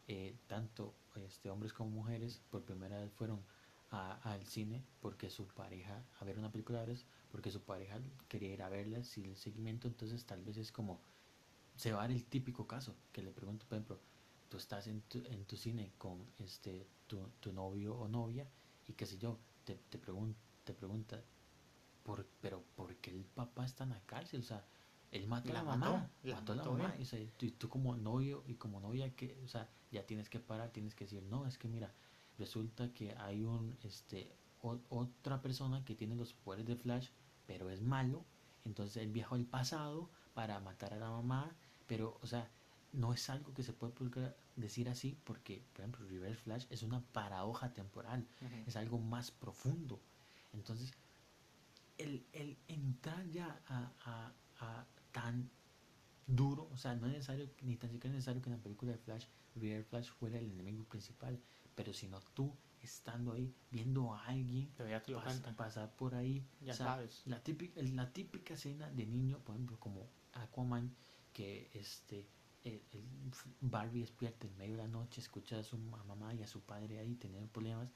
eh, 0.08 0.36
tanto 0.46 0.94
este, 1.16 1.50
hombres 1.50 1.72
como 1.72 1.90
mujeres 1.90 2.40
por 2.50 2.64
primera 2.64 2.98
vez 3.00 3.12
fueron 3.12 3.40
a- 3.90 4.14
al 4.32 4.44
cine 4.44 4.82
porque 5.00 5.30
su 5.30 5.46
pareja, 5.48 6.02
a 6.20 6.24
ver 6.24 6.38
una 6.38 6.50
película 6.52 6.84
de 6.86 6.96
porque 7.32 7.50
su 7.50 7.60
pareja 7.62 7.98
quería 8.28 8.52
ir 8.52 8.62
a 8.62 8.68
verla 8.68 9.02
sin 9.04 9.26
el 9.26 9.36
seguimiento, 9.36 9.88
entonces 9.88 10.24
tal 10.24 10.42
vez 10.42 10.56
es 10.56 10.72
como, 10.72 11.00
se 11.76 11.92
va 11.92 11.98
a 11.98 12.02
dar 12.02 12.10
el 12.12 12.24
típico 12.24 12.66
caso, 12.66 12.94
que 13.12 13.22
le 13.22 13.30
pregunto, 13.32 13.66
por 13.68 13.76
ejemplo, 13.76 14.00
tú 14.48 14.56
estás 14.56 14.86
en 14.86 15.02
tu, 15.02 15.18
en 15.26 15.44
tu 15.44 15.56
cine 15.56 15.92
con 15.98 16.24
este 16.38 16.86
tu, 17.06 17.18
tu 17.40 17.52
novio 17.52 17.94
o 17.96 18.08
novia 18.08 18.48
y 18.88 18.92
qué 18.94 19.06
sé 19.06 19.18
yo, 19.18 19.38
te, 19.64 19.74
te, 19.90 20.00
pregun- 20.00 20.34
te 20.64 20.72
pregunta, 20.74 21.22
por, 22.02 22.26
pero 22.40 22.62
¿por 22.76 22.94
qué 22.96 23.10
el 23.10 23.24
papá 23.24 23.64
está 23.64 23.84
en 23.84 23.90
la 23.90 24.00
cárcel? 24.06 24.40
O 24.40 24.44
sea, 24.44 24.64
él 25.10 25.26
mató 25.26 25.50
a 25.50 25.54
La 25.54 25.62
la 25.62 25.64
mamá, 25.70 25.90
mató, 25.90 26.10
la 26.22 26.34
mató 26.40 26.52
a 26.52 26.56
la 26.56 26.62
mamá, 26.64 26.94
y, 26.98 27.02
o 27.02 27.04
sea, 27.04 27.20
y 27.20 27.50
tú 27.58 27.68
como 27.68 27.96
novio 27.96 28.44
y 28.46 28.54
como 28.54 28.80
novia, 28.80 29.14
que, 29.14 29.40
o 29.44 29.48
sea, 29.48 29.68
ya 29.90 30.04
tienes 30.06 30.28
que 30.28 30.40
parar, 30.40 30.70
tienes 30.70 30.94
que 30.94 31.04
decir, 31.04 31.22
no, 31.24 31.46
es 31.46 31.58
que 31.58 31.68
mira, 31.68 31.92
resulta 32.38 32.92
que 32.92 33.14
hay 33.18 33.42
un, 33.42 33.76
este, 33.82 34.32
o- 34.62 34.80
otra 34.88 35.40
persona 35.42 35.84
que 35.84 35.94
tiene 35.94 36.14
los 36.16 36.34
poderes 36.34 36.66
de 36.66 36.76
Flash, 36.76 37.08
pero 37.46 37.70
es 37.70 37.80
malo, 37.82 38.24
entonces 38.64 39.02
él 39.02 39.10
viajó 39.12 39.34
al 39.36 39.44
pasado 39.46 40.10
para 40.34 40.60
matar 40.60 40.92
a 40.94 40.98
la 40.98 41.10
mamá, 41.10 41.54
pero, 41.86 42.18
o 42.22 42.26
sea, 42.26 42.50
no 42.96 43.12
es 43.12 43.28
algo 43.30 43.52
que 43.54 43.62
se 43.62 43.72
puede 43.72 43.92
decir 44.56 44.88
así 44.88 45.18
porque, 45.24 45.62
por 45.72 45.80
ejemplo, 45.82 46.06
Reverse 46.08 46.42
Flash 46.42 46.66
es 46.70 46.82
una 46.82 47.00
paradoja 47.12 47.72
temporal, 47.72 48.26
es 48.66 48.74
algo 48.76 48.98
más 48.98 49.30
profundo. 49.30 50.00
Entonces, 50.52 50.92
el, 51.98 52.26
el 52.32 52.56
entrar 52.68 53.26
ya 53.30 53.60
a, 53.68 53.92
a- 54.04 54.32
a 54.60 54.86
tan 55.12 55.50
duro, 56.26 56.68
o 56.72 56.76
sea, 56.76 56.94
no 56.94 57.06
es 57.06 57.12
necesario, 57.12 57.48
ni 57.62 57.76
tan 57.76 57.90
siquiera 57.90 58.08
es 58.10 58.14
necesario 58.16 58.42
que 58.42 58.50
en 58.50 58.56
la 58.56 58.62
película 58.62 58.92
de 58.92 58.98
Flash, 58.98 59.26
Reverse 59.54 59.88
Flash 59.88 60.08
fuera 60.10 60.38
el 60.38 60.50
enemigo 60.50 60.84
principal, 60.84 61.38
pero 61.74 61.92
sino 61.92 62.20
tú 62.34 62.52
estando 62.82 63.32
ahí, 63.32 63.54
viendo 63.70 64.14
a 64.14 64.24
alguien 64.26 64.70
ya 64.88 65.02
te 65.02 65.12
lo 65.12 65.18
pas- 65.20 65.24
cuentan, 65.24 65.56
pasar 65.56 65.94
por 65.96 66.14
ahí, 66.14 66.46
ya 66.60 66.72
o 66.72 66.76
sea, 66.76 66.86
sabes. 66.86 67.22
la 67.26 67.42
típica, 67.42 67.80
la 67.82 68.12
típica 68.12 68.54
escena 68.54 68.90
de 68.90 69.06
niño, 69.06 69.38
por 69.40 69.54
ejemplo, 69.54 69.78
como 69.78 70.08
Aquaman, 70.32 70.94
que 71.32 71.70
este 71.74 72.26
el, 72.68 72.82
el 72.92 73.04
Barbie 73.60 74.00
despierta 74.00 74.46
en 74.46 74.56
medio 74.56 74.76
de 74.76 74.82
la 74.82 74.88
noche, 74.88 75.20
escucha 75.20 75.58
a 75.58 75.62
su 75.62 75.78
ma- 75.78 76.02
mamá 76.04 76.34
y 76.34 76.42
a 76.42 76.46
su 76.46 76.60
padre 76.62 76.98
ahí 76.98 77.14
teniendo 77.14 77.48
problemas, 77.50 77.88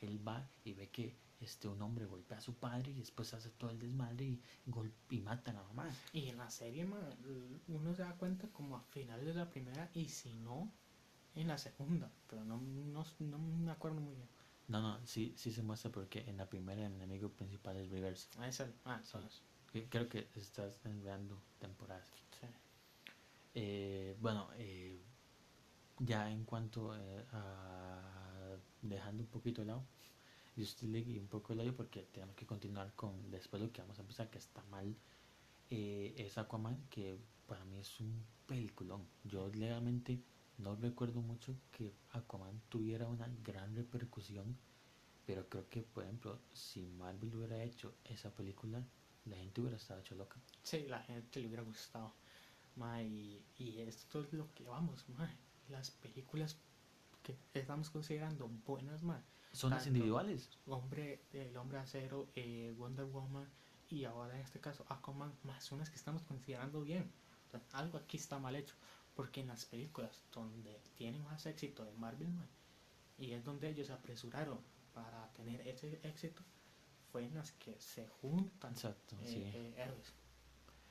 él 0.00 0.26
va 0.26 0.48
y 0.64 0.74
ve 0.74 0.88
que 0.90 1.16
este 1.40 1.68
un 1.68 1.80
hombre 1.82 2.04
golpea 2.04 2.38
a 2.38 2.40
su 2.40 2.54
padre 2.54 2.90
y 2.90 2.94
después 2.98 3.32
hace 3.34 3.50
todo 3.50 3.70
el 3.70 3.78
desmadre 3.78 4.24
y, 4.26 4.42
y 5.10 5.20
mata 5.20 5.50
a 5.52 5.54
la 5.54 5.62
mamá. 5.62 5.88
Y 6.12 6.28
en 6.28 6.36
la 6.38 6.50
serie, 6.50 6.84
uno 7.68 7.94
se 7.94 8.02
da 8.02 8.14
cuenta 8.16 8.48
como 8.48 8.76
a 8.76 8.82
finales 8.82 9.26
de 9.26 9.34
la 9.34 9.48
primera 9.48 9.88
y 9.94 10.08
si 10.08 10.34
no, 10.34 10.70
en 11.34 11.46
la 11.48 11.56
segunda. 11.58 12.10
Pero 12.28 12.44
no, 12.44 12.60
no, 12.60 13.04
no 13.20 13.38
me 13.38 13.70
acuerdo 13.70 14.00
muy 14.00 14.14
bien. 14.14 14.28
No, 14.66 14.82
no, 14.82 15.06
sí, 15.06 15.32
sí 15.36 15.50
se 15.52 15.62
muestra 15.62 15.90
porque 15.90 16.28
en 16.28 16.36
la 16.36 16.48
primera 16.48 16.84
el 16.86 16.92
enemigo 16.92 17.30
principal 17.30 17.76
es 17.76 17.88
Reverse. 17.88 18.28
Ah, 18.38 18.50
ah, 18.84 19.00
Sí. 19.02 19.10
sabes. 19.12 19.42
Que- 19.72 19.88
Creo 19.88 20.08
que 20.08 20.28
estás 20.34 20.84
enviando 20.84 21.40
temporadas. 21.58 22.08
Eh, 23.54 24.16
bueno, 24.20 24.48
eh, 24.56 25.02
ya 26.00 26.30
en 26.30 26.44
cuanto 26.44 26.94
eh, 26.96 27.24
a 27.32 28.56
dejando 28.82 29.22
un 29.24 29.28
poquito 29.28 29.62
de 29.62 29.66
lado 29.68 29.84
Justice 30.56 30.86
League 30.86 31.10
y 31.10 31.18
un 31.18 31.26
poco 31.28 31.52
de 31.54 31.64
lado 31.64 31.76
porque 31.76 32.02
tenemos 32.12 32.36
que 32.36 32.46
continuar 32.46 32.92
con 32.94 33.30
después 33.30 33.62
lo 33.62 33.72
que 33.72 33.80
vamos 33.82 33.98
a 33.98 34.02
empezar 34.02 34.30
que 34.30 34.38
está 34.38 34.62
mal 34.70 34.94
eh, 35.70 36.14
es 36.16 36.38
Aquaman 36.38 36.76
que 36.90 37.18
para 37.46 37.64
mí 37.64 37.78
es 37.78 38.00
un 38.00 38.24
peliculón 38.46 39.02
yo 39.24 39.48
legalmente 39.54 40.20
no 40.58 40.76
recuerdo 40.76 41.20
mucho 41.20 41.54
que 41.72 41.94
Aquaman 42.12 42.60
tuviera 42.68 43.06
una 43.08 43.28
gran 43.44 43.74
repercusión 43.74 44.56
pero 45.26 45.48
creo 45.48 45.68
que 45.68 45.82
por 45.82 46.04
ejemplo 46.04 46.38
si 46.52 46.86
Marvel 46.86 47.34
hubiera 47.34 47.62
hecho 47.62 47.94
esa 48.04 48.30
película 48.30 48.82
la 49.26 49.36
gente 49.36 49.60
hubiera 49.60 49.76
estado 49.76 50.00
hecho 50.00 50.14
loca 50.14 50.36
Sí, 50.62 50.84
la 50.88 51.00
gente 51.00 51.40
le 51.40 51.46
hubiera 51.46 51.62
gustado. 51.62 52.12
Ma, 52.78 53.02
y, 53.02 53.44
y 53.58 53.80
esto 53.80 54.22
es 54.22 54.32
lo 54.32 54.52
que 54.54 54.64
vamos, 54.64 55.08
ma. 55.10 55.28
Las 55.68 55.90
películas 55.90 56.56
que 57.22 57.36
estamos 57.52 57.90
considerando 57.90 58.48
buenas, 58.66 59.02
ma. 59.02 59.22
son 59.52 59.70
las 59.70 59.86
individuales 59.86 60.48
Hombre, 60.66 61.20
el 61.32 61.56
hombre 61.56 61.78
acero, 61.78 62.28
eh, 62.34 62.72
Wonder 62.78 63.04
Woman 63.06 63.48
y 63.90 64.04
ahora 64.04 64.34
en 64.34 64.42
este 64.42 64.60
caso 64.60 64.84
Aquaman, 64.88 65.32
más 65.44 65.64
son 65.64 65.78
las 65.78 65.90
que 65.90 65.96
estamos 65.96 66.22
considerando 66.22 66.82
bien. 66.82 67.10
O 67.46 67.50
sea, 67.50 67.62
algo 67.72 67.98
aquí 67.98 68.16
está 68.16 68.38
mal 68.38 68.54
hecho. 68.54 68.74
Porque 69.14 69.40
en 69.40 69.48
las 69.48 69.64
películas 69.64 70.22
donde 70.32 70.80
tienen 70.94 71.24
más 71.24 71.44
éxito 71.46 71.84
de 71.84 71.92
Marvel, 71.92 72.28
ma, 72.28 72.46
y 73.18 73.32
es 73.32 73.44
donde 73.44 73.68
ellos 73.68 73.88
se 73.88 73.92
apresuraron 73.92 74.60
para 74.94 75.28
tener 75.32 75.66
ese 75.66 75.98
éxito, 76.04 76.42
fue 77.10 77.24
en 77.24 77.34
las 77.34 77.52
que 77.52 77.78
se 77.80 78.06
juntan 78.06 78.72
exacto 78.72 79.16
eh, 79.22 79.26
sí 79.26 79.42
eh, 79.42 79.74
héroes. 79.76 80.12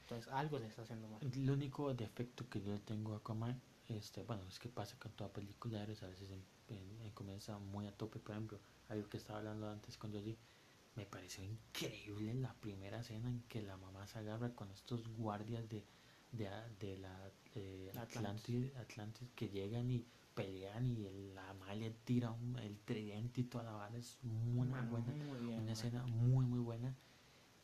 Entonces 0.08 0.32
algo 0.32 0.58
se 0.58 0.68
está 0.68 0.84
haciendo 0.84 1.10
mal. 1.10 1.20
El 1.22 1.50
único 1.50 1.94
defecto 1.94 2.48
que 2.50 2.62
yo 2.62 2.80
tengo 2.80 3.14
a 3.14 3.18
Aquaman, 3.18 3.62
este, 3.90 4.24
bueno, 4.24 4.44
es 4.48 4.58
que 4.58 4.70
pasa 4.70 4.98
con 4.98 5.12
toda 5.12 5.34
película, 5.34 5.84
eres 5.84 6.02
a 6.02 6.08
veces 6.08 6.32
en, 6.32 6.42
en- 6.70 7.02
en 7.02 7.12
comienza 7.12 7.58
muy 7.60 7.88
a 7.88 7.92
tope, 7.92 8.20
por 8.20 8.32
ejemplo, 8.32 8.58
algo 8.88 9.10
que 9.10 9.18
estaba 9.18 9.40
hablando 9.40 9.70
antes 9.70 9.98
con 9.98 10.14
Joji, 10.14 10.38
me 10.96 11.06
pareció 11.06 11.44
increíble 11.44 12.34
la 12.36 12.54
primera 12.54 13.02
escena 13.02 13.30
en 13.30 13.42
que 13.50 13.62
la 13.62 13.76
mamá 13.76 14.08
se 14.08 14.20
agarra 14.20 14.56
con 14.56 14.72
estos 14.72 15.06
guardias 15.10 15.68
de, 15.68 15.84
de, 16.32 16.50
de 16.80 16.98
la 17.00 17.30
eh, 17.56 17.90
Atlantis. 17.98 18.16
Atlantis, 18.18 18.76
Atlantis 18.78 19.30
que 19.36 19.50
llegan 19.50 19.92
y 19.92 20.06
pelean 20.36 20.88
y 20.88 21.06
el- 21.06 21.36
la 21.36 21.44
mamá 21.54 21.76
le 21.76 21.92
tira 21.92 22.32
un- 22.32 22.58
el 22.60 22.80
tridente 22.80 23.42
y 23.42 23.44
toda 23.44 23.66
la 23.66 23.72
vara, 23.74 23.98
es 23.98 24.18
muy, 24.24 24.68
muy 24.70 24.80
buena 24.90 25.08
muy 25.26 25.40
bien, 25.48 25.60
una 25.64 25.74
escena 25.74 26.04
muy 26.06 26.46
muy 26.46 26.60
buena 26.60 26.96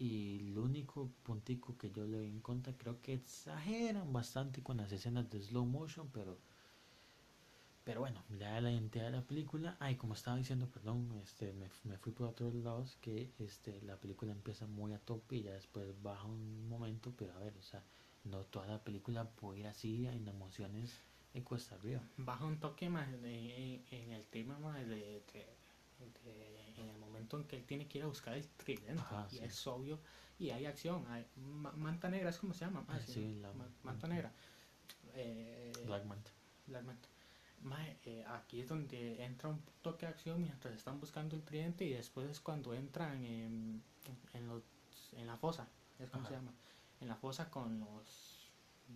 y 0.04 0.50
el 0.50 0.58
único 0.58 1.10
puntico 1.24 1.78
que 1.78 1.92
yo 1.92 2.06
le 2.06 2.18
doy 2.18 2.30
en 2.30 2.42
contra 2.42 2.74
creo 2.78 3.02
que 3.02 3.14
exageran 3.14 4.12
bastante 4.14 4.62
con 4.64 4.78
las 4.78 4.92
escenas 4.92 5.30
de 5.32 5.42
slow 5.42 5.66
motion 5.66 6.08
pero 6.14 6.38
pero 7.84 8.00
bueno 8.02 8.24
da 8.30 8.62
la 8.62 8.72
identidad 8.72 9.06
de 9.06 9.12
la 9.18 9.28
película. 9.28 9.76
Ay 9.80 9.96
como 9.96 10.14
estaba 10.14 10.38
diciendo 10.38 10.68
perdón 10.70 11.20
este 11.24 11.54
me, 11.54 11.68
me 11.84 11.98
fui 11.98 12.12
por 12.14 12.28
otros 12.28 12.54
lados 12.56 12.98
que 13.02 13.32
este 13.40 13.82
la 13.82 13.98
película 13.98 14.32
empieza 14.32 14.66
muy 14.68 14.94
a 14.94 15.00
tope 15.00 15.36
y 15.38 15.44
ya 15.44 15.54
después 15.54 15.88
baja 16.02 16.26
un 16.26 16.68
momento 16.70 17.14
pero 17.18 17.34
a 17.34 17.40
ver 17.40 17.54
o 17.58 17.62
sea 17.62 17.84
no 18.24 18.46
toda 18.46 18.68
la 18.68 18.84
película 18.84 19.30
puede 19.32 19.60
ir 19.62 19.68
así 19.68 20.08
en 20.08 20.28
emociones 20.28 21.02
de 21.34 21.44
cuesta 21.44 21.76
arriba. 21.76 22.02
Baja 22.18 22.46
un 22.46 22.60
toque 22.60 22.90
más 22.90 23.08
en 23.24 24.12
el 24.12 24.26
tema 24.28 24.58
más 24.60 24.80
de, 24.88 25.24
de- 25.34 25.63
de- 26.24 26.74
en 26.78 26.90
el 26.90 26.98
momento 26.98 27.38
en 27.38 27.46
que 27.46 27.56
él 27.56 27.66
tiene 27.66 27.88
que 27.88 28.00
ir 28.00 28.04
a 28.04 28.08
buscar 28.08 28.34
el 28.36 28.48
tridente 28.50 29.02
Ajá, 29.02 29.28
y 29.32 29.38
sí. 29.38 29.44
es 29.44 29.68
obvio 29.68 30.00
y 30.40 30.50
hay 30.50 30.66
acción 30.66 31.06
hay 31.08 31.26
ma- 31.36 31.72
manta 31.74 32.10
negra 32.10 32.30
es 32.30 32.38
como 32.38 32.54
se 32.54 32.66
llama 32.66 32.84
Ah, 32.88 33.00
sí, 33.00 33.14
sí, 33.14 33.36
la- 33.42 33.54
ma- 33.54 33.70
manta 33.84 34.08
negra. 34.08 34.32
eh, 35.14 35.72
Black 35.86 36.06
Manta. 36.06 36.32
Black 36.68 36.84
Manta. 36.84 37.08
Mae, 37.62 37.98
eh, 38.04 38.26
aquí 38.28 38.60
es 38.60 38.68
donde 38.68 39.24
entra 39.24 39.48
un 39.50 39.62
toque 39.82 40.06
de 40.06 40.12
acción 40.12 40.42
mientras 40.42 40.74
están 40.76 41.00
buscando 41.00 41.36
el 41.36 41.44
tridente 41.44 41.86
y 41.86 41.94
después 41.94 42.30
es 42.30 42.40
cuando 42.42 42.74
entran 42.74 43.24
en, 43.24 43.82
en, 44.34 44.48
los, 44.48 44.64
en 45.14 45.28
la 45.28 45.38
fosa, 45.38 45.68
es 46.00 46.10
como 46.10 46.28
se 46.28 46.34
llama, 46.34 46.52
en 47.00 47.08
la 47.08 47.16
fosa 47.16 47.50
con 47.50 47.80
los, 47.80 48.33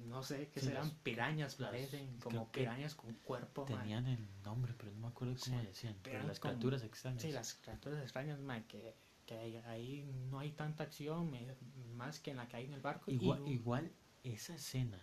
no 0.06 0.24
sé 0.24 0.50
qué 0.54 0.60
Sí, 0.60 0.68
serán, 0.68 0.90
pirañas 1.04 1.56
parecen, 1.56 2.18
como 2.20 2.52
que 2.52 2.62
pirañas 2.62 2.96
con 2.96 3.14
cuerpo. 3.16 3.66
tenían 3.66 4.08
el 4.08 4.26
nombre 4.44 4.74
pero 4.78 4.92
no 4.94 5.00
me 5.02 5.08
acuerdo 5.08 5.36
cómo 5.40 5.60
Sí, 5.60 5.66
decían 5.68 5.96
pero 6.04 6.24
las 6.24 6.40
criaturas 6.40 6.84
extrañas 6.84 7.22
Sí, 7.22 7.32
las 7.32 7.54
criaturas 7.56 8.02
extrañas, 8.02 8.40
mae, 8.40 8.66
que, 8.66 8.96
que 9.26 9.36
ahí, 9.66 10.04
no 10.30 10.40
hay 10.40 10.52
tanta 10.52 10.84
acción, 10.84 11.30
me- 11.30 11.56
más 11.96 12.20
que 12.20 12.32
en 12.32 12.38
la 12.38 12.48
que 12.48 12.58
hay 12.58 12.66
en 12.66 12.74
el 12.74 12.82
barco. 12.82 13.12
y- 13.12 13.16
Igual, 13.16 13.42
igual 13.48 13.92
esa 14.24 14.56
escena 14.56 15.00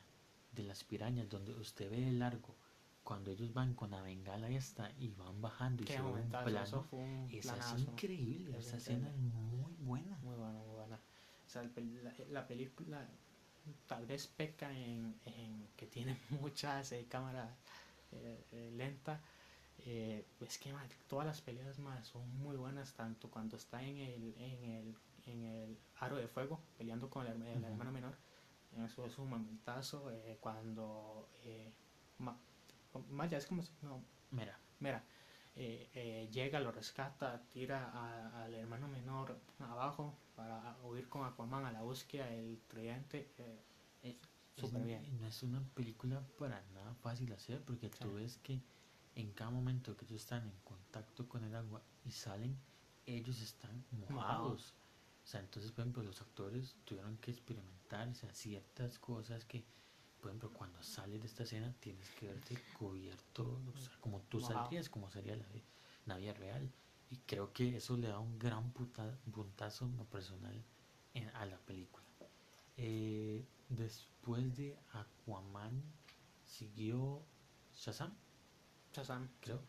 de 0.53 0.63
las 0.63 0.85
pirañas 0.85 1.29
donde 1.29 1.53
usted 1.55 1.91
ve 1.91 2.01
de 2.01 2.13
largo 2.13 2.55
cuando 3.03 3.31
ellos 3.31 3.53
van 3.53 3.75
con 3.75 3.91
la 3.91 4.01
bengala 4.01 4.49
esta 4.49 4.91
y 4.99 5.09
van 5.11 5.41
bajando 5.43 5.83
y 5.83 5.87
se 5.87 6.01
un 6.01 6.31
plano, 6.31 6.89
un 6.93 7.29
esa 7.31 7.59
es 7.77 7.83
increíble, 7.83 8.57
Es 8.59 8.67
esa 8.67 8.77
escena 8.79 9.09
es 9.11 9.17
muy 9.17 9.75
buena. 9.75 10.17
Muy 10.23 10.37
buena, 10.37 10.59
muy 10.61 10.75
buena. 10.75 10.97
O 10.97 11.49
sea, 11.49 11.63
el 11.63 12.03
la, 12.05 12.15
la 12.31 12.47
película 12.47 13.07
tal 13.87 14.07
vez 14.07 14.27
peca 14.27 14.71
en, 14.73 15.15
en 15.27 15.69
que 15.77 15.87
tiene 15.87 16.19
muchas 16.31 16.93
eh, 16.93 17.07
cámaras 17.09 17.51
eh, 18.12 18.45
eh, 18.53 18.71
lenta. 18.77 19.21
Eh, 19.87 20.25
es 20.41 20.59
que 20.59 20.73
man, 20.73 20.89
todas 21.09 21.27
las 21.27 21.41
peleas 21.41 21.79
más 21.79 22.07
son 22.09 22.29
muy 22.39 22.57
buenas, 22.57 22.95
tanto 22.95 23.31
cuando 23.31 23.57
está 23.57 23.83
en 23.83 23.99
el, 23.99 24.35
en 24.39 24.65
el, 24.65 24.97
en 25.27 25.45
el 25.45 25.79
aro 26.01 26.17
de 26.17 26.29
fuego 26.29 26.61
peleando 26.79 27.11
con 27.11 27.27
el, 27.27 27.43
el 27.43 27.65
hermano 27.65 27.93
menor. 27.93 28.15
Eso 28.87 29.05
es 29.07 29.19
un 29.19 29.31
momentazo. 29.31 30.11
eh, 30.12 30.39
cuando 30.41 31.29
Ma- 32.19 32.39
Maya 33.11 33.39
es 33.39 33.47
como 33.47 33.62
no, 33.83 34.03
Mira, 34.31 34.59
Mira, 34.81 35.03
eh, 35.57 35.91
eh, 35.95 36.29
llega, 36.33 36.61
lo 36.61 36.73
rescata, 36.73 37.43
tira 37.51 37.91
a- 37.93 38.45
al 38.45 38.55
hermano 38.55 38.89
menor 38.89 39.39
abajo 39.61 40.19
para 40.35 40.77
huir 40.83 41.09
con 41.09 41.25
Aquaman 41.25 41.65
a 41.65 41.73
la 41.73 41.83
búsqueda 41.83 42.27
del 42.27 42.61
tridente. 42.67 43.33
eh, 43.39 44.19
es, 44.57 44.73
bien. 44.87 45.19
no 45.21 45.27
es 45.27 45.43
una 45.43 45.61
película 45.75 46.21
para 46.39 46.63
nada 46.75 46.95
fácil 46.95 47.27
de 47.27 47.35
hacer 47.35 47.61
porque 47.65 47.89
tú 47.89 48.15
ves 48.15 48.39
que 48.39 48.61
en 49.17 49.33
cada 49.33 49.51
momento 49.51 49.97
que 49.97 50.05
ellos 50.05 50.21
están 50.23 50.45
en 50.45 50.59
contacto 50.65 51.29
con 51.29 51.45
el 51.45 51.55
agua 51.55 51.83
y 52.05 52.11
salen, 52.11 52.57
ellos 53.07 53.41
están 53.41 53.85
mojados. 53.91 54.75
O 55.25 55.27
sea, 55.27 55.41
entonces, 55.41 55.73
por 55.73 55.83
ejemplo, 55.83 56.03
los 56.03 56.21
actores 56.21 56.77
tuvieron 56.85 57.17
que 57.19 57.31
experimentar 57.31 58.09
o 58.09 58.15
sea, 58.15 58.33
ciertas 58.35 58.99
cosas 58.99 59.45
que, 59.45 59.65
por 60.25 60.31
ejemplo, 60.31 60.51
cuando 60.55 60.83
sales 60.83 61.20
de 61.20 61.27
esta 61.27 61.43
escena 61.43 61.70
tienes 61.81 62.09
que 62.12 62.29
verte 62.29 62.57
cubierto, 62.79 63.61
o 63.75 63.77
sea, 63.77 63.93
como 64.01 64.22
tú 64.22 64.39
saldrías, 64.41 64.89
como 64.89 65.11
sería 65.11 65.37
la, 65.37 65.47
vi- 65.49 65.62
la 66.07 66.16
vida 66.16 66.33
real. 66.33 66.72
Y 67.11 67.18
creo 67.27 67.53
que 67.53 67.77
eso 67.77 67.95
le 67.99 68.09
da 68.09 68.18
un 68.18 68.39
gran 68.39 68.72
puta- 68.72 69.18
puntazo 69.31 69.87
personal 70.11 70.64
en- 71.12 71.29
a 71.37 71.45
la 71.45 71.59
película. 71.59 72.07
Eh, 72.79 73.45
después 73.68 74.57
de 74.57 74.79
Aquaman 74.95 75.83
siguió 76.47 77.22
Shazam, 77.75 78.14
Shazam, 78.95 79.29
creo. 79.41 79.61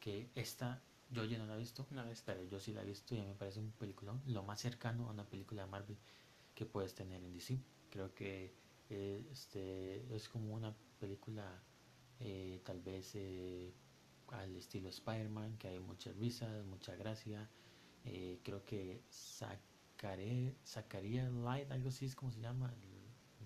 Que 0.00 0.32
esta 0.34 0.82
yo 1.10 1.22
ya 1.24 1.38
no 1.38 1.46
la 1.46 1.54
he 1.54 1.58
visto, 1.58 1.86
una 1.92 2.02
vez. 2.02 2.22
pero 2.26 2.42
yo 2.42 2.58
sí 2.58 2.72
la 2.72 2.82
he 2.82 2.86
visto 2.86 3.14
y 3.14 3.18
a 3.18 3.22
mí 3.22 3.28
me 3.28 3.34
parece 3.36 3.60
un 3.60 3.70
peliculón, 3.70 4.20
lo 4.26 4.42
más 4.42 4.60
cercano 4.60 5.06
a 5.08 5.12
una 5.12 5.24
película 5.28 5.62
de 5.64 5.70
Marvel 5.70 5.96
que 6.56 6.66
puedes 6.66 6.92
tener 6.92 7.22
en 7.22 7.32
DC. 7.32 7.60
Creo 7.88 8.12
que 8.16 8.52
eh, 8.94 9.26
este 9.30 10.14
es 10.14 10.28
como 10.28 10.52
una 10.54 10.76
película 11.00 11.62
eh, 12.20 12.60
tal 12.62 12.80
vez 12.82 13.12
eh, 13.14 13.72
al 14.28 14.54
estilo 14.54 14.90
Spider-Man, 14.90 15.56
que 15.56 15.68
hay 15.68 15.80
muchas 15.80 16.14
risas, 16.16 16.64
mucha 16.66 16.94
gracia. 16.96 17.48
Creo 18.42 18.64
que 18.64 19.02
sacaré, 19.08 20.56
sacaría 20.64 21.30
Light, 21.30 21.70
algo 21.70 21.88
así 21.88 22.04
es 22.06 22.16
como 22.16 22.32
se 22.32 22.40
llama. 22.40 22.74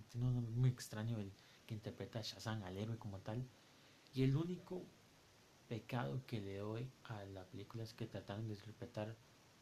tiene 0.09 0.27
un 0.27 0.35
nombre 0.35 0.55
muy 0.55 0.71
extraño 0.71 1.19
el 1.19 1.31
que 1.67 1.75
interpreta 1.75 2.19
a 2.21 2.23
Shazam, 2.23 2.65
al 2.65 2.77
héroe 2.77 2.99
como 2.99 3.19
tal. 3.21 3.47
Y 4.15 4.23
el 4.23 4.35
único 4.37 4.85
pecado 5.69 6.23
que 6.27 6.41
le 6.41 6.57
doy 6.57 6.91
a 7.05 7.25
la 7.27 7.45
película 7.45 7.85
es 7.85 7.93
que 7.95 8.07
trataron 8.07 8.49
de 8.49 8.55
interpretar 8.55 9.15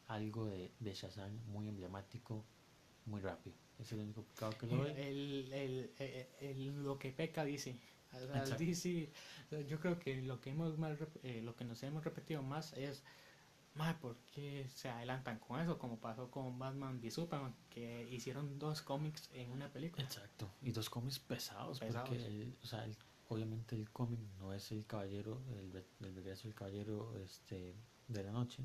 algo 0.06 0.46
de 0.46 0.94
Shazam 0.94 1.32
muy 1.46 1.68
emblemático, 1.68 2.44
muy 3.06 3.20
rápido. 3.20 3.56
Es 3.78 3.90
el 3.92 4.00
único 4.00 4.22
pecado 4.22 4.52
que 4.58 4.66
le 4.66 4.76
doy. 4.76 4.90
El, 4.92 5.52
el, 5.52 5.90
el- 5.98 6.26
el- 6.40 6.82
lo 6.84 6.98
que 6.98 7.10
peca. 7.12 7.42
O 7.44 7.46
sea, 7.58 7.74
o 8.36 8.46
sea, 8.46 9.60
yo 9.66 9.80
creo 9.80 9.98
que 9.98 10.22
lo 10.22 10.40
que 10.40 10.50
hemos 10.50 10.78
rep- 10.78 11.18
eh, 11.24 11.42
lo 11.42 11.56
que 11.56 11.64
nos 11.64 11.82
hemos 11.82 12.04
repetido 12.04 12.42
más 12.42 12.72
es 12.74 13.02
más 13.74 13.96
¿por 13.96 14.16
qué 14.32 14.68
se 14.72 14.88
adelantan 14.88 15.40
con 15.40 15.60
eso? 15.60 15.76
Como 15.78 15.98
pasó 15.98 16.30
con 16.30 16.56
Batman 16.60 17.00
v 17.00 17.10
Superman, 17.10 17.56
que 17.70 18.08
hicieron 18.08 18.56
dos 18.60 18.82
cómics 18.82 19.28
en 19.32 19.50
una 19.50 19.68
película. 19.72 20.04
Exacto. 20.04 20.48
Y 20.62 20.70
dos 20.70 20.88
cómics 20.88 21.18
pesados, 21.18 21.80
Pesados. 21.80 22.08
porque 22.08 22.24
el- 22.24 22.56
o 22.62 22.66
sea, 22.66 22.84
el- 22.84 22.96
obviamente 23.28 23.74
el 23.74 23.90
cómic 23.90 24.20
no 24.38 24.52
es 24.54 24.70
el 24.70 24.86
caballero, 24.86 25.42
el, 25.58 25.84
el 26.06 26.14
regreso 26.14 26.44
del 26.46 26.54
caballero 26.54 27.18
este, 27.18 27.74
de 28.06 28.22
la 28.22 28.30
noche, 28.30 28.64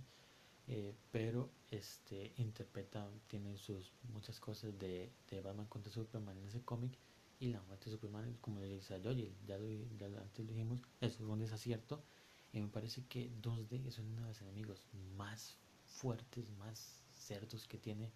eh, 0.70 0.94
pero 1.12 1.50
este 1.72 2.32
interpreta, 2.38 3.10
tiene 3.28 3.58
sus 3.58 3.92
muchas 4.14 4.40
cosas 4.40 4.78
de, 4.78 5.12
de 5.30 5.42
Batman 5.42 5.66
contra 5.66 5.92
Superman 5.92 6.38
en 6.38 6.46
ese 6.46 6.62
cómic 6.62 6.92
y 7.40 7.48
la 7.48 7.62
muerte 7.64 7.86
de 7.86 7.96
Superman, 7.96 8.38
como 8.40 8.60
le 8.60 8.70
dice 8.70 9.02
ya, 9.02 9.12
lo, 9.58 10.20
antes 10.22 10.46
lo 10.46 10.52
dijimos, 10.52 10.82
eso 11.02 11.24
es 11.24 11.30
un 11.30 11.40
desacierto. 11.40 12.04
Y 12.54 12.60
me 12.60 12.68
parece 12.68 13.04
que 13.08 13.32
2D 13.42 13.88
es 13.88 13.98
uno 13.98 14.22
de 14.22 14.28
los 14.28 14.42
enemigos 14.42 14.86
más 15.18 15.58
fuertes, 15.86 16.52
más 16.52 17.02
cerdos 17.12 17.68
que 17.68 17.78
tiene 17.78 18.12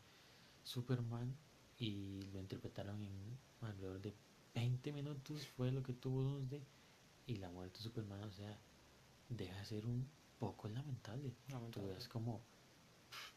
Superman 0.64 1.36
y 1.78 2.22
lo 2.34 2.39
interpretaron 2.39 3.04
en 3.04 3.38
alrededor 3.62 4.01
de 4.01 4.14
20 4.54 4.91
minutos 4.91 5.47
fue 5.47 5.72
lo 5.72 5.82
que 5.82 5.93
tuvo 5.93 6.39
2D 6.39 6.62
y 7.26 7.38
la 7.38 7.49
muerte 7.49 7.80
de 7.80 7.84
Superman, 7.84 8.24
o 8.24 8.32
sea, 8.32 8.60
deja 9.30 9.58
de 9.58 9.66
ser 9.66 9.86
un 9.86 10.08
poco 10.48 10.68
lamentable. 10.70 11.32
Tú 11.41 11.50
Lamentable. 11.52 11.94
ves 11.96 12.08
como, 12.08 12.50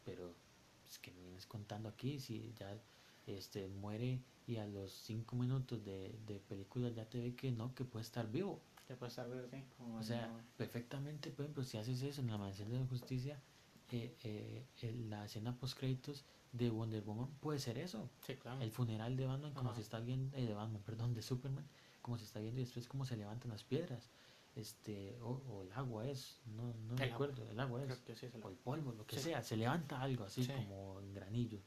pero 0.03 0.43
es 0.85 0.99
que 0.99 1.11
me 1.11 1.21
vienes 1.23 1.47
contando 1.47 1.89
aquí, 1.89 2.19
si 2.19 2.53
ya 2.53 2.87
este 3.25 3.67
muere 3.67 4.25
y 4.45 4.57
a 4.57 4.67
los 4.67 4.93
5 4.93 5.35
minutos 5.35 5.83
de, 5.83 6.19
de 6.19 6.39
película 6.39 6.89
ya 6.89 7.09
te 7.09 7.19
ve 7.21 7.35
que 7.35 7.51
no, 7.51 7.75
que 7.75 7.85
puede 7.85 8.03
estar 8.03 8.29
vivo. 8.31 8.71
Ya 8.87 8.97
puede 8.97 9.09
estar 9.09 9.29
verde, 9.29 9.67
como 9.77 9.99
O 9.99 10.03
sea, 10.03 10.27
no- 10.27 10.53
perfectamente, 10.55 11.31
por 11.31 11.43
ejemplo, 11.45 11.63
si 11.63 11.77
haces 11.77 12.01
eso 12.03 12.21
en 12.21 12.27
la 12.27 12.37
mansión 12.37 12.69
de 12.69 12.79
la 12.79 12.85
justicia, 12.87 13.43
eh, 13.89 14.17
eh, 14.23 14.91
la 14.93 15.25
escena 15.25 15.57
post 15.59 15.77
créditos 15.77 16.25
de 16.51 16.69
Wonder 16.69 17.03
Woman 17.03 17.39
puede 17.39 17.59
ser 17.59 17.77
eso. 17.77 18.09
sí, 18.21 18.37
claro. 18.37 18.61
El 18.61 18.71
funeral 18.71 19.17
de 19.17 19.25
Batman, 19.27 19.53
como 19.53 19.69
Ajá. 19.71 19.75
se 19.75 19.81
está 19.81 19.99
viendo, 19.99 20.35
eh, 20.37 20.45
de 20.45 20.53
Batman, 20.53 20.83
perdón, 20.83 21.13
de 21.13 21.21
Superman, 21.21 21.69
como 22.01 22.17
se 22.17 22.23
está 22.25 22.39
viendo 22.39 22.61
y 22.61 22.63
después 22.63 22.87
cómo 22.87 23.05
se 23.05 23.17
levantan 23.17 23.51
las 23.51 23.63
piedras. 23.65 24.13
Este, 24.57 25.15
o, 25.21 25.29
o 25.49 25.61
el 25.61 25.71
agua 25.73 26.07
es, 26.07 26.39
no, 26.47 26.73
no 26.73 26.93
El 26.93 27.11
recuerdo, 27.11 27.47
el 27.47 27.59
agua 27.59 27.83
es, 27.83 27.99
que 27.99 28.15
sí 28.15 28.27
lo- 28.33 28.43
o 28.45 28.49
el 28.49 28.55
polvo, 28.55 28.91
lo 28.91 29.05
que 29.05 29.15
Sí. 29.17 29.25
sea, 29.29 29.43
se 29.43 29.55
levanta 29.55 30.01
algo 30.01 30.23
así 30.23 30.43
Sí. 30.43 30.51
como 30.51 30.99
en 30.99 31.13
granillo. 31.13 31.59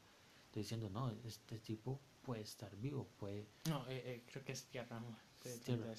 Estoy 0.47 0.63
diciendo, 0.63 0.89
no, 0.89 1.09
este 1.23 1.57
tipo 1.59 2.01
puede 2.21 2.41
estar 2.41 2.75
vivo, 2.75 3.07
puede... 3.17 3.47
No, 3.69 3.87
eh, 3.87 4.01
eh, 4.05 4.23
creo 4.29 4.43
que 4.43 4.51
es 4.51 4.65
tierra, 4.65 4.99
no. 4.99 5.17
Es 5.45 5.61
tierra. 5.61 5.93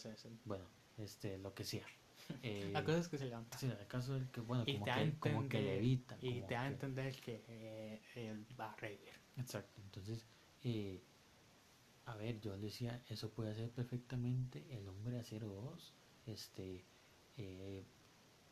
Bueno, 0.44 0.64
este, 0.98 1.38
lo 1.38 1.54
que 1.54 1.64
sea. 1.64 1.86
Eh, 2.42 2.70
La 2.72 2.84
cosa 2.84 2.98
es 2.98 3.08
que 3.08 3.18
se 3.18 3.24
levanta. 3.24 3.58
Sí, 3.58 3.66
el 3.66 3.86
caso 3.88 4.14
es 4.16 4.28
que, 4.28 4.40
bueno, 4.42 4.62
Y 4.66 4.74
como 4.74 4.84
que, 4.84 5.14
como 5.18 5.40
que 5.48 5.58
entender- 5.58 5.64
levita. 5.76 6.16
Y 6.20 6.42
te 6.42 6.54
da 6.54 6.62
a 6.62 6.68
entender 6.68 7.16
que 7.20 7.42
eh, 7.48 8.02
él 8.14 8.46
va 8.58 8.70
a 8.72 8.76
revivir. 8.76 9.14
Exacto, 9.38 9.80
entonces, 9.80 10.24
eh, 10.62 11.02
a 12.06 12.14
ver, 12.16 12.40
yo 12.40 12.56
decía, 12.58 13.02
eso 13.08 13.30
puede 13.30 13.50
hacer 13.50 13.70
perfectamente 13.70 14.64
el 14.70 14.86
hombre 14.88 15.18
acero 15.18 15.48
2, 15.48 15.94
este, 16.26 16.84
eh, 17.36 17.84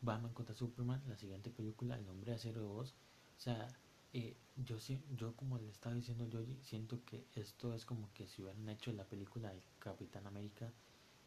Batman 0.01 0.33
contra 0.35 0.55
Superman, 0.55 1.03
la 1.09 1.17
siguiente 1.17 1.51
película, 1.51 1.97
el 1.99 2.09
hombre 2.09 2.33
de 2.33 2.37
acero 2.37 2.63
2, 2.63 2.93
o 3.39 3.41
sea, 3.41 3.69
eh, 4.13 4.37
yo, 4.57 4.77
yo 5.17 5.35
como 5.37 5.59
le 5.59 5.71
estaba 5.71 5.95
diciendo 5.95 6.27
yo 6.29 6.41
siento 6.63 7.05
que 7.05 7.27
esto 7.35 7.75
es 7.75 7.85
como 7.87 8.13
que 8.13 8.27
si 8.29 8.43
hubieran 8.43 8.69
hecho 8.69 8.93
la 8.93 9.05
película 9.09 9.53
de 9.53 9.63
Capitán 9.79 10.27
América 10.27 10.73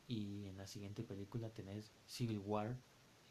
y 0.07 0.47
en 0.47 0.57
la 0.57 0.67
siguiente 0.67 1.03
película 1.03 1.49
tenés 1.49 1.91
Civil 2.05 2.39
War 2.39 2.77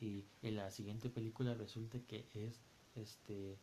y 0.00 0.24
en 0.42 0.56
la 0.56 0.70
siguiente 0.70 1.10
película 1.10 1.54
resulta 1.54 1.98
que 2.00 2.28
es 2.34 2.60
este 2.94 3.58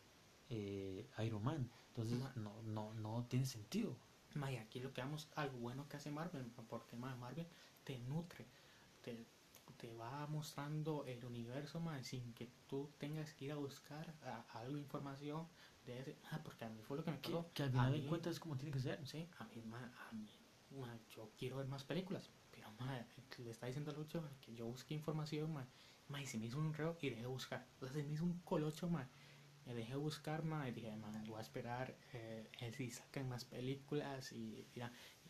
eh, 0.50 1.10
Iron 1.26 1.44
Man. 1.44 1.70
Entonces 1.90 2.20
Ma- 2.20 2.32
no 2.36 2.62
no 2.64 2.94
no 2.94 3.26
tiene 3.30 3.46
sentido. 3.46 3.96
Ma, 4.36 4.52
y 4.52 4.58
aquí 4.58 4.80
lo 4.80 4.94
que 4.94 5.02
vamos, 5.02 5.28
algo 5.36 5.58
bueno 5.58 5.88
que 5.90 5.98
hace 5.98 6.12
Marvel, 6.12 6.52
ma, 6.56 6.64
porque 6.68 6.96
ma, 6.96 7.16
Marvel 7.16 7.48
te 7.84 8.00
nutre, 8.00 8.46
te, 9.02 9.26
te 9.78 9.92
va 9.94 10.26
mostrando 10.28 11.06
el 11.06 11.24
universo 11.26 11.80
ma, 11.80 12.04
sin 12.04 12.34
que 12.34 12.50
tú 12.68 12.90
tengas 12.98 13.34
que 13.34 13.46
ir 13.46 13.52
a 13.52 13.56
buscar 13.56 14.14
a- 14.24 14.46
algo 14.60 14.78
información 14.78 15.48
de 15.86 16.00
ese. 16.00 16.18
Ah, 16.32 16.40
porque 16.44 16.66
a 16.66 16.70
mí 16.70 16.82
fue 16.82 16.98
lo 16.98 17.04
que 17.04 17.12
me 17.12 17.18
que, 17.18 17.24
pasó. 17.32 17.46
que 17.54 17.64
al 17.64 17.70
A 17.70 17.72
final 17.72 17.94
de 17.94 18.08
cuentas 18.08 18.34
es 18.34 18.40
como 18.40 18.56
tiene 18.56 18.72
que 18.72 18.80
ser 18.80 19.00
Sí, 19.06 19.28
a 19.38 19.44
mí, 19.46 19.62
ma, 19.66 19.92
a 20.10 20.14
mí, 20.14 20.28
ma, 20.80 20.98
yo 21.16 21.32
quiero 21.38 21.58
ver 21.58 21.68
más 21.68 21.84
películas, 21.84 22.30
pero 22.52 22.72
ma, 22.80 23.06
le 23.44 23.52
está 23.52 23.66
diciendo 23.68 23.92
a 23.92 23.94
Lucho 23.94 24.24
que 24.42 24.54
yo 24.54 24.66
busqué 24.66 24.94
información, 24.94 25.52
ma, 25.54 25.68
ma, 26.10 26.22
y 26.22 26.26
se 26.26 26.38
me 26.38 26.46
hizo 26.48 26.58
un 26.60 26.74
reo 26.74 26.98
y 27.02 27.10
dejé 27.10 27.22
de 27.22 27.28
buscar. 27.28 27.66
Entonces 27.74 27.98
se 27.98 28.04
me 28.04 28.14
hizo 28.14 28.24
un 28.24 28.40
colocho, 28.42 28.90
ma, 28.90 29.08
me 29.66 29.74
dejé 29.74 29.92
de 29.92 29.98
buscar, 29.98 30.44
ma, 30.44 30.68
y 30.68 30.72
dije, 30.72 30.96
ma, 30.96 31.12
voy 31.28 31.38
a 31.38 31.42
esperar 31.42 31.96
eh, 32.14 32.50
si 32.76 32.90
sacan 32.92 33.30
más 33.30 33.46
películas 33.46 34.32
y, 34.32 34.68
y 34.76 34.82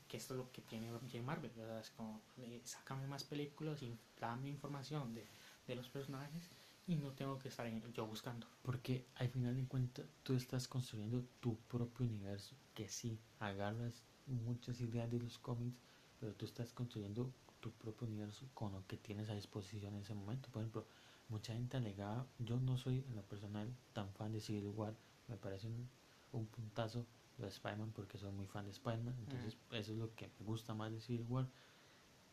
que 0.09 0.17
esto 0.17 0.33
es 0.33 0.39
lo 0.39 0.51
que 0.51 0.61
tiene. 0.61 0.89
Marvel, 1.21 1.51
¿verdad? 1.55 1.79
Es 1.79 1.91
como, 1.91 2.21
eh, 2.37 2.61
sácame 2.65 3.07
más 3.07 3.23
películas 3.23 3.81
y 3.83 3.95
dame 4.19 4.49
información 4.49 5.13
de, 5.13 5.25
de 5.67 5.75
los 5.75 5.87
personajes 5.87 6.43
y 6.87 6.95
no 6.95 7.11
tengo 7.11 7.37
que 7.39 7.49
estar 7.49 7.65
en- 7.67 7.93
yo 7.93 8.05
buscando. 8.07 8.47
porque 8.63 9.05
al 9.15 9.29
final 9.29 9.55
de 9.55 9.65
cuentas 9.67 10.05
tú 10.23 10.33
estás 10.35 10.67
construyendo 10.67 11.23
tu 11.39 11.55
propio 11.73 12.05
universo 12.05 12.55
que 12.73 12.87
sí 12.89 13.19
agarras 13.39 14.03
muchas 14.27 14.81
ideas 14.81 15.09
de 15.11 15.19
los 15.19 15.37
cómics 15.37 15.77
pero 16.19 16.33
tú 16.33 16.45
estás 16.45 16.73
construyendo 16.73 17.31
tu 17.59 17.71
propio 17.71 18.07
universo 18.07 18.45
con 18.53 18.73
lo 18.73 18.85
que 18.87 18.97
tienes 18.97 19.29
a 19.29 19.35
disposición 19.35 19.93
en 19.95 20.01
ese 20.01 20.13
momento 20.15 20.49
por 20.51 20.61
ejemplo 20.63 20.85
mucha 21.29 21.53
gente 21.53 21.77
alegaba 21.77 22.25
yo 22.39 22.59
no 22.59 22.77
soy 22.77 23.03
en 23.09 23.15
lo 23.15 23.21
personal 23.23 23.67
tan 23.93 24.11
fan 24.13 24.31
de 24.31 24.39
Civil 24.41 24.67
War 24.75 24.93
me 25.27 25.37
parece 25.37 25.67
un, 25.67 25.87
un 26.33 26.45
puntazo 26.47 27.05
de 27.45 27.51
Spider-Man 27.51 27.91
porque 27.93 28.17
soy 28.17 28.31
muy 28.31 28.47
fan 28.47 28.65
de 28.65 28.71
Spider-Man 28.71 29.15
entonces 29.19 29.57
eso 29.71 29.91
es 29.91 29.97
lo 29.97 30.13
que 30.15 30.27
me 30.39 30.45
gusta 30.45 30.73
más 30.73 30.91
de 30.91 30.99
Civil 30.99 31.25
War 31.27 31.47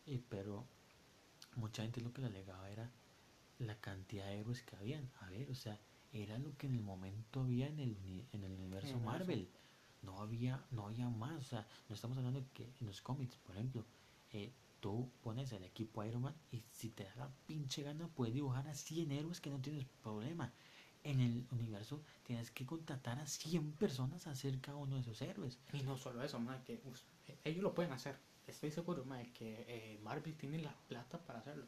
y 0.05 0.19
pero 0.19 0.67
mucha 1.57 1.83
gente 1.83 2.01
lo 2.01 2.13
que 2.13 2.21
le 2.21 2.29
alegaba 2.29 2.71
era 2.71 2.91
la 3.59 3.79
cantidad 3.81 4.27
de 4.27 4.41
héroes 4.41 4.63
que 4.63 4.77
habían. 4.77 5.11
A 5.21 5.31
ver, 5.31 5.51
o 5.51 5.55
sea, 5.55 5.81
era 6.13 6.39
lo 6.39 6.57
que 6.57 6.67
en 6.67 6.75
el 6.75 6.83
momento 6.83 7.41
había 7.41 7.67
en 7.67 7.79
el, 7.79 7.97
en 8.33 8.45
el 8.45 8.53
universo 8.53 8.95
Universo. 8.95 8.99
Marvel. 9.01 9.49
No 10.03 10.21
había, 10.21 10.65
no 10.71 10.87
había 10.87 11.09
más. 11.09 11.37
O 11.39 11.43
sea, 11.43 11.67
no 11.89 11.95
estamos 11.95 12.17
hablando 12.19 12.41
de 12.41 12.47
que 12.49 12.73
en 12.81 12.87
los 12.87 13.01
cómics, 13.03 13.37
por 13.39 13.57
ejemplo, 13.57 13.85
eh, 14.33 14.53
tú 14.81 15.11
pones 15.23 15.51
el 15.53 15.65
equipo 15.65 16.05
Iron 16.05 16.23
Man 16.23 16.35
y 16.53 16.63
si 16.71 16.91
te 16.91 17.05
da 17.05 17.15
la 17.17 17.31
pinche 17.47 17.83
gana 17.83 18.09
puedes 18.09 18.35
dibujar 18.35 18.69
a 18.69 18.75
100 18.75 19.11
héroes 19.11 19.41
que 19.41 19.51
no 19.51 19.61
tienes 19.61 19.85
problema. 20.03 20.53
En 21.07 21.21
el 21.21 21.47
universo 21.53 22.03
tienes 22.25 22.51
que 22.51 22.67
contratar 22.67 23.19
a 23.21 23.27
100 23.27 23.73
personas 23.73 24.27
a 24.27 24.33
hacer 24.33 24.61
cada 24.61 24.77
uno 24.77 24.97
de 24.97 25.03
esos 25.03 25.23
héroes. 25.23 25.57
Y 25.73 25.83
no 25.83 25.97
solo 25.97 26.23
eso, 26.23 26.41
ma, 26.41 26.63
que 26.65 26.75
eh, 27.29 27.39
ellos 27.45 27.63
lo 27.63 27.75
pueden 27.75 27.93
hacer. 27.93 28.17
Estoy 28.47 28.71
seguro, 28.73 29.05
ma, 29.05 29.23
que 29.33 29.65
eh, 29.69 30.01
Marvel 30.03 30.35
tiene 30.35 30.59
la 30.59 30.75
plata 30.89 31.19
para 31.25 31.39
hacerlo. 31.39 31.65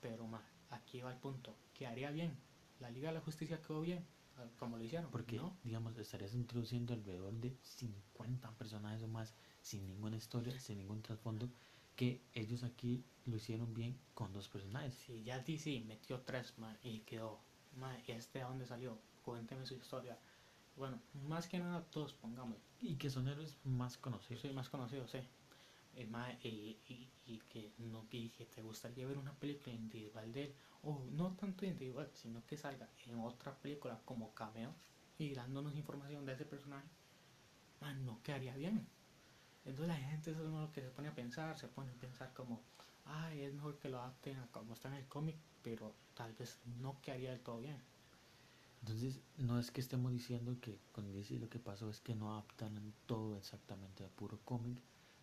Pero, 0.00 0.26
ma, 0.26 0.42
aquí 0.70 1.00
va 1.02 1.12
el 1.12 1.18
punto. 1.18 1.54
¿Quedaría 1.72 2.10
bien? 2.10 2.36
¿La 2.80 2.90
Liga 2.90 3.10
de 3.10 3.14
la 3.14 3.20
Justicia 3.20 3.60
quedó 3.62 3.80
bien? 3.80 4.04
Ah, 4.36 4.44
Como 4.58 4.76
lo 4.76 4.82
hicieron. 4.82 5.10
Porque, 5.10 5.36
¿no? 5.36 5.56
digamos, 5.62 5.96
estarías 5.96 6.34
introduciendo 6.34 6.92
alrededor 6.94 7.32
de 7.34 7.54
50 7.62 8.50
personajes 8.52 9.02
o 9.02 9.08
más 9.08 9.34
sin 9.62 9.86
ninguna 9.86 10.16
historia, 10.16 10.58
sin 10.58 10.78
ningún 10.78 11.00
trasfondo, 11.02 11.48
que 11.94 12.22
ellos 12.34 12.64
aquí 12.64 13.04
lo 13.26 13.36
hicieron 13.36 13.72
bien 13.72 13.96
con 14.14 14.32
dos 14.32 14.48
personajes. 14.48 14.94
Si 14.94 15.22
ya 15.22 15.38
DC 15.38 15.80
metió 15.86 16.20
tres, 16.22 16.54
ma, 16.58 16.76
y 16.82 17.00
quedó. 17.00 17.38
Ma, 17.76 17.96
¿y 18.06 18.12
este 18.12 18.42
a 18.42 18.48
dónde 18.48 18.66
salió? 18.66 18.98
Cuénteme 19.22 19.66
su 19.66 19.74
historia. 19.74 20.18
Bueno, 20.76 21.00
más 21.28 21.46
que 21.46 21.58
nada, 21.58 21.84
todos 21.90 22.14
pongamos. 22.14 22.58
Y 22.80 22.96
que 22.96 23.10
son 23.10 23.28
héroes 23.28 23.58
más 23.64 23.98
conocidos. 23.98 24.42
soy 24.42 24.52
más 24.52 24.68
conocido, 24.68 25.06
sí. 25.06 25.18
Eh, 25.94 26.08
y, 26.42 26.78
y, 26.88 27.10
y 27.26 27.38
que 27.48 27.72
no 27.78 28.06
y 28.10 28.30
que 28.30 28.46
te 28.46 28.62
gustaría 28.62 29.06
ver 29.06 29.18
una 29.18 29.34
película 29.34 29.74
individual 29.74 30.32
de 30.32 30.44
él, 30.44 30.54
o 30.82 31.04
no 31.12 31.32
tanto 31.32 31.66
individual, 31.66 32.08
sino 32.14 32.46
que 32.46 32.56
salga 32.56 32.88
en 33.06 33.18
otra 33.18 33.54
película 33.56 34.00
como 34.04 34.32
cameo 34.34 34.74
y 35.18 35.34
dándonos 35.34 35.74
información 35.76 36.24
de 36.24 36.32
ese 36.32 36.44
personaje, 36.44 36.88
man, 37.80 38.04
no 38.06 38.22
quedaría 38.22 38.56
bien. 38.56 38.86
Entonces 39.64 39.88
la 39.88 39.96
gente 39.96 40.30
eso 40.30 40.44
es 40.44 40.50
lo 40.50 40.72
que 40.72 40.80
se 40.80 40.90
pone 40.90 41.08
a 41.08 41.14
pensar, 41.14 41.58
se 41.58 41.68
pone 41.68 41.90
a 41.90 41.94
pensar 41.94 42.32
como, 42.32 42.62
ay, 43.04 43.42
es 43.42 43.52
mejor 43.52 43.78
que 43.78 43.88
lo 43.88 44.00
adapten 44.00 44.38
a 44.38 44.46
como 44.48 44.74
está 44.74 44.88
en 44.88 44.94
el 44.94 45.08
cómic, 45.08 45.36
pero 45.62 45.94
tal 46.14 46.32
vez 46.34 46.58
no 46.80 47.00
quedaría 47.02 47.30
del 47.30 47.40
todo 47.40 47.60
bien. 47.60 47.80
Entonces, 48.82 49.20
no 49.36 49.58
es 49.58 49.70
que 49.70 49.80
estemos 49.80 50.10
diciendo 50.12 50.56
que 50.60 50.78
con 50.92 51.12
DC 51.12 51.38
lo 51.38 51.48
que 51.50 51.58
pasó 51.58 51.90
es 51.90 52.00
que 52.00 52.14
no 52.14 52.32
adaptan 52.32 52.94
todo 53.06 53.36
exactamente 53.36 54.04
a 54.04 54.08
puro 54.08 54.38
cómic, 54.44 54.78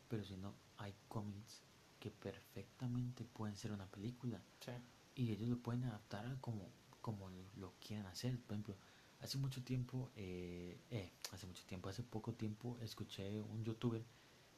pero 0.07 0.23
si 0.23 0.37
no, 0.37 0.53
hay 0.77 0.93
cómics 1.07 1.61
que 1.99 2.11
perfectamente 2.11 3.25
pueden 3.25 3.55
ser 3.55 3.71
una 3.71 3.87
película. 3.87 4.41
Sí. 4.59 4.71
y 5.15 5.31
ellos 5.31 5.49
lo 5.49 5.57
pueden 5.57 5.83
adaptar 5.85 6.25
a 6.27 6.39
como, 6.41 6.69
como 7.01 7.29
lo 7.57 7.73
quieran 7.79 8.05
hacer. 8.05 8.37
Por 8.39 8.53
ejemplo, 8.53 8.75
hace 9.21 9.37
mucho 9.39 9.63
tiempo, 9.63 10.11
eh, 10.15 10.79
eh, 10.91 11.11
hace 11.31 11.47
mucho 11.47 11.63
tiempo, 11.65 11.89
hace 11.89 12.03
poco 12.03 12.33
tiempo, 12.33 12.77
escuché 12.81 13.41
un 13.41 13.63
youtuber 13.63 14.03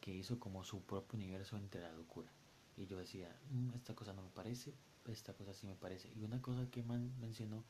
que 0.02 0.14
hizo 0.14 0.40
como 0.40 0.64
su 0.64 0.82
propio 0.84 1.18
universo 1.18 1.58
entre 1.58 1.82
la 1.82 1.92
locura. 1.94 2.30
Y 2.78 2.86
yo 2.88 2.98
decía, 2.98 3.30
"Mm, 3.52 3.74
esta 3.76 3.96
cosa 3.96 4.14
no 4.14 4.22
me 4.24 4.30
parece, 4.30 4.74
esta 5.12 5.34
cosa 5.34 5.54
sí 5.54 5.68
me 5.68 5.76
parece. 5.76 6.12
Y 6.16 6.24
una 6.24 6.42
cosa 6.42 6.70
que 6.70 6.84
man 6.84 7.14
mencionó 7.20 7.64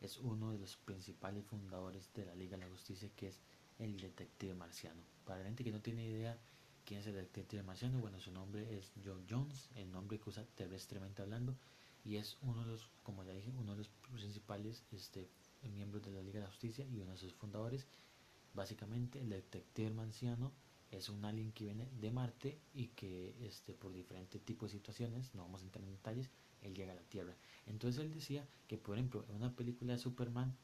es 0.00 0.18
uno 0.18 0.52
de 0.52 0.58
los 0.58 0.76
principales 0.76 1.44
fundadores 1.44 2.08
de 2.14 2.24
la 2.24 2.34
Liga 2.34 2.56
de 2.56 2.64
la 2.64 2.70
Justicia, 2.70 3.10
que 3.16 3.28
es 3.28 3.40
el 3.78 4.00
detective 4.00 4.54
marciano. 4.54 5.00
Para 5.24 5.40
la 5.40 5.46
gente 5.46 5.64
que 5.64 5.72
no 5.72 5.80
tiene 5.80 6.06
idea 6.06 6.38
quién 6.84 7.00
es 7.00 7.06
el 7.06 7.14
detective 7.14 7.62
marciano, 7.62 7.98
bueno, 7.98 8.20
su 8.20 8.30
nombre 8.30 8.78
es 8.78 8.92
John 9.04 9.24
Jones, 9.28 9.68
el 9.74 9.90
nombre 9.90 10.18
que 10.18 10.30
usa 10.30 10.44
terrestremente 10.54 11.22
hablando, 11.22 11.54
y 12.04 12.16
es 12.16 12.38
uno 12.42 12.64
de 12.64 12.72
los, 12.72 12.88
como 13.02 13.24
ya 13.24 13.32
dije, 13.32 13.52
uno 13.58 13.72
de 13.72 13.78
los 13.78 13.88
principales 14.12 14.84
este, 14.92 15.28
miembros 15.62 16.02
de 16.04 16.12
la 16.12 16.22
Liga 16.22 16.40
de 16.40 16.46
la 16.46 16.50
Justicia 16.50 16.86
y 16.86 17.00
uno 17.00 17.12
de 17.12 17.18
sus 17.18 17.34
fundadores. 17.34 17.86
Básicamente, 18.54 19.20
el 19.20 19.28
detective 19.28 19.90
marciano 19.90 20.52
es 20.90 21.08
un 21.08 21.24
alien 21.24 21.52
que 21.52 21.64
viene 21.64 21.88
de 22.00 22.10
Marte 22.10 22.58
y 22.72 22.86
que 22.88 23.34
este, 23.46 23.74
por 23.74 23.92
diferentes 23.92 24.40
tipos 24.42 24.72
de 24.72 24.78
situaciones, 24.78 25.34
no 25.34 25.42
vamos 25.42 25.60
a 25.60 25.64
entrar 25.64 25.84
en 25.84 25.92
detalles, 25.92 26.30
él 26.62 26.74
llega 26.74 26.92
a 26.92 26.96
la 26.96 27.02
Tierra. 27.02 27.34
Entonces 27.66 28.04
él 28.04 28.12
decía 28.12 28.46
que, 28.66 28.78
por 28.78 28.96
ejemplo, 28.96 29.24
en 29.28 29.36
una 29.36 29.54
película 29.54 29.92
de 29.92 29.98
Superman, 29.98 30.56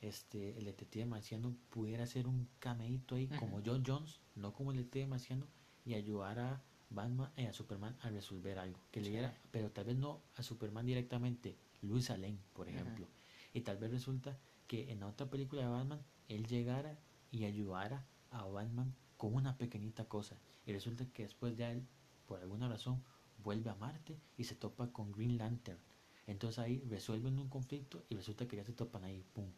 este, 0.00 0.56
el 0.56 0.64
detective 0.64 1.04
marciano 1.04 1.54
pudiera 1.70 2.04
hacer 2.04 2.26
un 2.26 2.48
cameíto 2.58 3.16
ahí 3.16 3.26
como. 3.26 3.60
John 3.64 3.82
Jones, 3.86 4.20
no 4.34 4.52
como 4.52 4.70
el 4.70 4.78
detective 4.78 5.06
marciano, 5.06 5.46
y 5.84 5.94
ayudar 5.94 6.38
a 6.38 6.62
Batman 6.90 7.30
y 7.36 7.46
a 7.46 7.52
Superman 7.52 7.96
a 8.02 8.10
resolver 8.10 8.58
algo. 8.58 8.78
Que 8.90 9.00
le 9.00 9.10
diera, 9.10 9.34
pero 9.50 9.70
tal 9.70 9.84
vez 9.86 9.96
no 9.96 10.22
a 10.36 10.42
Superman 10.42 10.86
directamente, 10.86 11.56
Luis 11.82 12.08
Lane, 12.10 12.38
por 12.54 12.68
ejemplo. 12.68 13.06
Y 13.52 13.60
tal 13.60 13.78
vez 13.78 13.90
resulta 13.90 14.38
que 14.66 14.90
en 14.90 15.02
otra 15.02 15.28
película 15.28 15.62
de 15.62 15.68
Batman, 15.68 16.00
él 16.28 16.46
llegara 16.46 16.98
y 17.30 17.44
ayudara 17.44 18.06
a 18.30 18.44
Batman 18.44 18.94
con 19.16 19.34
una 19.34 19.58
pequeñita 19.58 20.04
cosa. 20.04 20.36
Y 20.66 20.72
resulta 20.72 21.04
que 21.12 21.24
después 21.24 21.56
ya 21.56 21.70
él, 21.70 21.86
por 22.26 22.40
alguna 22.40 22.68
razón, 22.68 23.02
vuelve 23.42 23.70
a 23.70 23.74
Marte 23.74 24.18
y 24.36 24.44
se 24.44 24.54
topa 24.54 24.92
con 24.92 25.12
Green 25.12 25.38
Lantern. 25.38 25.78
Entonces 26.26 26.58
ahí 26.58 26.82
resuelven 26.88 27.38
un 27.38 27.48
conflicto 27.48 28.04
y 28.08 28.14
resulta 28.14 28.46
que 28.46 28.56
ya 28.56 28.64
se 28.64 28.72
topan 28.72 29.04
ahí, 29.04 29.24
pum, 29.32 29.50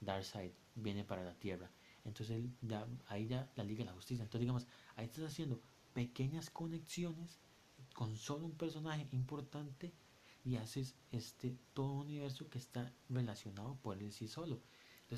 Darkseid 0.00 0.52
viene 0.74 1.04
para 1.04 1.24
la 1.24 1.34
Tierra. 1.34 1.70
Entonces 2.04 2.36
él 2.36 2.50
ya, 2.62 2.86
ahí 3.06 3.26
ya 3.26 3.50
la 3.56 3.64
Liga 3.64 3.80
de 3.80 3.90
la 3.90 3.96
Justicia. 3.96 4.22
Entonces 4.22 4.40
digamos, 4.40 4.66
ahí 4.96 5.06
estás 5.06 5.24
haciendo 5.24 5.60
pequeñas 5.92 6.50
conexiones 6.50 7.38
con 7.94 8.16
solo 8.16 8.46
un 8.46 8.52
personaje 8.52 9.06
importante 9.12 9.92
y 10.44 10.56
haces 10.56 10.96
este 11.10 11.56
todo 11.72 11.92
un 11.92 12.06
universo 12.06 12.48
que 12.48 12.58
está 12.58 12.92
relacionado 13.08 13.76
por 13.76 13.98
él 13.98 14.12
sí 14.12 14.28
solo. 14.28 14.60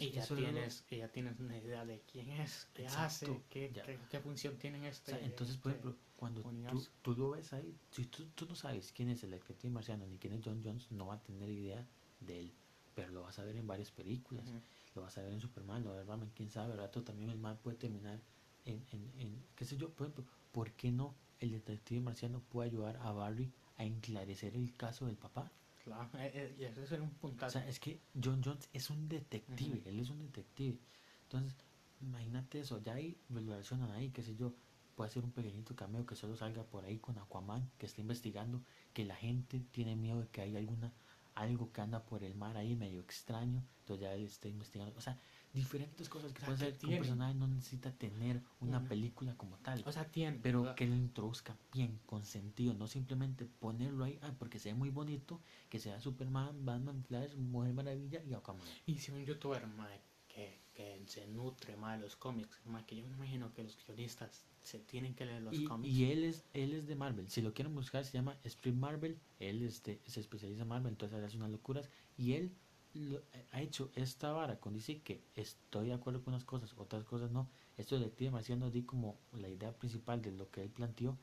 Y 0.02 0.10
ya, 0.10 0.26
lo- 0.28 0.36
tienes, 0.36 0.84
y 0.90 0.96
ya 0.98 1.08
tienes 1.08 1.38
una 1.40 1.56
idea 1.58 1.84
de 1.84 2.00
quién 2.10 2.30
es, 2.30 2.68
qué 2.74 2.84
Exacto, 2.84 3.04
hace, 3.04 3.42
qué, 3.50 3.70
qué, 3.84 3.98
qué 4.10 4.20
función 4.20 4.56
tiene 4.58 4.78
en 4.78 4.84
O 4.84 4.88
este. 4.88 5.12
sea, 5.12 5.24
entonces, 5.24 5.56
por 5.56 5.72
este- 5.72 5.80
ejemplo, 5.88 6.02
cuando 6.16 6.42
tú, 6.42 6.86
tú 7.02 7.14
lo 7.16 7.30
ves 7.30 7.52
ahí, 7.52 7.76
si 7.90 8.06
tú, 8.06 8.26
tú 8.34 8.46
no 8.46 8.54
sabes 8.54 8.92
quién 8.92 9.08
es 9.10 9.22
el 9.24 9.30
detective 9.30 9.72
marciano 9.72 10.06
ni 10.06 10.18
quién 10.18 10.32
es 10.34 10.40
John 10.44 10.60
Jones, 10.64 10.90
no 10.90 11.06
va 11.06 11.14
a 11.14 11.22
tener 11.22 11.48
idea 11.48 11.86
de 12.20 12.40
él. 12.40 12.52
Pero 12.94 13.10
lo 13.10 13.22
vas 13.22 13.38
a 13.38 13.44
ver 13.44 13.56
en 13.56 13.66
varias 13.66 13.90
películas. 13.90 14.46
Lo 14.94 15.02
vas 15.02 15.18
a 15.18 15.22
ver 15.22 15.32
en 15.32 15.40
Superman, 15.40 15.82
lo 15.82 15.90
vas 15.90 15.96
a 15.96 15.98
ver 15.98 16.06
Batman, 16.06 16.30
quién 16.34 16.48
sabe. 16.50 16.76
Rato 16.76 17.02
también 17.02 17.28
el 17.30 17.38
man 17.38 17.58
puede 17.58 17.76
terminar 17.76 18.20
en, 18.64 18.84
en, 18.92 19.12
en, 19.18 19.44
qué 19.56 19.64
sé 19.64 19.76
yo, 19.76 19.90
por 19.90 20.06
ejemplo, 20.06 20.24
¿por 20.52 20.70
qué 20.72 20.92
no 20.92 21.14
el 21.40 21.50
detective 21.50 22.00
marciano 22.00 22.40
puede 22.40 22.70
ayudar 22.70 22.96
a 22.98 23.10
Barry 23.10 23.52
a 23.76 23.84
enclarecer 23.84 24.54
el 24.54 24.72
caso 24.76 25.06
del 25.06 25.16
papá? 25.16 25.50
Claro, 25.84 26.08
eh, 26.18 26.30
eh, 26.34 26.56
y 26.58 26.64
ese 26.64 26.86
sería 26.86 27.04
un 27.04 27.10
O 27.10 27.18
puntazo. 27.18 27.52
sea, 27.58 27.68
es 27.68 27.78
que 27.78 28.00
John 28.22 28.42
Jones 28.42 28.68
es 28.72 28.88
un 28.90 29.08
detective, 29.08 29.82
él 29.84 30.00
es 30.00 30.08
un 30.10 30.18
detective. 30.18 30.78
Entonces, 31.24 31.54
imagínate 32.00 32.60
eso, 32.60 32.82
ya 32.82 32.94
ahí 32.94 33.18
lo 33.28 33.40
relacionan 33.40 33.90
ahí, 33.90 34.10
qué 34.10 34.22
sé 34.22 34.34
yo, 34.34 34.54
puede 34.94 35.10
ser 35.10 35.24
un 35.24 35.32
pequeñito 35.32 35.76
cameo 35.76 36.06
que 36.06 36.16
solo 36.16 36.36
salga 36.36 36.64
por 36.64 36.84
ahí 36.84 36.98
con 36.98 37.18
Aquaman, 37.18 37.70
que 37.78 37.86
está 37.86 38.00
investigando, 38.00 38.62
que 38.94 39.04
la 39.04 39.16
gente 39.16 39.60
tiene 39.60 39.94
miedo 39.96 40.20
de 40.20 40.28
que 40.28 40.40
hay 40.40 40.56
alguna, 40.56 40.92
algo 41.34 41.70
que 41.72 41.80
anda 41.82 42.04
por 42.06 42.24
el 42.24 42.34
mar 42.34 42.56
ahí 42.56 42.76
medio 42.76 43.00
extraño, 43.00 43.62
entonces 43.80 44.02
ya 44.02 44.14
él 44.14 44.24
está 44.24 44.48
investigando. 44.48 44.94
O 44.96 45.00
sea, 45.02 45.18
diferentes 45.54 46.08
cosas 46.08 46.32
que 46.32 46.42
O 46.42 46.46
sea, 46.46 46.56
pueden 46.56 46.76
que 46.76 46.86
un 46.86 46.96
personaje 46.96 47.34
no 47.34 47.46
necesita 47.46 47.92
tener 47.92 48.42
una 48.60 48.86
película 48.86 49.36
como 49.36 49.56
tal. 49.58 49.82
o 49.86 49.92
sea, 49.92 50.04
tiene. 50.10 50.38
pero 50.42 50.62
¿verdad? 50.62 50.74
que 50.74 50.86
lo 50.86 50.96
introduzca 50.96 51.56
bien, 51.72 52.00
con 52.06 52.24
sentido, 52.24 52.74
no 52.74 52.88
simplemente 52.88 53.46
ponerlo 53.46 54.04
ahí 54.04 54.18
ah, 54.22 54.34
porque 54.38 54.58
se 54.58 54.70
ve 54.70 54.74
muy 54.74 54.90
bonito, 54.90 55.40
que 55.70 55.78
sea 55.78 56.00
Superman, 56.00 56.64
Batman, 56.64 57.04
Flash, 57.04 57.34
Mujer 57.36 57.72
Maravilla 57.72 58.22
y 58.24 58.34
Aquaman. 58.34 58.66
Y 58.86 58.98
si 58.98 59.12
un 59.12 59.24
youtuber 59.24 59.66
mae, 59.68 60.00
que, 60.28 60.60
que 60.74 61.02
se 61.06 61.26
nutre 61.28 61.76
más 61.76 61.98
de 61.98 62.02
los 62.02 62.16
cómics, 62.16 62.60
mae, 62.66 62.84
que 62.84 62.96
yo 62.96 63.06
me 63.06 63.12
imagino 63.12 63.54
que 63.54 63.62
los 63.62 63.78
guionistas 63.86 64.44
se 64.64 64.80
tienen 64.80 65.14
que 65.14 65.26
leer 65.26 65.42
los 65.42 65.54
y, 65.54 65.64
cómics. 65.64 65.94
y 65.94 66.10
él 66.10 66.24
es 66.24 66.42
él 66.54 66.72
es 66.72 66.86
de 66.86 66.96
Marvel 66.96 67.28
si 67.28 67.42
lo 67.42 67.52
quieren 67.52 67.74
buscar 67.74 68.02
se 68.02 68.12
llama 68.12 68.38
Street 68.44 68.74
Marvel 68.74 69.18
él 69.38 69.62
este, 69.62 70.00
se 70.06 70.20
especializa 70.20 70.62
en 70.62 70.68
Marvel 70.68 70.92
entonces 70.92 71.22
hace 71.22 71.36
unas 71.36 71.50
locuras 71.50 71.90
y 72.16 72.32
él 72.32 72.50
lo- 72.94 73.22
ha 73.52 73.60
hecho 73.60 73.90
esta 73.94 74.32
vara 74.32 74.58
con 74.60 74.72
DC 74.74 75.02
que 75.02 75.24
estoy 75.34 75.88
de 75.88 75.94
acuerdo 75.94 76.22
con 76.22 76.34
unas 76.34 76.44
cosas 76.44 76.74
otras 76.76 77.04
cosas 77.04 77.30
no 77.30 77.48
esto 77.76 77.96
de 77.96 78.02
Detective 78.02 78.30
Marciano 78.30 78.70
di 78.70 78.82
como 78.84 79.18
la 79.32 79.48
idea 79.48 79.72
principal 79.76 80.22
de 80.22 80.32
lo 80.32 80.50
que 80.50 80.62
él 80.62 80.70
planteó 80.70 81.18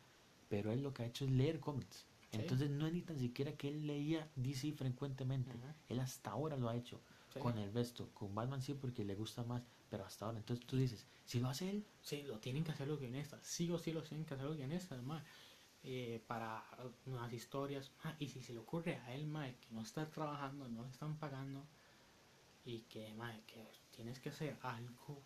pero 0.50 0.72
él 0.72 0.82
lo 0.82 0.94
que 0.94 1.04
ha 1.04 1.06
hecho 1.06 1.26
es 1.26 1.32
leer 1.32 1.60
cómics 1.60 2.08
Sí. 2.32 2.38
entonces 2.40 2.70
no 2.70 2.88
es 2.88 2.94
ni 2.94 3.02
tan 3.02 3.20
siquiera 3.20 3.52
que 3.58 3.68
él 3.68 3.86
leía 3.86 4.32
DC 4.38 4.72
frecuentemente 4.72 5.58
Ujú. 5.58 5.66
él 5.90 6.00
hasta 6.00 6.32
ahora 6.32 6.56
lo 6.56 6.70
ha 6.70 6.76
hecho 6.78 7.02
Sí. 7.34 7.40
con 7.40 7.58
el 7.58 7.74
resto 7.74 8.10
con 8.14 8.34
Batman 8.36 8.62
sí 8.62 8.74
porque 8.74 9.04
le 9.04 9.16
gusta 9.16 9.44
más 9.44 9.62
pero 9.90 10.06
hasta 10.06 10.26
ahora 10.26 10.38
entonces 10.38 10.66
tú 10.66 10.78
dices 10.78 11.08
si 11.26 11.40
lo 11.42 11.50
hace 11.50 11.70
él 11.70 11.86
Sí, 12.02 12.24
lo 12.24 12.40
tienen 12.40 12.64
que 12.64 12.72
hacer 12.72 12.88
los 12.88 13.00
guionistas. 13.00 13.46
Sí 13.46 13.70
o 13.70 13.78
sí 13.78 13.92
lo 13.92 14.02
tienen 14.02 14.26
que 14.26 14.34
hacer 14.34 14.46
los 14.48 14.58
guionistas, 14.58 15.02
mae, 15.04 15.22
eh, 15.84 16.22
para 16.28 16.64
nuevas 17.06 17.34
historias. 17.34 17.92
Ah, 18.04 18.16
y 18.20 18.28
si 18.30 18.42
se 18.42 18.54
le 18.54 18.60
ocurre 18.60 18.98
a 18.98 19.14
él, 19.14 19.26
mae, 19.28 19.56
que 19.56 19.68
no 19.72 19.82
está 19.82 20.10
trabajando, 20.10 20.68
no 20.68 20.84
le 20.84 20.90
están 20.90 21.18
pagando, 21.18 21.66
y 22.66 22.82
que, 22.82 23.14
mae, 23.14 23.42
que 23.46 23.72
tienes 23.96 24.20
que 24.20 24.30
hacer 24.30 24.58
algo 24.62 25.22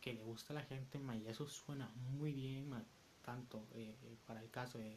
que 0.00 0.14
le 0.14 0.22
gusta 0.22 0.52
a 0.52 0.56
la 0.56 0.62
gente, 0.62 0.98
mae, 0.98 1.18
y 1.18 1.26
eso 1.28 1.46
suena 1.48 1.88
muy 2.12 2.32
bien, 2.32 2.68
mae, 2.68 2.82
tanto 3.24 3.66
eh, 3.74 3.96
para 4.26 4.40
el 4.42 4.50
caso 4.50 4.78
de, 4.78 4.96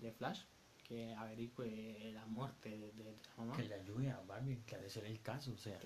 de 0.00 0.12
Flash, 0.12 0.42
que 0.82 1.14
averigüe 1.14 2.12
la 2.14 2.24
muerte 2.26 2.70
de, 2.70 2.92
de- 2.92 3.04
de 3.04 3.16
la 3.24 3.36
mamá. 3.36 3.56
que 3.56 3.64
le 3.64 3.74
ayude 3.74 4.10
a 4.10 4.20
Barbie 4.20 4.54
a 4.54 4.58
esclarecer 4.58 5.04
el 5.04 5.20
caso 5.20 5.52
o 5.52 5.56
sea 5.56 5.78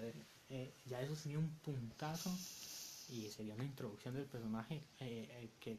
eh, 0.50 0.74
ya 0.84 1.00
eso 1.00 1.16
sería 1.16 1.38
un 1.38 1.48
puntazo 1.60 2.30
y 3.08 3.28
sería 3.30 3.54
una 3.54 3.64
introducción 3.64 4.14
del 4.14 4.26
personaje 4.26 4.76
eh, 5.00 5.26
eh, 5.30 5.50
que, 5.58 5.78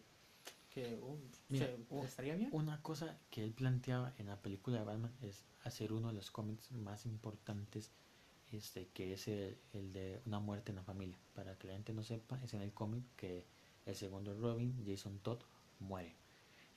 que 0.73 0.99
uh, 1.01 1.17
Mira, 1.49 1.67
se- 1.67 1.77
u- 1.89 2.03
estaría 2.03 2.35
bien. 2.35 2.49
Una 2.53 2.81
cosa 2.81 3.17
que 3.29 3.43
él 3.43 3.51
planteaba 3.51 4.13
en 4.17 4.27
la 4.27 4.37
película 4.41 4.79
de 4.79 4.85
Batman 4.85 5.11
es 5.21 5.43
hacer 5.63 5.91
uno 5.93 6.07
de 6.09 6.13
los 6.13 6.31
cómics 6.31 6.71
más 6.71 7.05
importantes, 7.05 7.91
este, 8.51 8.87
que 8.93 9.13
es 9.13 9.27
el, 9.27 9.57
el 9.73 9.93
de 9.93 10.21
una 10.25 10.39
muerte 10.39 10.71
en 10.71 10.77
la 10.77 10.83
familia. 10.83 11.17
Para 11.35 11.57
que 11.57 11.67
la 11.67 11.73
gente 11.73 11.93
no 11.93 12.03
sepa, 12.03 12.39
es 12.43 12.53
en 12.53 12.61
el 12.61 12.71
cómic 12.73 13.03
que 13.15 13.45
el 13.85 13.95
segundo 13.95 14.33
Robin, 14.33 14.73
Jason 14.85 15.19
Todd, 15.19 15.39
muere. 15.79 16.15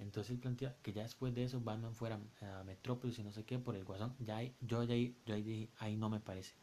Entonces 0.00 0.32
él 0.32 0.38
plantea 0.38 0.74
que 0.82 0.92
ya 0.92 1.02
después 1.02 1.34
de 1.34 1.44
eso 1.44 1.60
Batman 1.60 1.94
fuera 1.94 2.18
a 2.40 2.64
Metrópolis 2.64 3.18
y 3.18 3.22
no 3.22 3.32
sé 3.32 3.44
qué 3.44 3.58
por 3.60 3.76
el 3.76 3.84
guasón. 3.84 4.14
Ya 4.18 4.38
ahí- 4.38 4.52
yo 4.60 4.82
ya 4.82 4.94
ahí, 4.94 5.14
yo 5.24 5.34
ahí 5.34 5.42
dije, 5.42 5.68
ahí 5.78 5.96
no 5.96 6.10
me 6.10 6.18
parece. 6.20 6.54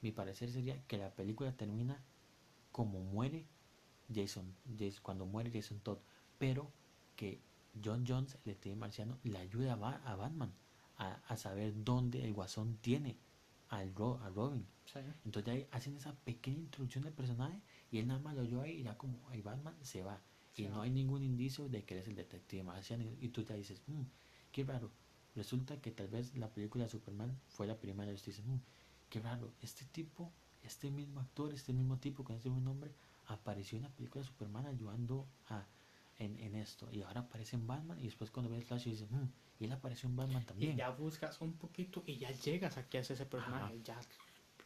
Mi 0.00 0.10
parecer 0.10 0.50
sería 0.50 0.80
que 0.86 0.96
la 0.96 1.10
película 1.10 1.52
termina 1.52 2.02
como 2.72 3.00
muere 3.00 3.44
Jason, 4.14 4.54
Jason 4.78 5.00
cuando 5.02 5.26
muere 5.26 5.50
Jason 5.52 5.80
Todd, 5.80 5.98
pero 6.38 6.70
que 7.18 7.40
John 7.84 8.04
Jones, 8.06 8.34
el 8.36 8.40
detective 8.44 8.76
marciano, 8.76 9.18
le 9.24 9.38
ayuda 9.38 9.72
a, 9.72 9.76
Ba- 9.76 10.02
a 10.04 10.14
Batman 10.16 10.52
a, 10.96 11.14
a 11.26 11.36
saber 11.36 11.74
dónde 11.84 12.24
el 12.24 12.32
guasón 12.32 12.78
tiene 12.80 13.16
al 13.68 13.92
Ro- 13.94 14.18
a 14.22 14.30
Robin. 14.30 14.64
Sí. 14.86 15.00
Entonces 15.24 15.52
ahí 15.52 15.66
hacen 15.72 15.96
esa 15.96 16.14
pequeña 16.14 16.58
introducción 16.60 17.04
del 17.04 17.12
personaje 17.12 17.60
y 17.90 17.98
él 17.98 18.06
nada 18.06 18.20
más 18.20 18.34
lo 18.36 18.42
oyó 18.42 18.62
ahí 18.62 18.76
y 18.78 18.82
ya 18.84 18.96
como 18.96 19.28
ahí 19.30 19.42
Batman 19.42 19.74
se 19.82 20.02
va. 20.02 20.20
Y 20.56 20.62
no 20.68 20.80
hay 20.82 20.90
ningún 20.90 21.22
indicio 21.22 21.68
de 21.68 21.84
que 21.84 21.94
eres 21.94 22.08
el 22.08 22.14
detective 22.16 22.62
marciano 22.62 23.04
y, 23.20 23.28
tú 23.28 23.42
ya 23.44 23.54
dices, 23.54 23.82
"Mm, 23.86 24.02
qué 24.50 24.64
raro. 24.64 24.90
Resulta 25.36 25.80
que 25.80 25.90
tal 25.92 26.08
vez 26.08 26.34
la 26.36 26.48
película 26.48 26.84
de 26.84 26.90
Superman 26.90 27.38
fue 27.48 27.66
la 27.66 27.76
primera 27.78 28.10
y 28.12 28.16
tú 28.16 28.22
dices, 28.26 28.44
"Mm, 28.44 28.56
qué 29.10 29.20
raro. 29.20 29.52
Este 29.60 29.84
tipo, 29.84 30.32
este 30.62 30.90
mismo 30.90 31.20
actor, 31.20 31.52
este 31.52 31.72
mismo 31.72 31.98
tipo 31.98 32.24
con 32.24 32.36
este 32.36 32.48
mismo 32.48 32.64
nombre 32.64 32.92
apareció 33.26 33.76
en 33.76 33.84
la 33.84 33.90
película 33.90 34.22
de 34.22 34.28
Superman 34.28 34.66
ayudando 34.66 35.26
a, 35.48 35.64
en, 36.18 36.38
en 36.40 36.54
esto. 36.54 36.88
Y 36.92 37.02
ahora 37.02 37.20
aparece 37.22 37.56
en 37.56 37.66
Batman 37.66 37.98
y 38.00 38.04
después 38.04 38.30
cuando 38.30 38.50
ves 38.50 38.64
Flash 38.64 38.84
dices, 38.84 39.10
"Mm, 39.10 39.24
y 39.60 39.64
él 39.64 39.72
apareció 39.72 40.08
en 40.08 40.16
Batman 40.16 40.42
Y 40.42 40.46
también. 40.46 40.76
ya 40.76 40.90
buscas 40.90 41.40
un 41.40 41.52
poquito 41.54 42.02
y 42.06 42.18
ya 42.18 42.30
llegas 42.30 42.76
a 42.76 42.88
que 42.88 42.98
es 42.98 43.10
ese 43.10 43.26
personaje. 43.26 43.74
Ajá. 43.74 43.82
Ya 43.84 44.00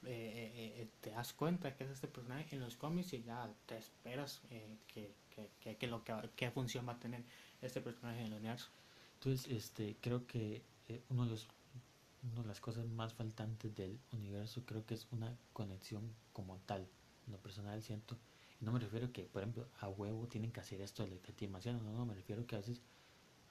eh, 0.05 0.09
eh, 0.09 0.83
eh, 0.83 0.89
te 1.01 1.11
das 1.11 1.33
cuenta 1.33 1.77
que 1.77 1.85
es 1.85 1.91
este 1.91 2.09
personaje 2.09 2.57
en 2.57 2.61
los 2.63 2.77
cómics 2.77 3.13
y 3.13 3.23
ya 3.23 3.49
te 3.67 3.79
esperas 3.79 4.41
eh, 4.51 4.77
que, 4.89 5.15
que, 5.31 5.49
que, 5.61 5.77
que 5.77 5.87
lo 5.87 6.03
que, 6.03 6.13
qué 6.35 6.51
función 6.51 6.89
va 6.89 6.93
a 6.95 6.99
tener 6.99 7.25
este 7.61 7.81
personaje 7.81 8.21
en 8.21 8.27
el 8.27 8.33
universo. 8.35 8.69
Entonces, 9.15 9.47
este, 9.53 9.97
creo 10.01 10.27
que 10.27 10.63
uno 11.09 11.25
de 11.25 11.31
los 11.31 11.47
una 12.25 12.43
de 12.43 12.49
las 12.49 12.61
cosas 12.61 12.87
más 12.87 13.13
faltantes 13.15 13.75
del 13.75 13.99
universo 14.13 14.65
creo 14.65 14.85
que 14.87 14.95
es 14.95 15.07
una 15.11 15.37
conexión 15.53 16.13
como 16.33 16.59
tal. 16.67 16.87
En 17.27 17.33
lo 17.33 17.39
personal 17.39 17.83
siento, 17.83 18.17
y 18.17 18.32
no 18.63 18.73
me 18.73 18.79
refiero 18.79 19.13
que, 19.13 19.25
por 19.25 19.43
ejemplo, 19.43 19.69
a 19.81 19.89
huevo 19.89 20.27
tienen 20.29 20.51
que 20.53 20.61
hacer 20.61 20.81
esto 20.81 21.05
detective 21.07 21.51
marciano, 21.53 21.81
no, 21.83 21.93
no, 21.93 22.07
me 22.07 22.15
refiero 22.15 22.47
que 22.47 22.55
a 22.57 22.59
veces 22.59 22.81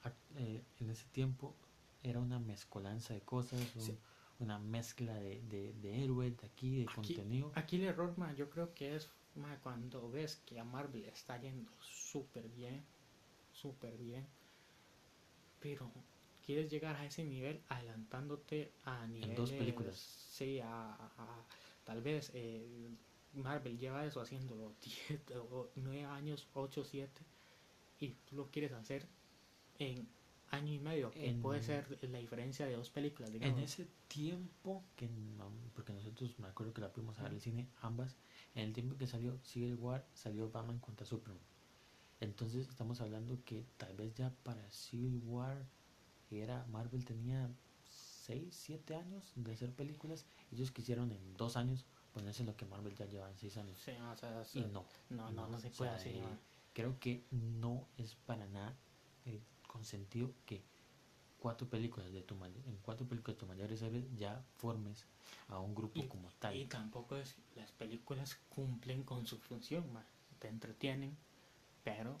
a- 0.02 0.12
eh, 0.36 0.62
en 0.80 0.90
ese 0.90 1.06
tiempo 1.12 1.54
era 2.02 2.18
una 2.18 2.38
mezcolanza 2.40 3.14
de 3.14 3.20
cosas, 3.20 3.60
un- 3.76 3.98
una 4.40 4.58
mezcla 4.58 5.14
de, 5.14 5.40
de, 5.42 5.72
de 5.74 6.02
héroes, 6.04 6.36
de 6.36 6.46
aquí, 6.46 6.76
de 6.78 6.82
Aquí- 6.84 6.94
contenido. 6.94 7.52
Aquí 7.54 7.76
el 7.76 7.84
error, 7.84 8.12
ma, 8.18 8.32
yo 8.34 8.50
creo 8.50 8.74
que 8.74 8.96
es 8.96 9.08
ma, 9.36 9.56
cuando 9.60 10.10
ves 10.10 10.36
que 10.46 10.58
a 10.58 10.64
Marvel 10.64 11.04
está 11.04 11.40
yendo 11.40 11.70
súper 11.80 12.48
bien, 12.48 12.82
súper 13.52 13.96
bien, 13.96 14.26
pero 15.60 15.90
quieres 16.44 16.70
llegar 16.70 16.96
a 16.96 17.04
ese 17.06 17.22
nivel 17.24 17.62
adelantándote 17.68 18.72
a 18.84 19.06
niveles... 19.06 19.36
dos 19.36 19.52
películas. 19.52 19.94
Sí, 19.96 20.58
a, 20.58 20.94
a- 20.94 21.46
tal 21.84 22.02
vez 22.02 22.30
eh, 22.34 22.90
Marvel 23.34 23.78
lleva 23.78 24.04
eso 24.06 24.20
haciéndolo 24.20 24.74
10 25.08 25.20
o 25.50 25.70
9 25.76 26.04
años, 26.04 26.48
8, 26.54 26.84
7, 26.84 27.22
y 28.00 28.10
tú 28.28 28.36
lo 28.36 28.50
quieres 28.50 28.72
hacer 28.72 29.06
en 29.78 30.06
año 30.50 30.72
y 30.72 30.78
medio, 30.78 31.10
que 31.10 31.30
En- 31.30 31.40
puede 31.40 31.62
ser 31.62 31.98
la 32.10 32.18
diferencia 32.18 32.66
de 32.66 32.74
dos 32.76 32.90
películas, 32.90 33.30
En 33.30 33.40
digamos. 33.40 33.60
ese 33.62 33.88
tiempo, 34.08 34.84
que 34.96 35.08
no- 35.08 35.50
porque 35.74 35.92
nosotros 35.94 36.38
me 36.38 36.48
acuerdo 36.48 36.74
que 36.74 36.82
la 36.82 36.90
fuimos 36.90 37.18
a 37.18 37.22
ver 37.22 37.32
al 37.32 37.40
cine, 37.40 37.68
ambas, 37.80 38.16
en 38.54 38.64
el 38.64 38.72
tiempo 38.74 38.96
que 38.98 39.06
salió 39.06 39.38
Civil 39.44 39.76
War, 39.76 40.04
salió 40.14 40.50
Batman 40.50 40.78
contra 40.78 41.06
Superman. 41.06 41.40
Entonces 42.20 42.68
estamos 42.68 43.00
hablando 43.00 43.42
que 43.44 43.64
tal 43.78 43.96
vez 43.96 44.14
ya 44.14 44.30
para 44.44 44.70
Civil 44.70 45.22
War 45.24 45.66
era 46.30 46.64
Marvel 46.66 47.04
tenía 47.04 47.50
6, 47.84 48.54
7 48.54 48.94
años 48.94 49.32
de 49.34 49.52
hacer 49.52 49.72
películas. 49.72 50.24
Ellos 50.52 50.70
quisieron 50.70 51.10
en 51.12 51.34
dos 51.36 51.56
años 51.56 51.84
ponerse 52.12 52.44
lo 52.44 52.56
que 52.56 52.66
Marvel 52.66 52.94
ya 52.94 53.06
lleva 53.06 53.28
en 53.30 53.36
6 53.38 53.56
años. 53.56 53.78
Sí, 53.78 53.92
o 53.92 54.16
sea, 54.16 54.44
Y 54.54 54.60
no, 54.66 54.84
no, 55.10 55.30
no, 55.32 55.46
no 55.48 55.58
se 55.58 55.68
o 55.68 55.72
puede 55.72 55.90
sea, 55.90 55.98
así. 56.00 56.10
eh, 56.10 56.22
creo 56.72 56.98
que 56.98 57.24
no 57.30 57.86
es 57.98 58.14
para 58.14 58.46
nada 58.46 58.76
eh, 59.26 59.40
con 59.66 59.84
sentido 59.84 60.32
que 60.46 60.62
cuatro 61.38 61.68
películas 61.68 62.12
de 62.12 62.22
tu 62.22 62.34
en 62.44 62.78
cuatro 62.82 63.06
películas 63.06 63.36
de 63.36 63.40
tu 63.40 63.46
mayores 63.46 63.82
héroes 63.82 64.04
ya 64.16 64.44
formes 64.56 65.04
a 65.48 65.58
un 65.58 65.74
grupo 65.74 66.00
Y- 66.00 66.06
como 66.08 66.28
tal. 66.38 66.54
Y 66.56 66.66
tampoco 66.66 67.16
es 67.16 67.36
las 67.56 67.72
películas 67.72 68.38
cumplen 68.48 69.02
con 69.02 69.26
su 69.26 69.38
función, 69.38 69.92
ma. 69.92 70.04
te 70.38 70.48
entretienen, 70.48 71.16
pero 71.84 72.16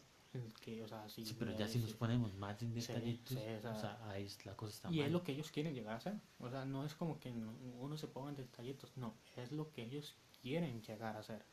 que 0.60 0.82
o 0.82 0.88
sea. 0.88 1.08
Sí, 1.08 1.34
pero 1.38 1.56
ya 1.56 1.68
si 1.68 1.78
nos 1.78 1.92
ponemos 1.94 2.34
más 2.34 2.60
en 2.62 2.72
Sí, 2.72 2.80
detallitos, 2.80 3.38
sí, 3.38 3.44
o 3.68 3.80
sea, 3.80 3.98
ahí 4.10 4.28
la 4.44 4.56
cosa 4.56 4.72
está 4.72 4.90
Y 4.90 4.98
mal. 4.98 5.06
es 5.06 5.12
lo 5.12 5.22
que 5.22 5.32
ellos 5.32 5.50
quieren 5.50 5.74
llegar 5.74 5.94
a 5.94 5.96
hacer. 5.96 6.14
O 6.38 6.48
sea, 6.50 6.64
no 6.64 6.84
es 6.84 6.94
como 6.94 7.18
que 7.20 7.30
no- 7.32 7.52
uno 7.80 7.96
se 7.96 8.08
ponga 8.08 8.30
en 8.30 8.36
detallitos, 8.36 8.96
no, 8.96 9.14
es 9.36 9.52
lo 9.52 9.70
que 9.72 9.82
ellos 9.82 10.14
quieren 10.40 10.80
llegar 10.82 11.16
a 11.16 11.20
hacer. 11.20 11.44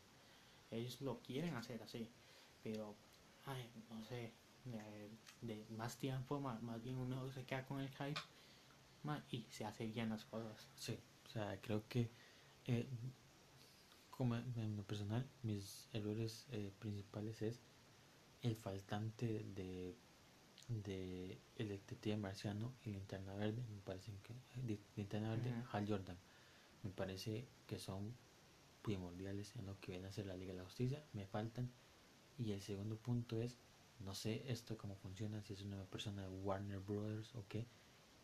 Ellos 0.71 1.01
lo 1.01 1.19
quieren 1.21 1.55
hacer 1.55 1.81
así. 1.81 2.07
Pero, 2.63 2.95
ay, 3.45 3.69
no 3.89 4.03
sé, 4.05 4.31
de, 4.65 5.09
de 5.41 5.65
más 5.69 5.97
tiempo, 5.97 6.39
más, 6.39 6.61
más 6.61 6.81
bien 6.83 6.97
uno 6.97 7.29
se 7.31 7.43
queda 7.45 7.65
con 7.65 7.79
el 7.79 7.89
hype 7.89 8.19
ma, 9.03 9.23
y 9.31 9.45
se 9.49 9.65
hace 9.65 9.85
bien 9.87 10.09
las 10.09 10.25
cosas. 10.25 10.67
Sí, 10.75 10.97
o 11.25 11.29
sea, 11.29 11.59
creo 11.61 11.87
que 11.87 12.09
eh, 12.65 12.87
como 14.09 14.35
en 14.35 14.53
en 14.57 14.75
lo 14.77 14.83
personal, 14.83 15.25
mis 15.43 15.87
errores 15.93 16.45
eh, 16.51 16.71
principales 16.79 17.41
es 17.41 17.61
el 18.43 18.55
faltante 18.55 19.43
de 19.55 19.95
de 20.67 21.39
el 21.57 21.69
detective 21.69 22.15
marciano 22.15 22.71
y 22.85 22.91
linterna 22.91 23.33
verde, 23.33 23.63
me 23.73 23.81
parece 23.81 24.11
que 24.21 24.33
de- 24.67 24.79
linterna 24.95 25.29
verde. 25.31 25.51
Hal 25.71 25.87
Jordan, 25.87 26.17
me 26.83 26.91
parece 26.91 27.47
que 27.65 27.79
son 27.79 28.13
primordiales 28.83 29.55
en 29.55 29.65
lo 29.65 29.79
que 29.79 29.93
viene 29.93 30.07
a 30.07 30.11
ser 30.11 30.27
la 30.27 30.37
Liga 30.37 30.53
de 30.53 30.59
la 30.59 30.65
Justicia, 30.65 31.03
me 31.13 31.25
faltan. 31.25 31.69
Y 32.37 32.51
el 32.51 32.61
segundo 32.61 32.95
punto 32.97 33.41
es, 33.41 33.57
no 34.05 34.13
sé 34.13 34.43
esto 34.47 34.77
cómo 34.77 34.95
funciona, 34.95 35.41
si 35.41 35.53
es 35.53 35.61
una 35.63 35.83
persona 35.85 36.21
de 36.21 36.29
Warner 36.29 36.79
Brothers 36.79 37.33
o 37.35 37.43
qué, 37.49 37.65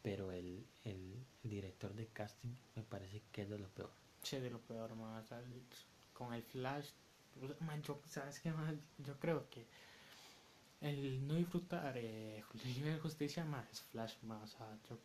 pero 0.03 0.31
el, 0.31 0.63
el 0.83 1.15
director 1.43 1.93
de 1.95 2.05
casting 2.07 2.53
me 2.75 2.83
parece 2.83 3.23
que 3.31 3.41
es 3.41 3.49
de 3.49 3.57
lo 3.57 3.67
peor. 3.69 3.89
Che, 4.21 4.39
de 4.39 4.51
lo 4.51 4.59
peor, 4.59 4.91
el- 4.91 5.63
con 6.13 6.31
el 6.33 6.43
Flash, 6.43 6.91
ma, 7.61 7.75
yo, 7.81 7.99
¿sabes 8.07 8.39
qué, 8.39 8.51
ma? 8.51 8.71
Yo 8.99 9.19
creo 9.19 9.49
que 9.49 9.65
el 10.85 11.27
no 11.27 11.35
disfrutar 11.35 11.97
eh, 11.97 12.43
de 12.83 12.99
Justicia 12.99 13.43
más 13.45 13.69
es 13.71 13.81
Flash, 13.81 14.15
ma, 14.23 14.41
o 14.41 14.47
sea, 14.47 14.77
yo, 14.89 14.97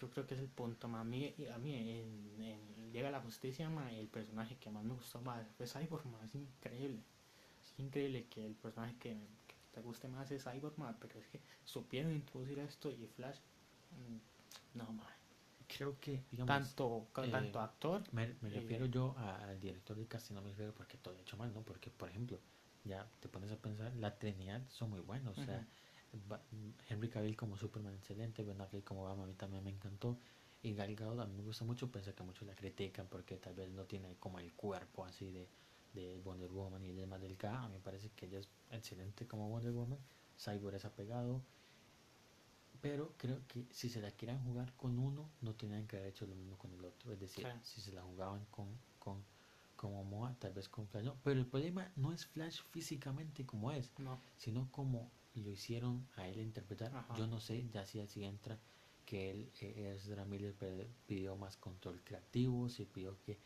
yo 0.00 0.10
creo 0.10 0.26
que 0.26 0.34
es 0.34 0.40
el 0.40 0.48
punto, 0.48 0.88
ma, 0.88 1.00
a 1.00 1.04
mí, 1.04 1.34
a 1.52 1.58
mí 1.58 1.74
en, 1.74 2.42
en 2.42 2.92
de 2.92 3.10
la 3.10 3.20
Justicia, 3.20 3.68
ma, 3.68 3.92
el 3.92 4.06
personaje 4.08 4.56
que 4.56 4.70
más 4.70 4.84
me 4.84 4.94
gustó 4.94 5.20
más 5.20 5.44
fue 5.56 5.66
Cyborg, 5.66 6.06
ma, 6.06 6.24
es 6.24 6.34
increíble, 6.34 7.02
es 7.62 7.80
increíble 7.80 8.26
que 8.30 8.46
el 8.46 8.54
personaje 8.54 8.96
que, 8.98 9.10
que 9.46 9.54
te 9.72 9.80
guste 9.80 10.08
más 10.08 10.30
es 10.30 10.44
Cyborg, 10.44 10.78
ma, 10.78 10.96
pero 11.00 11.18
es 11.18 11.26
que 11.26 11.40
supieron 11.64 12.12
introducir 12.12 12.58
esto 12.60 12.90
y 12.90 13.06
Flash, 13.16 13.38
mm, 13.90 14.78
no, 14.78 14.92
ma, 14.92 15.06
Creo 15.66 15.98
que, 15.98 16.22
digamos, 16.30 16.46
tanto, 16.46 17.08
eh, 17.24 17.30
tanto 17.30 17.58
actor, 17.58 18.02
me, 18.12 18.28
me 18.42 18.48
eh, 18.48 18.60
refiero 18.60 18.86
yo 18.86 19.16
al 19.18 19.58
director 19.58 19.96
de 19.96 20.06
casting, 20.06 20.34
no 20.34 20.42
me 20.42 20.50
refiero 20.50 20.72
porque 20.74 20.98
todo 20.98 21.16
he 21.16 21.20
hecho 21.22 21.36
mal, 21.36 21.52
¿no? 21.52 21.62
Porque, 21.62 21.90
por 21.90 22.08
ejemplo, 22.10 22.38
ya 22.84 23.08
te 23.20 23.28
pones 23.28 23.50
a 23.50 23.56
pensar, 23.56 23.94
la 23.96 24.18
Trinidad 24.18 24.62
son 24.68 24.90
muy 24.90 25.00
buenos, 25.00 25.38
o 25.38 25.44
sea, 25.44 25.66
Henry 26.88 27.08
Cavill 27.08 27.36
como 27.36 27.56
Superman 27.56 27.94
excelente, 27.94 28.44
Ben 28.44 28.60
Affleck 28.60 28.84
como 28.84 29.04
Batman 29.04 29.24
a 29.24 29.28
mí 29.28 29.34
también 29.34 29.64
me 29.64 29.70
encantó 29.70 30.18
y 30.62 30.74
Gal 30.74 30.94
Gadot 30.94 31.18
a 31.20 31.26
mí 31.26 31.34
me 31.36 31.42
gusta 31.42 31.64
mucho, 31.64 31.90
pensé 31.90 32.14
que 32.14 32.22
muchos 32.22 32.46
la 32.46 32.54
critican 32.54 33.06
porque 33.08 33.36
tal 33.36 33.54
vez 33.54 33.70
no 33.70 33.84
tiene 33.84 34.16
como 34.16 34.38
el 34.38 34.52
cuerpo 34.52 35.04
así 35.04 35.30
de, 35.30 35.48
de 35.94 36.18
Wonder 36.24 36.50
Woman 36.50 36.84
y 36.84 36.90
ella 36.90 37.02
es 37.02 37.08
más 37.08 37.20
delgada, 37.20 37.64
a 37.64 37.68
mí 37.68 37.74
me 37.74 37.80
parece 37.80 38.10
que 38.10 38.26
ella 38.26 38.38
es 38.38 38.48
excelente 38.70 39.26
como 39.26 39.48
Wonder 39.48 39.72
Woman, 39.72 39.98
Cyborg 40.38 40.76
es 40.76 40.84
apegado, 40.84 41.40
pero 42.80 43.12
creo 43.16 43.40
que 43.48 43.64
si 43.70 43.88
se 43.88 44.00
la 44.00 44.10
quieran 44.10 44.42
jugar 44.44 44.72
con 44.76 44.98
uno, 44.98 45.30
no 45.40 45.54
tenían 45.54 45.86
que 45.86 45.96
haber 45.96 46.10
hecho 46.10 46.26
lo 46.26 46.34
mismo 46.34 46.58
con 46.58 46.72
el 46.74 46.84
otro, 46.84 47.12
es 47.12 47.20
decir, 47.20 47.44
Claro. 47.44 47.60
si 47.64 47.80
se 47.80 47.92
la 47.92 48.02
jugaban 48.02 48.44
con, 48.50 48.66
con 48.98 49.24
como 49.84 50.02
Moa, 50.02 50.34
tal 50.40 50.54
vez 50.54 50.66
con 50.70 50.88
Flash, 50.88 51.04
no, 51.04 51.14
pero 51.22 51.38
el 51.38 51.46
problema 51.46 51.92
no 51.96 52.10
es 52.14 52.24
Flash 52.24 52.62
físicamente 52.70 53.44
como 53.44 53.70
es, 53.70 53.92
no, 53.98 54.18
sino 54.38 54.66
como 54.72 55.10
lo 55.34 55.50
hicieron 55.50 56.06
a 56.16 56.26
él 56.26 56.40
interpretar. 56.40 56.94
Ajá. 56.96 57.14
Yo 57.18 57.26
no 57.26 57.38
sé, 57.38 57.68
ya 57.68 57.84
si 57.84 58.00
así 58.00 58.24
entra 58.24 58.58
que 59.04 59.30
él, 59.30 59.50
eh, 59.60 59.92
Ezra 59.94 60.24
Miller 60.24 60.54
pidió 61.06 61.36
más 61.36 61.58
control 61.58 62.02
creativo, 62.02 62.70
se 62.70 62.86
pidió 62.86 63.20
que 63.26 63.36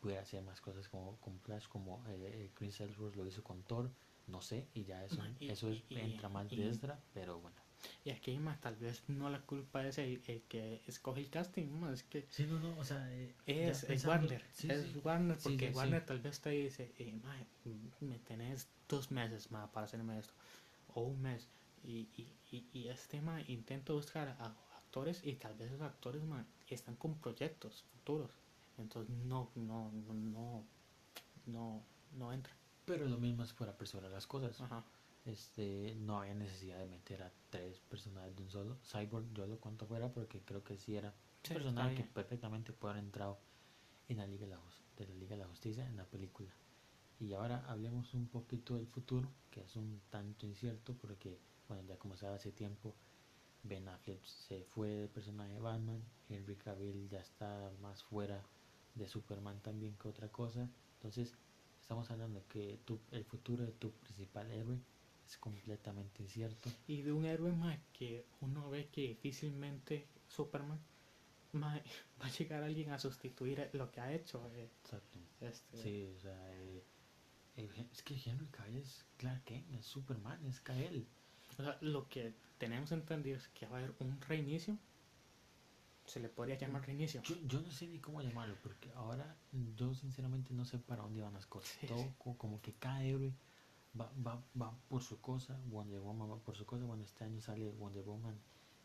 pudiera 0.00 0.22
hacer 0.22 0.40
más 0.44 0.60
cosas 0.60 0.88
como 0.88 1.16
con 1.16 1.40
Flash, 1.40 1.66
como 1.66 2.06
eh, 2.06 2.44
eh, 2.44 2.50
Chris 2.54 2.80
Ellsworth 2.80 3.16
lo 3.16 3.26
hizo 3.26 3.42
con 3.42 3.64
Thor, 3.64 3.90
no 4.28 4.40
sé, 4.40 4.68
y 4.74 4.84
ya 4.84 5.04
eso, 5.04 5.20
y- 5.40 5.48
eso 5.48 5.68
es- 5.68 5.82
y- 5.90 5.98
entra 5.98 6.28
más 6.28 6.52
y- 6.52 6.56
de 6.58 6.68
Ezra, 6.68 7.02
pero 7.12 7.40
bueno. 7.40 7.56
Y 8.04 8.10
aquí 8.10 8.38
más 8.38 8.60
tal 8.60 8.76
vez 8.76 9.02
no 9.08 9.30
la 9.30 9.40
culpa 9.40 9.86
es 9.86 9.98
el, 9.98 10.22
el 10.26 10.42
que 10.42 10.82
escoge 10.86 11.20
el 11.20 11.30
casting, 11.30 11.66
es 11.92 12.02
que 12.02 12.26
Sí, 12.30 12.46
no, 12.46 12.58
no, 12.58 12.76
o 12.78 12.84
sea, 12.84 13.12
eh, 13.12 13.34
es, 13.46 13.84
es 13.84 14.04
Warner, 14.04 14.44
sí, 14.52 14.68
es 14.70 14.82
sí. 14.82 15.00
Warner 15.04 15.38
porque. 15.42 15.70
Warner 15.70 16.04
tal 16.04 16.20
vez 16.20 16.40
te 16.40 16.50
dice, 16.50 16.92
eh, 16.98 17.14
me 18.00 18.18
tenés 18.20 18.68
dos 18.88 19.10
meses 19.10 19.50
más 19.50 19.68
para 19.70 19.86
hacerme 19.86 20.18
esto, 20.18 20.32
o 20.94 21.02
un 21.02 21.22
mes, 21.22 21.48
y, 21.84 22.08
y, 22.16 22.32
y, 22.50 22.66
y 22.72 22.88
este 22.88 23.20
ma 23.20 23.40
intenta 23.42 23.92
buscar 23.92 24.28
a 24.28 24.54
actores 24.78 25.20
y 25.24 25.34
tal 25.34 25.54
vez 25.54 25.68
esos 25.68 25.82
actores 25.82 26.22
ma, 26.24 26.44
están 26.68 26.96
con 26.96 27.18
proyectos 27.18 27.84
futuros, 27.92 28.30
entonces 28.78 29.14
no, 29.24 29.50
no, 29.54 29.92
no, 29.92 30.14
no, 30.14 30.64
no, 31.46 31.82
no 32.16 32.32
entra. 32.32 32.54
Pero 32.86 33.06
lo 33.06 33.18
mismo 33.18 33.44
es 33.44 33.52
por 33.52 33.68
apresurar 33.68 34.10
las 34.10 34.26
cosas. 34.26 34.60
Ajá. 34.62 34.82
Este, 35.26 35.94
no 35.96 36.20
había 36.20 36.32
necesidad 36.34 36.78
de 36.78 36.86
meter 36.86 37.22
a 37.22 37.30
tres 37.50 37.80
personajes 37.80 38.34
de 38.36 38.42
un 38.42 38.50
solo. 38.50 38.76
Cyborg 38.84 39.32
yo 39.34 39.46
lo 39.46 39.58
cuento 39.58 39.86
fuera 39.86 40.12
porque 40.12 40.40
creo 40.42 40.62
que 40.64 40.78
sí 40.78 40.96
era 40.96 41.14
Sí, 41.42 41.52
un 41.52 41.58
personaje 41.58 41.94
que 41.96 42.04
perfectamente 42.04 42.72
puede 42.72 42.92
haber 42.94 43.04
entrado 43.04 43.38
en 44.08 44.18
la 44.18 44.26
Liga 44.26 44.46
de 44.46 44.52
la, 44.52 44.60
de 44.96 45.06
la 45.06 45.14
Liga 45.14 45.36
de 45.36 45.42
la 45.42 45.48
Justicia 45.48 45.86
en 45.86 45.96
la 45.96 46.04
película. 46.04 46.50
Y 47.20 47.32
ahora 47.34 47.64
hablemos 47.68 48.14
un 48.14 48.28
poquito 48.28 48.76
del 48.76 48.86
futuro, 48.86 49.28
que 49.50 49.62
es 49.62 49.76
un 49.76 50.00
tanto 50.10 50.46
incierto 50.46 50.94
porque, 50.94 51.38
bueno, 51.68 51.82
ya 51.86 51.96
como 51.98 52.16
sabe 52.16 52.36
hace 52.36 52.52
tiempo, 52.52 52.94
Ben 53.62 53.88
Affleck 53.88 54.24
se 54.24 54.64
fue 54.64 54.88
del 54.88 55.08
personaje 55.08 55.52
de 55.54 55.60
Batman, 55.60 56.02
Henry 56.28 56.56
Cavill 56.56 57.08
ya 57.08 57.20
está 57.20 57.70
más 57.80 58.02
fuera 58.02 58.42
de 58.94 59.08
Superman 59.08 59.60
también 59.60 59.96
que 59.96 60.08
otra 60.08 60.28
cosa. 60.28 60.68
Entonces, 60.94 61.34
estamos 61.80 62.10
hablando 62.10 62.44
que 62.48 62.78
tu, 62.84 62.98
el 63.10 63.24
futuro 63.24 63.64
de 63.64 63.72
tu 63.72 63.90
principal 63.92 64.50
héroe 64.50 64.78
es 65.28 65.36
completamente 65.38 66.22
incierto. 66.22 66.70
Y 66.86 67.02
de 67.02 67.12
un 67.12 67.24
héroe 67.26 67.52
más 67.52 67.78
que 67.92 68.24
uno 68.40 68.70
ve 68.70 68.88
que 68.88 69.02
difícilmente 69.08 70.06
Superman 70.26 70.80
ma, 71.52 71.74
va 72.22 72.26
a 72.26 72.30
llegar 72.30 72.62
alguien 72.62 72.90
a 72.90 72.98
sustituir 72.98 73.68
lo 73.74 73.90
que 73.90 74.00
ha 74.00 74.12
hecho. 74.12 74.50
eh, 74.54 74.70
Exacto. 74.82 75.18
este, 75.40 75.76
Sí, 75.76 76.04
o 76.16 76.20
sea, 76.20 76.54
eh, 76.54 76.82
eh, 77.56 77.86
es 77.92 78.02
que 78.02 78.14
Henry 78.24 78.46
Cavill 78.48 78.76
es 78.78 79.04
Clark 79.18 79.44
Kent, 79.44 79.74
es 79.74 79.84
Superman, 79.86 80.44
es 80.46 80.60
Kael. 80.60 81.06
o 81.50 81.52
sea, 81.52 81.76
lo 81.82 82.08
que 82.08 82.34
tenemos 82.56 82.90
entendido 82.92 83.36
es 83.36 83.48
que 83.48 83.66
va 83.66 83.76
a 83.76 83.80
haber 83.80 83.94
un 83.98 84.20
reinicio. 84.22 84.78
Se 86.06 86.20
le 86.20 86.30
podría 86.30 86.56
llamar 86.56 86.86
reinicio. 86.86 87.20
Yo, 87.22 87.36
yo 87.46 87.60
no 87.60 87.70
sé 87.70 87.86
ni 87.86 87.98
cómo 87.98 88.22
llamarlo, 88.22 88.56
porque 88.62 88.90
ahora 88.94 89.36
yo 89.76 89.92
sinceramente 89.92 90.54
no 90.54 90.64
sé 90.64 90.78
para 90.78 91.02
dónde 91.02 91.20
van 91.20 91.34
las 91.34 91.46
cosas. 91.46 91.76
Sí, 91.80 91.86
Todo 91.86 91.98
sí. 92.02 92.08
como 92.38 92.62
que 92.62 92.72
cada 92.72 93.04
héroe 93.04 93.34
va, 93.98 94.10
va, 94.26 94.42
va 94.60 94.72
por 94.88 95.02
su 95.02 95.20
cosa, 95.20 95.58
Wonder 95.66 96.00
Woman 96.00 96.30
va 96.30 96.36
por 96.38 96.56
su 96.56 96.64
cosa. 96.66 96.84
Bueno, 96.84 97.02
este 97.04 97.24
año 97.24 97.40
sale 97.40 97.70
Wonder 97.72 98.04
Woman 98.04 98.38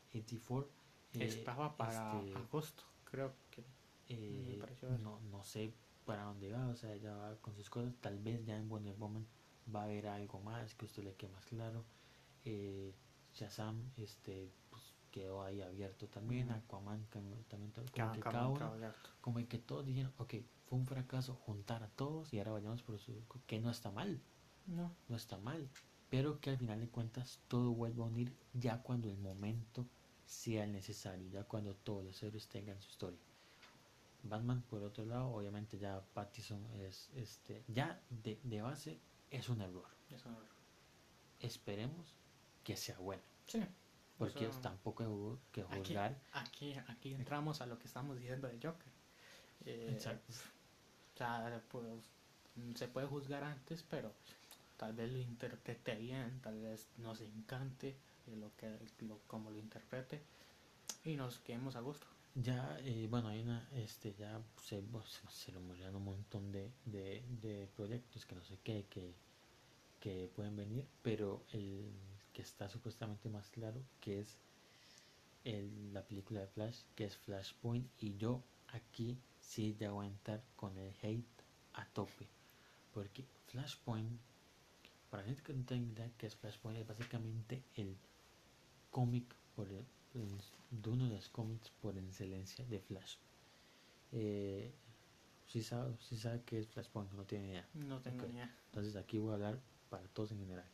84. 0.09 0.69
eh, 1.13 1.25
Estaba 1.25 1.75
para 1.77 2.19
este, 2.21 2.35
agosto, 2.37 2.83
creo 3.03 3.33
que. 3.51 3.63
eh, 4.09 4.59
no, 5.01 5.19
no 5.31 5.43
sé 5.43 5.73
para 6.05 6.23
dónde 6.23 6.51
va, 6.51 6.67
o 6.67 6.75
sea, 6.75 6.93
ella 6.93 7.15
va 7.15 7.35
con 7.37 7.55
sus 7.55 7.69
cosas. 7.69 7.93
Tal 8.01 8.19
vez 8.19 8.43
ya 8.45 8.57
en 8.57 8.67
Wonder 8.69 8.95
Woman 8.97 9.25
va 9.73 9.81
a 9.81 9.85
haber 9.85 10.07
algo 10.07 10.39
más 10.41 10.75
que 10.75 10.85
usted 10.85 11.03
le 11.03 11.13
quede 11.15 11.31
más 11.31 11.45
claro. 11.45 11.85
Eh, 12.45 12.93
Shazam 13.33 13.89
este, 13.95 14.51
pues, 14.69 14.83
quedó 15.11 15.43
ahí 15.43 15.61
abierto 15.61 16.07
también. 16.09 16.51
Aquaman 16.51 17.05
también, 17.09 17.71
todo- 17.71 17.85
como 17.91 18.11
que 18.13 18.19
gato. 18.19 18.99
como 19.21 19.47
que 19.47 19.57
todos 19.59 19.85
dijeron, 19.85 20.11
ok, 20.17 20.33
fue 20.65 20.77
un 20.79 20.85
fracaso 20.85 21.35
juntar 21.35 21.83
a 21.83 21.87
todos 21.89 22.33
y 22.33 22.39
ahora 22.39 22.51
vayamos 22.51 22.83
por 22.83 22.99
su... 22.99 23.23
que 23.47 23.59
no 23.61 23.69
está 23.71 23.91
mal, 23.91 24.21
No, 24.67 24.95
no 25.09 25.15
está 25.17 25.37
mal, 25.37 25.69
pero 26.09 26.39
que 26.39 26.51
al 26.51 26.57
final 26.57 26.79
de 26.79 26.87
cuentas 26.89 27.39
todo 27.47 27.71
vuelva 27.71 28.05
a 28.05 28.07
unir 28.07 28.33
ya 28.53 28.81
cuando 28.81 29.09
el 29.09 29.17
momento 29.17 29.85
sea 30.25 30.63
el 30.63 30.71
necesario, 30.71 31.27
ya 31.29 31.43
cuando 31.43 31.75
todos 31.75 32.03
los 32.05 32.23
héroes 32.23 32.47
tengan 32.47 32.81
su 32.81 32.89
historia. 32.89 33.19
Batman, 34.23 34.61
por 34.69 34.81
otro 34.83 35.05
lado, 35.05 35.27
obviamente 35.29 35.77
ya 35.77 36.01
Pattison 36.13 36.65
es, 36.79 37.09
este, 37.15 37.63
ya 37.67 38.01
de, 38.09 38.39
de 38.43 38.61
base 38.61 38.99
es 39.29 39.49
un 39.49 39.61
error. 39.61 39.85
Esperemos 41.39 42.13
que 42.63 42.77
sea 42.77 42.97
bueno, 42.99 43.21
Sí. 43.47 43.61
porque 44.17 44.45
Eso- 44.47 44.61
tampoco 44.61 45.03
hay 45.03 45.39
que 45.51 45.63
juzgar. 45.63 46.17
aquí, 46.31 46.73
aquí 46.87 47.13
entramos 47.13 47.59
a 47.59 47.65
lo 47.65 47.77
que 47.77 47.87
estamos 47.87 48.17
diciendo 48.17 48.47
de 48.47 48.55
Joker. 48.61 48.91
Eh, 49.65 49.89
Exacto. 49.91 50.31
O 50.31 51.17
sea, 51.17 51.61
pues, 51.69 51.85
se 52.75 52.87
puede 52.87 53.07
juzgar 53.07 53.43
antes, 53.43 53.83
pero 53.83 54.13
tal 54.77 54.93
vez 54.93 55.11
lo 55.11 55.19
interprete 55.19 55.95
bien, 55.95 56.39
tal 56.41 56.59
vez 56.59 56.87
nos 56.97 57.21
encante 57.21 57.89
eh, 58.27 58.35
lo 58.35 58.55
que 58.55 58.77
lo, 59.07 59.19
como 59.27 59.49
lo 59.51 59.59
interprete 59.59 60.21
y 61.05 61.15
nos 61.15 61.39
quedemos 61.39 61.75
a 61.75 61.81
gusto. 61.81 62.07
Ya, 62.35 62.79
eh, 62.81 63.07
bueno, 63.09 63.27
hay 63.27 63.41
una, 63.41 63.67
este, 63.75 64.13
ya 64.15 64.41
se, 64.63 64.81
se 65.29 65.51
rumorean 65.51 65.95
un 65.95 66.03
montón 66.05 66.51
de, 66.51 66.71
de, 66.85 67.23
de 67.41 67.67
proyectos 67.75 68.25
que 68.25 68.35
no 68.35 68.43
sé 68.43 68.57
qué, 68.63 68.85
que, 68.89 69.13
que 69.99 70.29
pueden 70.35 70.55
venir, 70.55 70.87
pero 71.03 71.43
el 71.51 71.91
que 72.33 72.41
está 72.41 72.67
supuestamente 72.67 73.29
más 73.29 73.49
claro, 73.49 73.79
que 74.01 74.21
es 74.21 74.37
el- 75.43 75.93
la 75.93 76.01
película 76.01 76.39
de 76.41 76.47
Flash, 76.47 76.79
que 76.95 77.05
es 77.05 77.17
Flashpoint, 77.17 77.87
y 78.01 78.17
yo 78.17 78.41
aquí 78.69 79.17
sí 79.39 79.73
a 80.05 80.07
entrar 80.07 80.41
con 80.55 80.75
el 80.77 80.93
hate 81.01 81.43
a 81.73 81.85
tope, 81.89 82.27
porque 82.93 83.25
Flashpoint, 83.47 84.19
para 85.13 85.21
la 85.21 85.27
gente 85.27 85.43
que 85.43 85.53
no 85.53 85.63
tenga 85.63 85.91
idea 85.91 86.11
que 86.17 86.25
es 86.25 86.35
Flashpoint, 86.35 86.79
es 86.79 86.87
básicamente 86.87 87.61
el 87.75 87.95
cómic 88.89 89.35
por 89.55 89.67
el- 89.69 89.85
de 90.71 90.89
uno 90.89 91.07
de 91.07 91.13
los 91.13 91.29
cómics 91.29 91.69
por 91.69 91.95
excelencia 91.99 92.65
de 92.65 92.79
Flash. 92.79 93.17
Eh, 94.11 94.73
si 95.45 95.61
sabe, 95.61 95.95
si 95.99 96.17
sabe 96.17 96.41
qué 96.43 96.57
es 96.61 96.67
Flashpoint, 96.67 97.11
no 97.11 97.25
tiene 97.25 97.49
idea. 97.49 97.69
No 97.75 98.01
tengo 98.01 98.23
Ok. 98.23 98.29
ni 98.29 98.37
idea. 98.37 98.51
Entonces 98.65 98.95
aquí 98.95 99.19
voy 99.19 99.29
a 99.29 99.33
hablar 99.35 99.59
para 99.91 100.07
todos 100.07 100.31
en 100.31 100.39
general. 100.39 100.65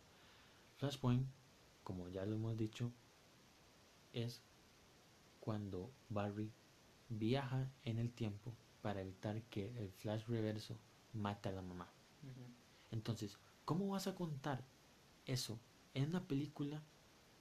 Flashpoint, 0.78 1.28
como 1.84 2.07
ya 2.07 2.26
lo 2.26 2.36
hemos 2.36 2.56
dicho, 2.56 2.94
es 4.14 4.41
cuando 5.41 5.91
Barry 6.07 6.49
viaja 7.10 7.70
en 7.84 7.99
el 7.99 8.10
tiempo 8.14 8.53
para 8.82 9.02
evitar 9.02 9.41
que 9.49 9.78
el 9.78 9.91
Flash 9.91 10.26
reverso 10.28 10.78
mate 11.11 11.49
a 11.49 11.52
la 11.52 11.61
mamá. 11.61 11.91
Entonces, 12.91 13.38
¿cómo 13.70 13.88
vas 13.90 14.08
a 14.08 14.16
contar 14.16 14.64
eso 15.28 15.60
en 15.94 16.10
una 16.10 16.28
película? 16.28 16.82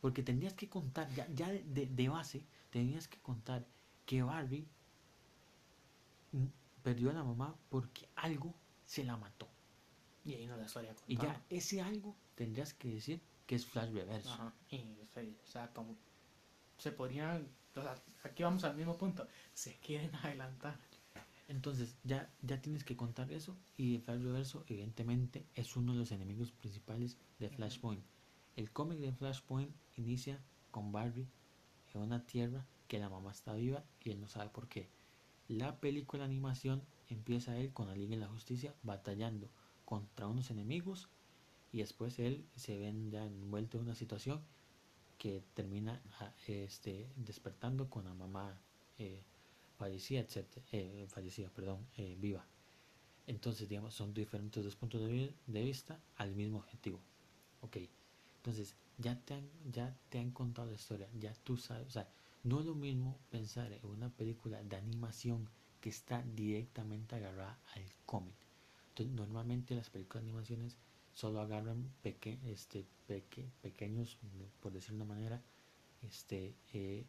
Porque 0.03 0.23
tendrías 0.23 0.53
que 0.53 0.69
contar, 0.69 1.09
ya, 1.15 1.27
ya 1.33 1.49
de, 1.51 2.09
base, 2.11 2.45
tenías 2.69 3.09
que 3.09 3.19
contar 3.21 3.67
que 4.05 4.23
mm, 4.23 4.67
perdió 6.83 7.09
a 7.09 7.15
la 7.15 7.25
mamá 7.25 7.57
porque 7.71 8.11
algo 8.15 8.55
se 8.85 9.05
la 9.05 9.17
mató. 9.17 9.49
Y 10.23 10.35
ahí 10.35 10.47
no 10.47 10.59
la 10.59 10.67
historia 10.67 10.95
Y 11.07 11.17
contada. 11.17 11.39
ya 11.49 11.57
ese 11.57 11.81
algo 11.81 12.15
tendrías 12.35 12.75
que 12.75 12.93
decir 12.93 13.23
que 13.47 13.55
es 13.55 13.65
Flash 13.65 13.91
reverso. 13.91 14.31
Ajá. 14.31 14.53
Y, 14.69 14.85
o 15.01 15.47
sea, 15.47 15.73
como 15.73 15.97
se 16.77 16.93
podrían, 16.93 17.49
o 17.75 17.81
sea, 17.81 17.95
aquí 18.23 18.43
vamos 18.43 18.65
al 18.65 18.77
mismo 18.77 18.99
punto, 18.99 19.27
se 19.55 19.79
quieren 19.79 20.15
adelantar. 20.17 20.79
Entonces 21.49 21.97
ya, 22.05 22.31
ya 22.43 22.61
tienes 22.61 22.85
que 22.85 22.97
contar 22.97 23.33
eso 23.33 23.57
y 23.79 23.97
el 23.97 24.03
Flash 24.03 24.21
Reverso 24.21 24.65
evidentemente 24.69 25.47
es 25.55 25.77
uno 25.77 25.95
de 25.95 26.01
los 26.01 26.13
enemigos 26.13 26.53
principales 26.53 27.17
de. 27.39 27.49
Flashpoint. 27.49 28.05
El 28.57 28.71
cómic 28.71 28.99
de 28.99 29.13
Flashpoint 29.13 29.75
inicia 29.97 30.41
con 30.71 30.93
Barry 30.93 31.27
en 31.95 32.01
una 32.03 32.27
tierra 32.27 32.67
que 32.87 32.99
la 32.99 33.09
mamá 33.09 33.33
está 33.33 33.55
viva 33.55 33.83
y 34.05 34.11
él 34.11 34.21
no 34.21 34.29
sabe 34.29 34.51
por 34.51 34.69
qué. 34.69 34.91
La 35.49 35.81
película 35.81 36.25
de 36.25 36.31
animación 36.31 36.83
empieza 37.09 37.57
él 37.57 37.73
con 37.73 37.89
la 37.89 37.95
Liga 37.95 38.11
de 38.11 38.21
la 38.21 38.29
Justicia 38.29 38.75
batallando 38.83 39.49
contra 39.87 40.27
unos 40.27 40.51
enemigos 40.51 41.09
y 41.73 41.79
después 41.79 42.19
él 42.19 42.45
se 42.57 42.77
ven 42.79 43.11
ya 43.11 43.25
envuelto 43.25 43.79
en 43.79 43.85
una 43.85 43.95
situación 43.95 44.43
que 45.17 45.43
termina 45.55 46.03
ah, 46.21 46.33
este, 46.47 47.09
despertando 47.17 47.89
con 47.89 48.05
la 48.05 48.13
mamá 48.13 48.61
eh, 48.99 49.23
fallecida, 49.79 50.21
etcétera, 50.21 50.67
eh, 50.73 51.07
fallecida, 51.09 51.49
perdón, 51.51 51.87
eh, 51.97 52.17
viva. 52.19 52.45
Entonces, 53.27 53.69
digamos, 53.69 53.95
son 53.95 54.13
diferentes 54.15 54.65
dos 54.65 54.77
puntos 54.77 55.01
de, 55.07 55.35
de 55.47 55.63
vista 55.65 56.01
al 56.17 56.35
mismo 56.35 56.59
objetivo. 56.59 57.01
Ok, 57.61 57.77
entonces 58.37 58.75
ya 58.99 59.19
te, 59.25 59.35
han, 59.35 59.49
ya 59.71 59.97
te 60.09 60.19
han 60.19 60.31
contado 60.33 60.69
la 60.69 60.75
historia, 60.75 61.09
ya 61.19 61.33
tú 61.45 61.57
sabes, 61.57 61.87
o 61.87 61.91
sea, 61.91 62.09
no 62.43 62.61
es 62.61 62.67
lo 62.67 62.75
mismo 62.75 63.19
pensar 63.31 63.73
en 63.73 63.85
una 63.87 64.11
película 64.11 64.63
de 64.63 64.77
animación 64.77 65.49
que 65.81 65.91
está 65.91 66.23
directamente 66.35 67.17
agarrada 67.17 67.59
al 67.75 67.85
cómic. 68.07 68.35
Entonces, 68.91 69.15
normalmente 69.15 69.75
las 69.75 69.91
películas 69.91 70.25
de 70.25 70.31
animaciones 70.31 70.77
solo 71.15 71.41
agarran 71.41 71.91
peque, 72.03 72.39
este, 72.47 72.87
peque, 73.07 73.51
pequeños, 73.61 74.19
por 74.61 74.73
decirlo 74.73 74.99
de 74.99 75.05
una 75.05 75.15
manera, 75.15 75.43
este, 76.03 76.55
eh, 76.73 77.05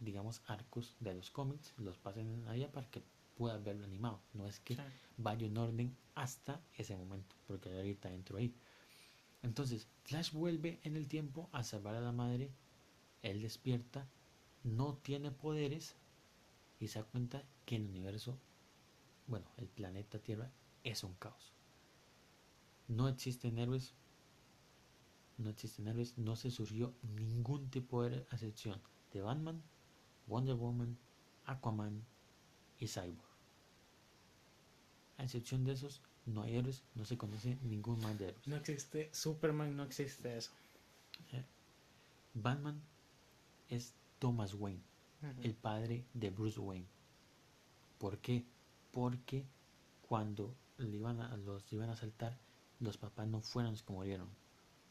digamos, 0.00 0.42
arcos 0.46 0.96
de 1.00 1.14
los 1.14 1.30
cómics, 1.30 1.74
los 1.78 1.98
pasen 1.98 2.46
allá 2.48 2.70
para 2.72 2.90
que 2.90 3.02
puedas 3.36 3.62
verlo 3.62 3.84
animado. 3.84 4.20
No 4.34 4.46
es 4.46 4.60
que 4.60 4.74
Sí. 4.76 4.82
vaya 5.18 5.46
en 5.46 5.56
orden 5.58 5.96
hasta 6.14 6.60
ese 6.76 6.96
momento, 6.96 7.36
porque 7.46 7.70
ahorita 7.70 8.12
entro 8.12 8.38
ahí. 8.38 8.54
Entonces, 9.42 9.88
Flash 10.04 10.32
vuelve 10.32 10.80
en 10.84 10.96
el 10.96 11.08
tiempo 11.08 11.48
a 11.52 11.62
salvar 11.64 11.94
a 11.94 12.00
la 12.00 12.12
madre, 12.12 12.50
él 13.22 13.42
despierta, 13.42 14.08
no 14.64 14.94
tiene 14.96 15.30
poderes 15.30 15.96
y 16.80 16.88
se 16.88 16.98
da 17.00 17.04
cuenta 17.06 17.44
que 17.64 17.76
el 17.76 17.86
universo, 17.86 18.38
bueno, 19.26 19.46
el 19.56 19.68
planeta 19.68 20.18
Tierra 20.18 20.50
es 20.84 21.04
un 21.04 21.14
caos. 21.14 21.52
No 22.88 23.08
existen 23.08 23.58
héroes, 23.58 23.94
no 25.38 25.50
existen 25.50 25.88
héroes, 25.88 26.18
no 26.18 26.36
se 26.36 26.50
surgió 26.50 26.94
ningún 27.02 27.70
tipo 27.70 28.02
de 28.02 28.18
excepción 28.30 28.80
de 29.12 29.22
Batman, 29.22 29.62
Wonder 30.30 30.54
Woman, 30.54 30.96
Aquaman 31.44 32.04
y 32.78 32.86
Cyborg. 32.86 33.28
A 35.18 35.24
excepción 35.24 35.64
de 35.64 35.72
esos, 35.72 36.00
no 36.24 36.42
hay 36.42 36.56
héroes, 36.56 36.84
no 36.94 37.04
se 37.04 37.18
conoce 37.18 37.58
ningún 37.62 38.00
más 38.00 38.16
de 38.16 38.28
héroes. 38.28 38.46
No 38.46 38.56
existe 38.56 39.10
Superman, 39.12 39.76
no 39.76 39.82
existe 39.82 40.38
eso. 40.38 40.52
Batman 42.32 42.80
es 43.68 43.92
Thomas 44.20 44.54
Wayne, 44.54 44.82
el 45.42 45.54
padre 45.54 46.06
de 46.14 46.30
Bruce 46.30 46.60
Wayne. 46.60 46.86
¿Por 47.98 48.18
qué? 48.18 48.46
Porque 48.92 49.44
cuando 50.08 50.54
le 50.78 50.96
iban 50.96 51.20
a, 51.20 51.36
los 51.36 51.70
iban 51.72 51.90
a 51.90 51.94
asaltar, 51.94 52.38
los 52.78 52.96
papás 52.96 53.26
no 53.26 53.40
fueron 53.40 53.72
los 53.72 53.82
que 53.82 53.92
murieron. 53.92 54.28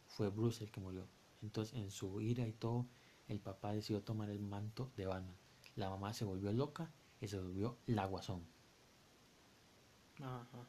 Fue 0.10 0.30
Bruce 0.30 0.66
el 0.66 0.70
que 0.70 0.82
murió. 0.82 1.08
Entonces, 1.42 1.74
en 1.76 1.92
su 1.92 2.20
ira 2.20 2.46
y 2.46 2.52
todo, 2.52 2.86
el 3.30 3.40
papá 3.40 3.72
decidió 3.74 4.02
tomar 4.02 4.30
el 4.30 4.42
manto 4.42 4.92
de 4.98 5.06
Batman. 5.06 5.38
La 5.76 5.90
mamá 5.90 6.14
se 6.14 6.26
volvió 6.26 6.52
loca 6.52 6.92
y 7.22 7.28
se 7.30 7.40
volvió 7.40 7.78
la 7.88 8.06
guasón. 8.06 8.44
Ajá. 10.22 10.68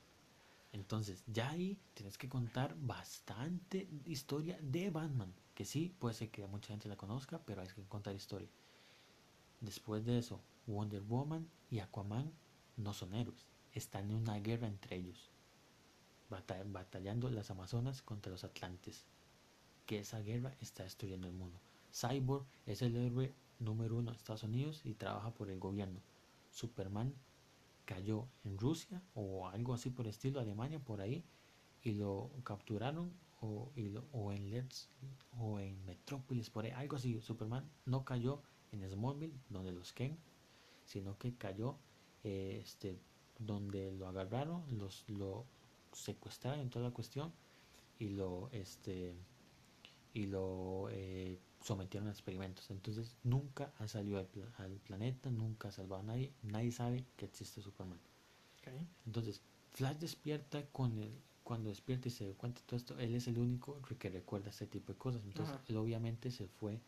Entonces, 0.73 1.25
ya 1.27 1.51
ahí 1.51 1.79
tienes 1.95 2.17
que 2.17 2.29
contar 2.29 2.77
bastante 2.79 3.89
historia 4.07 4.59
de 4.63 4.91
Batman. 4.91 5.35
Que 5.55 5.65
sí, 5.65 5.95
puede 5.99 6.15
ser 6.15 6.31
que 6.31 6.47
mucha 6.47 6.69
gente 6.69 6.89
la 6.89 6.97
conozca, 6.97 7.41
pero 7.45 7.63
hay 7.63 7.69
que 7.69 7.83
contar 7.89 8.15
historia. 8.15 8.49
Después 9.61 10.05
de 10.05 10.19
eso, 10.19 10.41
Wonder 10.67 11.03
Woman 11.03 11.49
y 11.71 11.81
Aquaman 11.81 12.33
no 12.77 12.93
son 12.95 13.15
héroes. 13.15 13.47
Están 13.75 14.11
en 14.11 14.17
una 14.17 14.39
guerra 14.39 14.69
entre 14.69 14.97
ellos. 14.97 15.31
Bata- 16.31 16.63
batallando 16.65 17.29
las 17.31 17.51
Amazonas 17.51 18.03
contra 18.03 18.31
los 18.33 18.45
Atlantes. 18.45 19.05
Que 19.87 19.99
esa 19.99 20.21
guerra 20.21 20.55
está 20.61 20.85
destruyendo 20.85 21.27
el 21.27 21.35
mundo. 21.35 21.59
Cyborg 21.93 22.45
es 22.67 22.83
el 22.83 22.97
héroe 22.97 23.35
número 23.59 23.97
uno 23.97 24.11
de 24.11 24.17
Estados 24.17 24.43
Unidos 24.43 24.81
y 24.85 24.95
trabaja 24.95 25.33
por 25.33 25.51
el 25.51 25.59
gobierno. 25.59 26.01
Superman 26.51 27.15
cayó 27.85 28.27
en 28.45 28.59
Rusia 28.59 29.03
o 29.15 29.49
algo 29.49 29.75
así 29.75 29.91
por 29.91 30.07
estilo, 30.07 30.41
Alemania 30.41 30.79
por 30.79 31.01
ahí, 31.01 31.25
y 31.83 31.93
lo 31.93 32.31
capturaron 32.45 33.13
o, 33.41 33.73
en 34.33 34.51
Leeds 34.51 34.89
o 35.39 35.59
en 35.61 35.85
Metrópolis 35.87 36.51
por 36.51 36.65
ahí, 36.65 36.73
algo 36.73 36.97
así. 36.97 37.21
Superman 37.21 37.69
no 37.87 38.05
cayó 38.05 38.43
en 38.73 38.89
Smallville, 38.89 39.39
donde 39.49 39.73
los 39.73 39.93
Ken, 39.93 40.19
sino 40.85 41.17
que 41.19 41.35
cayó 41.35 41.77
este, 42.23 43.01
donde 43.39 43.93
lo 43.93 44.09
agarraron, 44.09 44.63
los, 44.79 45.09
lo 45.09 45.47
secuestraron 45.93 46.61
en 46.61 46.71
toda 46.71 46.89
la 46.89 46.95
cuestión 46.95 47.33
y 47.99 48.11
lo 48.11 48.49
este 48.53 49.15
y 50.13 50.27
lo 50.27 50.89
eh, 50.91 51.39
sometieron 51.63 52.09
a 52.09 52.13
experimentos. 52.13 52.71
Entonces 52.71 53.17
nunca 53.23 53.73
ha 53.79 53.89
salido 53.89 54.19
al, 54.19 54.27
pla- 54.27 54.53
al 54.59 54.73
planeta, 54.79 55.31
nunca 55.31 55.69
ha 55.69 55.73
salvado 55.73 56.03
a 56.03 56.05
nadie, 56.05 56.33
nadie 56.43 56.73
sabe 56.73 57.05
que 57.17 57.27
existe 57.27 57.61
Superman. 57.61 57.99
Entonces, 59.07 59.41
Flash 59.73 59.97
despierta 59.99 60.65
con 60.67 60.99
el, 60.99 61.13
cuando 61.43 61.69
despierta 61.71 62.09
y 62.09 62.11
se 62.11 62.29
da 62.29 62.35
cuenta 62.35 62.61
de 62.61 62.67
todo 62.67 62.77
esto, 62.77 62.99
él 62.99 63.15
es 63.15 63.27
el 63.27 63.39
único 63.39 63.81
que 63.99 64.11
recuerda 64.11 64.51
este 64.51 64.67
tipo 64.67 64.93
de 64.93 64.99
cosas. 64.99 65.23
Entonces, 65.25 65.55
Ajá. 65.55 65.65
él 65.69 65.77
obviamente 65.77 66.31
se 66.31 66.47
fue 66.47 66.81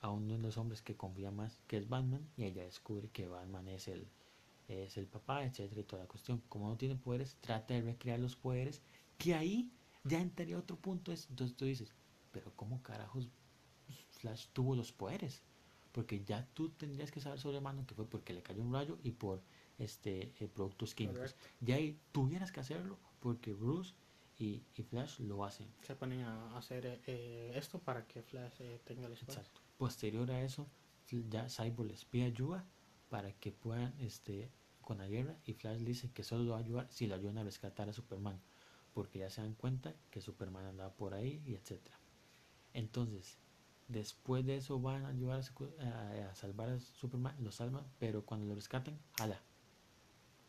a 0.00 0.10
uno 0.10 0.34
de 0.34 0.38
los 0.38 0.56
hombres 0.56 0.82
que 0.82 0.96
confía 0.96 1.30
más, 1.30 1.60
que 1.66 1.76
es 1.76 1.88
Batman, 1.88 2.26
y 2.36 2.44
ella 2.44 2.64
descubre 2.64 3.08
que 3.10 3.28
Batman 3.28 3.68
es 3.68 3.88
el, 3.88 4.06
es 4.68 4.96
el 4.96 5.06
papá, 5.06 5.44
etcétera, 5.44 5.80
y 5.80 5.84
toda 5.84 6.02
la 6.02 6.08
cuestión. 6.08 6.42
Como 6.48 6.68
no 6.68 6.76
tiene 6.76 6.96
poderes, 6.96 7.36
trata 7.40 7.74
de 7.74 7.82
recrear 7.82 8.18
los 8.20 8.36
poderes, 8.36 8.82
que 9.18 9.34
ahí 9.34 9.70
ya 10.04 10.20
entraría 10.20 10.58
otro 10.58 10.76
punto. 10.76 11.12
Es, 11.12 11.28
entonces 11.30 11.56
tú 11.56 11.64
dices, 11.64 11.92
pero 12.32 12.52
¿cómo 12.56 12.82
carajos 12.82 13.28
Flash 14.20 14.46
tuvo 14.52 14.76
los 14.76 14.92
poderes? 14.92 15.42
Porque 15.92 16.22
ya 16.24 16.46
tú 16.54 16.70
tendrías 16.70 17.10
que 17.10 17.20
saber 17.20 17.40
sobre 17.40 17.60
mano 17.60 17.84
que 17.86 17.94
fue 17.94 18.08
porque 18.08 18.32
le 18.32 18.42
cayó 18.42 18.62
un 18.62 18.72
rayo 18.72 18.98
y 19.02 19.10
por 19.12 19.42
este 19.78 20.32
eh, 20.38 20.48
productos 20.48 20.94
químicos. 20.94 21.34
Ya 21.60 21.76
ahí 21.76 21.98
tuvieras 22.12 22.52
que 22.52 22.60
hacerlo 22.60 22.98
porque 23.18 23.52
Bruce 23.52 23.94
y, 24.38 24.62
y 24.76 24.82
Flash 24.82 25.18
lo 25.20 25.44
hacen. 25.44 25.68
Se 25.82 25.94
ponen 25.96 26.20
a 26.22 26.56
hacer 26.56 27.00
eh, 27.06 27.52
esto 27.54 27.78
para 27.78 28.06
que 28.06 28.22
Flash 28.22 28.54
eh, 28.60 28.80
tenga 28.84 29.06
el 29.06 29.12
espacio. 29.12 29.40
Exacto. 29.40 29.60
Posterior 29.76 30.30
a 30.30 30.42
eso, 30.42 30.68
ya 31.28 31.48
Cyborg 31.48 31.88
les 31.88 32.04
pide 32.04 32.24
ayuda 32.24 32.64
para 33.08 33.32
que 33.32 33.50
puedan 33.50 33.94
este, 33.98 34.50
con 34.80 34.98
la 34.98 35.08
guerra 35.08 35.36
y 35.44 35.54
Flash 35.54 35.80
dice 35.80 36.10
que 36.12 36.22
solo 36.22 36.44
lo 36.44 36.50
va 36.52 36.58
a 36.58 36.60
ayudar 36.60 36.86
si 36.90 37.06
lo 37.06 37.14
ayudan 37.14 37.38
a 37.38 37.44
rescatar 37.44 37.88
a 37.88 37.92
Superman, 37.92 38.40
porque 38.94 39.18
ya 39.18 39.30
se 39.30 39.40
dan 39.40 39.54
cuenta 39.54 39.94
que 40.10 40.20
Superman 40.20 40.66
andaba 40.66 40.92
por 40.94 41.14
ahí 41.14 41.42
y 41.44 41.54
etcétera. 41.54 41.98
Entonces, 42.72 43.38
después 43.92 44.44
de 44.46 44.56
eso 44.56 44.80
van 44.80 45.04
a 45.04 45.08
ayudar 45.08 45.40
a, 45.80 46.30
a- 46.30 46.34
salvar 46.34 46.70
a 46.70 46.80
Superman, 46.80 47.34
lo 47.42 47.50
salvan, 47.52 47.84
pero 47.98 48.24
cuando 48.24 48.46
lo 48.46 48.54
rescatan, 48.54 48.98
jala. 49.18 49.38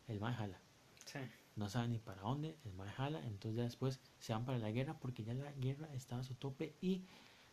El 0.07 0.19
man 0.19 0.33
jala. 0.35 0.57
Sí. 1.05 1.19
No 1.55 1.69
sabe 1.69 1.87
ni 1.89 1.97
para 1.97 2.21
dónde, 2.21 2.55
el 2.65 2.73
man 2.73 2.89
jala, 2.89 3.19
entonces 3.25 3.57
ya 3.57 3.63
después 3.63 3.99
se 4.19 4.33
van 4.33 4.45
para 4.45 4.57
la 4.57 4.71
guerra 4.71 4.97
porque 4.99 5.23
ya 5.23 5.33
la 5.33 5.51
guerra 5.53 5.87
estaba 5.93 6.21
a 6.21 6.23
su 6.23 6.33
tope 6.35 6.73
y 6.81 7.01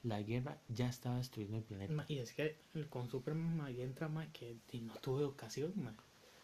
la 0.04 0.22
guerra 0.22 0.56
ya 0.68 0.88
estaba 0.88 1.16
destruyendo 1.16 1.58
el 1.58 1.64
planeta. 1.64 2.04
Y 2.08 2.18
es 2.18 2.32
que 2.32 2.56
con 2.90 3.10
Superman 3.10 3.56
ma, 3.56 3.66
ahí 3.66 3.82
entra 3.82 4.08
ma, 4.08 4.30
que 4.32 4.56
no 4.80 4.94
tuvo 4.94 5.20
educación, 5.20 5.72
ma. 5.76 5.94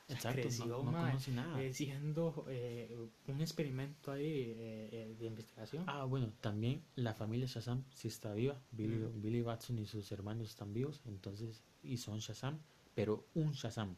Exacto, 0.09 0.43
creció, 0.43 0.67
no, 0.67 0.83
no 0.83 0.99
conoce 0.99 1.33
nada. 1.33 1.63
eh, 1.63 1.73
siendo 1.73 2.45
eh, 2.49 2.95
un 3.27 3.41
experimento 3.41 4.13
ahí 4.13 4.27
eh, 4.27 4.89
eh, 4.93 5.17
de 5.19 5.27
investigación. 5.27 5.85
Ah, 5.87 6.05
bueno, 6.05 6.31
también 6.43 6.83
la 6.97 7.15
familia 7.15 7.47
Shazam 7.47 7.85
sí 7.95 8.09
está 8.09 8.35
viva. 8.35 8.61
Billy, 8.71 8.97
Mm. 8.99 9.23
Billy 9.23 9.41
Batson 9.43 9.79
y 9.79 9.87
sus 9.87 10.13
hermanos 10.13 10.51
están 10.51 10.75
vivos, 10.75 11.01
entonces, 11.07 11.63
y 11.83 11.97
son 11.97 12.19
Shazam, 12.19 12.59
pero 12.95 13.25
un 13.35 13.53
Shazam. 13.53 13.97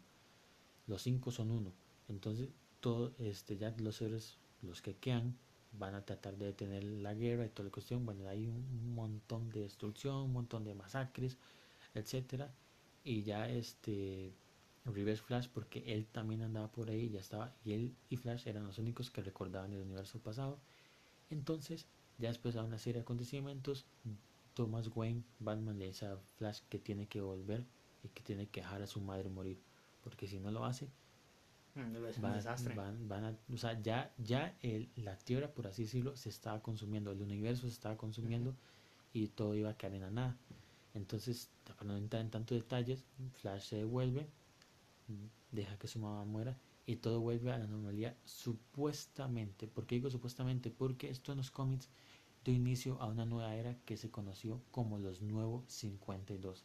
Los 0.87 1.03
cinco 1.03 1.33
son 1.33 1.51
uno. 1.51 1.73
Entonces, 2.09 2.51
todo, 2.81 3.13
este, 3.19 3.57
ya 3.57 3.75
los 3.79 4.01
héroes, 4.01 4.39
los 4.63 4.81
que 4.83 4.95
quedan, 4.97 5.37
van 5.73 5.95
a 5.97 6.05
tratar 6.05 6.37
de 6.39 6.47
detener 6.47 6.85
la 6.85 7.15
guerra 7.15 7.45
y 7.47 7.49
toda 7.49 7.65
la 7.67 7.73
cuestión. 7.73 8.07
Bueno, 8.07 8.29
hay 8.29 8.47
un, 8.47 8.55
un 8.55 8.95
montón 8.95 9.51
de 9.51 9.61
destrucción, 9.63 10.15
un 10.17 10.33
montón 10.33 10.65
de 10.65 10.75
masacres, 10.75 11.37
etcétera. 11.95 12.55
Y 13.05 13.23
ya 13.25 13.49
este 13.51 14.33
Reverse 14.87 15.23
Flash, 15.23 15.49
porque 15.53 15.83
él 15.93 16.07
también 16.07 16.43
andaba 16.43 16.71
por 16.71 16.89
ahí, 16.91 17.11
ya 17.11 17.21
estaba, 17.21 17.53
y 17.65 17.73
él 17.73 17.95
y 18.09 18.17
Flash 18.17 18.47
eran 18.47 18.65
los 18.67 18.79
únicos 18.79 19.11
que 19.11 19.21
recordaban 19.23 19.73
el 19.73 19.81
universo 19.83 20.19
pasado. 20.21 20.59
Entonces, 21.31 21.87
ya 22.19 22.29
después 22.29 22.55
de 22.55 22.61
una 22.61 22.79
serie 22.79 23.01
de 23.01 23.03
acontecimientos, 23.03 23.85
Thomas 24.55 24.89
Wayne, 24.95 25.23
Batman 25.41 25.79
le 25.79 25.87
dice 25.87 26.07
a 26.07 26.17
Flash 26.39 26.61
que 26.69 26.79
tiene 26.79 27.07
que 27.09 27.21
volver 27.21 27.65
y 28.05 28.09
que 28.09 28.23
tiene 28.23 28.47
que 28.49 28.61
dejar 28.61 28.81
a 28.83 28.87
su 28.87 29.01
madre 29.01 29.29
morir, 29.29 29.59
porque 30.03 30.27
si 30.27 30.39
no 30.39 30.51
lo 30.51 30.65
hace, 30.65 30.89
Mm, 31.75 32.23
van, 32.23 32.35
desastre. 32.37 32.75
van- 32.75 33.09
van 33.09 33.25
a, 33.25 33.39
o 33.53 33.57
sea, 33.59 33.79
ya, 33.83 34.11
ya 34.17 34.57
el- 34.63 34.89
la 34.97 35.19
tierra, 35.19 35.49
por 35.53 35.67
así 35.67 35.83
decirlo, 35.83 36.17
se 36.17 36.31
estaba 36.31 36.63
consumiendo, 36.63 37.11
el 37.11 37.21
universo 37.21 37.63
se 37.63 37.75
estaba 37.75 37.97
consumiendo 37.97 38.55
y 39.13 39.29
todo 39.29 39.55
iba 39.55 39.71
a 39.71 39.77
quedar 39.77 39.95
en 39.95 40.01
la 40.03 40.11
nada. 40.11 40.37
Entonces, 40.95 41.51
para 41.65 41.85
no 41.85 41.97
entrar 41.99 42.23
en 42.23 42.31
tantos 42.31 42.57
detalles, 42.57 43.05
Flash 43.35 43.65
se 43.69 43.77
devuelve, 43.77 44.27
deja 45.53 45.79
que 45.79 45.89
su 45.89 45.99
mamá 45.99 46.25
muera 46.25 46.57
y 46.87 46.97
todo 46.97 47.21
vuelve 47.21 47.53
a 47.53 47.59
la 47.59 47.67
normalidad 47.67 48.17
supuestamente. 48.25 49.67
¿Por 49.67 49.87
qué 49.87 49.97
digo 49.97 50.11
supuestamente? 50.11 50.71
Porque 50.71 51.11
esto 51.11 51.33
en 51.33 51.39
los 51.39 51.51
cómics 51.51 51.89
dio 52.45 52.55
inicio 52.55 53.01
a 53.01 53.07
una 53.07 53.25
nueva 53.25 53.55
era 53.55 53.77
que 53.85 53.97
se 53.97 54.11
conoció 54.11 54.61
como 54.71 54.99
los 54.99 55.21
Nuevos 55.23 55.65
52. 55.69 56.65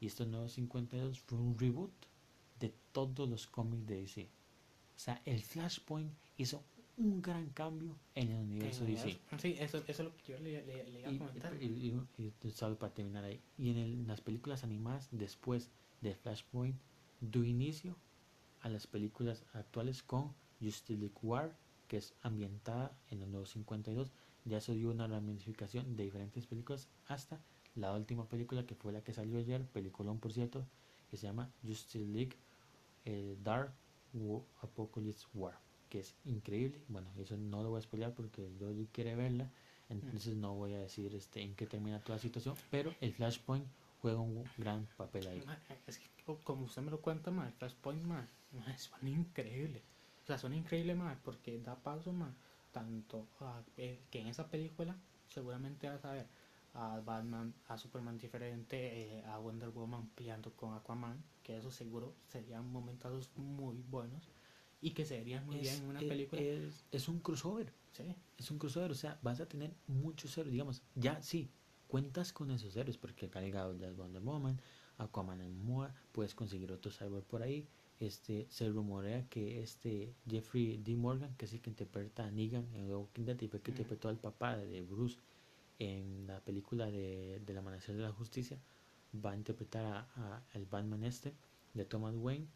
Y 0.00 0.06
estos 0.06 0.26
Nuevos 0.28 0.52
52 0.52 1.20
fue 1.20 1.38
un 1.38 1.58
reboot 1.58 1.92
de 2.58 2.72
todos 2.92 3.28
los 3.28 3.46
cómics 3.46 3.86
de 3.86 3.96
DC. 4.00 4.22
O 4.96 4.98
sea, 4.98 5.20
el 5.24 5.42
Flashpoint 5.42 6.10
hizo 6.38 6.62
un 6.96 7.22
gran 7.22 7.48
cambio 7.50 7.96
en 8.14 8.30
el 8.30 8.42
universo 8.42 8.84
En 8.84 8.94
DC. 8.94 9.18
Sí, 9.38 9.56
eso, 9.58 9.78
eso 9.78 9.90
es 9.90 9.98
lo 10.00 10.16
que 10.16 10.32
yo 10.32 10.38
le, 10.40 10.64
le- 10.66 10.84
le 10.90 11.00
iba 11.00 11.08
a 11.08 11.12
Y, 11.12 11.18
comentar. 11.18 11.62
y- 11.62 11.66
y- 11.66 12.22
y- 12.22 12.32
y 12.42 12.50
solo 12.50 12.78
para 12.78 12.92
terminar 12.94 13.24
ahí. 13.24 13.40
Y 13.58 13.70
en 13.70 13.76
el- 13.78 14.06
las 14.06 14.20
películas 14.20 14.64
animadas, 14.64 15.08
después 15.10 15.70
de 16.02 16.14
Flashpoint, 16.14 16.76
dio 17.20 17.44
inicio 17.44 17.96
a 18.60 18.68
las 18.68 18.86
películas 18.86 19.44
actuales 19.52 20.02
con 20.02 20.34
Justice 20.60 20.98
League 20.98 21.14
War, 21.22 21.56
que 21.88 21.96
es 21.96 22.14
ambientada 22.22 22.96
en 23.10 23.20
los 23.20 23.28
nuevos 23.28 23.50
52. 23.50 24.12
Ya 24.44 24.58
eso 24.58 24.72
dio 24.74 24.90
una 24.90 25.06
ramificación 25.06 25.96
de 25.96 26.04
diferentes 26.04 26.46
películas 26.46 26.88
hasta 27.06 27.40
la 27.74 27.92
última 27.94 28.28
película 28.28 28.66
que 28.66 28.74
fue 28.74 28.92
la 28.92 29.02
que 29.02 29.12
salió 29.12 29.38
ayer, 29.38 29.64
peliculón 29.66 30.18
por 30.18 30.32
cierto, 30.32 30.66
que 31.10 31.16
se 31.16 31.26
llama 31.26 31.50
Justice 31.62 32.04
League 32.06 32.36
eh, 33.04 33.36
Dark 33.42 33.72
Wo- 34.12 34.44
Apocalypse 34.62 35.26
War, 35.34 35.58
que 35.88 36.00
es 36.00 36.14
increíble. 36.24 36.80
Bueno, 36.88 37.08
eso 37.18 37.36
no 37.36 37.62
lo 37.62 37.70
voy 37.70 37.78
a 37.78 37.82
spoilear 37.82 38.14
porque 38.14 38.50
Yoji 38.58 38.88
quiere 38.92 39.14
verla, 39.14 39.50
entonces 39.88 40.36
no 40.36 40.54
voy 40.54 40.74
a 40.74 40.78
decir 40.80 41.14
este 41.14 41.42
en 41.42 41.54
qué 41.54 41.66
termina 41.66 42.00
toda 42.00 42.16
la 42.16 42.22
situación, 42.22 42.54
pero 42.70 42.94
el 43.00 43.12
Flashpoint 43.12 43.64
juega 44.00 44.20
un 44.20 44.44
gran 44.56 44.86
papel 44.96 45.26
ahí. 45.28 45.42
Ma, 45.44 45.58
Es 45.86 45.98
que 45.98 46.10
como 46.44 46.64
usted 46.64 46.82
me 46.82 46.90
lo 46.90 47.00
cuenta, 47.00 47.30
el 47.30 47.52
Flashpoint, 47.52 48.02
ma, 48.04 48.28
ma, 48.52 48.64
suena 48.78 49.10
increíble. 49.10 49.82
O 50.22 50.26
sea, 50.26 50.38
suena 50.38 50.56
increíble, 50.56 50.94
ma, 50.94 51.18
porque 51.22 51.58
da 51.60 51.76
paso, 51.76 52.12
ma, 52.12 52.34
tanto 52.70 53.28
a, 53.40 53.62
eh, 53.76 54.04
que 54.10 54.20
en 54.20 54.28
esa 54.28 54.48
película 54.48 54.96
seguramente 55.28 55.88
vas 55.88 56.04
a 56.04 56.12
ver 56.12 56.28
a 56.74 57.00
Batman, 57.00 57.52
a 57.66 57.76
Superman 57.76 58.16
diferente, 58.16 59.18
eh, 59.18 59.24
a 59.24 59.38
Wonder 59.38 59.70
Woman 59.70 60.08
peleando 60.10 60.52
con 60.54 60.74
Aquaman, 60.74 61.22
que 61.42 61.56
eso 61.56 61.70
seguro 61.70 62.14
serían 62.28 62.70
momentazos 62.70 63.30
muy 63.36 63.82
buenos 63.82 64.28
y 64.80 64.92
que 64.92 65.04
se 65.04 65.18
verían 65.18 65.44
muy 65.46 65.56
bien 65.58 65.76
en 65.78 65.84
una 65.84 66.00
es- 66.00 66.06
película. 66.06 66.40
es- 66.40 66.84
es 66.92 67.08
un 67.08 67.20
crossover. 67.20 67.72
sí, 67.92 68.14
es 68.38 68.50
un 68.52 68.58
crossover, 68.58 68.92
o 68.92 68.94
sea, 68.94 69.18
vas 69.20 69.40
a 69.40 69.46
tener 69.48 69.74
muchos 69.88 70.38
héroes, 70.38 70.52
digamos, 70.52 70.82
ya 70.94 71.20
sí, 71.22 71.50
cuentas 71.90 72.32
con 72.32 72.50
esos 72.50 72.76
héroes, 72.76 72.96
porque 72.96 73.28
Gal 73.28 73.50
Gadot 73.50 73.78
ya 73.78 73.88
es 73.88 73.96
Wonder 73.96 74.22
Woman, 74.22 74.60
Aquaman 74.98 75.40
es 75.40 75.52
Moa, 75.52 75.94
puedes 76.12 76.34
conseguir 76.34 76.70
otro 76.72 76.90
cyber 76.90 77.22
por 77.24 77.42
ahí, 77.42 77.66
este, 77.98 78.46
se 78.48 78.68
rumorea 78.68 79.28
que 79.28 79.60
este 79.62 80.14
Jeffrey 80.28 80.78
D. 80.78 80.94
Morgan, 80.96 81.34
que 81.36 81.44
es 81.46 81.52
el 81.52 81.60
que 81.60 81.70
interpreta 81.70 82.24
a 82.24 82.30
Negan 82.30 82.66
en 82.74 82.86
The 82.86 82.94
Walking 82.96 83.24
Dead 83.24 83.40
y 83.40 83.44
el 83.44 83.50
que 83.50 83.56
Ujú. 83.58 83.70
interpretó 83.72 84.08
al 84.08 84.18
papá 84.18 84.56
de 84.56 84.82
Bruce 84.82 85.18
en 85.78 86.26
la 86.26 86.40
película 86.40 86.86
de, 86.90 87.40
del 87.44 87.58
Amanecer 87.58 87.96
de 87.96 88.02
la 88.02 88.12
Justicia, 88.12 88.58
va 89.14 89.32
a 89.32 89.36
interpretar 89.36 89.84
a, 89.84 89.98
a- 90.16 90.42
al 90.54 90.64
Batman 90.66 91.04
este, 91.04 91.34
de 91.74 91.84
Thomas 91.84 92.14
Wayne, 92.16 92.46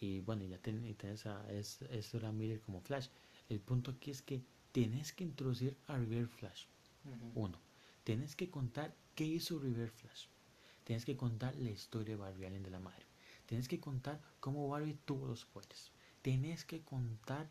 y 0.00 0.20
bueno, 0.20 0.44
ya 0.44 0.58
ten- 0.58 0.84
y 0.84 0.94
tenés 0.94 1.26
a 1.26 1.50
es, 1.52 1.82
Ezra 1.90 2.30
Miller 2.32 2.60
como 2.60 2.80
Flash. 2.80 3.08
El 3.48 3.60
punto 3.60 3.90
aquí 3.90 4.10
es 4.10 4.22
que 4.22 4.42
tienes 4.72 5.12
que 5.12 5.24
introducir 5.24 5.76
a 5.86 5.96
River 5.98 6.26
Flash. 6.28 6.66
Uno, 7.34 7.58
tienes 8.04 8.36
que 8.36 8.50
contar 8.50 8.94
qué 9.14 9.24
hizo 9.24 9.58
River 9.58 9.90
Flash. 9.90 10.26
Tienes 10.84 11.04
que 11.04 11.16
contar 11.16 11.56
la 11.56 11.70
historia 11.70 12.14
de 12.14 12.20
Barry 12.20 12.44
Allen 12.44 12.62
de 12.62 12.70
la 12.70 12.78
madre. 12.78 13.06
Tienes 13.46 13.68
que 13.68 13.80
contar 13.80 14.20
cómo 14.40 14.68
Barry 14.68 14.98
tuvo 15.04 15.26
los 15.26 15.44
poderes. 15.46 15.90
Tienes 16.22 16.64
que 16.64 16.82
contar 16.82 17.48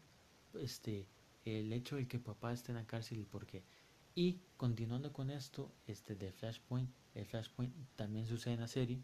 este 0.54 1.08
el 1.46 1.74
hecho 1.74 1.98
de 1.98 2.08
que 2.08 2.20
papá 2.20 2.54
está 2.54 2.72
en 2.72 2.78
la 2.78 2.88
cárcel 2.88 3.20
y 3.20 3.26
por 3.26 3.46
qué. 3.46 3.64
Y 4.16 4.40
continuando 4.58 5.12
con 5.12 5.30
esto, 5.30 5.72
este 5.88 6.16
de 6.16 6.32
Flashpoint, 6.32 6.90
el 7.16 7.26
Flashpoint 7.26 7.74
también 7.96 8.28
sucede 8.28 8.54
en 8.54 8.62
la 8.62 8.68
serie, 8.68 9.02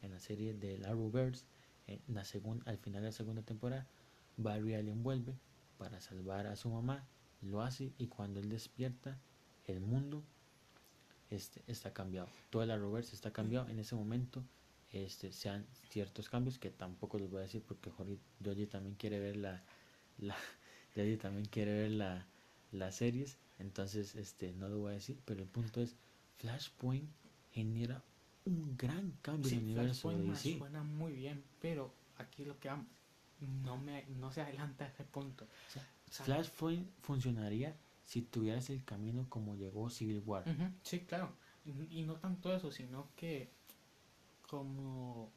en 0.00 0.12
la 0.12 0.20
serie 0.20 0.54
de 0.54 0.84
Arrowverse, 0.86 1.44
en 1.86 2.00
la 2.08 2.24
segunda, 2.24 2.64
al 2.70 2.78
final 2.78 3.02
de 3.02 3.08
la 3.08 3.12
segunda 3.12 3.42
temporada, 3.42 3.86
Barry 4.36 4.74
Allen 4.74 5.02
vuelve 5.02 5.36
para 5.76 6.00
salvar 6.00 6.46
a 6.46 6.56
su 6.56 6.70
mamá, 6.70 7.06
lo 7.42 7.62
hace 7.62 7.92
y 7.98 8.06
cuando 8.06 8.40
él 8.40 8.48
despierta, 8.48 9.18
el 9.66 9.80
mundo 9.80 10.24
este, 11.30 11.62
está 11.66 11.92
cambiado. 11.92 12.28
Todo 12.50 12.62
el 12.62 12.70
Arrowverse 12.70 13.14
está 13.14 13.32
cambiado 13.32 13.68
en 13.68 13.78
ese 13.78 13.94
momento. 13.94 14.42
Este, 14.92 15.32
sean 15.32 15.66
ciertos 15.88 16.28
cambios 16.28 16.58
que 16.58 16.70
tampoco 16.70 17.18
les 17.18 17.28
voy 17.28 17.40
a 17.40 17.42
decir 17.42 17.62
porque 17.66 17.90
Jorge 17.90 18.16
Yoji 18.40 18.66
también 18.66 18.94
quiere 18.94 19.18
ver 19.18 19.36
la, 19.36 19.62
la 20.18 20.36
también 21.20 21.46
quiere 21.46 21.72
ver 21.72 21.90
la, 21.90 22.26
las 22.70 22.94
series 22.94 23.36
entonces 23.58 24.14
este 24.14 24.52
no 24.52 24.68
lo 24.68 24.78
voy 24.78 24.90
a 24.92 24.94
decir 24.94 25.18
pero 25.24 25.42
el 25.42 25.48
punto 25.48 25.82
es 25.82 25.96
Flashpoint 26.38 27.08
genera 27.52 28.04
un 28.44 28.76
gran 28.76 29.12
cambio 29.22 29.48
Sí, 29.48 29.56
en 29.56 29.62
el 29.62 29.66
universo 29.70 30.10
de 30.10 30.16
Flashpoint 30.16 30.44
DC 30.44 30.58
suena 30.58 30.82
muy 30.82 31.12
bien, 31.12 31.42
pero 31.60 31.92
aquí 32.18 32.44
lo 32.44 32.58
que 32.58 32.68
vamos, 32.68 32.86
no, 33.64 33.78
me, 33.78 34.04
no 34.18 34.30
se 34.32 34.42
adelanta 34.42 34.84
a 34.84 34.88
ese 34.88 35.04
punto. 35.04 35.44
O 35.44 35.72
sea, 35.72 36.24
Flashpoint 36.24 36.86
funcionaría 37.02 37.74
si 38.04 38.22
tuvieras 38.22 38.70
el 38.70 38.84
camino 38.84 39.26
como 39.28 39.56
llegó 39.56 39.90
Civil 39.90 40.22
War 40.24 40.44
Ujú, 40.46 40.70
Sí, 40.82 41.00
claro. 41.00 41.32
Y, 41.64 42.00
y 42.00 42.02
no 42.04 42.16
tanto 42.16 42.54
eso, 42.54 42.70
sino 42.70 43.08
que 43.16 43.50
como 44.48 45.30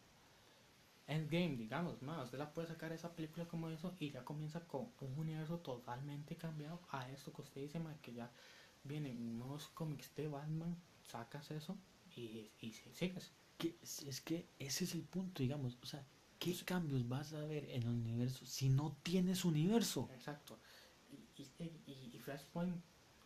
Endgame, 1.08 1.56
digamos, 1.56 2.02
más, 2.02 2.26
usted 2.26 2.38
la 2.38 2.54
puede 2.54 2.68
sacar 2.68 2.92
esa 2.92 3.16
película 3.16 3.48
como 3.48 3.70
eso 3.70 3.96
y 4.00 4.12
ya 4.12 4.26
comienza 4.26 4.68
con 4.68 4.90
un 5.00 5.18
universo 5.18 5.60
totalmente 5.60 6.36
cambiado 6.36 6.82
a 6.90 7.10
esto 7.10 7.32
que 7.34 7.42
usted 7.42 7.62
dice, 7.62 7.80
ma, 7.80 7.96
que 8.02 8.14
ya 8.14 8.30
vienen 8.84 9.38
nuevos 9.40 9.68
cómics 9.70 10.14
de 10.16 10.28
Batman, 10.28 10.76
sacas 11.02 11.52
eso 11.52 11.78
y, 12.16 12.52
y 12.60 12.74
si- 12.74 12.94
sigues. 12.94 13.32
que 13.58 13.78
es, 13.82 14.04
es 14.04 14.22
que 14.22 14.50
ese 14.60 14.84
es 14.84 14.94
el 14.96 15.04
punto 15.04 15.42
digamos 15.42 15.78
o 15.82 15.86
sea 15.86 16.06
qué 16.40 16.54
cambios 16.66 17.08
vas 17.08 17.34
a 17.34 17.40
ver 17.46 17.66
en 17.70 17.84
el 17.84 17.90
universo 17.90 18.46
si 18.46 18.70
no 18.70 18.98
tienes 19.04 19.46
universo 19.46 20.10
Exacto. 20.14 20.60
Y, 21.40 22.18
Flashpoint 22.20 22.76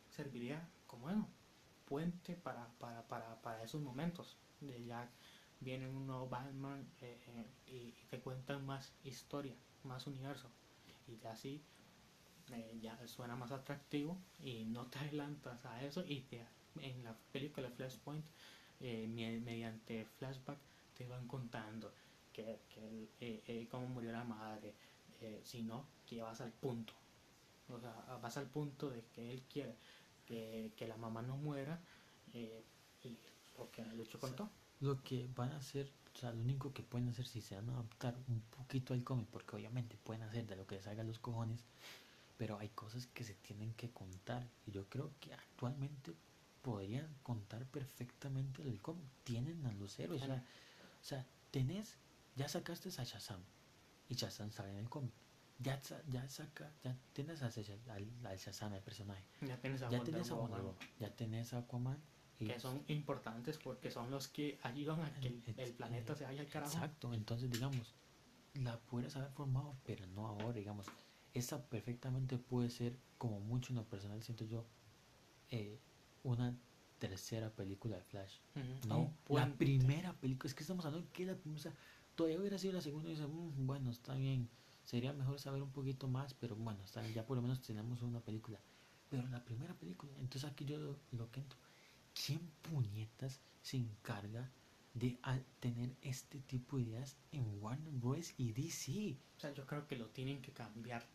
serviría 0.09 0.67
como 0.85 1.03
bueno, 1.03 1.27
puente 1.85 2.35
para, 2.35 2.67
para, 2.79 3.07
para, 3.07 3.41
para 3.41 3.63
esos 3.63 3.81
momentos. 3.81 4.37
De 4.59 4.83
ya 4.85 5.09
viene 5.59 5.87
un 5.87 6.07
nuevo 6.07 6.27
Batman 6.27 6.85
eh, 7.01 7.17
eh, 7.27 7.45
y, 7.67 7.91
te 8.09 8.19
cuentan 8.19 8.65
más 8.65 8.91
historia, 9.03 9.55
más 9.83 10.07
universo. 10.07 10.49
Y 11.07 11.17
ya 11.17 11.31
así 11.31 11.61
eh, 12.51 12.79
ya 12.81 13.07
suena 13.07 13.35
más 13.35 13.51
atractivo 13.51 14.17
y 14.39 14.65
no 14.65 14.87
te 14.87 14.99
adelantas 14.99 15.65
a 15.65 15.83
eso 15.83 16.03
y 16.05 16.21
te 16.21 16.45
en 16.79 17.03
la 17.03 17.15
película 17.31 17.69
Flashpoint, 17.69 18.25
me- 18.79 19.39
mediante 19.39 20.05
flashback, 20.17 20.57
te 20.97 21.05
van 21.07 21.27
contando 21.27 21.93
que, 22.33 22.61
que 22.69 23.67
cómo 23.69 23.87
murió 23.87 24.11
la 24.11 24.23
madre, 24.23 24.73
eh, 25.21 25.41
sino 25.43 25.85
que 26.05 26.21
vas 26.21 26.39
al 26.41 26.51
punto. 26.53 27.00
O 27.75 27.79
sea, 27.79 27.93
vas 28.21 28.37
al 28.37 28.47
punto 28.47 28.89
de 28.89 29.03
que 29.13 29.31
él 29.31 29.43
quiere 29.43 29.75
que, 30.25 30.71
que 30.75 30.87
la 30.87 30.97
mamá 30.97 31.21
no 31.21 31.37
muera 31.37 31.79
eh, 32.33 32.63
y 33.03 33.17
lo 33.57 33.69
que 33.71 33.83
Lucho 33.85 34.19
contó. 34.19 34.49
Lo 34.79 35.01
que 35.03 35.29
van 35.35 35.51
a 35.51 35.57
hacer, 35.57 35.91
o 36.13 36.17
sea, 36.17 36.31
lo 36.31 36.41
único 36.41 36.73
que 36.73 36.81
pueden 36.81 37.09
hacer 37.09 37.27
si 37.27 37.41
se 37.41 37.55
van 37.55 37.69
a 37.69 37.73
adaptar 37.73 38.15
un 38.27 38.41
poquito 38.41 38.93
al 38.93 39.03
cómic, 39.03 39.27
porque 39.31 39.55
obviamente 39.55 39.97
pueden 40.03 40.23
hacer 40.23 40.47
de 40.47 40.55
lo 40.55 40.65
que 40.65 40.75
les 40.75 40.87
haga 40.87 41.03
los 41.03 41.19
cojones, 41.19 41.63
pero 42.37 42.57
hay 42.57 42.69
cosas 42.69 43.07
que 43.07 43.23
se 43.23 43.35
tienen 43.35 43.73
que 43.73 43.91
contar. 43.91 44.47
Y 44.65 44.71
yo 44.71 44.89
creo 44.89 45.11
que 45.19 45.33
actualmente 45.33 46.13
podrían 46.63 47.07
contar 47.21 47.65
perfectamente 47.65 48.63
el 48.63 48.81
cómic. 48.81 49.05
Tienen 49.23 49.65
a 49.65 49.73
los 49.73 49.99
héroes. 49.99 50.23
O 50.23 50.25
sea, 50.25 50.43
o 51.01 51.03
sea, 51.03 51.27
tenés, 51.51 51.97
ya 52.35 52.47
sacaste 52.47 52.89
a 52.89 53.03
Shazam. 53.03 53.41
Y 54.09 54.15
Shazam 54.15 54.51
sale 54.51 54.71
en 54.71 54.77
el 54.77 54.89
cómic. 54.89 55.13
Ya, 55.63 55.79
ya 56.07 56.27
saca, 56.27 56.71
ya 56.83 56.97
tienes 57.13 57.41
a 57.43 57.49
Shazam- 57.49 57.87
al, 57.89 58.07
al 58.25 58.37
Shazam, 58.37 58.73
el 58.73 58.81
personaje. 58.81 59.23
Ya 59.41 59.59
tienes 59.59 59.81
a 59.81 59.89
Ya 59.89 59.97
Wonder 59.97 60.13
tenés 60.13 60.31
a 60.31 60.35
Wonder 60.35 60.61
Woman, 60.61 60.77
ya 60.99 61.15
tenés 61.15 61.53
a 61.53 61.57
Aquaman. 61.59 62.01
Y 62.39 62.47
que 62.47 62.59
son 62.59 62.83
importantes 62.87 63.57
porque 63.59 63.91
son 63.91 64.09
los 64.09 64.27
que 64.27 64.59
ayudan 64.63 65.01
a 65.01 65.13
que 65.19 65.27
el, 65.27 65.43
el 65.57 65.73
planeta 65.73 66.15
se 66.15 66.23
vaya 66.25 66.41
al 66.41 66.47
carajo. 66.47 66.73
Exacto, 66.73 67.13
entonces 67.13 67.51
digamos, 67.51 67.93
la 68.55 68.79
pudieras 68.79 69.15
haber 69.17 69.31
formado, 69.31 69.77
pero 69.85 70.07
no 70.07 70.27
ahora, 70.27 70.53
digamos. 70.53 70.87
Esa 71.33 71.63
perfectamente 71.69 72.37
puede 72.37 72.69
ser, 72.69 72.97
como 73.17 73.39
mucho 73.39 73.71
en 73.73 73.77
lo 73.77 73.85
personal 73.85 74.21
siento 74.23 74.43
yo, 74.45 74.65
eh, 75.49 75.79
una 76.23 76.57
tercera 76.99 77.49
película 77.51 77.97
de 77.97 78.03
Flash. 78.03 78.39
Ujú, 78.55 78.87
No, 78.87 79.17
un 79.29 79.37
la 79.37 79.53
primera 79.55 80.13
película, 80.13 80.47
es 80.49 80.55
que 80.55 80.63
estamos 80.63 80.85
hablando 80.85 81.11
que 81.13 81.25
la 81.25 81.35
primera, 81.35 81.59
o 81.59 81.63
sea, 81.63 81.75
todavía 82.15 82.39
hubiera 82.39 82.57
sido 82.57 82.73
la 82.73 82.81
segunda 82.81 83.09
y 83.09 83.13
dice, 83.13 83.27
"Mm, 83.27 83.65
bueno, 83.67 83.91
está 83.91 84.15
bien, 84.15 84.49
sería 84.85 85.13
mejor 85.13 85.39
saber 85.39 85.61
un 85.61 85.71
poquito 85.71 86.07
más, 86.07 86.33
pero 86.33 86.55
bueno, 86.55 86.79
ya 87.13 87.25
por 87.25 87.37
lo 87.37 87.41
menos 87.43 87.61
tenemos 87.61 88.01
una 88.01 88.19
película. 88.21 88.59
Pero 89.09 89.27
la 89.27 89.43
primera 89.43 89.73
película, 89.75 90.11
entonces 90.19 90.49
aquí 90.49 90.65
yo 90.65 90.77
lo, 90.77 90.97
lo 91.11 91.29
que 91.31 91.41
entro, 91.41 91.59
¿quién 92.13 92.39
puñetas 92.61 93.41
se 93.61 93.77
encarga 93.77 94.49
de 94.93 95.19
a- 95.23 95.39
tener 95.59 95.95
este 96.01 96.39
tipo 96.41 96.77
de 96.77 96.83
ideas 96.83 97.17
en 97.31 97.45
Warner 97.61 97.93
Bros. 97.93 98.33
y 98.37 98.51
DC? 98.53 99.17
O 99.37 99.39
sea, 99.39 99.53
yo 99.53 99.65
creo 99.65 99.87
que 99.87 99.97
lo 99.97 100.07
tienen 100.09 100.41
que 100.41 100.51
cambiar 100.53 101.05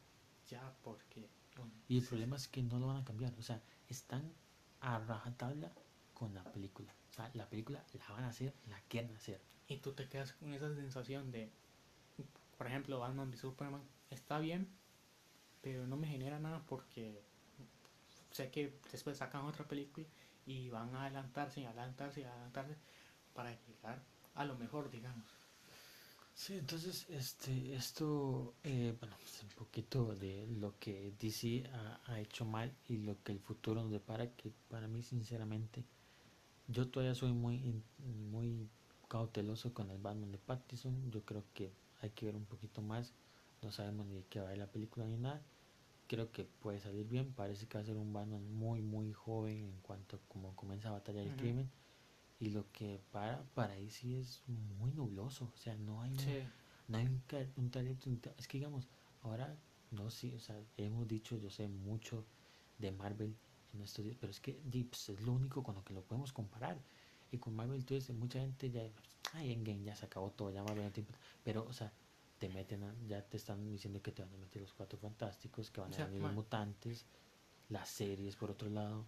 ya 0.49 0.75
porque... 0.83 1.29
bueno, 1.57 1.73
Y 1.89 1.99
el 1.99 2.05
problema 2.05 2.37
es 2.37 2.49
que 2.49 2.63
no 2.63 2.79
lo 2.79 2.87
van 2.89 2.99
a 2.99 3.05
cambiar, 3.05 3.35
o 3.39 3.43
sea, 3.43 3.63
están 3.89 4.33
a 4.81 4.99
rajatabla 4.99 5.73
con 6.15 6.35
la 6.35 6.45
película. 6.45 6.95
O 7.11 7.15
sea, 7.15 7.31
la 7.35 7.49
película 7.49 7.85
la 7.95 8.09
van 8.15 8.25
a 8.25 8.29
hacer, 8.29 8.55
la 8.69 8.81
quieren 8.89 9.15
hacer. 9.17 9.41
Y 9.69 9.79
tú 9.79 9.93
te 9.93 10.09
quedas 10.09 10.33
con 10.33 10.53
esa 10.55 10.75
sensación 10.75 11.31
de, 11.31 11.51
por 12.57 12.67
ejemplo, 12.67 12.99
Batman 12.99 13.31
v 13.31 13.37
Superman 13.37 13.83
está 14.11 14.39
bien, 14.39 14.69
pero 15.63 15.87
no 15.87 15.97
me 15.97 16.07
genera 16.07 16.39
nada 16.39 16.63
porque 16.67 17.21
sé 18.31 18.51
que 18.51 18.79
después 18.93 19.19
sacan 19.19 19.45
otra 19.45 19.67
película 19.67 20.07
y 20.47 20.71
van 20.71 20.95
a 20.95 21.03
adelantarse 21.03 21.61
y 21.61 21.65
adelantarse 21.65 22.21
y 22.21 22.25
adelantarse 22.25 22.77
para 23.35 23.51
llegar 23.67 24.03
a 24.35 24.45
lo 24.45 24.57
mejor, 24.57 24.91
digamos. 24.91 25.25
Sí, 26.35 26.53
entonces 26.59 27.07
este, 27.09 27.75
esto, 27.75 28.55
eh, 28.63 28.95
bueno, 29.01 29.17
es 29.25 29.43
un 29.43 29.49
poquito 29.51 30.15
de 30.15 30.47
lo 30.61 30.79
que 30.79 31.15
DC 31.19 31.65
ha, 31.73 32.13
ha 32.13 32.21
hecho 32.21 32.45
mal 32.45 32.71
y 32.89 32.99
lo 32.99 33.17
que 33.23 33.33
el 33.33 33.41
futuro 33.41 33.83
nos 33.83 33.91
depara, 33.91 34.31
que 34.33 34.53
para 34.69 34.87
mí 34.87 35.03
sinceramente, 35.03 35.83
yo 36.69 36.89
todavía 36.89 37.15
soy 37.15 37.33
muy, 37.33 37.83
muy 38.31 38.69
cauteloso 39.09 39.73
con 39.73 39.91
el 39.91 39.97
Batman 39.99 40.31
de 40.31 40.39
Pattinson, 40.39 41.11
yo 41.11 41.23
creo 41.23 41.43
que 41.55 41.73
hay 42.01 42.11
que 42.11 42.27
ver 42.27 42.37
un 42.37 42.47
poquito 42.47 42.83
más, 42.83 43.15
no 43.63 43.73
sabemos 43.73 44.07
ni 44.07 44.17
de 44.17 44.25
qué 44.27 44.41
va 44.41 44.55
la 44.57 44.71
película 44.71 45.07
ni 45.07 45.17
nada, 45.17 45.43
creo 46.09 46.31
que 46.33 46.45
puede 46.45 46.81
salir 46.81 47.07
bien, 47.09 47.33
parece 47.35 47.67
que 47.69 47.79
va 47.79 47.83
a 47.83 47.87
ser 47.87 47.97
un 47.97 48.13
Batman 48.13 48.43
muy, 48.55 48.83
muy 48.83 49.13
joven 49.13 49.59
en 49.65 49.81
cuanto 49.83 50.17
a 50.17 50.21
cómo 50.29 50.55
comienza 50.57 50.89
a 50.89 50.93
batallar 50.93 51.25
el 51.25 51.35
crimen. 51.37 51.71
Y 52.39 52.51
lo 52.51 52.71
que 52.73 53.01
para, 53.13 53.43
para 53.55 53.75
DC 53.75 54.21
es 54.21 54.43
muy 54.49 54.93
nubloso, 54.93 55.51
o 55.55 55.57
sea, 55.59 55.75
no 55.77 56.03
hay 56.03 56.13
un- 56.19 56.37
no 56.89 56.99
hay 56.99 57.07
un, 57.07 57.23
un 57.57 57.71
talento, 57.71 58.11
es 58.39 58.47
que 58.49 58.59
digamos, 58.59 58.89
ahora 59.23 59.57
no 59.91 60.11
sí, 60.11 60.35
o 60.35 60.41
sea, 60.41 60.63
hemos 60.77 61.07
dicho, 61.09 61.37
yo 61.39 61.51
sé 61.51 61.69
mucho 61.69 62.27
de 62.79 62.93
Marvel 62.93 63.37
en 63.73 63.81
estos 63.83 64.05
días, 64.05 64.17
pero 64.21 64.31
es 64.31 64.41
que 64.41 64.61
di, 64.65 64.85
pues, 64.85 65.09
es 65.09 65.21
lo 65.23 65.33
único 65.33 65.63
con 65.63 65.75
lo 65.75 65.85
que 65.85 65.95
lo 65.95 66.03
podemos 66.05 66.33
comparar. 66.33 66.79
Y 67.31 67.39
con 67.39 67.55
Marvel 67.55 67.85
tú 67.85 67.95
dices, 67.95 68.15
mucha 68.17 68.41
gente 68.41 68.71
ya, 68.71 68.91
ay, 69.33 69.53
Endgame 69.53 69.83
ya 69.85 69.97
se 69.97 70.07
acabó 70.07 70.33
todo, 70.33 70.51
ya 70.51 70.63
Marvel 70.63 70.85
no 70.85 70.93
te 70.93 71.01
importa". 71.01 71.21
pero 71.43 71.65
o 71.65 71.73
sea, 71.73 71.93
te 72.39 72.49
meten, 72.49 72.83
a- 72.85 72.95
ya 73.07 73.29
te 73.29 73.37
están 73.37 73.71
diciendo 73.73 74.03
que 74.03 74.13
te 74.13 74.23
van 74.23 74.35
a 74.35 74.37
meter 74.39 74.63
los 74.63 74.75
cuatro 74.75 74.99
fantásticos, 74.99 75.71
que 75.71 75.81
van 75.81 75.93
O 75.93 75.97
a 75.97 76.07
venir 76.07 76.21
los 76.23 76.33
mutantes, 76.33 77.07
las 77.69 77.89
series 77.89 78.37
por 78.37 78.51
otro 78.51 78.69
lado. 78.71 79.07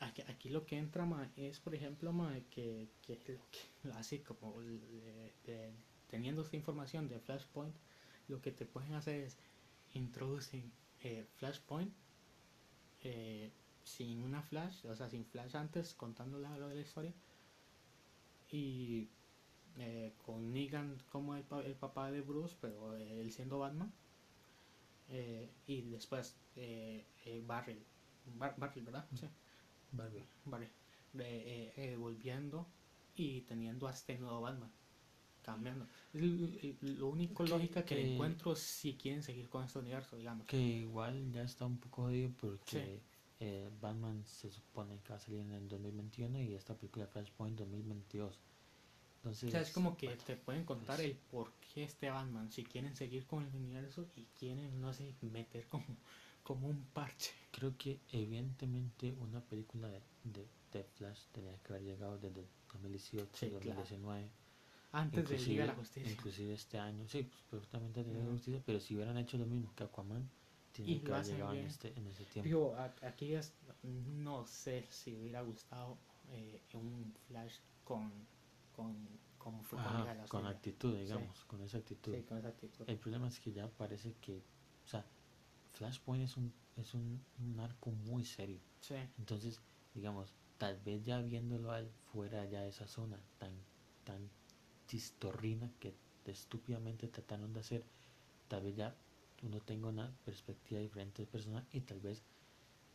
Aquí, 0.00 0.22
aquí 0.22 0.48
lo 0.48 0.64
que 0.64 0.76
entra 0.78 1.04
ma, 1.04 1.32
es, 1.36 1.58
por 1.58 1.74
ejemplo, 1.74 2.12
ma, 2.12 2.40
que, 2.48 2.88
que 3.02 3.14
lo 3.32 3.48
que 3.50 3.58
así 3.94 4.20
como 4.22 4.60
le- 4.62 5.34
teniendo 6.06 6.42
esta 6.42 6.56
información 6.56 7.08
de 7.08 7.18
Flashpoint, 7.20 7.76
lo 8.28 8.40
que 8.40 8.52
te 8.52 8.64
pueden 8.66 8.94
hacer 8.94 9.20
es 9.24 9.38
introducir 9.92 10.72
eh, 11.02 11.24
Flashpoint 11.24 11.92
eh, 13.02 13.50
sin 13.88 14.22
una 14.22 14.42
flash, 14.42 14.84
o 14.86 14.94
sea, 14.94 15.08
sin 15.08 15.24
flash 15.24 15.56
antes, 15.56 15.94
contando 15.94 16.38
la, 16.38 16.56
lo 16.58 16.68
de 16.68 16.74
la 16.76 16.80
historia, 16.82 17.12
y 18.50 19.08
eh, 19.78 20.14
con 20.24 20.52
Negan 20.52 20.96
como 21.10 21.34
el, 21.36 21.44
el 21.64 21.74
papá 21.74 22.10
de 22.10 22.20
Bruce, 22.20 22.56
pero 22.60 22.94
él 22.96 23.30
siendo 23.32 23.58
Batman, 23.58 23.92
eh, 25.08 25.50
y 25.66 25.82
después 25.82 26.36
eh, 26.56 27.06
eh, 27.24 27.42
Barry, 27.46 27.82
Bar- 28.36 28.54
Barry, 28.58 28.80
¿verdad? 28.82 29.06
Sí. 29.14 29.26
Barbie. 29.92 30.24
Vale, 30.44 30.70
eh, 31.18 31.96
volviendo 31.98 32.66
y 33.16 33.40
teniendo 33.42 33.88
a 33.88 33.92
este 33.92 34.18
nuevo 34.18 34.40
Batman, 34.42 34.70
cambiando. 35.42 35.86
Lo 36.12 37.08
único 37.08 37.44
Que- 37.44 37.50
lógica 37.50 37.84
que, 37.84 37.94
que- 37.96 38.14
encuentro 38.14 38.54
si 38.54 38.94
quieren 38.96 39.22
seguir 39.22 39.48
con 39.48 39.64
este 39.64 39.78
universo, 39.78 40.16
digamos. 40.16 40.46
Que 40.46 40.58
igual 40.60 41.32
ya 41.32 41.42
está 41.42 41.64
un 41.66 41.78
poco 41.78 42.02
jodido 42.02 42.30
porque 42.38 43.00
Sí. 43.00 43.02
Eh, 43.40 43.70
Batman 43.80 44.24
se 44.26 44.50
supone 44.50 44.98
que 45.02 45.10
va 45.10 45.16
a 45.16 45.20
salir 45.20 45.40
en 45.40 45.52
el 45.52 45.68
2021 45.68 46.40
y 46.40 46.54
esta 46.54 46.74
película 46.74 47.06
Flashpoint 47.06 47.58
2022. 47.58 48.38
Entonces, 49.18 49.48
O 49.48 49.50
sea, 49.52 49.60
es 49.62 49.70
como 49.72 49.96
que 49.96 50.06
bueno, 50.06 50.22
te 50.24 50.36
pueden 50.36 50.64
contar 50.64 50.96
pues- 50.96 51.08
el 51.08 51.16
por 51.16 51.52
qué 51.74 51.84
este 51.84 52.10
Batman, 52.10 52.50
si 52.52 52.64
quieren 52.64 52.94
seguir 52.96 53.26
con 53.26 53.44
el 53.44 53.54
universo 53.54 54.06
y 54.16 54.24
quieren, 54.38 54.80
no 54.80 54.92
sé, 54.92 55.14
meter 55.22 55.66
como, 55.68 55.84
como 56.42 56.68
un 56.68 56.84
parche. 56.94 57.32
creo 57.50 57.76
que 57.76 58.00
evidentemente 58.12 59.12
una 59.20 59.40
película 59.40 59.88
de, 59.88 60.00
de, 60.24 60.46
de 60.72 60.84
Flash 60.84 61.22
tenía 61.32 61.56
que 61.62 61.72
haber 61.72 61.82
llegado 61.84 62.18
desde 62.18 62.40
el 62.40 62.46
2018, 62.72 63.28
Sí, 63.34 63.46
claro. 63.60 63.80
2019, 63.80 64.30
Antes 64.92 65.28
de 65.28 65.38
Liga 65.38 65.62
de 65.62 65.66
la 65.68 65.74
Justicia. 65.74 66.10
inclusive 66.10 66.54
este 66.54 66.78
año, 66.78 67.06
sí, 67.08 67.22
pues 67.24 67.42
perfectamente 67.50 68.02
de 68.02 68.06
Liga 68.10 68.20
de 68.20 68.26
la. 68.26 68.32
Justicia, 68.32 68.62
pero 68.64 68.80
si 68.80 68.94
hubieran 68.94 69.18
hecho 69.18 69.36
lo 69.36 69.46
mismo 69.46 69.74
que 69.74 69.84
Aquaman, 69.84 70.28
Y 70.86 71.00
que 71.00 71.08
lo 71.08 71.16
hacen 71.16 71.40
en, 71.40 71.50
bien. 71.50 71.66
este, 71.66 71.92
en 71.96 72.06
ese 72.06 72.24
tiempo. 72.24 72.46
Digo, 72.46 72.76
aquí 73.02 73.34
es, 73.34 73.52
no 73.82 74.46
sé 74.46 74.86
si 74.90 75.16
hubiera 75.16 75.42
gustado 75.42 75.98
eh, 76.30 76.62
un 76.74 77.14
Flash 77.26 77.56
con, 77.84 78.12
con, 78.72 78.94
con 79.38 79.54
Ajá, 79.54 80.16
Justicia. 80.20 80.48
actitud, 80.48 80.96
digamos, 80.98 81.44
con 81.44 81.62
esa 81.62 81.78
actitud. 81.78 82.14
Sí, 82.14 82.22
con 82.22 82.38
esa 82.38 82.48
actitud. 82.48 82.84
El 82.88 82.98
problema 82.98 83.28
es 83.28 83.40
que 83.40 83.52
ya 83.52 83.68
parece 83.68 84.14
que, 84.20 84.42
o 84.84 84.88
sea, 84.88 85.04
Flashpoint 85.72 86.24
es 86.24 86.36
un, 86.36 86.52
es 86.76 86.94
un, 86.94 87.24
un 87.38 87.60
arco 87.60 87.90
muy 87.90 88.24
serio. 88.24 88.60
Sí. 88.80 88.96
Entonces, 89.18 89.60
digamos, 89.94 90.32
tal 90.58 90.78
vez 90.80 91.04
ya 91.04 91.20
viéndolo 91.20 91.72
al 91.72 91.90
fuera 92.12 92.44
ya 92.46 92.62
de 92.62 92.68
esa 92.68 92.86
zona 92.86 93.18
tan, 93.38 93.52
tan 94.04 94.28
chistorrina 94.86 95.70
que 95.80 95.94
estúpidamente 96.26 97.08
trataron 97.08 97.52
de 97.52 97.60
hacer, 97.60 97.84
tal 98.48 98.62
vez 98.64 98.76
ya 98.76 98.94
uno 99.42 99.60
tenga 99.60 99.88
una 99.88 100.12
perspectiva 100.24 100.80
diferente 100.80 101.22
del 101.22 101.30
personaje 101.30 101.66
y 101.72 101.80
tal 101.80 102.00
vez 102.00 102.22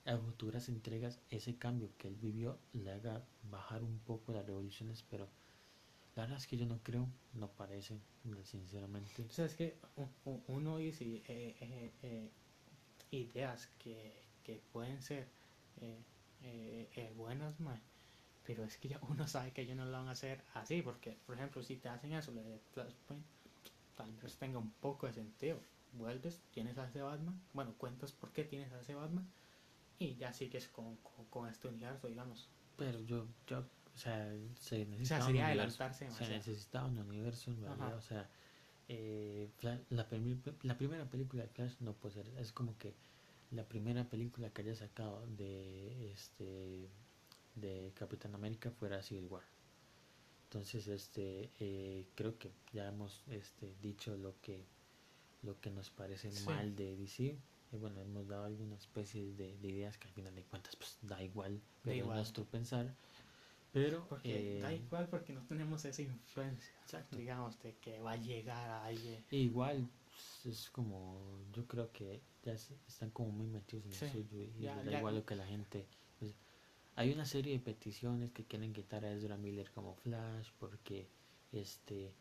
a 0.05 0.17
futuras 0.17 0.67
entregas 0.67 1.19
ese 1.29 1.55
cambio 1.57 1.89
que 1.97 2.09
él 2.09 2.15
vivió 2.15 2.57
le 2.73 2.91
haga 2.91 3.23
bajar 3.49 3.83
un 3.83 3.99
poco 3.99 4.33
las 4.33 4.45
revoluciones, 4.45 5.03
pero 5.09 5.29
la 6.15 6.23
verdad 6.23 6.37
es 6.37 6.47
que 6.47 6.57
yo 6.57 6.65
no 6.65 6.79
creo, 6.83 7.07
no 7.33 7.49
parece, 7.49 7.97
sinceramente. 8.43 9.23
O 9.23 9.31
sea, 9.31 9.45
es 9.45 9.55
que 9.55 9.75
uno 10.47 10.77
dice 10.77 11.05
eh, 11.05 11.55
eh, 11.59 11.91
eh, 12.03 12.29
ideas 13.11 13.67
que, 13.79 14.23
que 14.43 14.61
pueden 14.71 15.01
ser 15.01 15.27
buenas, 17.15 17.55
pero 18.45 18.63
es 18.63 18.77
que 18.77 18.89
ya 18.89 18.99
uno 19.09 19.27
sabe 19.27 19.51
que 19.51 19.61
ellos 19.61 19.75
no 19.75 19.85
lo 19.85 19.91
van 19.91 20.07
a 20.07 20.11
hacer 20.11 20.43
así, 20.53 20.81
porque, 20.81 21.17
por 21.25 21.35
ejemplo, 21.35 21.63
si 21.63 21.77
te 21.77 21.89
hacen 21.89 22.13
eso, 22.13 22.31
de 22.31 22.59
Flashpoint, 22.73 23.25
tal 23.95 24.11
vez 24.21 24.37
tenga 24.37 24.59
un 24.59 24.71
poco 24.71 25.07
de 25.07 25.13
sentido. 25.13 25.59
Vuelves, 25.93 26.41
tienes 26.51 26.77
a 26.77 26.85
ese 26.87 27.01
Batman, 27.01 27.39
bueno, 27.53 27.73
cuentas 27.77 28.11
por 28.11 28.31
qué 28.31 28.43
tienes 28.43 28.71
a 28.73 28.79
ese 28.79 28.95
Batman, 28.95 29.27
y 29.99 30.15
ya 30.15 30.33
sigues 30.33 30.67
con, 30.67 30.97
con, 30.97 31.25
con 31.27 31.47
este 31.49 31.67
universo, 31.67 32.07
digamos. 32.07 32.49
Pero 32.77 32.99
yo, 33.01 33.27
yo, 33.47 33.59
o 33.59 33.97
sea, 33.97 34.33
se 34.59 34.85
O 34.85 34.85
necesita 34.85 35.07
sea, 35.07 35.19
un 35.19 35.25
sería 35.25 35.45
universo. 35.45 35.83
adelantarse 35.83 35.99
Se 35.99 36.05
demasiado. 36.05 36.33
necesitaba 36.33 36.87
un 36.87 36.97
universo 36.99 37.51
en 37.51 37.61
realidad, 37.61 37.95
o 37.97 38.01
sea, 38.01 38.29
eh, 38.89 39.49
la, 39.61 40.07
primi- 40.09 40.41
la 40.63 40.77
primera 40.77 41.05
película 41.09 41.43
de 41.43 41.49
Flash 41.49 41.75
no 41.79 41.93
puede 41.93 42.15
ser, 42.15 42.27
es 42.37 42.51
como 42.51 42.77
que 42.77 42.95
la 43.51 43.63
primera 43.67 44.09
película 44.09 44.49
que 44.51 44.61
haya 44.63 44.75
sacado 44.75 45.25
de 45.27 46.11
este 46.11 46.89
de 47.55 47.91
Capitán 47.95 48.33
América 48.35 48.71
fuera 48.71 49.01
Civil 49.03 49.27
War. 49.27 49.43
Entonces, 50.45 50.87
este, 50.87 51.51
eh, 51.59 52.07
creo 52.15 52.37
que 52.37 52.51
ya 52.73 52.87
hemos 52.87 53.23
este, 53.27 53.75
dicho 53.81 54.15
lo 54.17 54.39
que 54.41 54.65
lo 55.43 55.59
que 55.59 55.69
nos 55.69 55.89
parece 55.91 56.31
Sí. 56.31 56.45
mal 56.45 56.75
de 56.75 56.95
DC. 56.95 57.37
Y 57.71 57.77
bueno, 57.77 58.01
hemos 58.01 58.27
dado 58.27 58.45
algunas 58.45 58.79
especies 58.81 59.35
de, 59.37 59.57
de 59.57 59.67
ideas 59.67 59.97
que 59.97 60.07
al 60.07 60.13
final 60.13 60.35
de 60.35 60.43
cuentas 60.43 60.75
pues 60.75 60.97
da 61.01 61.21
igual, 61.23 61.59
pero 61.81 61.93
es 61.95 61.99
igual. 62.03 62.17
nuestro 62.17 62.45
pensar. 62.45 62.93
Pero 63.71 64.05
Porque 64.07 64.57
eh, 64.57 64.61
da 64.61 64.71
igual 64.71 65.07
porque 65.09 65.33
no 65.33 65.41
tenemos 65.47 65.83
esa 65.85 66.01
influencia, 66.03 66.71
Exacto. 66.83 67.17
digamos, 67.17 67.59
de 67.63 67.75
que 67.77 67.99
va 68.01 68.11
a 68.11 68.17
llegar 68.17 68.69
a 68.69 68.85
alguien. 68.85 69.23
Igual 69.31 69.89
pues, 70.05 70.45
es 70.53 70.69
como, 70.69 71.19
yo 71.51 71.65
creo 71.67 71.91
que 71.91 72.21
ya 72.43 72.53
están 72.53 73.09
como 73.09 73.31
muy 73.31 73.47
metidos 73.47 73.85
en 73.85 73.93
Sí, 73.93 74.05
el 74.05 74.11
suyo 74.11 74.43
y 74.43 74.61
ya- 74.61 74.75
da 74.83 74.91
ya- 74.91 74.99
igual 74.99 75.15
lo 75.15 75.25
que 75.25 75.35
la 75.35 75.47
gente... 75.47 75.87
pues, 76.19 76.35
hay 76.95 77.11
una 77.11 77.25
serie 77.25 77.53
de 77.53 77.59
peticiones 77.59 78.31
que 78.31 78.45
quieren 78.45 78.71
quitar 78.71 79.03
a 79.03 79.11
Ezra 79.11 79.35
Miller 79.35 79.71
como 79.71 79.95
Flash 79.95 80.51
porque 80.59 81.07
este 81.51 82.13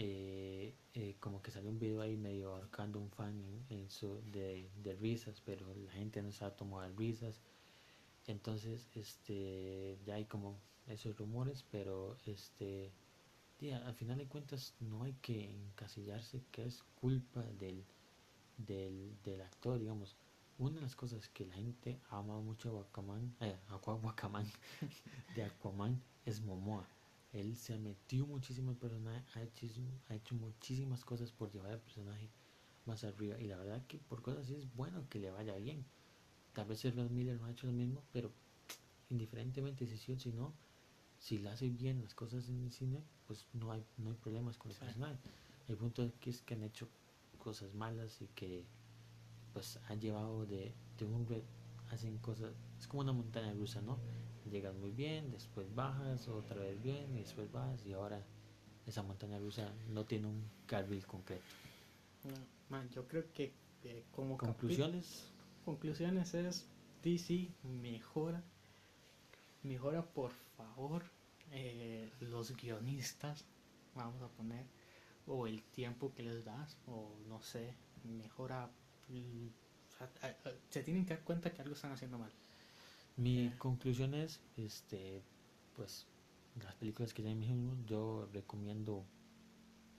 eh, 0.00 0.74
eh, 0.94 1.16
como 1.20 1.42
que 1.42 1.50
salió 1.50 1.70
un 1.70 1.78
video 1.80 2.00
ahí 2.02 2.16
medio 2.16 2.52
ahorcando 2.54 3.00
un 3.00 3.10
fan 3.10 3.34
en, 3.70 3.90
su, 3.90 4.20
de, 4.32 4.70
de 4.84 4.94
risas 4.96 5.42
pero 5.44 5.66
la 5.74 5.92
gente 5.92 6.22
no 6.22 6.32
se 6.32 6.44
ha 6.46 6.56
tomado 6.56 6.90
risas 6.96 7.40
entonces 8.26 8.88
este 8.94 9.98
ya 10.06 10.14
hay 10.14 10.24
como 10.26 10.56
esos 10.88 11.16
rumores 11.16 11.64
pero 11.70 12.16
este 12.26 12.92
tía, 13.58 13.86
al 13.86 13.94
final 13.94 14.18
de 14.18 14.26
cuentas 14.28 14.74
no 14.80 15.04
hay 15.04 15.14
que 15.22 15.50
encasillarse 15.50 16.42
que 16.52 16.66
es 16.66 16.82
culpa 17.00 17.42
del, 17.60 17.84
del, 18.58 19.16
del 19.24 19.40
actor, 19.42 19.78
digamos. 19.78 20.16
Una 20.58 20.76
de 20.76 20.82
las 20.82 20.96
cosas 20.96 21.28
que 21.30 21.46
la 21.46 21.54
gente 21.54 22.00
ama 22.10 22.40
mucho 22.40 22.72
de 22.74 22.80
Aquaman, 22.80 23.34
eh, 23.40 23.56
Aqua- 23.70 24.00
Aquaman, 24.10 24.46
de 25.36 25.44
Aquaman 25.44 26.02
es 26.26 26.40
Momoa. 26.42 26.86
Él 27.32 27.56
se 27.56 27.78
metió 27.78 28.26
muchísimo 28.26 28.70
al 28.70 28.76
personaje, 28.76 29.24
ha 29.34 29.42
hecho, 29.42 29.66
ha 30.08 30.14
hecho 30.14 30.34
muchísimas 30.34 31.04
cosas 31.04 31.32
por 31.32 31.50
llevar 31.52 31.72
al 31.72 31.80
personaje 31.80 32.30
más 32.86 33.04
arriba. 33.04 33.38
Y 33.40 33.46
la 33.46 33.56
verdad 33.58 33.86
que 33.86 33.98
por 33.98 34.22
cosas 34.22 34.44
así 34.44 34.54
es 34.54 34.74
bueno 34.74 35.08
que 35.08 35.18
le 35.18 35.30
vaya 35.30 35.56
bien. 35.56 35.84
Tal 36.54 36.66
vez 36.66 36.84
Ezra 36.84 37.04
Miller 37.08 37.38
no 37.40 37.46
ha 37.46 37.50
hecho 37.50 37.66
lo 37.66 37.72
mismo, 37.72 38.02
pero 38.12 38.32
indiferentemente 39.10 39.86
si 39.86 39.98
sí 39.98 40.12
o 40.12 40.18
si 40.18 40.32
no, 40.32 40.52
si 41.18 41.38
le 41.38 41.50
hace 41.50 41.68
bien 41.68 42.00
las 42.02 42.14
cosas 42.14 42.48
en 42.48 42.64
el 42.64 42.72
cine, 42.72 43.02
pues 43.26 43.46
no 43.52 43.72
hay, 43.72 43.84
no 43.98 44.10
hay 44.10 44.16
problemas 44.16 44.56
con 44.56 44.70
el 44.70 44.76
Sí. 44.76 44.84
personaje. 44.84 45.18
El 45.68 45.76
punto 45.76 46.02
es 46.02 46.12
que 46.14 46.30
es 46.30 46.42
que 46.42 46.54
han 46.54 46.62
hecho 46.62 46.88
cosas 47.38 47.74
malas 47.74 48.20
y 48.22 48.26
que 48.28 48.64
pues 49.52 49.78
han 49.88 50.00
llevado 50.00 50.46
de, 50.46 50.74
de 50.98 51.04
un 51.04 51.26
hacen 51.90 52.18
cosas, 52.18 52.52
es 52.78 52.86
como 52.86 53.02
una 53.02 53.12
montaña 53.12 53.52
rusa, 53.54 53.80
¿no? 53.80 53.98
Llegas 54.50 54.74
muy 54.74 54.90
bien, 54.90 55.30
después 55.30 55.74
bajas, 55.74 56.28
otra 56.28 56.56
vez 56.56 56.82
bien, 56.82 57.16
y 57.16 57.20
después 57.20 57.50
bajas, 57.52 57.84
y 57.86 57.92
ahora 57.92 58.22
esa 58.86 59.02
montaña 59.02 59.38
rusa 59.38 59.70
no 59.90 60.04
tiene 60.04 60.26
un 60.26 60.42
carril 60.66 61.04
concreto. 61.06 61.44
No, 62.24 62.34
man, 62.70 62.88
yo 62.90 63.06
creo 63.06 63.30
que 63.32 63.52
eh, 63.84 64.04
como 64.12 64.38
Conclusiones, 64.38 65.30
conclusiones 65.64 66.34
es 66.34 66.66
DC 67.02 67.48
mejora, 67.62 68.42
mejora 69.62 70.02
por 70.02 70.32
favor 70.56 71.04
eh, 71.52 72.10
los 72.20 72.56
guionistas, 72.56 73.44
vamos 73.94 74.22
a 74.22 74.28
poner, 74.28 74.64
o 75.26 75.46
el 75.46 75.62
tiempo 75.62 76.12
que 76.14 76.22
les 76.22 76.44
das, 76.44 76.76
o 76.86 77.14
no 77.28 77.42
sé, 77.42 77.74
mejora. 78.04 78.70
o 79.10 79.96
sea, 79.96 80.36
se 80.70 80.82
tienen 80.82 81.04
que 81.04 81.14
dar 81.14 81.24
cuenta 81.24 81.52
que 81.52 81.62
algo 81.62 81.74
están 81.74 81.92
haciendo 81.92 82.18
mal. 82.18 82.32
Mi 83.18 83.50
conclusión 83.58 84.14
es, 84.14 84.40
este, 84.56 85.22
pues, 85.76 86.06
las 86.62 86.74
películas 86.76 87.12
que 87.12 87.22
ya 87.22 87.34
dijimos, 87.34 87.76
yo 87.86 88.26
recomiendo 88.32 89.04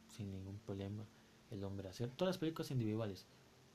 sin 0.07 0.31
ningún 0.31 0.57
problema 0.59 1.05
El 1.51 1.63
Hombre 1.63 1.89
Acero, 1.89 2.11
todas 2.15 2.35
las 2.35 2.37
películas 2.37 2.71
individuales, 2.71 3.25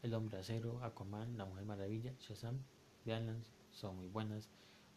El 0.03 0.15
Hombre 0.15 0.39
Acero, 0.39 0.83
Aquaman, 0.83 1.37
La 1.37 1.45
Mujer 1.45 1.65
Maravilla, 1.65 2.13
Shazam, 2.21 2.59
veanlas, 3.05 3.53
son 3.71 3.97
muy 3.97 4.09
buenas, 4.09 4.49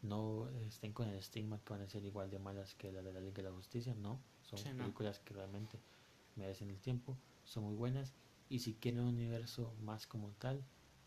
no 0.01 0.47
estén 0.67 0.93
con 0.93 1.07
el 1.09 1.15
estigma 1.15 1.59
que 1.63 1.73
van 1.73 1.81
a 1.81 1.89
ser 1.89 2.03
igual 2.05 2.29
de 2.29 2.39
malas 2.39 2.75
que 2.75 2.91
la 2.91 3.01
de 3.01 3.13
la 3.13 3.19
Liga 3.19 3.35
de 3.37 3.43
la 3.43 3.51
Justicia, 3.51 3.93
no, 3.95 4.19
son 4.43 4.59
Sí, 4.59 4.69
no. 4.73 4.83
películas 4.83 5.19
que 5.19 5.33
realmente 5.33 5.77
merecen 6.35 6.69
el 6.69 6.79
tiempo, 6.79 7.17
son 7.43 7.63
muy 7.65 7.75
buenas, 7.75 8.13
y 8.49 8.59
si 8.59 8.73
quieren 8.75 9.01
un 9.01 9.09
universo 9.15 9.73
más 9.83 10.07
como 10.07 10.29
tal, 10.39 10.61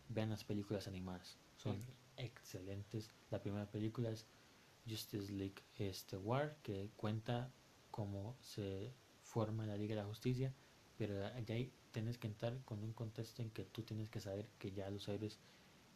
vean 0.08 0.30
las 0.30 0.44
películas 0.44 0.86
animadas, 0.88 1.38
son 1.56 1.80
Sí. 1.80 1.86
Excelentes. 2.20 3.10
La 3.30 3.40
primera 3.40 3.70
película 3.70 4.10
es 4.10 4.26
Justice 4.88 5.32
League 5.32 5.62
este, 5.78 6.16
War, 6.16 6.56
que 6.62 6.90
cuenta 6.96 7.52
cómo 7.90 8.36
se 8.40 8.92
forma 9.22 9.66
la 9.66 9.76
Liga 9.76 9.94
de 9.94 10.02
la 10.02 10.06
Justicia, 10.08 10.54
pero 10.96 11.24
allá 11.26 11.54
ahí 11.54 11.72
tienes 11.92 12.18
que 12.18 12.26
entrar 12.28 12.58
con 12.64 12.82
un 12.82 12.92
contexto 12.92 13.42
en 13.42 13.50
que 13.50 13.64
tú 13.64 13.82
tienes 13.82 14.08
que 14.08 14.20
saber 14.20 14.48
que 14.58 14.72
ya 14.72 14.90
los 14.90 15.08
héroes 15.08 15.38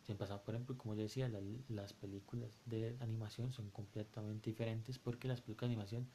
se 0.02 0.12
han 0.12 0.18
pasado. 0.18 0.42
Por 0.44 0.54
ejemplo, 0.54 0.76
como 0.76 0.94
yo 0.94 1.02
decía, 1.02 1.28
la- 1.28 1.40
las 1.68 1.92
películas 1.92 2.58
de 2.66 2.96
animación 3.00 3.52
son 3.52 3.70
completamente 3.70 4.50
diferentes 4.50 4.98
porque 4.98 5.28
las 5.28 5.40
películas 5.40 5.70
de 5.70 5.74
animación 5.74 6.08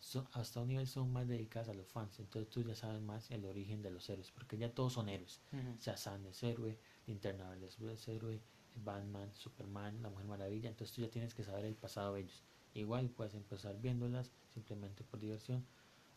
son, 0.00 0.26
hasta 0.32 0.60
un 0.60 0.68
nivel 0.68 0.86
son 0.86 1.12
más 1.12 1.28
dedicadas 1.28 1.68
a 1.68 1.74
los 1.74 1.86
fans. 1.88 2.18
Entonces 2.20 2.50
tú 2.50 2.62
ya 2.62 2.74
sabes 2.74 3.00
más 3.00 3.30
el 3.30 3.44
origen 3.44 3.82
de 3.82 3.90
los 3.90 4.08
héroes, 4.10 4.30
porque 4.32 4.58
ya 4.58 4.74
todos 4.74 4.92
son 4.94 5.08
héroes. 5.08 5.40
Shazam 5.80 6.26
es 6.26 6.42
héroe, 6.42 6.78
Linterna 7.06 7.48
Verde 7.50 7.68
es 7.92 8.08
héroe, 8.08 8.40
Batman, 8.76 9.32
Superman, 9.34 10.02
La 10.02 10.10
Mujer 10.10 10.26
Maravilla, 10.26 10.68
entonces 10.68 10.94
tú 10.94 11.02
ya 11.02 11.10
tienes 11.10 11.34
que 11.34 11.44
saber 11.44 11.64
el 11.64 11.74
pasado 11.74 12.14
de 12.14 12.22
ellos. 12.22 12.42
Igual 12.74 13.10
puedes 13.10 13.34
empezar 13.34 13.80
viéndolas 13.80 14.32
simplemente 14.48 15.04
por 15.04 15.20
diversión. 15.20 15.66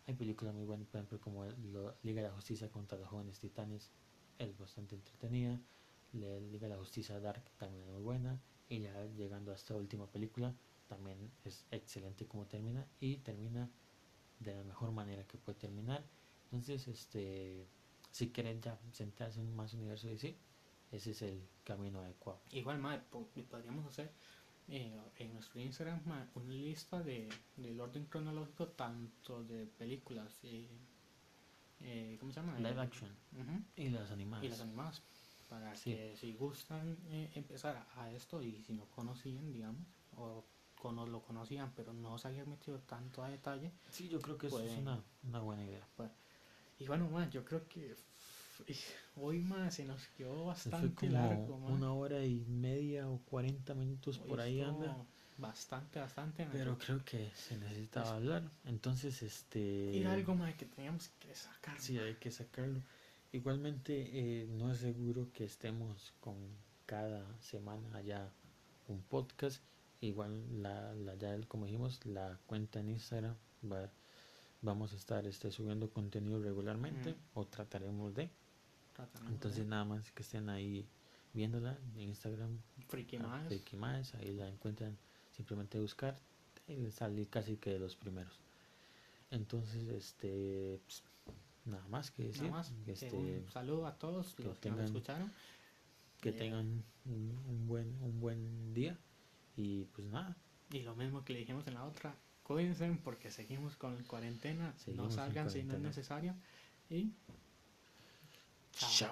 Hay 0.07 0.13
películas 0.13 0.53
muy 0.53 0.65
buenas, 0.65 0.87
por 0.87 0.99
ejemplo, 0.99 1.19
como 1.19 1.45
Liga 2.03 2.21
de 2.21 2.27
la 2.27 2.33
Justicia 2.33 2.69
contra 2.69 2.97
los 2.97 3.09
Jóvenes 3.09 3.39
Titanes, 3.39 3.91
es 4.37 4.57
bastante 4.57 4.95
entretenida. 4.95 5.59
Liga 6.13 6.67
de 6.67 6.69
la 6.69 6.77
Justicia 6.77 7.19
Dark 7.19 7.43
también 7.57 7.83
es 7.83 7.89
muy 7.89 8.01
buena. 8.01 8.39
Y 8.69 8.79
ya 8.79 9.05
llegando 9.17 9.51
a 9.51 9.55
esta 9.55 9.75
última 9.75 10.07
película, 10.07 10.55
también 10.87 11.31
es 11.43 11.65
excelente 11.71 12.25
como 12.27 12.45
termina 12.45 12.87
y 12.99 13.17
termina 13.17 13.69
de 14.39 14.55
la 14.55 14.63
mejor 14.63 14.91
manera 14.91 15.25
que 15.25 15.37
puede 15.37 15.57
terminar. 15.57 16.03
Entonces, 16.45 16.87
este, 16.87 17.67
si 18.11 18.31
quieren 18.31 18.61
ya 18.61 18.79
centrarse 18.93 19.41
en 19.41 19.55
más 19.55 19.73
universo 19.73 20.07
DC, 20.07 20.37
ese 20.95 21.11
es 21.11 21.21
el 21.21 21.41
camino 21.63 21.99
adecuado. 22.01 22.39
Igual, 22.51 22.79
po- 23.11 23.27
podríamos 23.49 23.85
hacer 23.85 24.11
eh, 24.67 24.99
en 25.17 25.33
nuestro 25.33 25.59
Instagram 25.61 26.01
una 26.35 26.53
lista 26.53 27.01
de, 27.03 27.29
del 27.57 27.79
orden 27.79 28.05
cronológico 28.05 28.67
tanto 28.69 29.43
de 29.43 29.65
películas 29.67 30.43
y. 30.43 30.67
eh, 31.81 32.17
¿Cómo 32.19 32.31
se 32.31 32.39
llama? 32.41 32.57
Live 32.59 32.81
action 32.81 33.09
ujú, 33.33 33.61
y 33.75 33.89
las 33.89 34.11
animadas. 34.11 34.45
y 34.45 34.49
las 34.49 34.61
animadas. 34.61 35.01
Para 35.49 35.75
Sí. 35.75 35.91
que 35.91 36.15
si 36.17 36.33
gustan 36.33 36.97
eh, 37.09 37.31
empezar 37.35 37.85
a 37.97 38.11
esto 38.11 38.41
y 38.41 38.61
si 38.63 38.73
no 38.73 38.85
conocían, 38.85 39.51
digamos, 39.53 39.85
o 40.17 40.43
cono- 40.81 41.05
lo 41.05 41.21
conocían 41.21 41.71
pero 41.75 41.93
no 41.93 42.17
se 42.17 42.27
habían 42.29 42.49
metido 42.49 42.79
tanto 42.79 43.23
a 43.23 43.29
detalle. 43.29 43.71
Sí, 43.91 44.07
yo 44.09 44.19
creo 44.19 44.37
que 44.37 44.47
eso 44.47 44.59
es 44.59 44.71
Pueden- 44.71 44.81
una, 44.81 45.03
una 45.23 45.39
buena 45.41 45.63
idea. 45.63 45.87
Y 46.79 46.87
bueno, 46.87 47.29
yo 47.29 47.45
creo 47.45 47.67
que 47.67 47.95
hoy 49.15 49.39
más 49.39 49.75
se 49.75 49.85
nos 49.85 50.01
quedó 50.17 50.33
fue 50.35 50.45
bastante 50.45 51.07
como 51.07 51.11
largo. 51.13 51.55
una 51.67 51.93
hora 51.93 52.23
y 52.23 52.45
media 52.47 53.09
o 53.09 53.19
40 53.29 53.73
minutos 53.75 54.19
Hoy 54.19 54.29
por 54.29 54.39
ahí 54.41 54.61
anda. 54.61 54.97
Bastante, 55.37 55.99
bastante. 55.99 56.47
Pero 56.51 56.77
creo 56.77 57.03
que 57.03 57.29
se 57.35 57.57
necesitaba 57.57 58.05
Pues- 58.05 58.15
hablar. 58.17 58.43
Entonces, 58.65 59.21
este... 59.21 59.99
Era 59.99 60.13
algo 60.13 60.33
más 60.35 60.53
que 60.55 60.65
teníamos 60.65 61.09
que 61.19 61.35
sacar. 61.35 61.79
Sí, 61.79 61.97
hay 61.97 62.15
que 62.15 62.31
sacarlo. 62.31 62.79
Igualmente, 63.33 64.09
eh, 64.13 64.47
no 64.47 64.71
es 64.71 64.77
seguro 64.79 65.27
que 65.33 65.43
estemos 65.43 66.13
con 66.21 66.35
cada 66.85 67.25
semana 67.41 68.01
ya 68.01 68.31
un 68.87 69.01
podcast. 69.01 69.61
Igual, 69.99 70.61
la, 70.61 70.93
la, 70.93 71.15
ya 71.15 71.37
como 71.49 71.65
dijimos, 71.65 72.05
la 72.05 72.39
cuenta 72.45 72.79
en 72.79 72.91
Instagram 72.91 73.35
va, 73.69 73.91
vamos 74.61 74.93
a 74.93 74.95
estar 74.95 75.25
este, 75.27 75.51
subiendo 75.51 75.89
contenido 75.89 76.39
regularmente 76.41 77.11
Mm. 77.11 77.17
o 77.39 77.45
trataremos 77.47 78.13
de. 78.15 78.29
Entonces, 79.29 79.63
de 79.63 79.65
nada 79.65 79.83
más 79.85 80.11
que 80.11 80.23
estén 80.23 80.49
ahí 80.49 80.87
viéndola 81.33 81.77
en 81.95 82.01
Instagram, 82.01 82.57
Friki 82.87 83.17
ah, 83.17 83.21
más. 83.23 83.47
Friki 83.47 83.75
Más, 83.75 84.15
ahí 84.15 84.33
la 84.33 84.47
encuentran 84.47 84.97
simplemente 85.35 85.79
buscar 85.79 86.17
y 86.67 86.89
salir 86.91 87.29
casi 87.29 87.57
que 87.57 87.71
de 87.71 87.79
los 87.79 87.95
primeros. 87.95 88.39
Entonces, 89.31 89.87
este, 89.89 90.79
pues, 90.85 91.03
nada 91.65 91.85
más 91.87 92.11
que 92.11 92.23
decir. 92.23 92.43
Nada 92.43 92.55
más. 92.57 92.73
Este, 92.87 93.07
Eh, 93.07 93.41
un 93.45 93.51
saludo 93.51 93.85
a 93.87 93.95
todos 93.97 94.33
que 94.35 94.43
los 94.43 94.59
que 94.59 94.69
nos 94.71 94.79
escucharon. 94.81 95.31
Que 96.21 96.31
Yeah. 96.31 96.39
tengan 96.39 96.83
un, 97.05 97.39
un 97.49 97.67
buen, 97.67 97.87
un 98.01 98.19
buen 98.19 98.73
día. 98.73 98.97
Y 99.57 99.85
pues 99.85 100.07
nada, 100.07 100.35
Y 100.71 100.79
lo 100.81 100.95
mismo 100.95 101.23
que 101.23 101.33
le 101.33 101.39
dijimos 101.39 101.65
en 101.67 101.75
la 101.75 101.85
otra, 101.85 102.15
cuídense 102.43 102.91
porque 103.03 103.31
seguimos 103.31 103.75
con 103.77 104.01
cuarentena, 104.03 104.73
Seguimos 104.77 105.09
no 105.09 105.15
salgan 105.15 105.49
si 105.49 105.63
no 105.63 105.75
es 105.75 105.79
necesario 105.81 106.35
y 106.89 107.11
치. 108.75 109.05